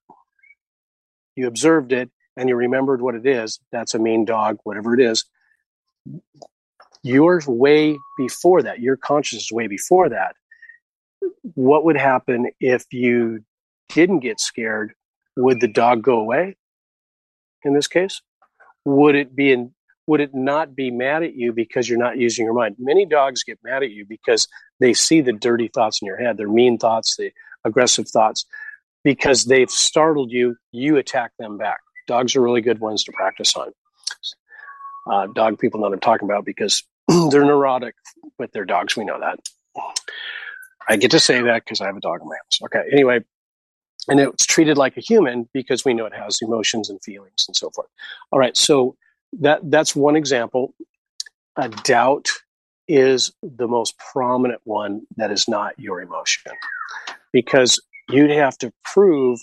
you 1.36 1.46
observed 1.46 1.92
it, 1.92 2.10
and 2.36 2.48
you 2.48 2.54
remembered 2.54 3.00
what 3.00 3.14
it 3.14 3.26
is. 3.26 3.58
That's 3.72 3.94
a 3.94 3.98
mean 3.98 4.24
dog, 4.24 4.58
whatever 4.64 4.94
it 4.94 5.00
is. 5.00 5.24
You're 7.02 7.40
way 7.46 7.96
before 8.18 8.62
that. 8.62 8.80
Your 8.80 8.96
consciousness 8.96 9.44
is 9.44 9.52
way 9.52 9.68
before 9.68 10.08
that. 10.08 10.34
What 11.54 11.84
would 11.84 11.96
happen 11.96 12.50
if 12.60 12.84
you 12.92 13.44
didn't 13.88 14.20
get 14.20 14.40
scared? 14.40 14.92
Would 15.36 15.60
the 15.60 15.68
dog 15.68 16.02
go 16.02 16.18
away? 16.18 16.56
In 17.66 17.74
this 17.74 17.86
case? 17.86 18.22
Would 18.84 19.16
it 19.16 19.34
be 19.34 19.52
in, 19.52 19.72
would 20.06 20.20
it 20.20 20.34
not 20.34 20.74
be 20.74 20.90
mad 20.90 21.22
at 21.22 21.34
you 21.34 21.52
because 21.52 21.88
you're 21.88 21.98
not 21.98 22.18
using 22.18 22.44
your 22.44 22.54
mind? 22.54 22.76
Many 22.78 23.04
dogs 23.04 23.42
get 23.42 23.58
mad 23.64 23.82
at 23.82 23.90
you 23.90 24.06
because 24.08 24.46
they 24.80 24.94
see 24.94 25.20
the 25.20 25.32
dirty 25.32 25.68
thoughts 25.68 26.00
in 26.00 26.06
your 26.06 26.16
head, 26.16 26.36
their 26.36 26.48
mean 26.48 26.78
thoughts, 26.78 27.16
the 27.16 27.32
aggressive 27.64 28.08
thoughts, 28.08 28.44
because 29.02 29.44
they've 29.44 29.70
startled 29.70 30.30
you. 30.30 30.56
You 30.72 30.96
attack 30.96 31.32
them 31.38 31.58
back. 31.58 31.78
Dogs 32.06 32.36
are 32.36 32.40
really 32.40 32.60
good 32.60 32.78
ones 32.78 33.04
to 33.04 33.12
practice 33.12 33.54
on. 33.56 33.72
Uh, 35.10 35.26
dog 35.34 35.58
people 35.58 35.80
know 35.80 35.86
what 35.86 35.94
I'm 35.94 36.00
talking 36.00 36.28
about 36.28 36.44
because 36.44 36.82
they're 37.30 37.44
neurotic 37.44 37.94
with 38.38 38.52
their 38.52 38.64
dogs. 38.64 38.96
We 38.96 39.04
know 39.04 39.20
that. 39.20 39.38
I 40.88 40.96
get 40.96 41.10
to 41.12 41.20
say 41.20 41.42
that 41.42 41.64
because 41.64 41.80
I 41.80 41.86
have 41.86 41.96
a 41.96 42.00
dog 42.00 42.20
in 42.22 42.28
my 42.28 42.36
house. 42.36 42.62
Okay. 42.64 42.88
Anyway, 42.92 43.20
and 44.08 44.20
it's 44.20 44.46
treated 44.46 44.78
like 44.78 44.96
a 44.96 45.00
human 45.00 45.48
because 45.52 45.84
we 45.84 45.94
know 45.94 46.06
it 46.06 46.14
has 46.14 46.38
emotions 46.40 46.88
and 46.88 47.02
feelings 47.02 47.44
and 47.48 47.56
so 47.56 47.70
forth. 47.70 47.88
All 48.30 48.38
right, 48.38 48.56
so 48.56 48.96
that 49.40 49.60
that's 49.70 49.96
one 49.96 50.16
example. 50.16 50.74
A 51.56 51.68
doubt 51.68 52.28
is 52.88 53.32
the 53.42 53.66
most 53.66 53.98
prominent 53.98 54.60
one 54.64 55.02
that 55.16 55.32
is 55.32 55.48
not 55.48 55.78
your 55.78 56.00
emotion 56.00 56.52
because 57.32 57.80
you'd 58.10 58.30
have 58.30 58.56
to 58.58 58.72
prove 58.84 59.40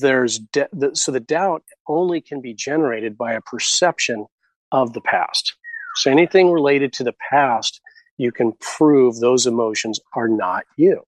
there's 0.00 0.38
de- 0.38 0.68
the, 0.72 0.90
so 0.94 1.12
the 1.12 1.20
doubt 1.20 1.62
only 1.86 2.20
can 2.20 2.40
be 2.40 2.52
generated 2.52 3.16
by 3.16 3.32
a 3.32 3.40
perception 3.40 4.26
of 4.72 4.92
the 4.92 5.00
past. 5.00 5.54
So 5.96 6.10
anything 6.10 6.50
related 6.50 6.92
to 6.94 7.04
the 7.04 7.14
past, 7.30 7.80
you 8.18 8.32
can 8.32 8.52
prove 8.60 9.18
those 9.18 9.46
emotions 9.46 10.00
are 10.14 10.28
not 10.28 10.64
you. 10.76 11.02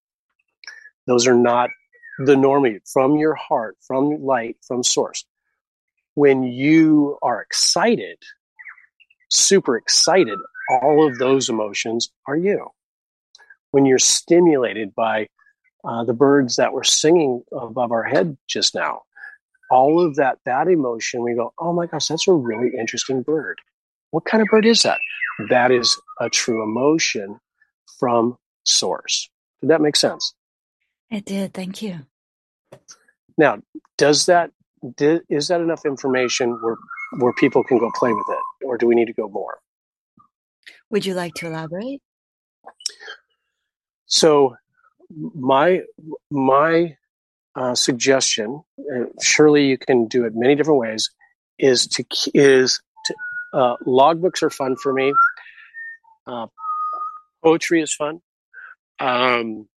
Those 1.06 1.26
are 1.26 1.34
not 1.34 1.70
the 2.26 2.34
normie 2.34 2.80
from 2.92 3.16
your 3.16 3.34
heart, 3.34 3.76
from 3.86 4.22
light, 4.22 4.56
from 4.66 4.82
source. 4.82 5.24
When 6.14 6.42
you 6.42 7.18
are 7.22 7.40
excited, 7.40 8.18
super 9.30 9.76
excited, 9.76 10.38
all 10.70 11.06
of 11.06 11.18
those 11.18 11.48
emotions 11.48 12.10
are 12.26 12.36
you. 12.36 12.68
When 13.70 13.86
you're 13.86 13.98
stimulated 13.98 14.94
by 14.94 15.28
uh, 15.84 16.04
the 16.04 16.12
birds 16.12 16.56
that 16.56 16.72
were 16.72 16.84
singing 16.84 17.42
above 17.52 17.92
our 17.92 18.04
head 18.04 18.36
just 18.46 18.74
now, 18.74 19.02
all 19.70 20.04
of 20.04 20.16
that, 20.16 20.38
that 20.44 20.68
emotion, 20.68 21.22
we 21.22 21.34
go, 21.34 21.54
oh 21.58 21.72
my 21.72 21.86
gosh, 21.86 22.08
that's 22.08 22.28
a 22.28 22.32
really 22.32 22.72
interesting 22.78 23.22
bird. 23.22 23.58
What 24.10 24.26
kind 24.26 24.42
of 24.42 24.48
bird 24.48 24.66
is 24.66 24.82
that? 24.82 24.98
That 25.48 25.70
is 25.70 25.98
a 26.20 26.28
true 26.28 26.62
emotion 26.62 27.40
from 27.98 28.36
source. 28.64 29.30
Did 29.62 29.70
that 29.70 29.80
make 29.80 29.96
sense? 29.96 30.34
It 31.10 31.24
did. 31.24 31.54
Thank 31.54 31.80
you. 31.82 32.00
Now, 33.38 33.58
does 33.98 34.26
that 34.26 34.50
is 34.98 35.48
that 35.48 35.60
enough 35.60 35.84
information 35.84 36.58
where 36.60 36.76
where 37.18 37.32
people 37.34 37.62
can 37.62 37.78
go 37.78 37.90
play 37.94 38.12
with 38.12 38.26
it, 38.28 38.66
or 38.66 38.76
do 38.76 38.86
we 38.86 38.94
need 38.94 39.06
to 39.06 39.12
go 39.12 39.28
more? 39.28 39.58
Would 40.90 41.06
you 41.06 41.14
like 41.14 41.34
to 41.34 41.46
elaborate? 41.46 42.00
So, 44.06 44.56
my 45.34 45.82
my 46.30 46.96
uh, 47.54 47.74
suggestion, 47.74 48.62
uh, 48.78 49.04
surely 49.20 49.66
you 49.66 49.78
can 49.78 50.06
do 50.06 50.24
it 50.24 50.32
many 50.34 50.54
different 50.54 50.80
ways, 50.80 51.10
is 51.58 51.86
to 51.88 52.04
is 52.34 52.80
to, 53.06 53.14
uh, 53.54 53.76
logbooks 53.86 54.42
are 54.42 54.50
fun 54.50 54.76
for 54.76 54.92
me. 54.92 55.12
Uh, 56.26 56.46
poetry 57.42 57.82
is 57.82 57.94
fun. 57.94 58.20
Um, 59.00 59.68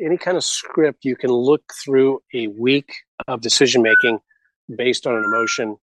any 0.00 0.16
kind 0.16 0.36
of 0.36 0.44
script 0.44 1.04
you 1.04 1.16
can 1.16 1.30
look 1.30 1.62
through 1.84 2.20
a 2.34 2.46
week 2.48 2.92
of 3.26 3.40
decision 3.40 3.82
making 3.82 4.18
based 4.76 5.06
on 5.06 5.16
an 5.16 5.24
emotion. 5.24 5.76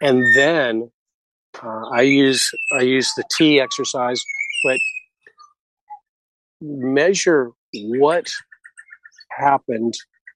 And 0.00 0.24
then 0.36 0.90
uh, 1.62 1.88
i 1.92 2.00
use 2.00 2.50
i 2.78 2.82
use 2.82 3.12
the 3.14 3.24
t 3.30 3.60
exercise 3.60 4.22
but 4.64 4.78
measure 6.60 7.50
what 7.74 8.26
happened 9.30 9.94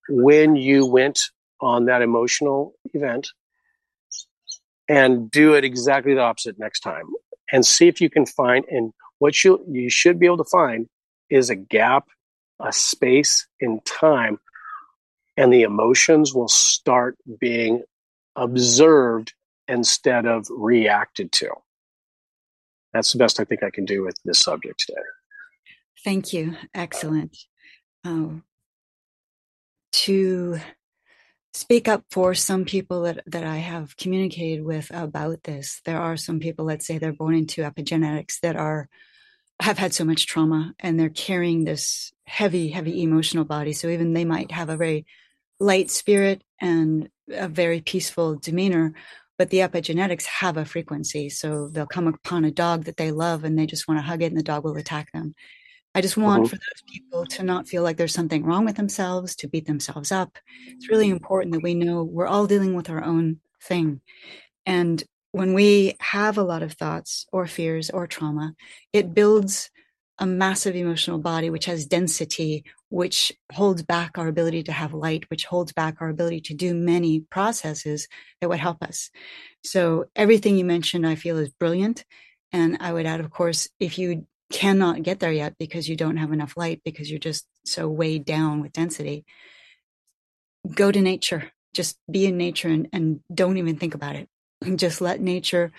when 0.09 0.57
you 0.57 0.87
went 0.87 1.19
on 1.61 1.87
that 1.87 2.03
emotional 2.03 2.75
event 2.95 3.29
and 4.89 5.31
do 5.31 5.55
it 5.55 5.65
exactly 5.65 6.15
the 6.15 6.21
opposite 6.21 6.59
next 6.59 6.81
time 6.81 7.07
and 7.53 7.65
see 7.65 7.89
if 7.89 8.01
you 8.01 8.11
can 8.11 8.27
find 8.27 8.65
and 8.71 8.93
what 9.19 9.45
you 9.45 9.65
you 9.71 9.89
should 9.89 10.19
be 10.19 10.27
able 10.27 10.37
to 10.37 10.45
find 10.45 10.87
is 11.31 11.51
a 11.51 11.57
gap 11.57 12.05
a 12.61 12.73
space 12.73 13.47
in 13.61 13.81
time 13.85 14.39
and 15.37 15.53
the 15.53 15.63
emotions 15.63 16.35
will 16.35 16.49
start 16.49 17.17
being 17.41 17.83
observed 18.35 19.35
instead 19.69 20.27
of 20.27 20.47
reacted 20.51 21.33
to. 21.33 21.51
That's 22.93 23.13
the 23.13 23.19
best 23.19 23.41
I 23.41 23.45
think 23.45 23.63
I 23.63 23.71
can 23.71 23.85
do 23.85 24.03
with 24.03 24.17
this 24.25 24.39
subject 24.39 24.85
today. 24.87 25.03
Thank 26.05 26.33
you. 26.33 26.57
Excellent. 26.75 27.37
Um, 28.05 28.45
to 29.93 30.59
speak 31.53 31.89
up 31.89 32.05
for 32.11 32.35
some 32.35 32.65
people 32.65 33.03
that, 33.03 33.23
that 33.27 33.45
I 33.45 33.57
have 33.57 33.97
communicated 33.97 34.65
with 34.65 34.91
about 34.95 35.43
this, 35.43 35.81
there 35.85 36.01
are 36.01 36.17
some 36.17 36.39
people, 36.39 36.65
let's 36.65 36.87
say 36.87 36.99
they're 36.99 37.13
born 37.13 37.35
into 37.35 37.63
epigenetics 37.63 38.41
that 38.41 38.57
are 38.57 38.89
have 39.61 39.79
had 39.79 39.95
so 39.95 40.05
much 40.05 40.27
trauma 40.27 40.75
and 40.79 40.99
they're 40.99 41.09
carrying 41.09 41.65
this 41.65 42.13
heavy, 42.25 42.69
heavy 42.69 43.03
emotional 43.03 43.45
body. 43.45 43.73
So 43.73 43.89
even 43.89 44.13
they 44.13 44.25
might 44.25 44.51
have 44.51 44.69
a 44.69 44.77
very 44.77 45.07
light 45.59 45.91
spirit 45.91 46.43
and 46.61 47.09
a 47.31 47.49
very 47.49 47.81
peaceful 47.81 48.37
demeanor, 48.37 48.95
but 49.39 49.51
the 49.51 49.59
epigenetics 49.59 50.25
have 50.25 50.57
a 50.57 50.65
frequency. 50.65 51.31
So 51.31 51.69
they'll 51.69 51.87
come 51.87 52.07
upon 52.07 52.45
a 52.45 52.51
dog 52.51 52.85
that 52.85 52.97
they 52.97 53.13
love 53.13 53.45
and 53.45 53.59
they 53.59 53.67
just 53.67 53.89
want 53.89 53.99
to 53.99 54.07
hug 54.07 54.23
it 54.23 54.27
and 54.27 54.37
the 54.37 54.43
dog 54.43 54.65
will 54.65 54.77
attack 54.77 55.13
them. 55.13 55.35
I 55.95 56.03
just 56.03 56.19
want 56.19 56.45
mm-hmm. 56.45 56.51
for 56.51 56.57
those 56.57 56.93
people 56.93 57.25
to 57.25 57.43
not 57.43 57.67
feel 57.67 57.83
like 57.83 57.97
there's 57.97 58.13
something 58.13 58.45
wrong 58.45 58.67
with 58.67 58.77
themselves, 58.77 59.35
to 59.37 59.49
beat 59.49 59.67
themselves 59.67 60.13
up. 60.13 60.37
It's 60.67 60.91
really 60.91 61.09
important 61.09 61.55
that 61.55 61.63
we 61.63 61.75
know 61.75 62.05
we're 62.05 62.27
all 62.27 62.47
dealing 62.47 62.75
with 62.75 62.91
our 62.91 63.03
own 63.03 63.41
thing. 63.63 64.03
And 64.67 65.03
when 65.37 65.53
we 65.53 65.95
have 66.01 66.39
a 66.39 66.43
lot 66.43 66.63
of 66.63 66.73
thoughts 66.73 67.27
or 67.31 67.47
fears 67.47 67.91
or 67.91 68.07
trauma, 68.07 68.55
it 68.95 69.13
builds 69.13 69.71
a 70.19 70.25
massive 70.25 70.75
emotional 70.75 71.19
body 71.19 71.51
which 71.51 71.67
has 71.67 71.85
density, 71.85 72.65
which 72.89 73.31
holds 73.53 73.83
back 73.83 74.17
our 74.17 74.29
ability 74.29 74.63
to 74.63 74.73
have 74.73 74.95
light, 74.95 75.29
which 75.29 75.45
holds 75.45 75.75
back 75.75 75.97
our 76.01 76.09
ability 76.09 76.41
to 76.41 76.55
do 76.55 76.75
many 76.75 77.21
processes 77.21 78.09
that 78.41 78.49
would 78.49 78.61
help 78.61 78.83
us. 78.83 79.11
So, 79.63 80.07
everything 80.17 80.57
you 80.57 80.65
mentioned, 80.65 81.07
I 81.07 81.17
feel 81.17 81.37
is 81.37 81.51
brilliant. 81.51 82.07
And 82.51 82.79
I 82.81 82.95
would 82.95 83.05
add, 83.05 83.21
of 83.21 83.29
course, 83.29 83.69
if 83.79 83.99
you 83.99 84.27
cannot 84.51 85.03
get 85.03 85.21
there 85.21 85.33
yet 85.33 85.59
because 85.59 85.87
you 85.87 85.97
don't 85.97 86.17
have 86.17 86.33
enough 86.33 86.55
light, 86.57 86.81
because 86.83 87.11
you're 87.11 87.19
just 87.19 87.47
so 87.67 87.89
weighed 87.89 88.25
down 88.25 88.63
with 88.63 88.73
density, 88.73 89.27
go 90.75 90.91
to 90.91 91.03
nature. 91.03 91.53
Just 91.75 91.99
be 92.11 92.25
in 92.25 92.39
nature 92.39 92.69
and, 92.69 92.89
and 92.91 93.21
don't 93.35 93.59
even 93.59 93.77
think 93.77 93.95
about 93.95 94.17
it 94.17 94.31
and 94.63 94.79
just 94.79 95.01
let 95.01 95.21
nature 95.21 95.73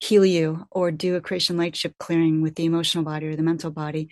heal 0.00 0.24
you 0.24 0.66
or 0.70 0.90
do 0.90 1.16
a 1.16 1.20
creation 1.20 1.56
lightship 1.56 1.94
clearing 1.98 2.42
with 2.42 2.54
the 2.56 2.64
emotional 2.64 3.04
body 3.04 3.26
or 3.26 3.36
the 3.36 3.42
mental 3.42 3.70
body. 3.70 4.08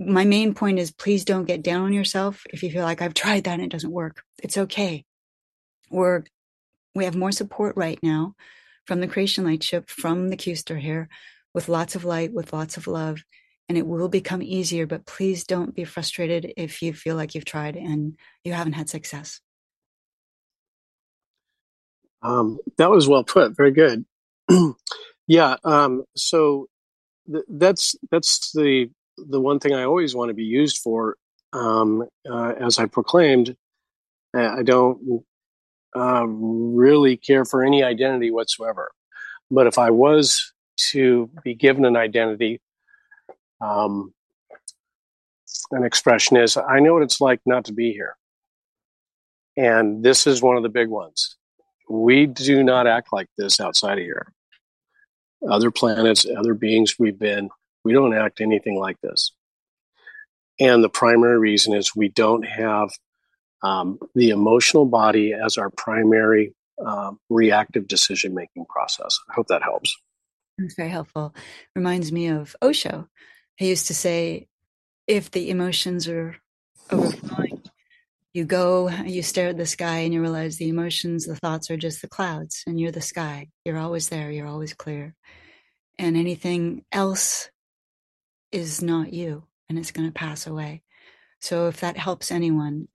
My 0.00 0.24
main 0.24 0.54
point 0.54 0.78
is 0.78 0.90
please 0.90 1.24
don't 1.24 1.46
get 1.46 1.62
down 1.62 1.82
on 1.82 1.92
yourself 1.92 2.44
if 2.50 2.62
you 2.62 2.70
feel 2.70 2.84
like 2.84 3.02
I've 3.02 3.14
tried 3.14 3.44
that 3.44 3.54
and 3.54 3.62
it 3.62 3.70
doesn't 3.70 3.90
work. 3.90 4.22
It's 4.42 4.58
okay. 4.58 5.04
We're 5.90 6.24
we 6.94 7.04
have 7.04 7.16
more 7.16 7.32
support 7.32 7.76
right 7.76 7.98
now 8.02 8.34
from 8.86 9.00
the 9.00 9.06
creation 9.06 9.44
lightship, 9.44 9.88
from 9.88 10.30
the 10.30 10.36
Q-star 10.36 10.76
here, 10.76 11.08
with 11.54 11.68
lots 11.68 11.94
of 11.94 12.04
light, 12.04 12.32
with 12.32 12.52
lots 12.52 12.76
of 12.76 12.86
love, 12.86 13.22
and 13.68 13.78
it 13.78 13.86
will 13.86 14.08
become 14.08 14.42
easier. 14.42 14.86
But 14.86 15.06
please 15.06 15.44
don't 15.44 15.74
be 15.74 15.84
frustrated 15.84 16.52
if 16.56 16.82
you 16.82 16.92
feel 16.92 17.14
like 17.14 17.34
you've 17.34 17.44
tried 17.44 17.76
and 17.76 18.16
you 18.44 18.52
haven't 18.52 18.72
had 18.72 18.88
success. 18.88 19.40
Um, 22.22 22.58
that 22.78 22.90
was 22.90 23.08
well 23.08 23.24
put. 23.24 23.56
Very 23.56 23.72
good. 23.72 24.04
yeah. 25.26 25.56
Um, 25.64 26.04
so 26.16 26.66
th- 27.30 27.44
that's 27.48 27.94
that's 28.10 28.52
the 28.52 28.90
the 29.16 29.40
one 29.40 29.58
thing 29.58 29.74
I 29.74 29.84
always 29.84 30.14
want 30.14 30.30
to 30.30 30.34
be 30.34 30.44
used 30.44 30.78
for. 30.78 31.16
Um, 31.52 32.04
uh, 32.30 32.52
as 32.60 32.78
I 32.78 32.86
proclaimed, 32.86 33.56
I 34.34 34.62
don't 34.62 35.24
uh, 35.96 36.26
really 36.26 37.16
care 37.16 37.44
for 37.44 37.64
any 37.64 37.82
identity 37.82 38.30
whatsoever. 38.30 38.90
But 39.50 39.66
if 39.66 39.78
I 39.78 39.90
was 39.90 40.52
to 40.90 41.30
be 41.42 41.54
given 41.54 41.86
an 41.86 41.96
identity, 41.96 42.60
um, 43.62 44.12
an 45.70 45.84
expression 45.84 46.36
is, 46.36 46.56
I 46.56 46.80
know 46.80 46.94
what 46.94 47.02
it's 47.02 47.20
like 47.20 47.40
not 47.46 47.64
to 47.66 47.72
be 47.72 47.92
here. 47.92 48.16
And 49.56 50.04
this 50.04 50.26
is 50.26 50.42
one 50.42 50.56
of 50.56 50.62
the 50.62 50.68
big 50.68 50.88
ones 50.88 51.37
we 51.88 52.26
do 52.26 52.62
not 52.62 52.86
act 52.86 53.12
like 53.12 53.28
this 53.36 53.60
outside 53.60 53.98
of 53.98 54.04
here. 54.04 54.32
Other 55.48 55.70
planets, 55.70 56.26
other 56.36 56.54
beings 56.54 56.96
we've 56.98 57.18
been, 57.18 57.50
we 57.84 57.92
don't 57.92 58.14
act 58.14 58.40
anything 58.40 58.76
like 58.78 59.00
this. 59.00 59.32
And 60.60 60.82
the 60.82 60.88
primary 60.88 61.38
reason 61.38 61.74
is 61.74 61.94
we 61.94 62.08
don't 62.08 62.42
have 62.42 62.90
um, 63.62 63.98
the 64.14 64.30
emotional 64.30 64.86
body 64.86 65.32
as 65.32 65.56
our 65.56 65.70
primary 65.70 66.54
uh, 66.84 67.12
reactive 67.28 67.86
decision 67.86 68.34
making 68.34 68.66
process. 68.66 69.18
I 69.30 69.34
hope 69.34 69.46
that 69.48 69.62
helps. 69.62 69.96
It's 70.58 70.74
very 70.74 70.90
helpful. 70.90 71.34
Reminds 71.76 72.10
me 72.10 72.28
of 72.28 72.56
Osho. 72.60 73.08
He 73.56 73.68
used 73.68 73.86
to 73.88 73.94
say, 73.94 74.48
if 75.06 75.30
the 75.30 75.50
emotions 75.50 76.08
are 76.08 76.36
overflowing, 76.90 77.27
you 78.34 78.44
go, 78.44 78.88
you 78.88 79.22
stare 79.22 79.48
at 79.48 79.56
the 79.56 79.66
sky, 79.66 79.98
and 79.98 80.12
you 80.12 80.20
realize 80.20 80.56
the 80.56 80.68
emotions, 80.68 81.26
the 81.26 81.36
thoughts 81.36 81.70
are 81.70 81.76
just 81.76 82.02
the 82.02 82.08
clouds, 82.08 82.62
and 82.66 82.78
you're 82.78 82.92
the 82.92 83.00
sky. 83.00 83.48
You're 83.64 83.78
always 83.78 84.08
there, 84.08 84.30
you're 84.30 84.46
always 84.46 84.74
clear. 84.74 85.14
And 85.98 86.16
anything 86.16 86.84
else 86.92 87.50
is 88.52 88.82
not 88.82 89.12
you, 89.12 89.44
and 89.68 89.78
it's 89.78 89.90
going 89.90 90.08
to 90.08 90.12
pass 90.12 90.46
away. 90.46 90.82
So, 91.40 91.68
if 91.68 91.80
that 91.80 91.96
helps 91.96 92.30
anyone, 92.30 92.88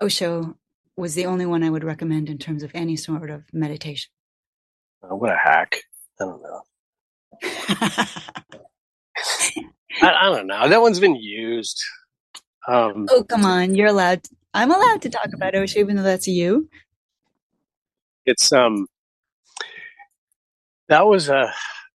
Osho 0.00 0.56
was 0.96 1.14
the 1.14 1.26
only 1.26 1.46
one 1.46 1.62
I 1.62 1.70
would 1.70 1.84
recommend 1.84 2.28
in 2.28 2.38
terms 2.38 2.62
of 2.62 2.70
any 2.74 2.96
sort 2.96 3.30
of 3.30 3.44
meditation. 3.52 4.10
Oh, 5.02 5.16
what 5.16 5.30
a 5.30 5.36
hack. 5.36 5.76
I 6.20 6.24
don't 6.24 6.42
know. 6.42 6.62
I, 10.02 10.26
I, 10.26 10.30
don't 10.30 10.46
know. 10.46 10.68
That 10.68 10.80
one's 10.80 11.00
been 11.00 11.16
used. 11.16 11.82
Um, 12.68 13.06
oh, 13.10 13.24
come 13.24 13.44
on. 13.44 13.74
You're 13.74 13.88
allowed. 13.88 14.22
I'm 14.54 14.70
allowed 14.70 15.02
to 15.02 15.10
talk 15.10 15.28
about 15.34 15.54
Osho, 15.54 15.80
even 15.80 15.96
though 15.96 16.02
that's 16.02 16.28
you. 16.28 16.68
It's 18.26 18.52
um, 18.52 18.86
that 20.88 21.06
was 21.06 21.28
a 21.28 21.52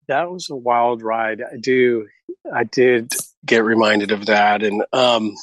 that 0.07 0.31
was 0.31 0.49
a 0.49 0.55
wild 0.55 1.01
ride. 1.01 1.41
I 1.41 1.57
do, 1.57 2.07
I 2.53 2.63
did 2.63 3.11
get 3.45 3.63
reminded 3.63 4.11
of 4.11 4.25
that, 4.27 4.63
and 4.63 4.83
um, 4.93 5.35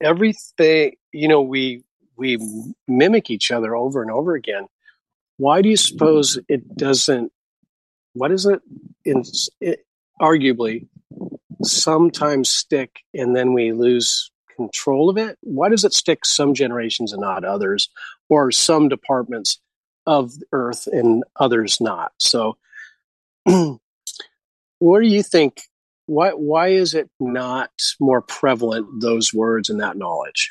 everything. 0.00 0.94
You 1.12 1.28
know, 1.28 1.42
we 1.42 1.82
we 2.16 2.38
mimic 2.86 3.30
each 3.30 3.50
other 3.50 3.74
over 3.74 4.02
and 4.02 4.10
over 4.10 4.34
again. 4.34 4.66
Why 5.38 5.62
do 5.62 5.68
you 5.68 5.76
suppose 5.76 6.38
it 6.48 6.76
doesn't? 6.76 7.32
What 8.14 8.30
is 8.30 8.46
it? 8.46 8.60
In 9.04 9.22
it, 9.60 9.84
arguably, 10.20 10.86
sometimes 11.62 12.48
stick, 12.48 13.00
and 13.12 13.34
then 13.34 13.52
we 13.52 13.72
lose 13.72 14.30
control 14.58 15.08
of 15.08 15.16
it? 15.16 15.38
Why 15.40 15.68
does 15.68 15.84
it 15.84 15.94
stick 15.94 16.24
some 16.24 16.52
generations 16.52 17.12
and 17.12 17.20
not 17.20 17.44
others, 17.44 17.88
or 18.28 18.50
some 18.50 18.88
departments 18.88 19.60
of 20.06 20.32
Earth 20.52 20.86
and 20.88 21.24
others 21.36 21.80
not? 21.80 22.12
So, 22.18 22.56
what 23.44 23.80
do 25.00 25.06
you 25.06 25.22
think? 25.22 25.62
Why 26.06 26.30
why 26.30 26.68
is 26.68 26.94
it 26.94 27.08
not 27.20 27.70
more 28.00 28.20
prevalent 28.20 29.00
those 29.00 29.32
words 29.32 29.70
and 29.70 29.80
that 29.80 29.96
knowledge? 29.96 30.50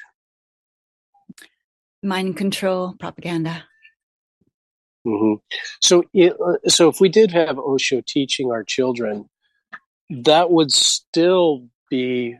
Mind 2.01 2.37
control, 2.37 2.95
propaganda. 2.99 3.63
Mm-hmm. 5.05 5.35
So, 5.81 6.03
it, 6.13 6.33
so 6.67 6.89
if 6.89 6.99
we 6.99 7.09
did 7.09 7.31
have 7.31 7.57
Osho 7.57 8.01
teaching 8.05 8.51
our 8.51 8.63
children, 8.63 9.29
that 10.09 10.51
would 10.51 10.71
still 10.71 11.67
be 11.89 12.37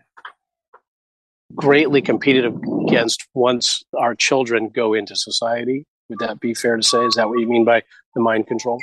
greatly 1.56 2.02
competed 2.02 2.46
against 2.86 3.28
once 3.34 3.84
our 3.98 4.16
children 4.16 4.70
go 4.70 4.94
into 4.94 5.16
society. 5.16 5.86
Would 6.10 6.20
that 6.20 6.40
be 6.40 6.54
fair 6.54 6.78
to 6.78 6.84
say? 6.84 7.00
Is 7.00 7.16
that 7.16 7.30
what 7.30 7.40
you 7.40 7.48
mean 7.48 7.66
by 7.66 7.84
the 8.16 8.22
mind 8.22 8.48
control? 8.48 8.80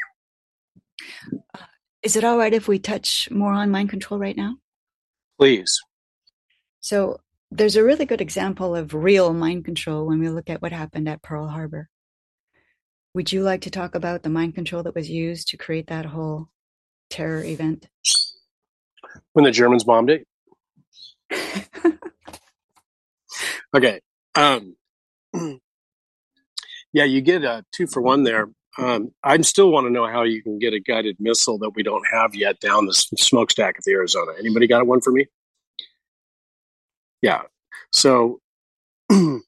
Is 2.02 2.16
it 2.16 2.24
all 2.24 2.36
right 2.36 2.52
if 2.52 2.68
we 2.68 2.78
touch 2.78 3.30
more 3.30 3.52
on 3.52 3.70
mind 3.70 3.90
control 3.90 4.20
right 4.20 4.36
now? 4.36 4.56
Please. 5.38 5.80
So, 6.80 7.18
there's 7.50 7.76
a 7.76 7.84
really 7.84 8.04
good 8.04 8.20
example 8.20 8.74
of 8.74 8.94
real 8.94 9.32
mind 9.32 9.64
control 9.64 10.06
when 10.06 10.18
we 10.18 10.28
look 10.28 10.50
at 10.50 10.60
what 10.60 10.72
happened 10.72 11.08
at 11.08 11.22
Pearl 11.22 11.46
Harbor. 11.46 11.88
Would 13.14 13.32
you 13.32 13.42
like 13.42 13.62
to 13.62 13.70
talk 13.70 13.94
about 13.94 14.22
the 14.22 14.28
mind 14.28 14.54
control 14.54 14.82
that 14.82 14.94
was 14.94 15.08
used 15.08 15.48
to 15.48 15.56
create 15.56 15.86
that 15.86 16.04
whole 16.04 16.48
terror 17.10 17.44
event? 17.44 17.86
When 19.32 19.44
the 19.44 19.52
Germans 19.52 19.84
bombed 19.84 20.10
it? 20.10 20.26
Okay. 23.74 24.00
Um, 24.36 24.76
yeah, 26.92 27.04
you 27.04 27.20
get 27.20 27.44
a 27.44 27.64
two 27.72 27.86
for 27.86 28.00
one 28.00 28.22
there. 28.22 28.48
Um, 28.78 29.12
I 29.22 29.40
still 29.42 29.70
want 29.70 29.86
to 29.86 29.90
know 29.90 30.06
how 30.06 30.22
you 30.22 30.42
can 30.42 30.58
get 30.58 30.74
a 30.74 30.80
guided 30.80 31.16
missile 31.20 31.58
that 31.58 31.70
we 31.70 31.82
don't 31.82 32.04
have 32.12 32.34
yet 32.34 32.60
down 32.60 32.86
the 32.86 32.92
smokestack 32.92 33.78
of 33.78 33.84
the 33.84 33.92
Arizona. 33.92 34.32
Anybody 34.38 34.66
got 34.66 34.86
one 34.86 35.00
for 35.00 35.12
me? 35.12 35.26
Yeah. 37.22 37.42
So, 37.92 38.40
how 39.10 39.40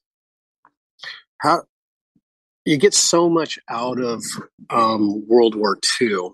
you 2.65 2.77
get 2.77 2.93
so 2.93 3.29
much 3.29 3.59
out 3.69 3.99
of 3.99 4.23
um, 4.69 5.25
World 5.27 5.55
War 5.55 5.77
II. 6.01 6.29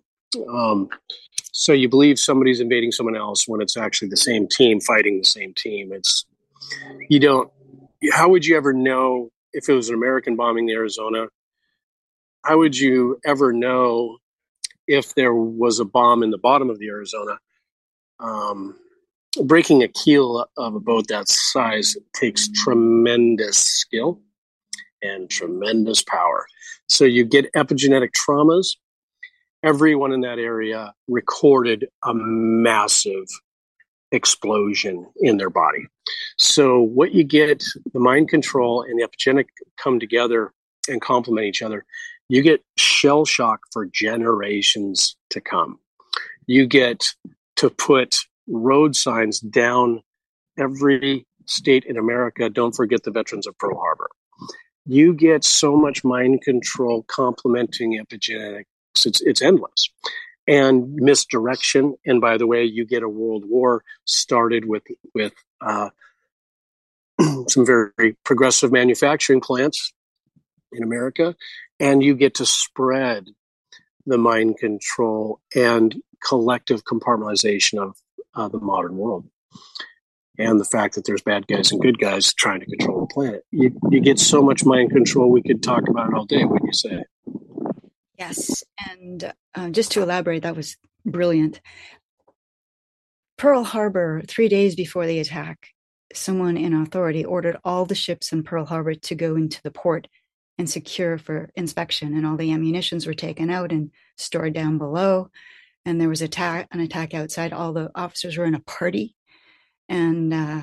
Um, 0.49 0.89
so 1.51 1.73
you 1.73 1.87
believe 1.87 2.17
somebody's 2.17 2.59
invading 2.59 2.91
someone 2.91 3.15
else 3.15 3.47
when 3.47 3.61
it's 3.61 3.77
actually 3.77 4.09
the 4.09 4.17
same 4.17 4.47
team 4.47 4.79
fighting 4.81 5.19
the 5.19 5.27
same 5.27 5.53
team. 5.55 5.91
It's 5.93 6.25
you 7.09 7.19
don't 7.19 7.51
how 8.11 8.29
would 8.29 8.45
you 8.45 8.57
ever 8.57 8.73
know 8.73 9.29
if 9.53 9.69
it 9.69 9.73
was 9.73 9.89
an 9.89 9.95
American 9.95 10.35
bombing 10.35 10.65
the 10.65 10.73
Arizona? 10.73 11.27
How 12.43 12.57
would 12.57 12.77
you 12.77 13.19
ever 13.25 13.53
know 13.53 14.17
if 14.87 15.15
there 15.15 15.33
was 15.33 15.79
a 15.79 15.85
bomb 15.85 16.23
in 16.23 16.29
the 16.31 16.37
bottom 16.37 16.69
of 16.69 16.79
the 16.79 16.89
Arizona? 16.89 17.39
Um, 18.19 18.75
breaking 19.43 19.83
a 19.83 19.87
keel 19.87 20.45
of 20.57 20.75
a 20.75 20.79
boat 20.79 21.07
that 21.07 21.27
size 21.27 21.95
takes 22.15 22.49
tremendous 22.49 23.57
skill 23.57 24.21
and 25.01 25.29
tremendous 25.29 26.03
power. 26.03 26.45
So 26.87 27.05
you 27.05 27.25
get 27.25 27.51
epigenetic 27.53 28.09
traumas. 28.11 28.75
Everyone 29.63 30.11
in 30.11 30.21
that 30.21 30.39
area 30.39 30.93
recorded 31.07 31.87
a 32.03 32.13
massive 32.13 33.25
explosion 34.13 35.05
in 35.17 35.37
their 35.37 35.49
body. 35.49 35.87
So 36.37 36.79
what 36.79 37.13
you 37.13 37.23
get, 37.23 37.63
the 37.93 37.99
mind 37.99 38.29
control 38.29 38.83
and 38.83 38.99
the 38.99 39.07
epigenetic 39.07 39.47
come 39.77 39.99
together 39.99 40.53
and 40.87 41.01
complement 41.01 41.47
each 41.47 41.61
other. 41.61 41.83
You 42.29 42.41
get 42.41 42.63
shell 42.77 43.25
shock 43.25 43.61
for 43.71 43.85
generations 43.85 45.17
to 45.31 45.41
come. 45.41 45.79
You 46.45 46.67
get 46.67 47.07
to 47.57 47.69
put 47.69 48.17
road 48.47 48.95
signs 48.95 49.39
down 49.39 50.01
every 50.57 51.25
state 51.45 51.83
in 51.85 51.97
America. 51.97 52.49
Don't 52.49 52.75
forget 52.75 53.03
the 53.03 53.11
veterans 53.11 53.47
of 53.47 53.57
Pearl 53.57 53.77
Harbor. 53.77 54.09
You 54.85 55.13
get 55.13 55.43
so 55.43 55.75
much 55.75 56.03
mind 56.03 56.41
control 56.41 57.03
complementing 57.03 57.99
epigenetics. 57.99 58.65
It's, 59.05 59.21
it's 59.21 59.41
endless 59.41 59.89
and 60.47 60.93
misdirection. 60.95 61.95
And 62.05 62.19
by 62.21 62.37
the 62.37 62.47
way, 62.47 62.63
you 62.63 62.85
get 62.85 63.03
a 63.03 63.09
world 63.09 63.43
war 63.45 63.83
started 64.05 64.65
with 64.65 64.83
with 65.13 65.33
uh, 65.61 65.89
some 67.47 67.65
very 67.65 68.15
progressive 68.23 68.71
manufacturing 68.71 69.41
plants 69.41 69.93
in 70.71 70.83
America, 70.83 71.35
and 71.79 72.03
you 72.03 72.15
get 72.15 72.35
to 72.35 72.45
spread 72.45 73.27
the 74.05 74.17
mind 74.17 74.57
control 74.57 75.39
and 75.55 75.95
collective 76.25 76.83
compartmentalization 76.83 77.79
of 77.79 77.95
uh, 78.35 78.47
the 78.47 78.59
modern 78.59 78.97
world. 78.97 79.27
And 80.39 80.59
the 80.59 80.65
fact 80.65 80.95
that 80.95 81.05
there's 81.05 81.21
bad 81.21 81.45
guys 81.45 81.71
and 81.71 81.79
good 81.79 81.99
guys 81.99 82.33
trying 82.33 82.61
to 82.61 82.65
control 82.65 83.01
the 83.01 83.13
planet. 83.13 83.45
You, 83.51 83.77
you 83.91 84.01
get 84.01 84.17
so 84.17 84.41
much 84.41 84.65
mind 84.65 84.89
control, 84.89 85.29
we 85.29 85.43
could 85.43 85.61
talk 85.61 85.87
about 85.87 86.09
it 86.09 86.15
all 86.15 86.25
day, 86.25 86.43
wouldn't 86.43 86.65
you 86.65 86.73
say? 86.73 87.03
Yes. 88.17 88.63
And 88.89 89.33
uh, 89.55 89.69
just 89.69 89.91
to 89.93 90.01
elaborate, 90.01 90.43
that 90.43 90.55
was 90.55 90.77
brilliant. 91.05 91.61
Pearl 93.37 93.63
Harbor, 93.63 94.21
three 94.27 94.47
days 94.47 94.75
before 94.75 95.07
the 95.07 95.19
attack, 95.19 95.69
someone 96.13 96.55
in 96.55 96.73
authority 96.73 97.25
ordered 97.25 97.57
all 97.63 97.85
the 97.85 97.95
ships 97.95 98.31
in 98.31 98.43
Pearl 98.43 98.65
Harbor 98.65 98.93
to 98.93 99.15
go 99.15 99.35
into 99.35 99.61
the 99.63 99.71
port 99.71 100.07
and 100.57 100.69
secure 100.69 101.17
for 101.17 101.49
inspection. 101.55 102.15
And 102.15 102.25
all 102.25 102.37
the 102.37 102.51
ammunitions 102.51 103.07
were 103.07 103.15
taken 103.15 103.49
out 103.49 103.71
and 103.71 103.91
stored 104.17 104.53
down 104.53 104.77
below. 104.77 105.29
And 105.85 105.99
there 105.99 106.09
was 106.09 106.21
attack, 106.21 106.67
an 106.71 106.79
attack 106.79 107.13
outside. 107.13 107.51
All 107.51 107.73
the 107.73 107.89
officers 107.95 108.37
were 108.37 108.45
in 108.45 108.55
a 108.55 108.59
party. 108.61 109.15
And 109.89 110.33
uh, 110.33 110.61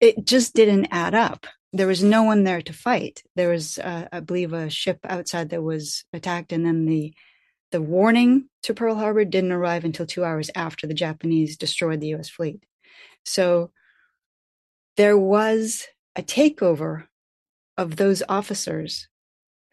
it 0.00 0.24
just 0.24 0.54
didn't 0.54 0.88
add 0.90 1.14
up 1.14 1.46
there 1.72 1.86
was 1.86 2.02
no 2.02 2.22
one 2.24 2.44
there 2.44 2.62
to 2.62 2.72
fight. 2.72 3.22
There 3.36 3.50
was, 3.50 3.78
uh, 3.78 4.08
I 4.12 4.20
believe, 4.20 4.52
a 4.52 4.70
ship 4.70 5.00
outside 5.04 5.50
that 5.50 5.62
was 5.62 6.04
attacked, 6.12 6.52
and 6.52 6.66
then 6.66 6.86
the 6.86 7.14
the 7.72 7.82
warning 7.82 8.48
to 8.64 8.74
Pearl 8.74 8.96
Harbor 8.96 9.24
didn't 9.24 9.52
arrive 9.52 9.84
until 9.84 10.06
two 10.06 10.24
hours 10.24 10.50
after 10.54 10.86
the 10.86 10.94
Japanese 10.94 11.56
destroyed 11.56 12.00
the 12.00 12.08
U.S. 12.08 12.28
fleet. 12.30 12.62
So 13.24 13.72
there 14.96 15.18
was 15.18 15.86
a 16.16 16.22
takeover 16.22 17.06
of 17.78 17.96
those 17.96 18.22
officers 18.28 19.08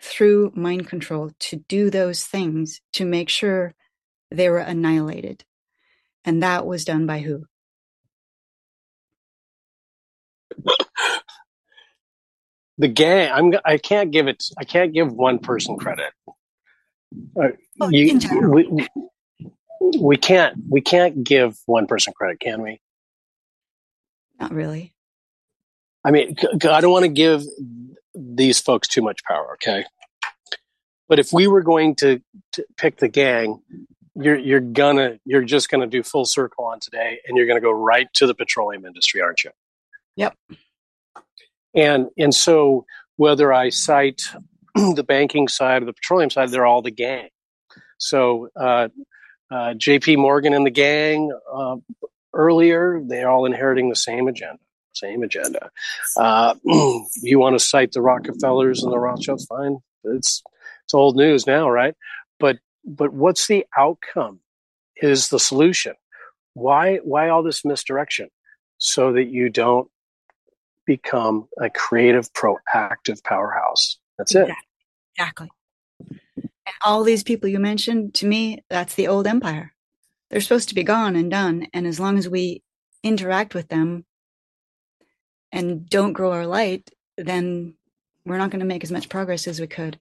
through 0.01 0.51
mind 0.55 0.88
control 0.88 1.31
to 1.39 1.57
do 1.69 1.89
those 1.89 2.26
things 2.26 2.81
to 2.93 3.05
make 3.05 3.30
sure 3.30 3.76
they 4.31 4.49
were 4.49 4.59
annihilated. 4.59 5.43
And 6.26 6.43
that 6.43 6.65
was 6.65 6.85
done 6.85 7.05
by 7.05 7.19
who? 7.19 7.45
The 12.80 12.88
gang 12.88 13.30
i'm 13.31 13.53
i 13.65 13.77
can't 13.77 14.10
give 14.10 14.27
it 14.27 14.43
i 14.57 14.64
can't 14.64 14.93
give 14.93 15.11
one 15.11 15.38
person 15.38 15.77
credit. 15.77 16.11
Uh, 17.39 17.49
oh, 17.81 17.89
you, 17.89 18.19
we, 18.49 18.88
we 19.99 20.15
can't 20.15 20.56
we 20.69 20.81
can't 20.81 21.23
give 21.23 21.57
one 21.65 21.88
person 21.88 22.14
credit 22.14 22.39
can 22.39 22.61
we? 22.61 22.80
Not 24.39 24.53
really. 24.53 24.93
I 26.03 26.11
mean 26.11 26.35
i 26.64 26.81
don't 26.81 26.91
want 26.91 27.03
to 27.03 27.10
give 27.10 27.43
these 28.15 28.60
folks 28.60 28.88
too 28.88 29.03
much 29.03 29.23
power 29.26 29.53
okay? 29.53 29.85
But 31.07 31.18
if 31.18 31.34
we 31.34 31.47
were 31.47 31.64
going 31.64 31.95
to, 31.95 32.22
to 32.53 32.65
pick 32.77 32.97
the 32.97 33.10
gang 33.10 33.61
you're 34.15 34.38
you're 34.38 34.60
gonna 34.60 35.19
you're 35.26 35.43
just 35.43 35.69
gonna 35.69 35.88
do 35.88 36.01
full 36.01 36.26
circle 36.26 36.65
on 36.65 36.80
today 36.80 37.19
and 37.27 37.38
you're 37.38 37.47
gonna 37.47 37.61
go 37.61 37.72
right 37.72 38.07
to 38.14 38.26
the 38.26 38.34
petroleum 38.34 38.85
industry 38.85 39.22
aren't 39.22 39.43
you? 39.43 39.51
Yep 40.15 40.38
and 41.76 42.08
and 42.18 42.34
so 42.34 42.86
whether 43.16 43.52
I 43.52 43.70
cite 43.70 44.24
the 44.76 45.04
banking 45.04 45.48
side 45.48 45.82
or 45.82 45.86
the 45.86 45.94
petroleum 45.94 46.30
side, 46.30 46.50
they're 46.50 46.66
all 46.66 46.82
the 46.82 46.91
gang. 46.91 47.30
So 47.98 48.50
uh, 48.56 48.90
uh, 49.52 49.74
J.P. 49.74 50.16
Morgan 50.16 50.54
and 50.54 50.66
the 50.66 50.72
gang 50.72 51.32
uh, 51.54 51.78
earlier, 52.34 53.02
they're 53.06 53.30
all 53.30 53.46
inheriting 53.46 53.90
the 53.90 53.96
same 53.96 54.28
agenda. 54.28 54.60
Same 54.94 55.24
agenda. 55.24 55.70
Uh, 56.18 56.56
you 57.22 57.40
want 57.40 57.58
to 57.58 57.64
cite 57.64 57.91
the 57.91 58.02
Rockefellers 58.02 58.84
and 58.84 58.91
the 58.91 59.00
Rothschilds? 59.00 59.46
Fine, 59.46 59.80
it's 60.04 60.44
it's 60.84 60.94
old 60.94 61.16
news 61.16 61.46
now, 61.46 61.70
right? 61.70 61.96
But 62.40 62.58
but 62.86 63.14
what's 63.14 63.48
the 63.48 63.66
outcome? 63.78 64.40
Is 65.02 65.30
the 65.30 65.40
solution? 65.40 65.94
Why 66.54 66.98
why 66.98 67.30
all 67.30 67.44
this 67.44 67.64
misdirection? 67.64 68.30
So 68.78 69.14
that 69.14 69.26
you 69.26 69.50
don't 69.50 69.90
become 70.90 71.48
a 71.61 71.70
creative, 71.70 72.34
proactive 72.34 73.24
powerhouse. 73.24 73.99
That's 74.18 74.34
it. 74.34 74.49
Exactly. 75.16 75.52
And 76.40 76.76
all 76.84 77.03
these 77.03 77.22
people 77.22 77.48
you 77.48 77.60
mentioned, 77.60 78.16
to 78.16 78.26
me, 78.26 78.64
that's 78.72 78.95
the 78.95 79.07
old 79.07 79.28
empire. 79.28 79.76
They're 80.30 80.41
supposed 80.41 80.70
to 80.70 80.76
be 80.76 80.84
gone 80.84 81.16
and 81.16 81.30
done. 81.30 81.68
And 81.76 81.86
as 81.86 81.99
long 81.99 82.18
as 82.18 82.28
we 82.28 82.64
interact 83.03 83.53
with 83.53 83.68
them 83.68 84.06
and 85.52 85.88
don't 85.88 86.14
grow 86.14 86.32
our 86.32 86.48
light, 86.48 86.90
then 87.18 87.76
we're 88.26 88.40
not 88.40 88.49
going 88.49 88.61
to 88.61 88.66
make 88.66 88.84
as 88.84 88.91
much 88.91 89.10
progress 89.10 89.48
as 89.48 89.61
we 89.61 89.68
could. 89.68 89.99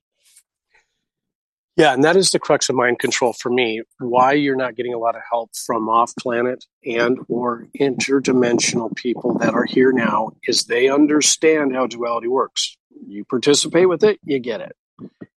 Yeah, 1.78 1.94
and 1.94 2.02
that 2.02 2.16
is 2.16 2.32
the 2.32 2.40
crux 2.40 2.68
of 2.68 2.74
mind 2.74 2.98
control 2.98 3.32
for 3.32 3.50
me. 3.50 3.82
Why 4.00 4.32
you're 4.32 4.56
not 4.56 4.74
getting 4.74 4.94
a 4.94 4.98
lot 4.98 5.14
of 5.14 5.22
help 5.30 5.50
from 5.55 5.88
off 5.88 6.12
planet 6.18 6.64
and 6.84 7.20
or 7.28 7.68
interdimensional 7.78 8.92
people 8.96 9.38
that 9.38 9.55
are 9.55 9.64
here 9.64 9.92
now 9.92 10.32
is 10.48 10.64
they 10.64 10.88
understand 10.88 11.76
how 11.76 11.86
duality 11.86 12.26
works. 12.26 12.76
You 13.06 13.24
participate 13.24 13.88
with 13.88 14.02
it, 14.02 14.18
you 14.24 14.40
get 14.40 14.60
it. 14.60 14.74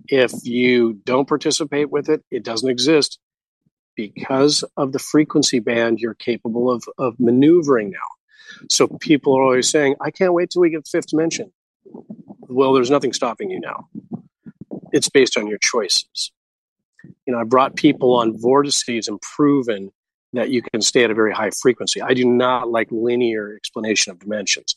If 0.08 0.32
you 0.44 0.94
don't 1.04 1.28
participate 1.28 1.92
with 1.92 2.08
it, 2.08 2.24
it 2.32 2.46
doesn't 2.46 2.70
exist. 2.70 3.20
Because 3.98 4.64
of 4.78 4.94
the 4.94 5.00
frequency 5.00 5.60
band, 5.60 6.00
you're 6.00 6.14
capable 6.14 6.72
of, 6.72 6.86
of 6.98 7.20
maneuvering 7.20 7.90
now. 7.90 8.68
So 8.70 8.88
people 8.88 9.38
are 9.38 9.44
always 9.44 9.70
saying, 9.70 9.96
I 10.00 10.10
can't 10.12 10.34
wait 10.34 10.52
till 10.52 10.62
we 10.62 10.70
get 10.70 10.88
fifth 10.88 11.08
dimension. 11.08 11.52
Well, 11.84 12.72
there's 12.72 12.90
nothing 12.90 13.12
stopping 13.12 13.50
you 13.50 13.60
now 13.60 13.90
it's 14.92 15.10
based 15.10 15.38
on 15.38 15.48
your 15.48 15.60
choices. 15.60 16.32
You 17.26 17.34
know, 17.34 17.40
I 17.40 17.44
brought 17.44 17.76
people 17.76 18.16
on 18.16 18.38
vortices 18.38 19.08
and 19.08 19.22
proven 19.22 19.92
that 20.34 20.50
you 20.50 20.62
can 20.62 20.82
stay 20.82 21.04
at 21.04 21.12
a 21.12 21.16
very 21.16 21.34
high 21.34 21.50
frequency. 21.50 22.02
I 22.02 22.14
do 22.14 22.26
not 22.26 22.70
like 22.70 22.88
linear 22.92 23.56
explanation 23.56 24.12
of 24.12 24.20
dimensions, 24.20 24.76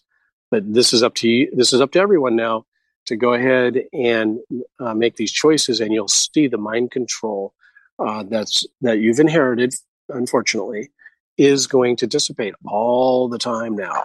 but 0.51 0.73
this 0.73 0.93
is 0.93 1.03
up 1.03 1.15
to 1.17 1.29
you. 1.29 1.51
This 1.55 1.73
is 1.73 1.81
up 1.81 1.93
to 1.93 1.99
everyone 1.99 2.37
now 2.37 2.65
to 3.07 3.17
go 3.17 3.35
ahead 3.35 3.85
and 3.93 4.39
uh, 4.79 4.95
make 4.95 5.17
these 5.17 5.33
choices, 5.33 5.81
and 5.81 5.93
you'll 5.93 6.09
see 6.09 6.47
the 6.47 6.59
mind 6.59 6.91
control 6.91 7.53
uh, 7.99 8.23
that's 8.23 8.65
that 8.81 8.99
you've 8.99 9.21
inherited. 9.21 9.75
Unfortunately, 10.09 10.91
is 11.37 11.67
going 11.67 11.97
to 11.97 12.07
dissipate 12.07 12.55
all 12.67 13.29
the 13.29 13.39
time 13.39 13.77
now. 13.77 14.05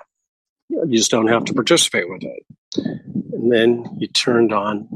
You 0.70 0.98
just 0.98 1.12
don't 1.12 1.28
have 1.28 1.46
to 1.46 1.54
participate 1.54 2.10
with 2.10 2.24
it. 2.24 2.44
And 3.34 3.52
then 3.52 3.98
you 3.98 4.08
turned 4.08 4.52
on 4.52 4.90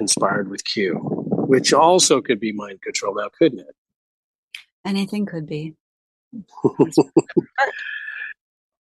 inspired 0.00 0.50
with 0.50 0.64
Q, 0.64 0.94
which 0.96 1.72
also 1.72 2.20
could 2.20 2.40
be 2.40 2.52
mind 2.52 2.82
control 2.82 3.14
now, 3.14 3.28
couldn't 3.38 3.60
it? 3.60 3.74
Anything 4.84 5.26
could 5.26 5.46
be. 5.46 5.74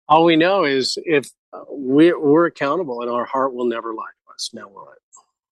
All 0.08 0.26
we 0.26 0.36
know 0.36 0.64
is 0.64 0.98
if 1.04 1.30
we're, 1.68 2.20
we're 2.20 2.46
accountable 2.48 3.02
and 3.02 3.12
our 3.12 3.26
heart 3.26 3.54
will 3.54 3.66
never 3.66 3.94
lie 3.94 4.04
to 4.04 4.34
us. 4.34 4.50
Now 4.54 4.70
will 4.70 4.90
it? 4.92 5.00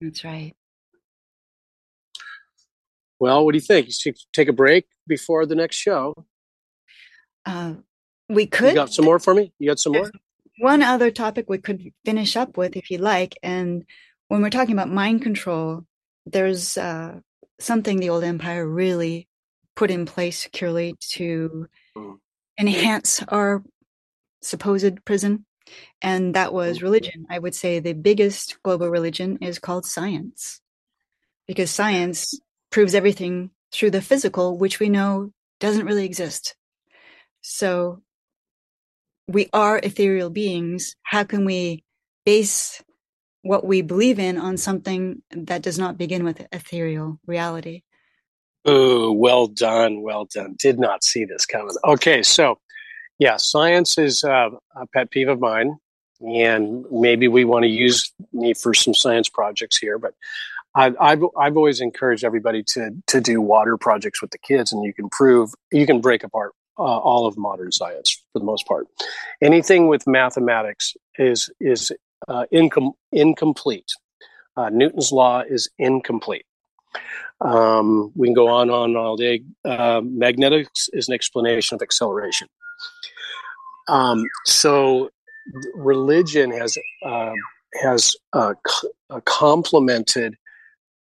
That's 0.01 0.25
right. 0.25 0.55
Well, 3.21 3.45
what 3.45 3.53
do 3.53 3.57
you 3.57 3.63
think? 3.63 3.87
You 3.87 3.93
should 3.93 4.17
take 4.33 4.49
a 4.49 4.53
break 4.53 4.87
before 5.07 5.47
the 5.47 5.55
next 5.55 5.77
show. 5.77 6.27
Uh, 7.47 7.75
we 8.29 8.47
could. 8.47 8.71
You 8.71 8.75
got 8.75 8.93
some 8.93 9.05
more 9.05 9.21
for 9.21 9.33
me? 9.33 9.53
You 9.59 9.69
got 9.69 9.79
some 9.79 9.93
more? 9.93 10.11
One 10.59 10.83
other 10.83 11.11
topic 11.11 11.49
we 11.49 11.59
could 11.59 11.93
finish 12.05 12.37
up 12.37 12.57
with, 12.57 12.77
if 12.77 12.91
you 12.91 12.99
like, 12.99 13.37
and 13.43 13.85
when 14.33 14.41
we're 14.41 14.49
talking 14.49 14.73
about 14.73 14.89
mind 14.89 15.21
control, 15.21 15.85
there's 16.25 16.79
uh, 16.79 17.21
something 17.61 18.01
the 18.01 18.09
old 18.09 18.25
empire 18.25 18.67
really 18.67 19.29
put 19.77 19.91
in 19.91 20.07
place 20.07 20.39
securely 20.39 20.95
to 21.11 21.69
mm. 21.95 22.17
enhance 22.59 23.23
our 23.29 23.63
supposed 24.41 25.05
prison, 25.05 25.45
and 26.01 26.33
that 26.35 26.55
was 26.55 26.79
mm. 26.79 26.83
religion. 26.83 27.27
I 27.29 27.41
would 27.41 27.55
say 27.55 27.79
the 27.79 27.93
biggest 27.93 28.57
global 28.63 28.89
religion 28.89 29.37
is 29.43 29.59
called 29.59 29.85
science, 29.85 30.63
because 31.47 31.71
science 31.71 32.41
proves 32.71 32.95
everything 32.95 33.51
through 33.71 33.91
the 33.91 34.01
physical, 34.01 34.57
which 34.57 34.81
we 34.81 34.89
know 34.89 35.31
doesn't 35.61 35.85
really 35.85 36.07
exist. 36.07 36.57
So 37.43 38.01
we 39.29 39.51
are 39.53 39.77
ethereal 39.77 40.31
beings. 40.31 40.97
How 41.03 41.25
can 41.25 41.45
we 41.45 41.85
base 42.25 42.83
what 43.43 43.65
we 43.65 43.83
believe 43.83 44.19
in 44.19 44.39
on 44.39 44.57
something 44.57 45.23
that 45.31 45.63
does 45.63 45.79
not 45.79 45.99
begin 45.99 46.25
with 46.25 46.47
ethereal 46.53 47.19
reality. 47.27 47.83
Oh, 48.65 49.11
well 49.13 49.49
done, 49.49 50.03
well 50.03 50.27
done. 50.33 50.55
Did 50.59 50.79
not 50.79 51.05
see 51.05 51.25
this 51.25 51.45
coming. 51.45 51.75
Okay, 51.85 52.23
so 52.23 52.59
yeah, 53.19 53.37
science 53.37 53.99
is 53.99 54.25
uh, 54.25 54.51
a 54.77 54.87
pet 54.95 55.11
peeve 55.11 55.29
of 55.29 55.41
mine, 55.41 55.77
and 56.21 56.85
maybe 56.91 57.27
we 57.27 57.45
want 57.45 57.65
to 57.65 57.69
use 57.69 58.13
me 58.33 58.55
for 58.55 58.73
some 58.73 58.95
science 58.95 59.29
projects 59.29 59.79
here. 59.79 59.99
But 59.99 60.15
I've, 60.75 60.97
I've 61.01 61.23
I've 61.37 61.57
always 61.57 61.81
encouraged 61.81 62.25
everybody 62.25 62.63
to 62.75 62.91
to 63.09 63.21
do 63.21 63.41
water 63.41 63.77
projects 63.77 64.23
with 64.23 64.31
the 64.31 64.39
kids, 64.39 64.73
and 64.73 64.85
you 64.85 64.95
can 64.95 65.09
prove 65.09 65.51
you 65.73 65.87
can 65.87 66.01
break 66.01 66.23
apart 66.23 66.53
uh, 66.79 66.83
all 66.83 67.27
of 67.27 67.37
modern 67.37 67.73
science 67.73 68.23
for 68.33 68.39
the 68.39 68.45
most 68.45 68.67
part. 68.67 68.87
Anything 69.43 69.89
with 69.89 70.07
mathematics 70.07 70.95
is 71.19 71.51
is 71.61 71.93
uh, 72.29 72.47
incom- 72.53 72.95
incomplete. 73.13 73.91
Uh, 74.57 74.69
Newton's 74.71 75.13
law 75.13 75.43
is 75.49 75.71
incomplete. 75.79 76.45
Um, 77.41 78.13
we 78.15 78.29
can 78.29 78.35
go 78.35 78.49
on 78.49 78.71
on 78.71 78.97
all 78.97 79.17
day. 79.17 79.43
Uh, 79.65 80.01
magnetics 80.05 80.89
is 80.93 81.09
an 81.09 81.15
explanation 81.15 81.75
of 81.75 81.83
acceleration. 81.83 82.49
Um, 83.89 84.25
so 84.47 85.11
religion 85.75 86.51
has 86.53 86.77
uh, 87.05 87.33
has 87.83 88.15
uh, 88.33 88.55
uh, 89.11 89.21
complemented 89.25 90.37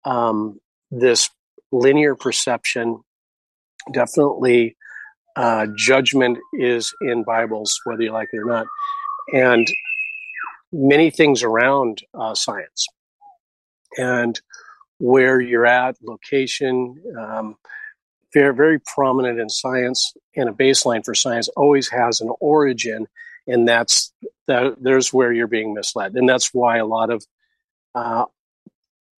um, 0.05 0.59
this 0.90 1.28
linear 1.72 2.14
perception. 2.14 3.01
Definitely, 3.92 4.76
judgment 5.76 6.38
is 6.55 6.92
in 7.02 7.24
Bibles, 7.24 7.78
whether 7.84 8.02
you 8.02 8.12
like 8.12 8.28
it 8.32 8.38
or 8.38 8.44
not, 8.44 8.66
and 9.32 9.66
many 10.72 11.10
things 11.10 11.42
around 11.42 12.02
uh, 12.14 12.34
science. 12.34 12.86
And 13.98 14.40
where 14.98 15.40
you're 15.40 15.66
at, 15.66 15.97
location, 16.02 17.02
um, 17.18 17.56
very, 18.32 18.55
very 18.55 18.78
prominent 18.78 19.40
in 19.40 19.48
science, 19.48 20.12
and 20.36 20.48
a 20.48 20.52
baseline 20.52 21.05
for 21.05 21.14
science 21.14 21.48
always 21.56 21.88
has 21.88 22.20
an 22.20 22.30
origin, 22.40 23.09
and 23.47 23.66
that's 23.66 24.12
that. 24.47 24.76
There's 24.80 25.12
where 25.12 25.32
you're 25.32 25.48
being 25.48 25.74
misled, 25.74 26.14
and 26.14 26.28
that's 26.28 26.55
why 26.55 26.76
a 26.76 26.86
lot 26.86 27.10
of 27.10 27.26
uh, 27.94 28.26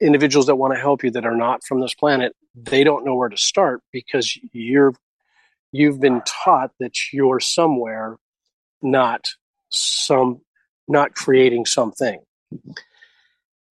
individuals 0.00 0.46
that 0.46 0.56
want 0.56 0.74
to 0.74 0.80
help 0.80 1.04
you 1.04 1.10
that 1.10 1.26
are 1.26 1.36
not 1.36 1.64
from 1.64 1.80
this 1.80 1.94
planet, 1.94 2.34
they 2.54 2.84
don't 2.84 3.04
know 3.04 3.14
where 3.14 3.28
to 3.28 3.36
start 3.36 3.82
because 3.92 4.38
you're 4.52 4.94
you've 5.72 6.00
been 6.00 6.22
taught 6.26 6.70
that 6.80 6.92
you're 7.12 7.40
somewhere, 7.40 8.18
not 8.82 9.28
some, 9.70 10.40
not 10.88 11.14
creating 11.14 11.66
something 11.66 12.20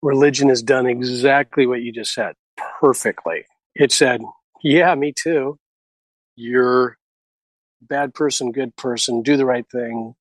religion 0.06 0.50
has 0.50 0.62
done 0.62 0.86
exactly 0.86 1.66
what 1.66 1.82
you 1.82 1.92
just 1.92 2.14
said 2.14 2.36
perfectly. 2.80 3.46
It 3.74 3.92
said, 3.92 4.22
Yeah, 4.64 4.94
me 4.96 5.12
too. 5.12 5.58
You're 6.36 6.98
bad 7.82 8.14
person, 8.14 8.52
good 8.52 8.76
person, 8.76 9.24
do 9.24 9.36
the 9.36 9.46
right 9.46 9.66
thing. 9.72 10.16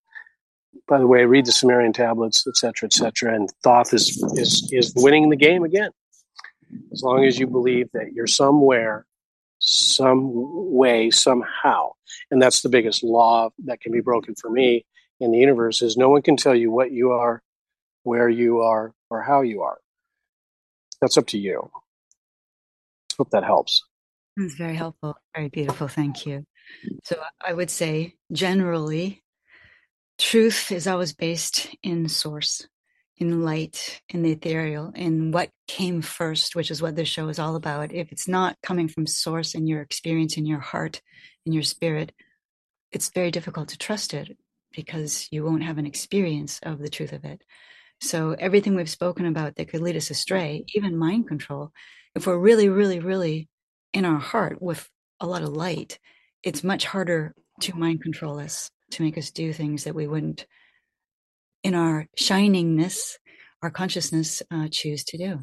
By 0.88 0.98
the 0.98 1.06
way, 1.06 1.24
read 1.24 1.46
the 1.46 1.52
Sumerian 1.52 1.92
tablets, 1.92 2.46
etc., 2.46 2.86
etc. 2.86 3.34
And 3.34 3.48
Thoth 3.62 3.94
is 3.94 4.22
is 4.36 4.68
is 4.72 4.92
winning 4.96 5.28
the 5.28 5.36
game 5.36 5.62
again. 5.62 5.90
As 6.92 7.02
long 7.02 7.24
as 7.24 7.38
you 7.38 7.46
believe 7.46 7.88
that 7.92 8.12
you're 8.12 8.26
somewhere, 8.26 9.06
some 9.60 10.30
way, 10.72 11.10
somehow, 11.10 11.92
and 12.30 12.42
that's 12.42 12.62
the 12.62 12.68
biggest 12.68 13.04
law 13.04 13.50
that 13.66 13.80
can 13.80 13.92
be 13.92 14.00
broken 14.00 14.34
for 14.34 14.50
me 14.50 14.84
in 15.20 15.32
the 15.32 15.38
universe 15.38 15.82
is 15.82 15.96
no 15.96 16.08
one 16.08 16.22
can 16.22 16.36
tell 16.36 16.54
you 16.54 16.70
what 16.70 16.92
you 16.92 17.12
are, 17.12 17.42
where 18.02 18.28
you 18.28 18.60
are, 18.60 18.92
or 19.10 19.22
how 19.22 19.42
you 19.42 19.62
are. 19.62 19.78
That's 21.00 21.16
up 21.16 21.26
to 21.28 21.38
you. 21.38 21.70
Hope 23.18 23.30
that 23.30 23.44
helps. 23.44 23.82
That's 24.36 24.54
very 24.54 24.74
helpful. 24.74 25.16
Very 25.34 25.48
beautiful. 25.48 25.88
Thank 25.88 26.26
you. 26.26 26.44
So 27.04 27.16
I 27.44 27.52
would 27.52 27.70
say 27.70 28.14
generally, 28.32 29.22
truth 30.18 30.72
is 30.72 30.86
always 30.86 31.12
based 31.12 31.68
in 31.82 32.08
source, 32.08 32.66
in 33.16 33.42
light, 33.42 34.00
in 34.08 34.22
the 34.22 34.32
ethereal, 34.32 34.92
in 34.94 35.30
what 35.30 35.50
came 35.68 36.02
first, 36.02 36.56
which 36.56 36.70
is 36.70 36.82
what 36.82 36.96
this 36.96 37.08
show 37.08 37.28
is 37.28 37.38
all 37.38 37.54
about. 37.54 37.92
If 37.92 38.10
it's 38.10 38.26
not 38.26 38.56
coming 38.62 38.88
from 38.88 39.06
source 39.06 39.54
in 39.54 39.66
your 39.66 39.82
experience, 39.82 40.36
in 40.36 40.46
your 40.46 40.60
heart, 40.60 41.00
in 41.46 41.52
your 41.52 41.62
spirit, 41.62 42.12
it's 42.90 43.10
very 43.10 43.30
difficult 43.30 43.68
to 43.68 43.78
trust 43.78 44.14
it 44.14 44.36
because 44.74 45.28
you 45.30 45.44
won't 45.44 45.62
have 45.62 45.78
an 45.78 45.86
experience 45.86 46.60
of 46.62 46.78
the 46.78 46.88
truth 46.88 47.12
of 47.12 47.24
it. 47.24 47.42
So 48.00 48.32
everything 48.38 48.74
we've 48.74 48.90
spoken 48.90 49.26
about 49.26 49.56
that 49.56 49.68
could 49.68 49.80
lead 49.80 49.96
us 49.96 50.10
astray, 50.10 50.64
even 50.74 50.98
mind 50.98 51.28
control, 51.28 51.72
if 52.14 52.26
we're 52.26 52.38
really, 52.38 52.68
really, 52.68 53.00
really 53.00 53.48
in 53.92 54.04
our 54.04 54.18
heart 54.18 54.60
with 54.60 54.88
a 55.20 55.26
lot 55.26 55.42
of 55.42 55.50
light, 55.50 55.98
it's 56.42 56.64
much 56.64 56.84
harder 56.84 57.34
to 57.60 57.76
mind 57.76 58.02
control 58.02 58.38
us, 58.38 58.70
to 58.90 59.02
make 59.02 59.16
us 59.16 59.30
do 59.30 59.52
things 59.52 59.84
that 59.84 59.94
we 59.94 60.06
wouldn't, 60.06 60.46
in 61.62 61.74
our 61.74 62.06
shiningness, 62.18 63.16
our 63.62 63.70
consciousness, 63.70 64.42
uh, 64.50 64.68
choose 64.70 65.04
to 65.04 65.18
do. 65.18 65.40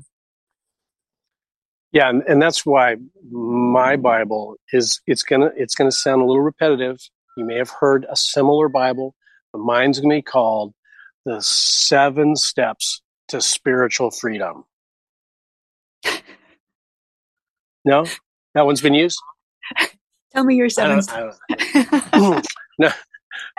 Yeah, 1.91 2.09
and, 2.09 2.23
and 2.27 2.41
that's 2.41 2.65
why 2.65 2.95
my 3.29 3.97
Bible 3.97 4.55
is 4.71 5.01
it's 5.07 5.23
gonna 5.23 5.51
it's 5.57 5.75
gonna 5.75 5.91
sound 5.91 6.21
a 6.21 6.25
little 6.25 6.41
repetitive. 6.41 6.97
You 7.35 7.43
may 7.43 7.57
have 7.57 7.69
heard 7.69 8.05
a 8.09 8.15
similar 8.15 8.69
Bible, 8.69 9.13
mine's 9.53 9.99
gonna 9.99 10.15
be 10.15 10.21
called 10.21 10.73
the 11.25 11.41
seven 11.41 12.35
steps 12.35 13.01
to 13.29 13.41
spiritual 13.41 14.11
freedom. 14.11 14.65
No, 17.83 18.05
that 18.53 18.67
one's 18.67 18.79
been 18.79 18.93
used. 18.93 19.19
Tell 20.35 20.43
me 20.43 20.55
your 20.55 20.69
seven. 20.69 21.01
no, 22.77 22.91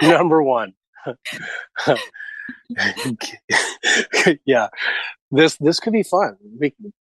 number 0.01 0.45
one. 0.45 0.75
yeah, 4.45 4.69
this 5.33 5.57
this 5.57 5.81
could 5.81 5.93
be 5.93 6.05
fun. 6.05 6.37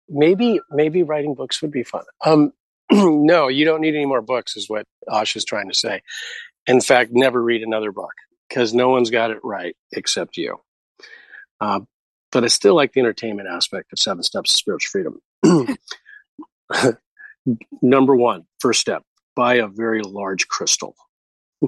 Maybe 0.07 0.59
maybe 0.69 1.01
writing 1.01 1.33
books 1.33 1.59
would 1.63 1.71
be 1.71 1.81
fun. 1.81 2.03
Um, 2.23 2.53
no, 2.91 3.47
you 3.47 3.65
don't 3.65 3.81
need 3.81 3.95
any 3.95 4.05
more 4.05 4.21
books, 4.21 4.55
is 4.55 4.69
what 4.69 4.85
Ash 5.11 5.35
is 5.35 5.43
trying 5.43 5.69
to 5.69 5.75
say. 5.75 6.03
In 6.67 6.81
fact, 6.81 7.11
never 7.13 7.41
read 7.41 7.63
another 7.63 7.91
book 7.91 8.13
because 8.47 8.73
no 8.73 8.89
one's 8.89 9.09
got 9.09 9.31
it 9.31 9.39
right 9.43 9.75
except 9.93 10.37
you. 10.37 10.57
Uh, 11.59 11.81
but 12.31 12.43
I 12.43 12.47
still 12.47 12.75
like 12.75 12.93
the 12.93 12.99
entertainment 12.99 13.47
aspect 13.49 13.93
of 13.93 13.99
Seven 13.99 14.23
Steps 14.23 14.51
to 14.51 14.57
Spiritual 14.57 15.19
Freedom. 15.43 15.77
Number 17.81 18.15
one, 18.15 18.43
first 18.59 18.81
step, 18.81 19.03
buy 19.35 19.55
a 19.55 19.67
very 19.67 20.01
large 20.01 20.47
crystal. 20.47 20.95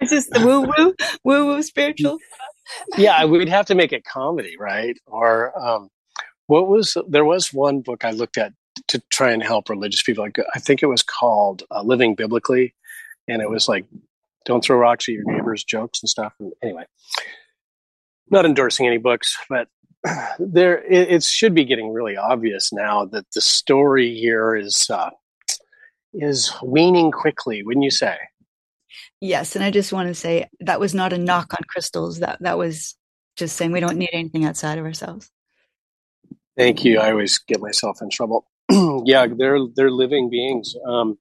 Is 0.00 0.10
this 0.10 0.28
the 0.30 0.44
woo 0.44 0.60
woo 0.60 0.94
woo 1.24 1.46
woo 1.46 1.62
spiritual? 1.62 2.18
yeah, 2.98 3.24
we'd 3.24 3.48
have 3.48 3.66
to 3.66 3.74
make 3.74 3.92
it 3.92 4.04
comedy, 4.04 4.54
right? 4.58 4.98
Or 5.06 5.58
um, 5.58 5.88
what 6.46 6.68
was 6.68 6.96
there 7.08 7.24
was 7.24 7.52
one 7.52 7.80
book 7.80 8.04
I 8.04 8.10
looked 8.10 8.36
at 8.36 8.52
to 8.88 9.02
try 9.10 9.30
and 9.30 9.42
help 9.42 9.70
religious 9.70 10.02
people. 10.02 10.28
I 10.54 10.58
think 10.58 10.82
it 10.82 10.86
was 10.86 11.02
called 11.02 11.62
uh, 11.70 11.82
Living 11.82 12.14
Biblically, 12.14 12.74
and 13.26 13.40
it 13.40 13.48
was 13.48 13.68
like 13.68 13.86
don't 14.46 14.64
throw 14.64 14.78
rocks 14.78 15.06
at 15.08 15.12
your 15.12 15.24
neighbors 15.26 15.62
jokes 15.62 16.00
and 16.02 16.08
stuff. 16.08 16.32
And 16.40 16.52
anyway 16.62 16.84
not 18.30 18.44
endorsing 18.44 18.86
any 18.86 18.98
books 18.98 19.36
but 19.48 19.68
there 20.38 20.82
it, 20.84 21.10
it, 21.10 21.22
should 21.22 21.54
be 21.54 21.64
getting 21.64 21.92
really 21.92 22.16
obvious 22.16 22.72
now 22.72 23.04
that 23.04 23.26
the 23.34 23.40
story 23.40 24.14
here 24.14 24.54
is 24.54 24.88
uh, 24.90 25.10
is 26.12 26.52
weaning 26.62 27.10
quickly 27.10 27.62
wouldn't 27.62 27.84
you 27.84 27.90
say? 27.90 28.16
Yes 29.20 29.56
and 29.56 29.64
i 29.64 29.70
just 29.70 29.92
want 29.92 30.08
to 30.08 30.14
say 30.14 30.48
that 30.60 30.80
was 30.80 30.94
not 30.94 31.12
a 31.12 31.18
knock 31.18 31.52
on 31.54 31.64
crystals. 31.68 32.20
That 32.20 32.38
that 32.40 32.58
was 32.58 32.96
just 33.36 33.56
saying 33.56 33.72
we 33.72 33.80
don't 33.80 33.98
need 33.98 34.10
anything 34.12 34.44
outside 34.44 34.78
of 34.78 34.84
ourselves. 34.84 35.30
Thank 36.56 36.84
you. 36.84 37.00
I 37.00 37.10
always 37.10 37.38
get 37.38 37.60
myself 37.60 37.98
in 38.02 38.10
trouble. 38.10 38.46
Yeah 39.04 39.26
they're 39.26 39.58
they're 39.74 39.90
living 39.90 40.30
beings. 40.30 40.74
Um, 40.86 41.18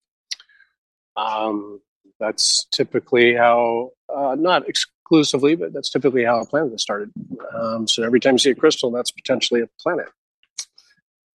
um, 1.18 1.80
that's 2.20 2.66
typically 2.72 3.36
how, 3.36 3.92
uh, 4.14 4.36
not 4.38 4.68
exclusively, 4.68 5.56
but 5.56 5.74
that's 5.74 5.90
typically 5.90 6.24
how 6.24 6.40
a 6.40 6.46
planet 6.46 6.74
is 6.74 6.82
started. 6.82 7.12
Um, 7.54 7.88
so 7.88 8.04
every 8.04 8.20
time 8.20 8.36
you 8.36 8.40
see 8.40 8.52
a 8.52 8.56
crystal, 8.56 8.92
that's 8.92 9.12
potentially 9.12 9.62
a 9.62 9.68
planet. 9.80 10.08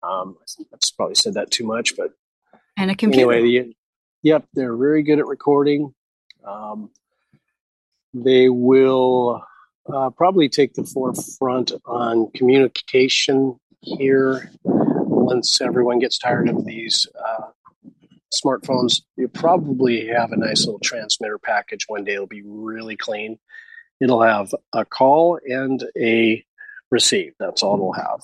Um, 0.02 0.38
I 0.42 0.64
have 0.72 0.80
probably 0.96 1.16
said 1.16 1.34
that 1.34 1.52
too 1.52 1.66
much, 1.66 1.98
but 1.98 2.14
and 2.78 2.90
a 2.90 2.96
computer. 2.96 3.34
Anyway, 3.34 3.64
the, 3.64 3.76
yep, 4.24 4.46
they're 4.54 4.76
very 4.76 5.04
good 5.04 5.20
at 5.20 5.28
recording. 5.28 5.94
Um, 6.46 6.90
they 8.14 8.50
will 8.50 9.44
uh, 9.94 10.10
probably 10.12 10.50
take 10.50 10.74
the 10.74 10.84
forefront 10.84 11.74
on 11.86 12.32
communication 12.32 13.60
here 13.82 14.52
once 14.64 15.62
everyone 15.62 16.00
gets 16.00 16.18
tired 16.18 16.50
of 16.50 16.66
these 16.66 17.08
uh, 17.28 17.48
smartphones, 18.34 19.02
you 19.18 19.28
probably 19.28 20.08
have 20.08 20.32
a 20.32 20.38
nice 20.38 20.66
little 20.66 20.80
transmitter 20.80 21.38
package. 21.40 21.86
One 21.88 22.04
day 22.04 22.14
it'll 22.14 22.28
be 22.28 22.44
really 22.46 22.96
clean. 22.96 23.40
It'll 24.00 24.22
have 24.22 24.54
a 24.74 24.86
call 24.86 25.40
and 25.46 25.84
a 25.98 26.44
receive. 26.92 27.34
That's 27.40 27.64
all 27.64 27.76
it'll 27.76 27.94
have. 27.94 28.22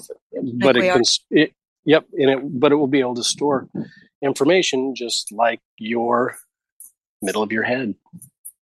But 0.60 0.78
it 0.78 0.94
can, 0.94 1.04
it, 1.32 1.54
yep, 1.84 2.06
and 2.14 2.30
it, 2.30 2.60
but 2.60 2.72
it 2.72 2.76
will 2.76 2.88
be 2.88 3.00
able 3.00 3.16
to 3.16 3.24
store 3.24 3.68
information 4.22 4.96
just 4.96 5.32
like 5.32 5.60
your 5.78 6.36
middle 7.22 7.44
of 7.44 7.52
your 7.52 7.64
head. 7.64 7.96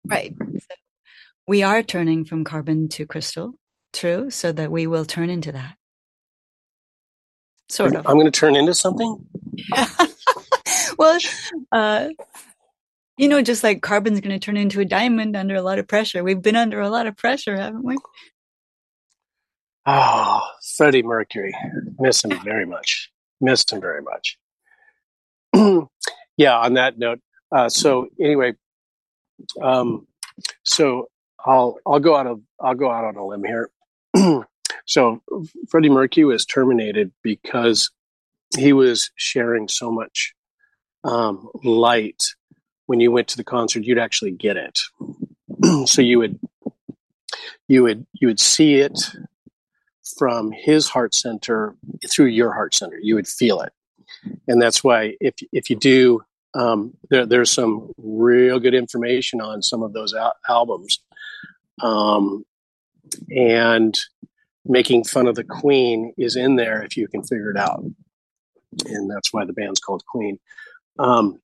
Right. 0.05 0.35
So 0.37 0.75
we 1.47 1.63
are 1.63 1.83
turning 1.83 2.25
from 2.25 2.43
carbon 2.43 2.89
to 2.89 3.05
crystal, 3.05 3.53
true, 3.93 4.29
so 4.29 4.51
that 4.51 4.71
we 4.71 4.87
will 4.87 5.05
turn 5.05 5.29
into 5.29 5.51
that. 5.51 5.75
Sort 7.69 7.95
of. 7.95 8.05
I'm 8.07 8.15
going 8.15 8.25
to 8.25 8.31
turn 8.31 8.55
into 8.55 8.73
something. 8.73 9.25
well, 10.97 11.19
uh, 11.71 12.09
you 13.17 13.27
know, 13.27 13.41
just 13.41 13.63
like 13.63 13.81
carbon's 13.81 14.21
going 14.21 14.37
to 14.37 14.43
turn 14.43 14.57
into 14.57 14.81
a 14.81 14.85
diamond 14.85 15.35
under 15.35 15.55
a 15.55 15.61
lot 15.61 15.79
of 15.79 15.87
pressure. 15.87 16.23
We've 16.23 16.41
been 16.41 16.55
under 16.55 16.81
a 16.81 16.89
lot 16.89 17.07
of 17.07 17.15
pressure, 17.15 17.55
haven't 17.55 17.83
we? 17.83 17.97
Oh, 19.85 20.41
Freddie 20.77 21.03
Mercury. 21.03 21.55
Miss 21.99 22.23
him 22.23 22.39
very 22.43 22.65
much. 22.65 23.11
Missed 23.39 23.71
him 23.71 23.81
very 23.81 24.01
much. 24.01 24.37
yeah, 26.37 26.57
on 26.57 26.73
that 26.73 26.97
note. 26.97 27.19
Uh, 27.51 27.69
so 27.69 28.07
anyway, 28.19 28.53
um, 29.61 30.07
so 30.63 31.09
I'll 31.45 31.77
I'll 31.85 31.99
go 31.99 32.15
out 32.15 32.27
of 32.27 32.41
I'll 32.59 32.73
go 32.73 32.89
out 32.89 33.05
on 33.05 33.15
a 33.15 33.25
limb 33.25 33.43
here. 33.43 33.69
so 34.85 35.21
Freddie 35.69 35.89
Mercury 35.89 36.25
was 36.25 36.45
terminated 36.45 37.11
because 37.21 37.91
he 38.57 38.73
was 38.73 39.11
sharing 39.15 39.67
so 39.67 39.91
much 39.91 40.34
um, 41.05 41.49
light. 41.63 42.23
When 42.87 42.99
you 42.99 43.11
went 43.11 43.29
to 43.29 43.37
the 43.37 43.43
concert, 43.43 43.83
you'd 43.83 43.97
actually 43.97 44.31
get 44.31 44.57
it. 44.57 44.79
so 45.87 46.01
you 46.01 46.19
would 46.19 46.39
you 47.67 47.83
would 47.83 48.05
you 48.13 48.27
would 48.27 48.39
see 48.39 48.75
it 48.75 48.99
from 50.17 50.51
his 50.51 50.89
heart 50.89 51.13
center 51.13 51.75
through 52.09 52.27
your 52.27 52.53
heart 52.53 52.75
center. 52.75 52.97
You 53.01 53.15
would 53.15 53.27
feel 53.27 53.61
it, 53.61 53.73
and 54.47 54.61
that's 54.61 54.83
why 54.83 55.15
if 55.19 55.35
if 55.51 55.69
you 55.69 55.75
do, 55.75 56.23
um, 56.53 56.93
there, 57.09 57.25
there's 57.25 57.51
some 57.51 57.91
real 57.97 58.59
good 58.59 58.75
information 58.75 59.41
on 59.41 59.61
some 59.61 59.83
of 59.83 59.93
those 59.93 60.13
al- 60.13 60.35
albums, 60.47 60.99
um, 61.81 62.45
and 63.29 63.97
making 64.65 65.03
fun 65.03 65.27
of 65.27 65.35
the 65.35 65.43
Queen 65.43 66.13
is 66.17 66.35
in 66.35 66.55
there 66.55 66.83
if 66.83 66.97
you 66.97 67.07
can 67.07 67.23
figure 67.23 67.51
it 67.51 67.57
out, 67.57 67.83
and 68.85 69.09
that's 69.09 69.33
why 69.33 69.45
the 69.45 69.53
band's 69.53 69.79
called 69.79 70.05
Queen. 70.05 70.39
Um, 70.99 71.39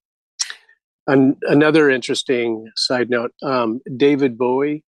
an, 1.08 1.38
another 1.44 1.90
interesting 1.90 2.70
side 2.76 3.10
note: 3.10 3.34
um, 3.44 3.82
David 3.98 4.38
Bowie, 4.38 4.84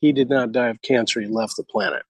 he 0.00 0.12
did 0.12 0.28
not 0.28 0.52
die 0.52 0.68
of 0.68 0.82
cancer; 0.82 1.20
he 1.20 1.26
left 1.26 1.56
the 1.56 1.64
planet. 1.64 2.02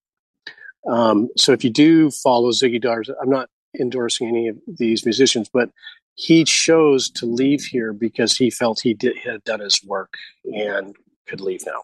Um, 0.89 1.29
so 1.37 1.53
if 1.53 1.63
you 1.63 1.71
do 1.71 2.11
follow 2.11 2.51
Ziggy 2.51 2.79
Stardust, 2.79 3.13
I'm 3.21 3.31
not 3.31 3.49
endorsing 3.79 4.29
any 4.29 4.49
of 4.49 4.59
these 4.67 5.05
musicians, 5.05 5.49
but 5.53 5.71
he 6.15 6.45
chose 6.45 7.11
to 7.11 7.27
leave 7.27 7.63
here 7.65 7.93
because 7.93 8.37
he 8.37 8.51
felt 8.51 8.81
he 8.81 8.95
did, 8.95 9.17
had 9.19 9.43
done 9.45 9.61
his 9.61 9.83
work 9.85 10.15
and 10.45 10.95
could 11.27 11.41
leave 11.41 11.63
now. 11.67 11.83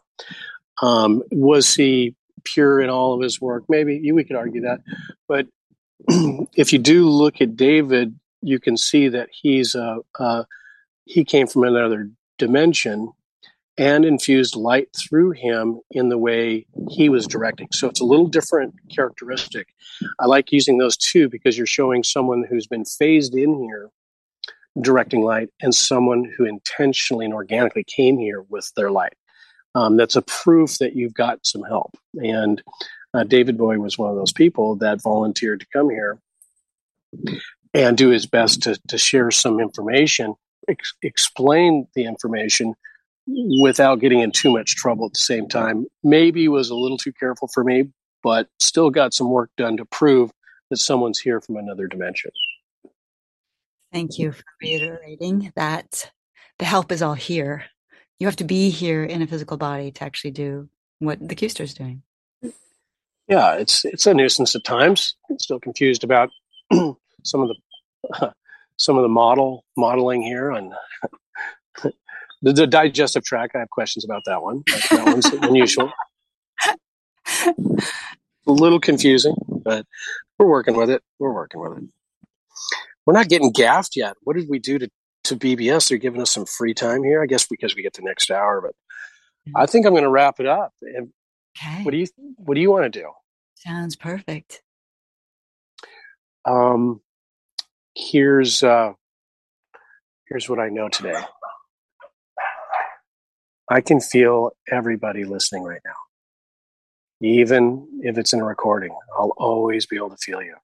Um, 0.82 1.22
was 1.30 1.74
he 1.74 2.14
pure 2.44 2.80
in 2.80 2.90
all 2.90 3.14
of 3.14 3.22
his 3.22 3.40
work? 3.40 3.64
Maybe 3.68 4.12
we 4.12 4.24
could 4.24 4.36
argue 4.36 4.62
that, 4.62 4.80
but 5.26 5.46
if 6.54 6.72
you 6.72 6.78
do 6.78 7.08
look 7.08 7.40
at 7.40 7.56
David, 7.56 8.18
you 8.42 8.58
can 8.58 8.76
see 8.76 9.08
that 9.08 9.28
he's 9.32 9.74
a, 9.74 9.98
a 10.18 10.46
he 11.04 11.24
came 11.24 11.46
from 11.46 11.64
another 11.64 12.10
dimension 12.36 13.12
and 13.78 14.04
infused 14.04 14.56
light 14.56 14.88
through 14.94 15.30
him 15.30 15.80
in 15.92 16.08
the 16.08 16.18
way 16.18 16.66
he 16.90 17.08
was 17.08 17.26
directing. 17.26 17.68
So 17.72 17.88
it's 17.88 18.00
a 18.00 18.04
little 18.04 18.26
different 18.26 18.74
characteristic. 18.94 19.68
I 20.18 20.26
like 20.26 20.50
using 20.50 20.78
those 20.78 20.96
two 20.96 21.28
because 21.28 21.56
you're 21.56 21.66
showing 21.66 22.02
someone 22.02 22.44
who's 22.48 22.66
been 22.66 22.84
phased 22.84 23.34
in 23.34 23.62
here 23.62 23.90
directing 24.80 25.22
light 25.22 25.48
and 25.62 25.74
someone 25.74 26.30
who 26.36 26.44
intentionally 26.44 27.24
and 27.24 27.34
organically 27.34 27.84
came 27.84 28.18
here 28.18 28.42
with 28.48 28.70
their 28.76 28.90
light. 28.90 29.14
Um, 29.74 29.96
that's 29.96 30.16
a 30.16 30.22
proof 30.22 30.78
that 30.78 30.96
you've 30.96 31.14
got 31.14 31.46
some 31.46 31.62
help. 31.62 31.96
And 32.14 32.60
uh, 33.14 33.24
David 33.24 33.56
Bowie 33.56 33.78
was 33.78 33.96
one 33.96 34.10
of 34.10 34.16
those 34.16 34.32
people 34.32 34.76
that 34.76 35.02
volunteered 35.02 35.60
to 35.60 35.66
come 35.72 35.88
here 35.88 36.18
and 37.74 37.96
do 37.96 38.08
his 38.08 38.26
best 38.26 38.62
to, 38.62 38.78
to 38.88 38.98
share 38.98 39.30
some 39.30 39.60
information, 39.60 40.34
ex- 40.68 40.94
explain 41.02 41.86
the 41.94 42.04
information 42.04 42.74
without 43.62 44.00
getting 44.00 44.20
in 44.20 44.32
too 44.32 44.50
much 44.50 44.76
trouble 44.76 45.06
at 45.06 45.12
the 45.12 45.18
same 45.18 45.48
time. 45.48 45.86
Maybe 46.02 46.48
was 46.48 46.70
a 46.70 46.74
little 46.74 46.98
too 46.98 47.12
careful 47.12 47.48
for 47.48 47.62
me, 47.62 47.90
but 48.22 48.48
still 48.58 48.90
got 48.90 49.12
some 49.12 49.30
work 49.30 49.50
done 49.56 49.76
to 49.76 49.84
prove 49.84 50.30
that 50.70 50.78
someone's 50.78 51.18
here 51.18 51.40
from 51.40 51.56
another 51.56 51.86
dimension. 51.86 52.30
Thank 53.92 54.18
you 54.18 54.32
for 54.32 54.44
reiterating 54.60 55.52
that 55.56 56.10
the 56.58 56.64
help 56.64 56.92
is 56.92 57.02
all 57.02 57.14
here. 57.14 57.64
You 58.18 58.26
have 58.26 58.36
to 58.36 58.44
be 58.44 58.70
here 58.70 59.04
in 59.04 59.22
a 59.22 59.26
physical 59.26 59.56
body 59.56 59.90
to 59.92 60.04
actually 60.04 60.32
do 60.32 60.68
what 60.98 61.26
the 61.26 61.34
Q-star 61.34 61.64
is 61.64 61.74
doing. 61.74 62.02
Yeah, 63.28 63.54
it's 63.54 63.84
it's 63.84 64.06
a 64.06 64.14
nuisance 64.14 64.54
at 64.56 64.64
times. 64.64 65.14
I'm 65.30 65.38
still 65.38 65.60
confused 65.60 66.02
about 66.02 66.30
some 67.24 67.42
of 67.42 67.48
the 67.48 68.32
some 68.76 68.96
of 68.96 69.02
the 69.02 69.08
model 69.08 69.64
modeling 69.76 70.22
here 70.22 70.52
on 70.52 70.72
the, 72.42 72.52
the, 72.52 72.66
digestive 72.66 73.24
tract. 73.24 73.56
I 73.56 73.60
have 73.60 73.70
questions 73.70 74.04
about 74.04 74.22
that 74.26 74.42
one. 74.42 74.62
That 74.90 75.06
one's 75.06 75.26
unusual. 75.42 75.90
a 77.46 78.52
little 78.52 78.80
confusing, 78.80 79.34
but 79.48 79.84
we're 80.38 80.48
working 80.48 80.76
with 80.76 80.90
it. 80.90 81.02
We're 81.18 81.34
working 81.34 81.60
with 81.60 81.78
it. 81.78 81.84
We're 83.04 83.14
not 83.14 83.28
getting 83.28 83.52
gaffed 83.52 83.96
yet. 83.96 84.14
What 84.22 84.36
did 84.36 84.48
we 84.48 84.58
do 84.58 84.78
to, 84.78 84.88
to 85.24 85.36
BBS? 85.36 85.88
They're 85.88 85.98
giving 85.98 86.20
us 86.20 86.30
some 86.30 86.46
free 86.46 86.74
time 86.74 87.02
here, 87.02 87.22
I 87.22 87.26
guess, 87.26 87.46
because 87.46 87.74
we 87.74 87.82
get 87.82 87.94
the 87.94 88.02
next 88.02 88.30
hour. 88.30 88.60
But 88.60 88.74
I 89.56 89.66
think 89.66 89.86
I'm 89.86 89.92
going 89.92 90.04
to 90.04 90.10
wrap 90.10 90.40
it 90.40 90.46
up. 90.46 90.72
Okay. 90.84 91.82
What 91.82 91.90
do 91.90 91.96
you 91.96 92.06
What 92.36 92.54
do 92.54 92.60
you 92.60 92.70
want 92.70 92.92
to 92.92 93.00
do? 93.00 93.10
Sounds 93.56 93.96
perfect. 93.96 94.62
Um, 96.44 97.00
here's 97.98 98.62
uh, 98.62 98.92
here's 100.28 100.48
what 100.48 100.60
I 100.60 100.68
know 100.68 100.88
today. 100.88 101.20
I 103.70 103.80
can 103.80 104.00
feel 104.00 104.52
everybody 104.70 105.24
listening 105.24 105.64
right 105.64 105.80
now. 105.84 105.92
Even 107.20 107.88
if 108.02 108.16
it's 108.16 108.32
in 108.32 108.40
a 108.40 108.44
recording, 108.44 108.96
I'll 109.18 109.34
always 109.36 109.86
be 109.86 109.96
able 109.96 110.10
to 110.10 110.16
feel 110.16 110.42
you. 110.42 110.56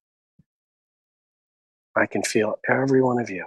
I 1.97 2.07
can 2.07 2.23
feel 2.23 2.57
every 2.69 3.03
one 3.03 3.19
of 3.21 3.31
you. 3.31 3.47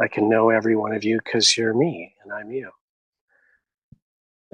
I 0.00 0.08
can 0.08 0.28
know 0.28 0.50
every 0.50 0.76
one 0.76 0.92
of 0.94 1.04
you 1.04 1.20
because 1.22 1.56
you're 1.56 1.74
me 1.74 2.14
and 2.22 2.32
I'm 2.32 2.50
you. 2.50 2.70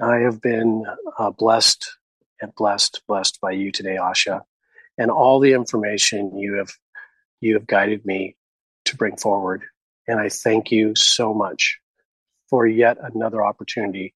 I 0.01 0.17
have 0.17 0.41
been 0.41 0.85
uh, 1.17 1.31
blessed 1.31 1.97
and 2.41 2.53
blessed, 2.55 3.01
blessed 3.07 3.39
by 3.41 3.51
you 3.51 3.71
today, 3.71 3.95
Asha, 3.95 4.41
and 4.97 5.09
all 5.09 5.39
the 5.39 5.53
information 5.53 6.37
you 6.37 6.55
have 6.55 6.73
you 7.45 7.53
have 7.53 7.67
guided 7.67 8.05
me 8.05 8.35
to 8.85 8.97
bring 8.97 9.15
forward. 9.17 9.63
And 10.07 10.19
I 10.19 10.29
thank 10.29 10.71
you 10.71 10.93
so 10.95 11.33
much 11.33 11.79
for 12.49 12.65
yet 12.65 12.97
another 13.01 13.45
opportunity 13.45 14.15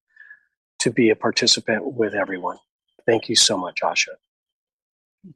to 0.80 0.90
be 0.90 1.10
a 1.10 1.16
participant 1.16 1.94
with 1.94 2.14
everyone. 2.14 2.58
Thank 3.06 3.28
you 3.28 3.36
so 3.36 3.56
much, 3.56 3.80
Asha. 3.82 4.14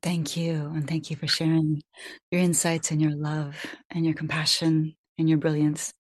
Thank 0.02 0.36
you. 0.36 0.72
And 0.74 0.88
thank 0.88 1.10
you 1.10 1.16
for 1.16 1.26
sharing 1.28 1.82
your 2.30 2.40
insights 2.40 2.90
and 2.90 3.00
your 3.00 3.14
love 3.14 3.64
and 3.90 4.04
your 4.04 4.14
compassion 4.14 4.96
and 5.18 5.28
your 5.28 5.38
brilliance. 5.38 5.92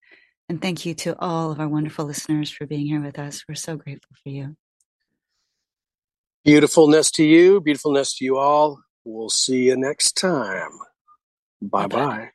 And 0.48 0.60
thank 0.60 0.84
you 0.84 0.94
to 0.94 1.18
all 1.20 1.52
of 1.52 1.60
our 1.60 1.68
wonderful 1.68 2.04
listeners 2.04 2.50
for 2.50 2.66
being 2.66 2.86
here 2.86 3.02
with 3.02 3.18
us. 3.18 3.44
We're 3.48 3.54
so 3.54 3.76
grateful 3.76 4.16
for 4.22 4.30
you. 4.30 4.56
Beautifulness 6.44 7.10
to 7.12 7.24
you. 7.24 7.60
Beautifulness 7.60 8.16
to 8.18 8.24
you 8.24 8.36
all. 8.36 8.80
We'll 9.04 9.30
see 9.30 9.64
you 9.64 9.76
next 9.76 10.12
time. 10.12 10.70
Bye 11.70 11.86
bye. 11.88 12.30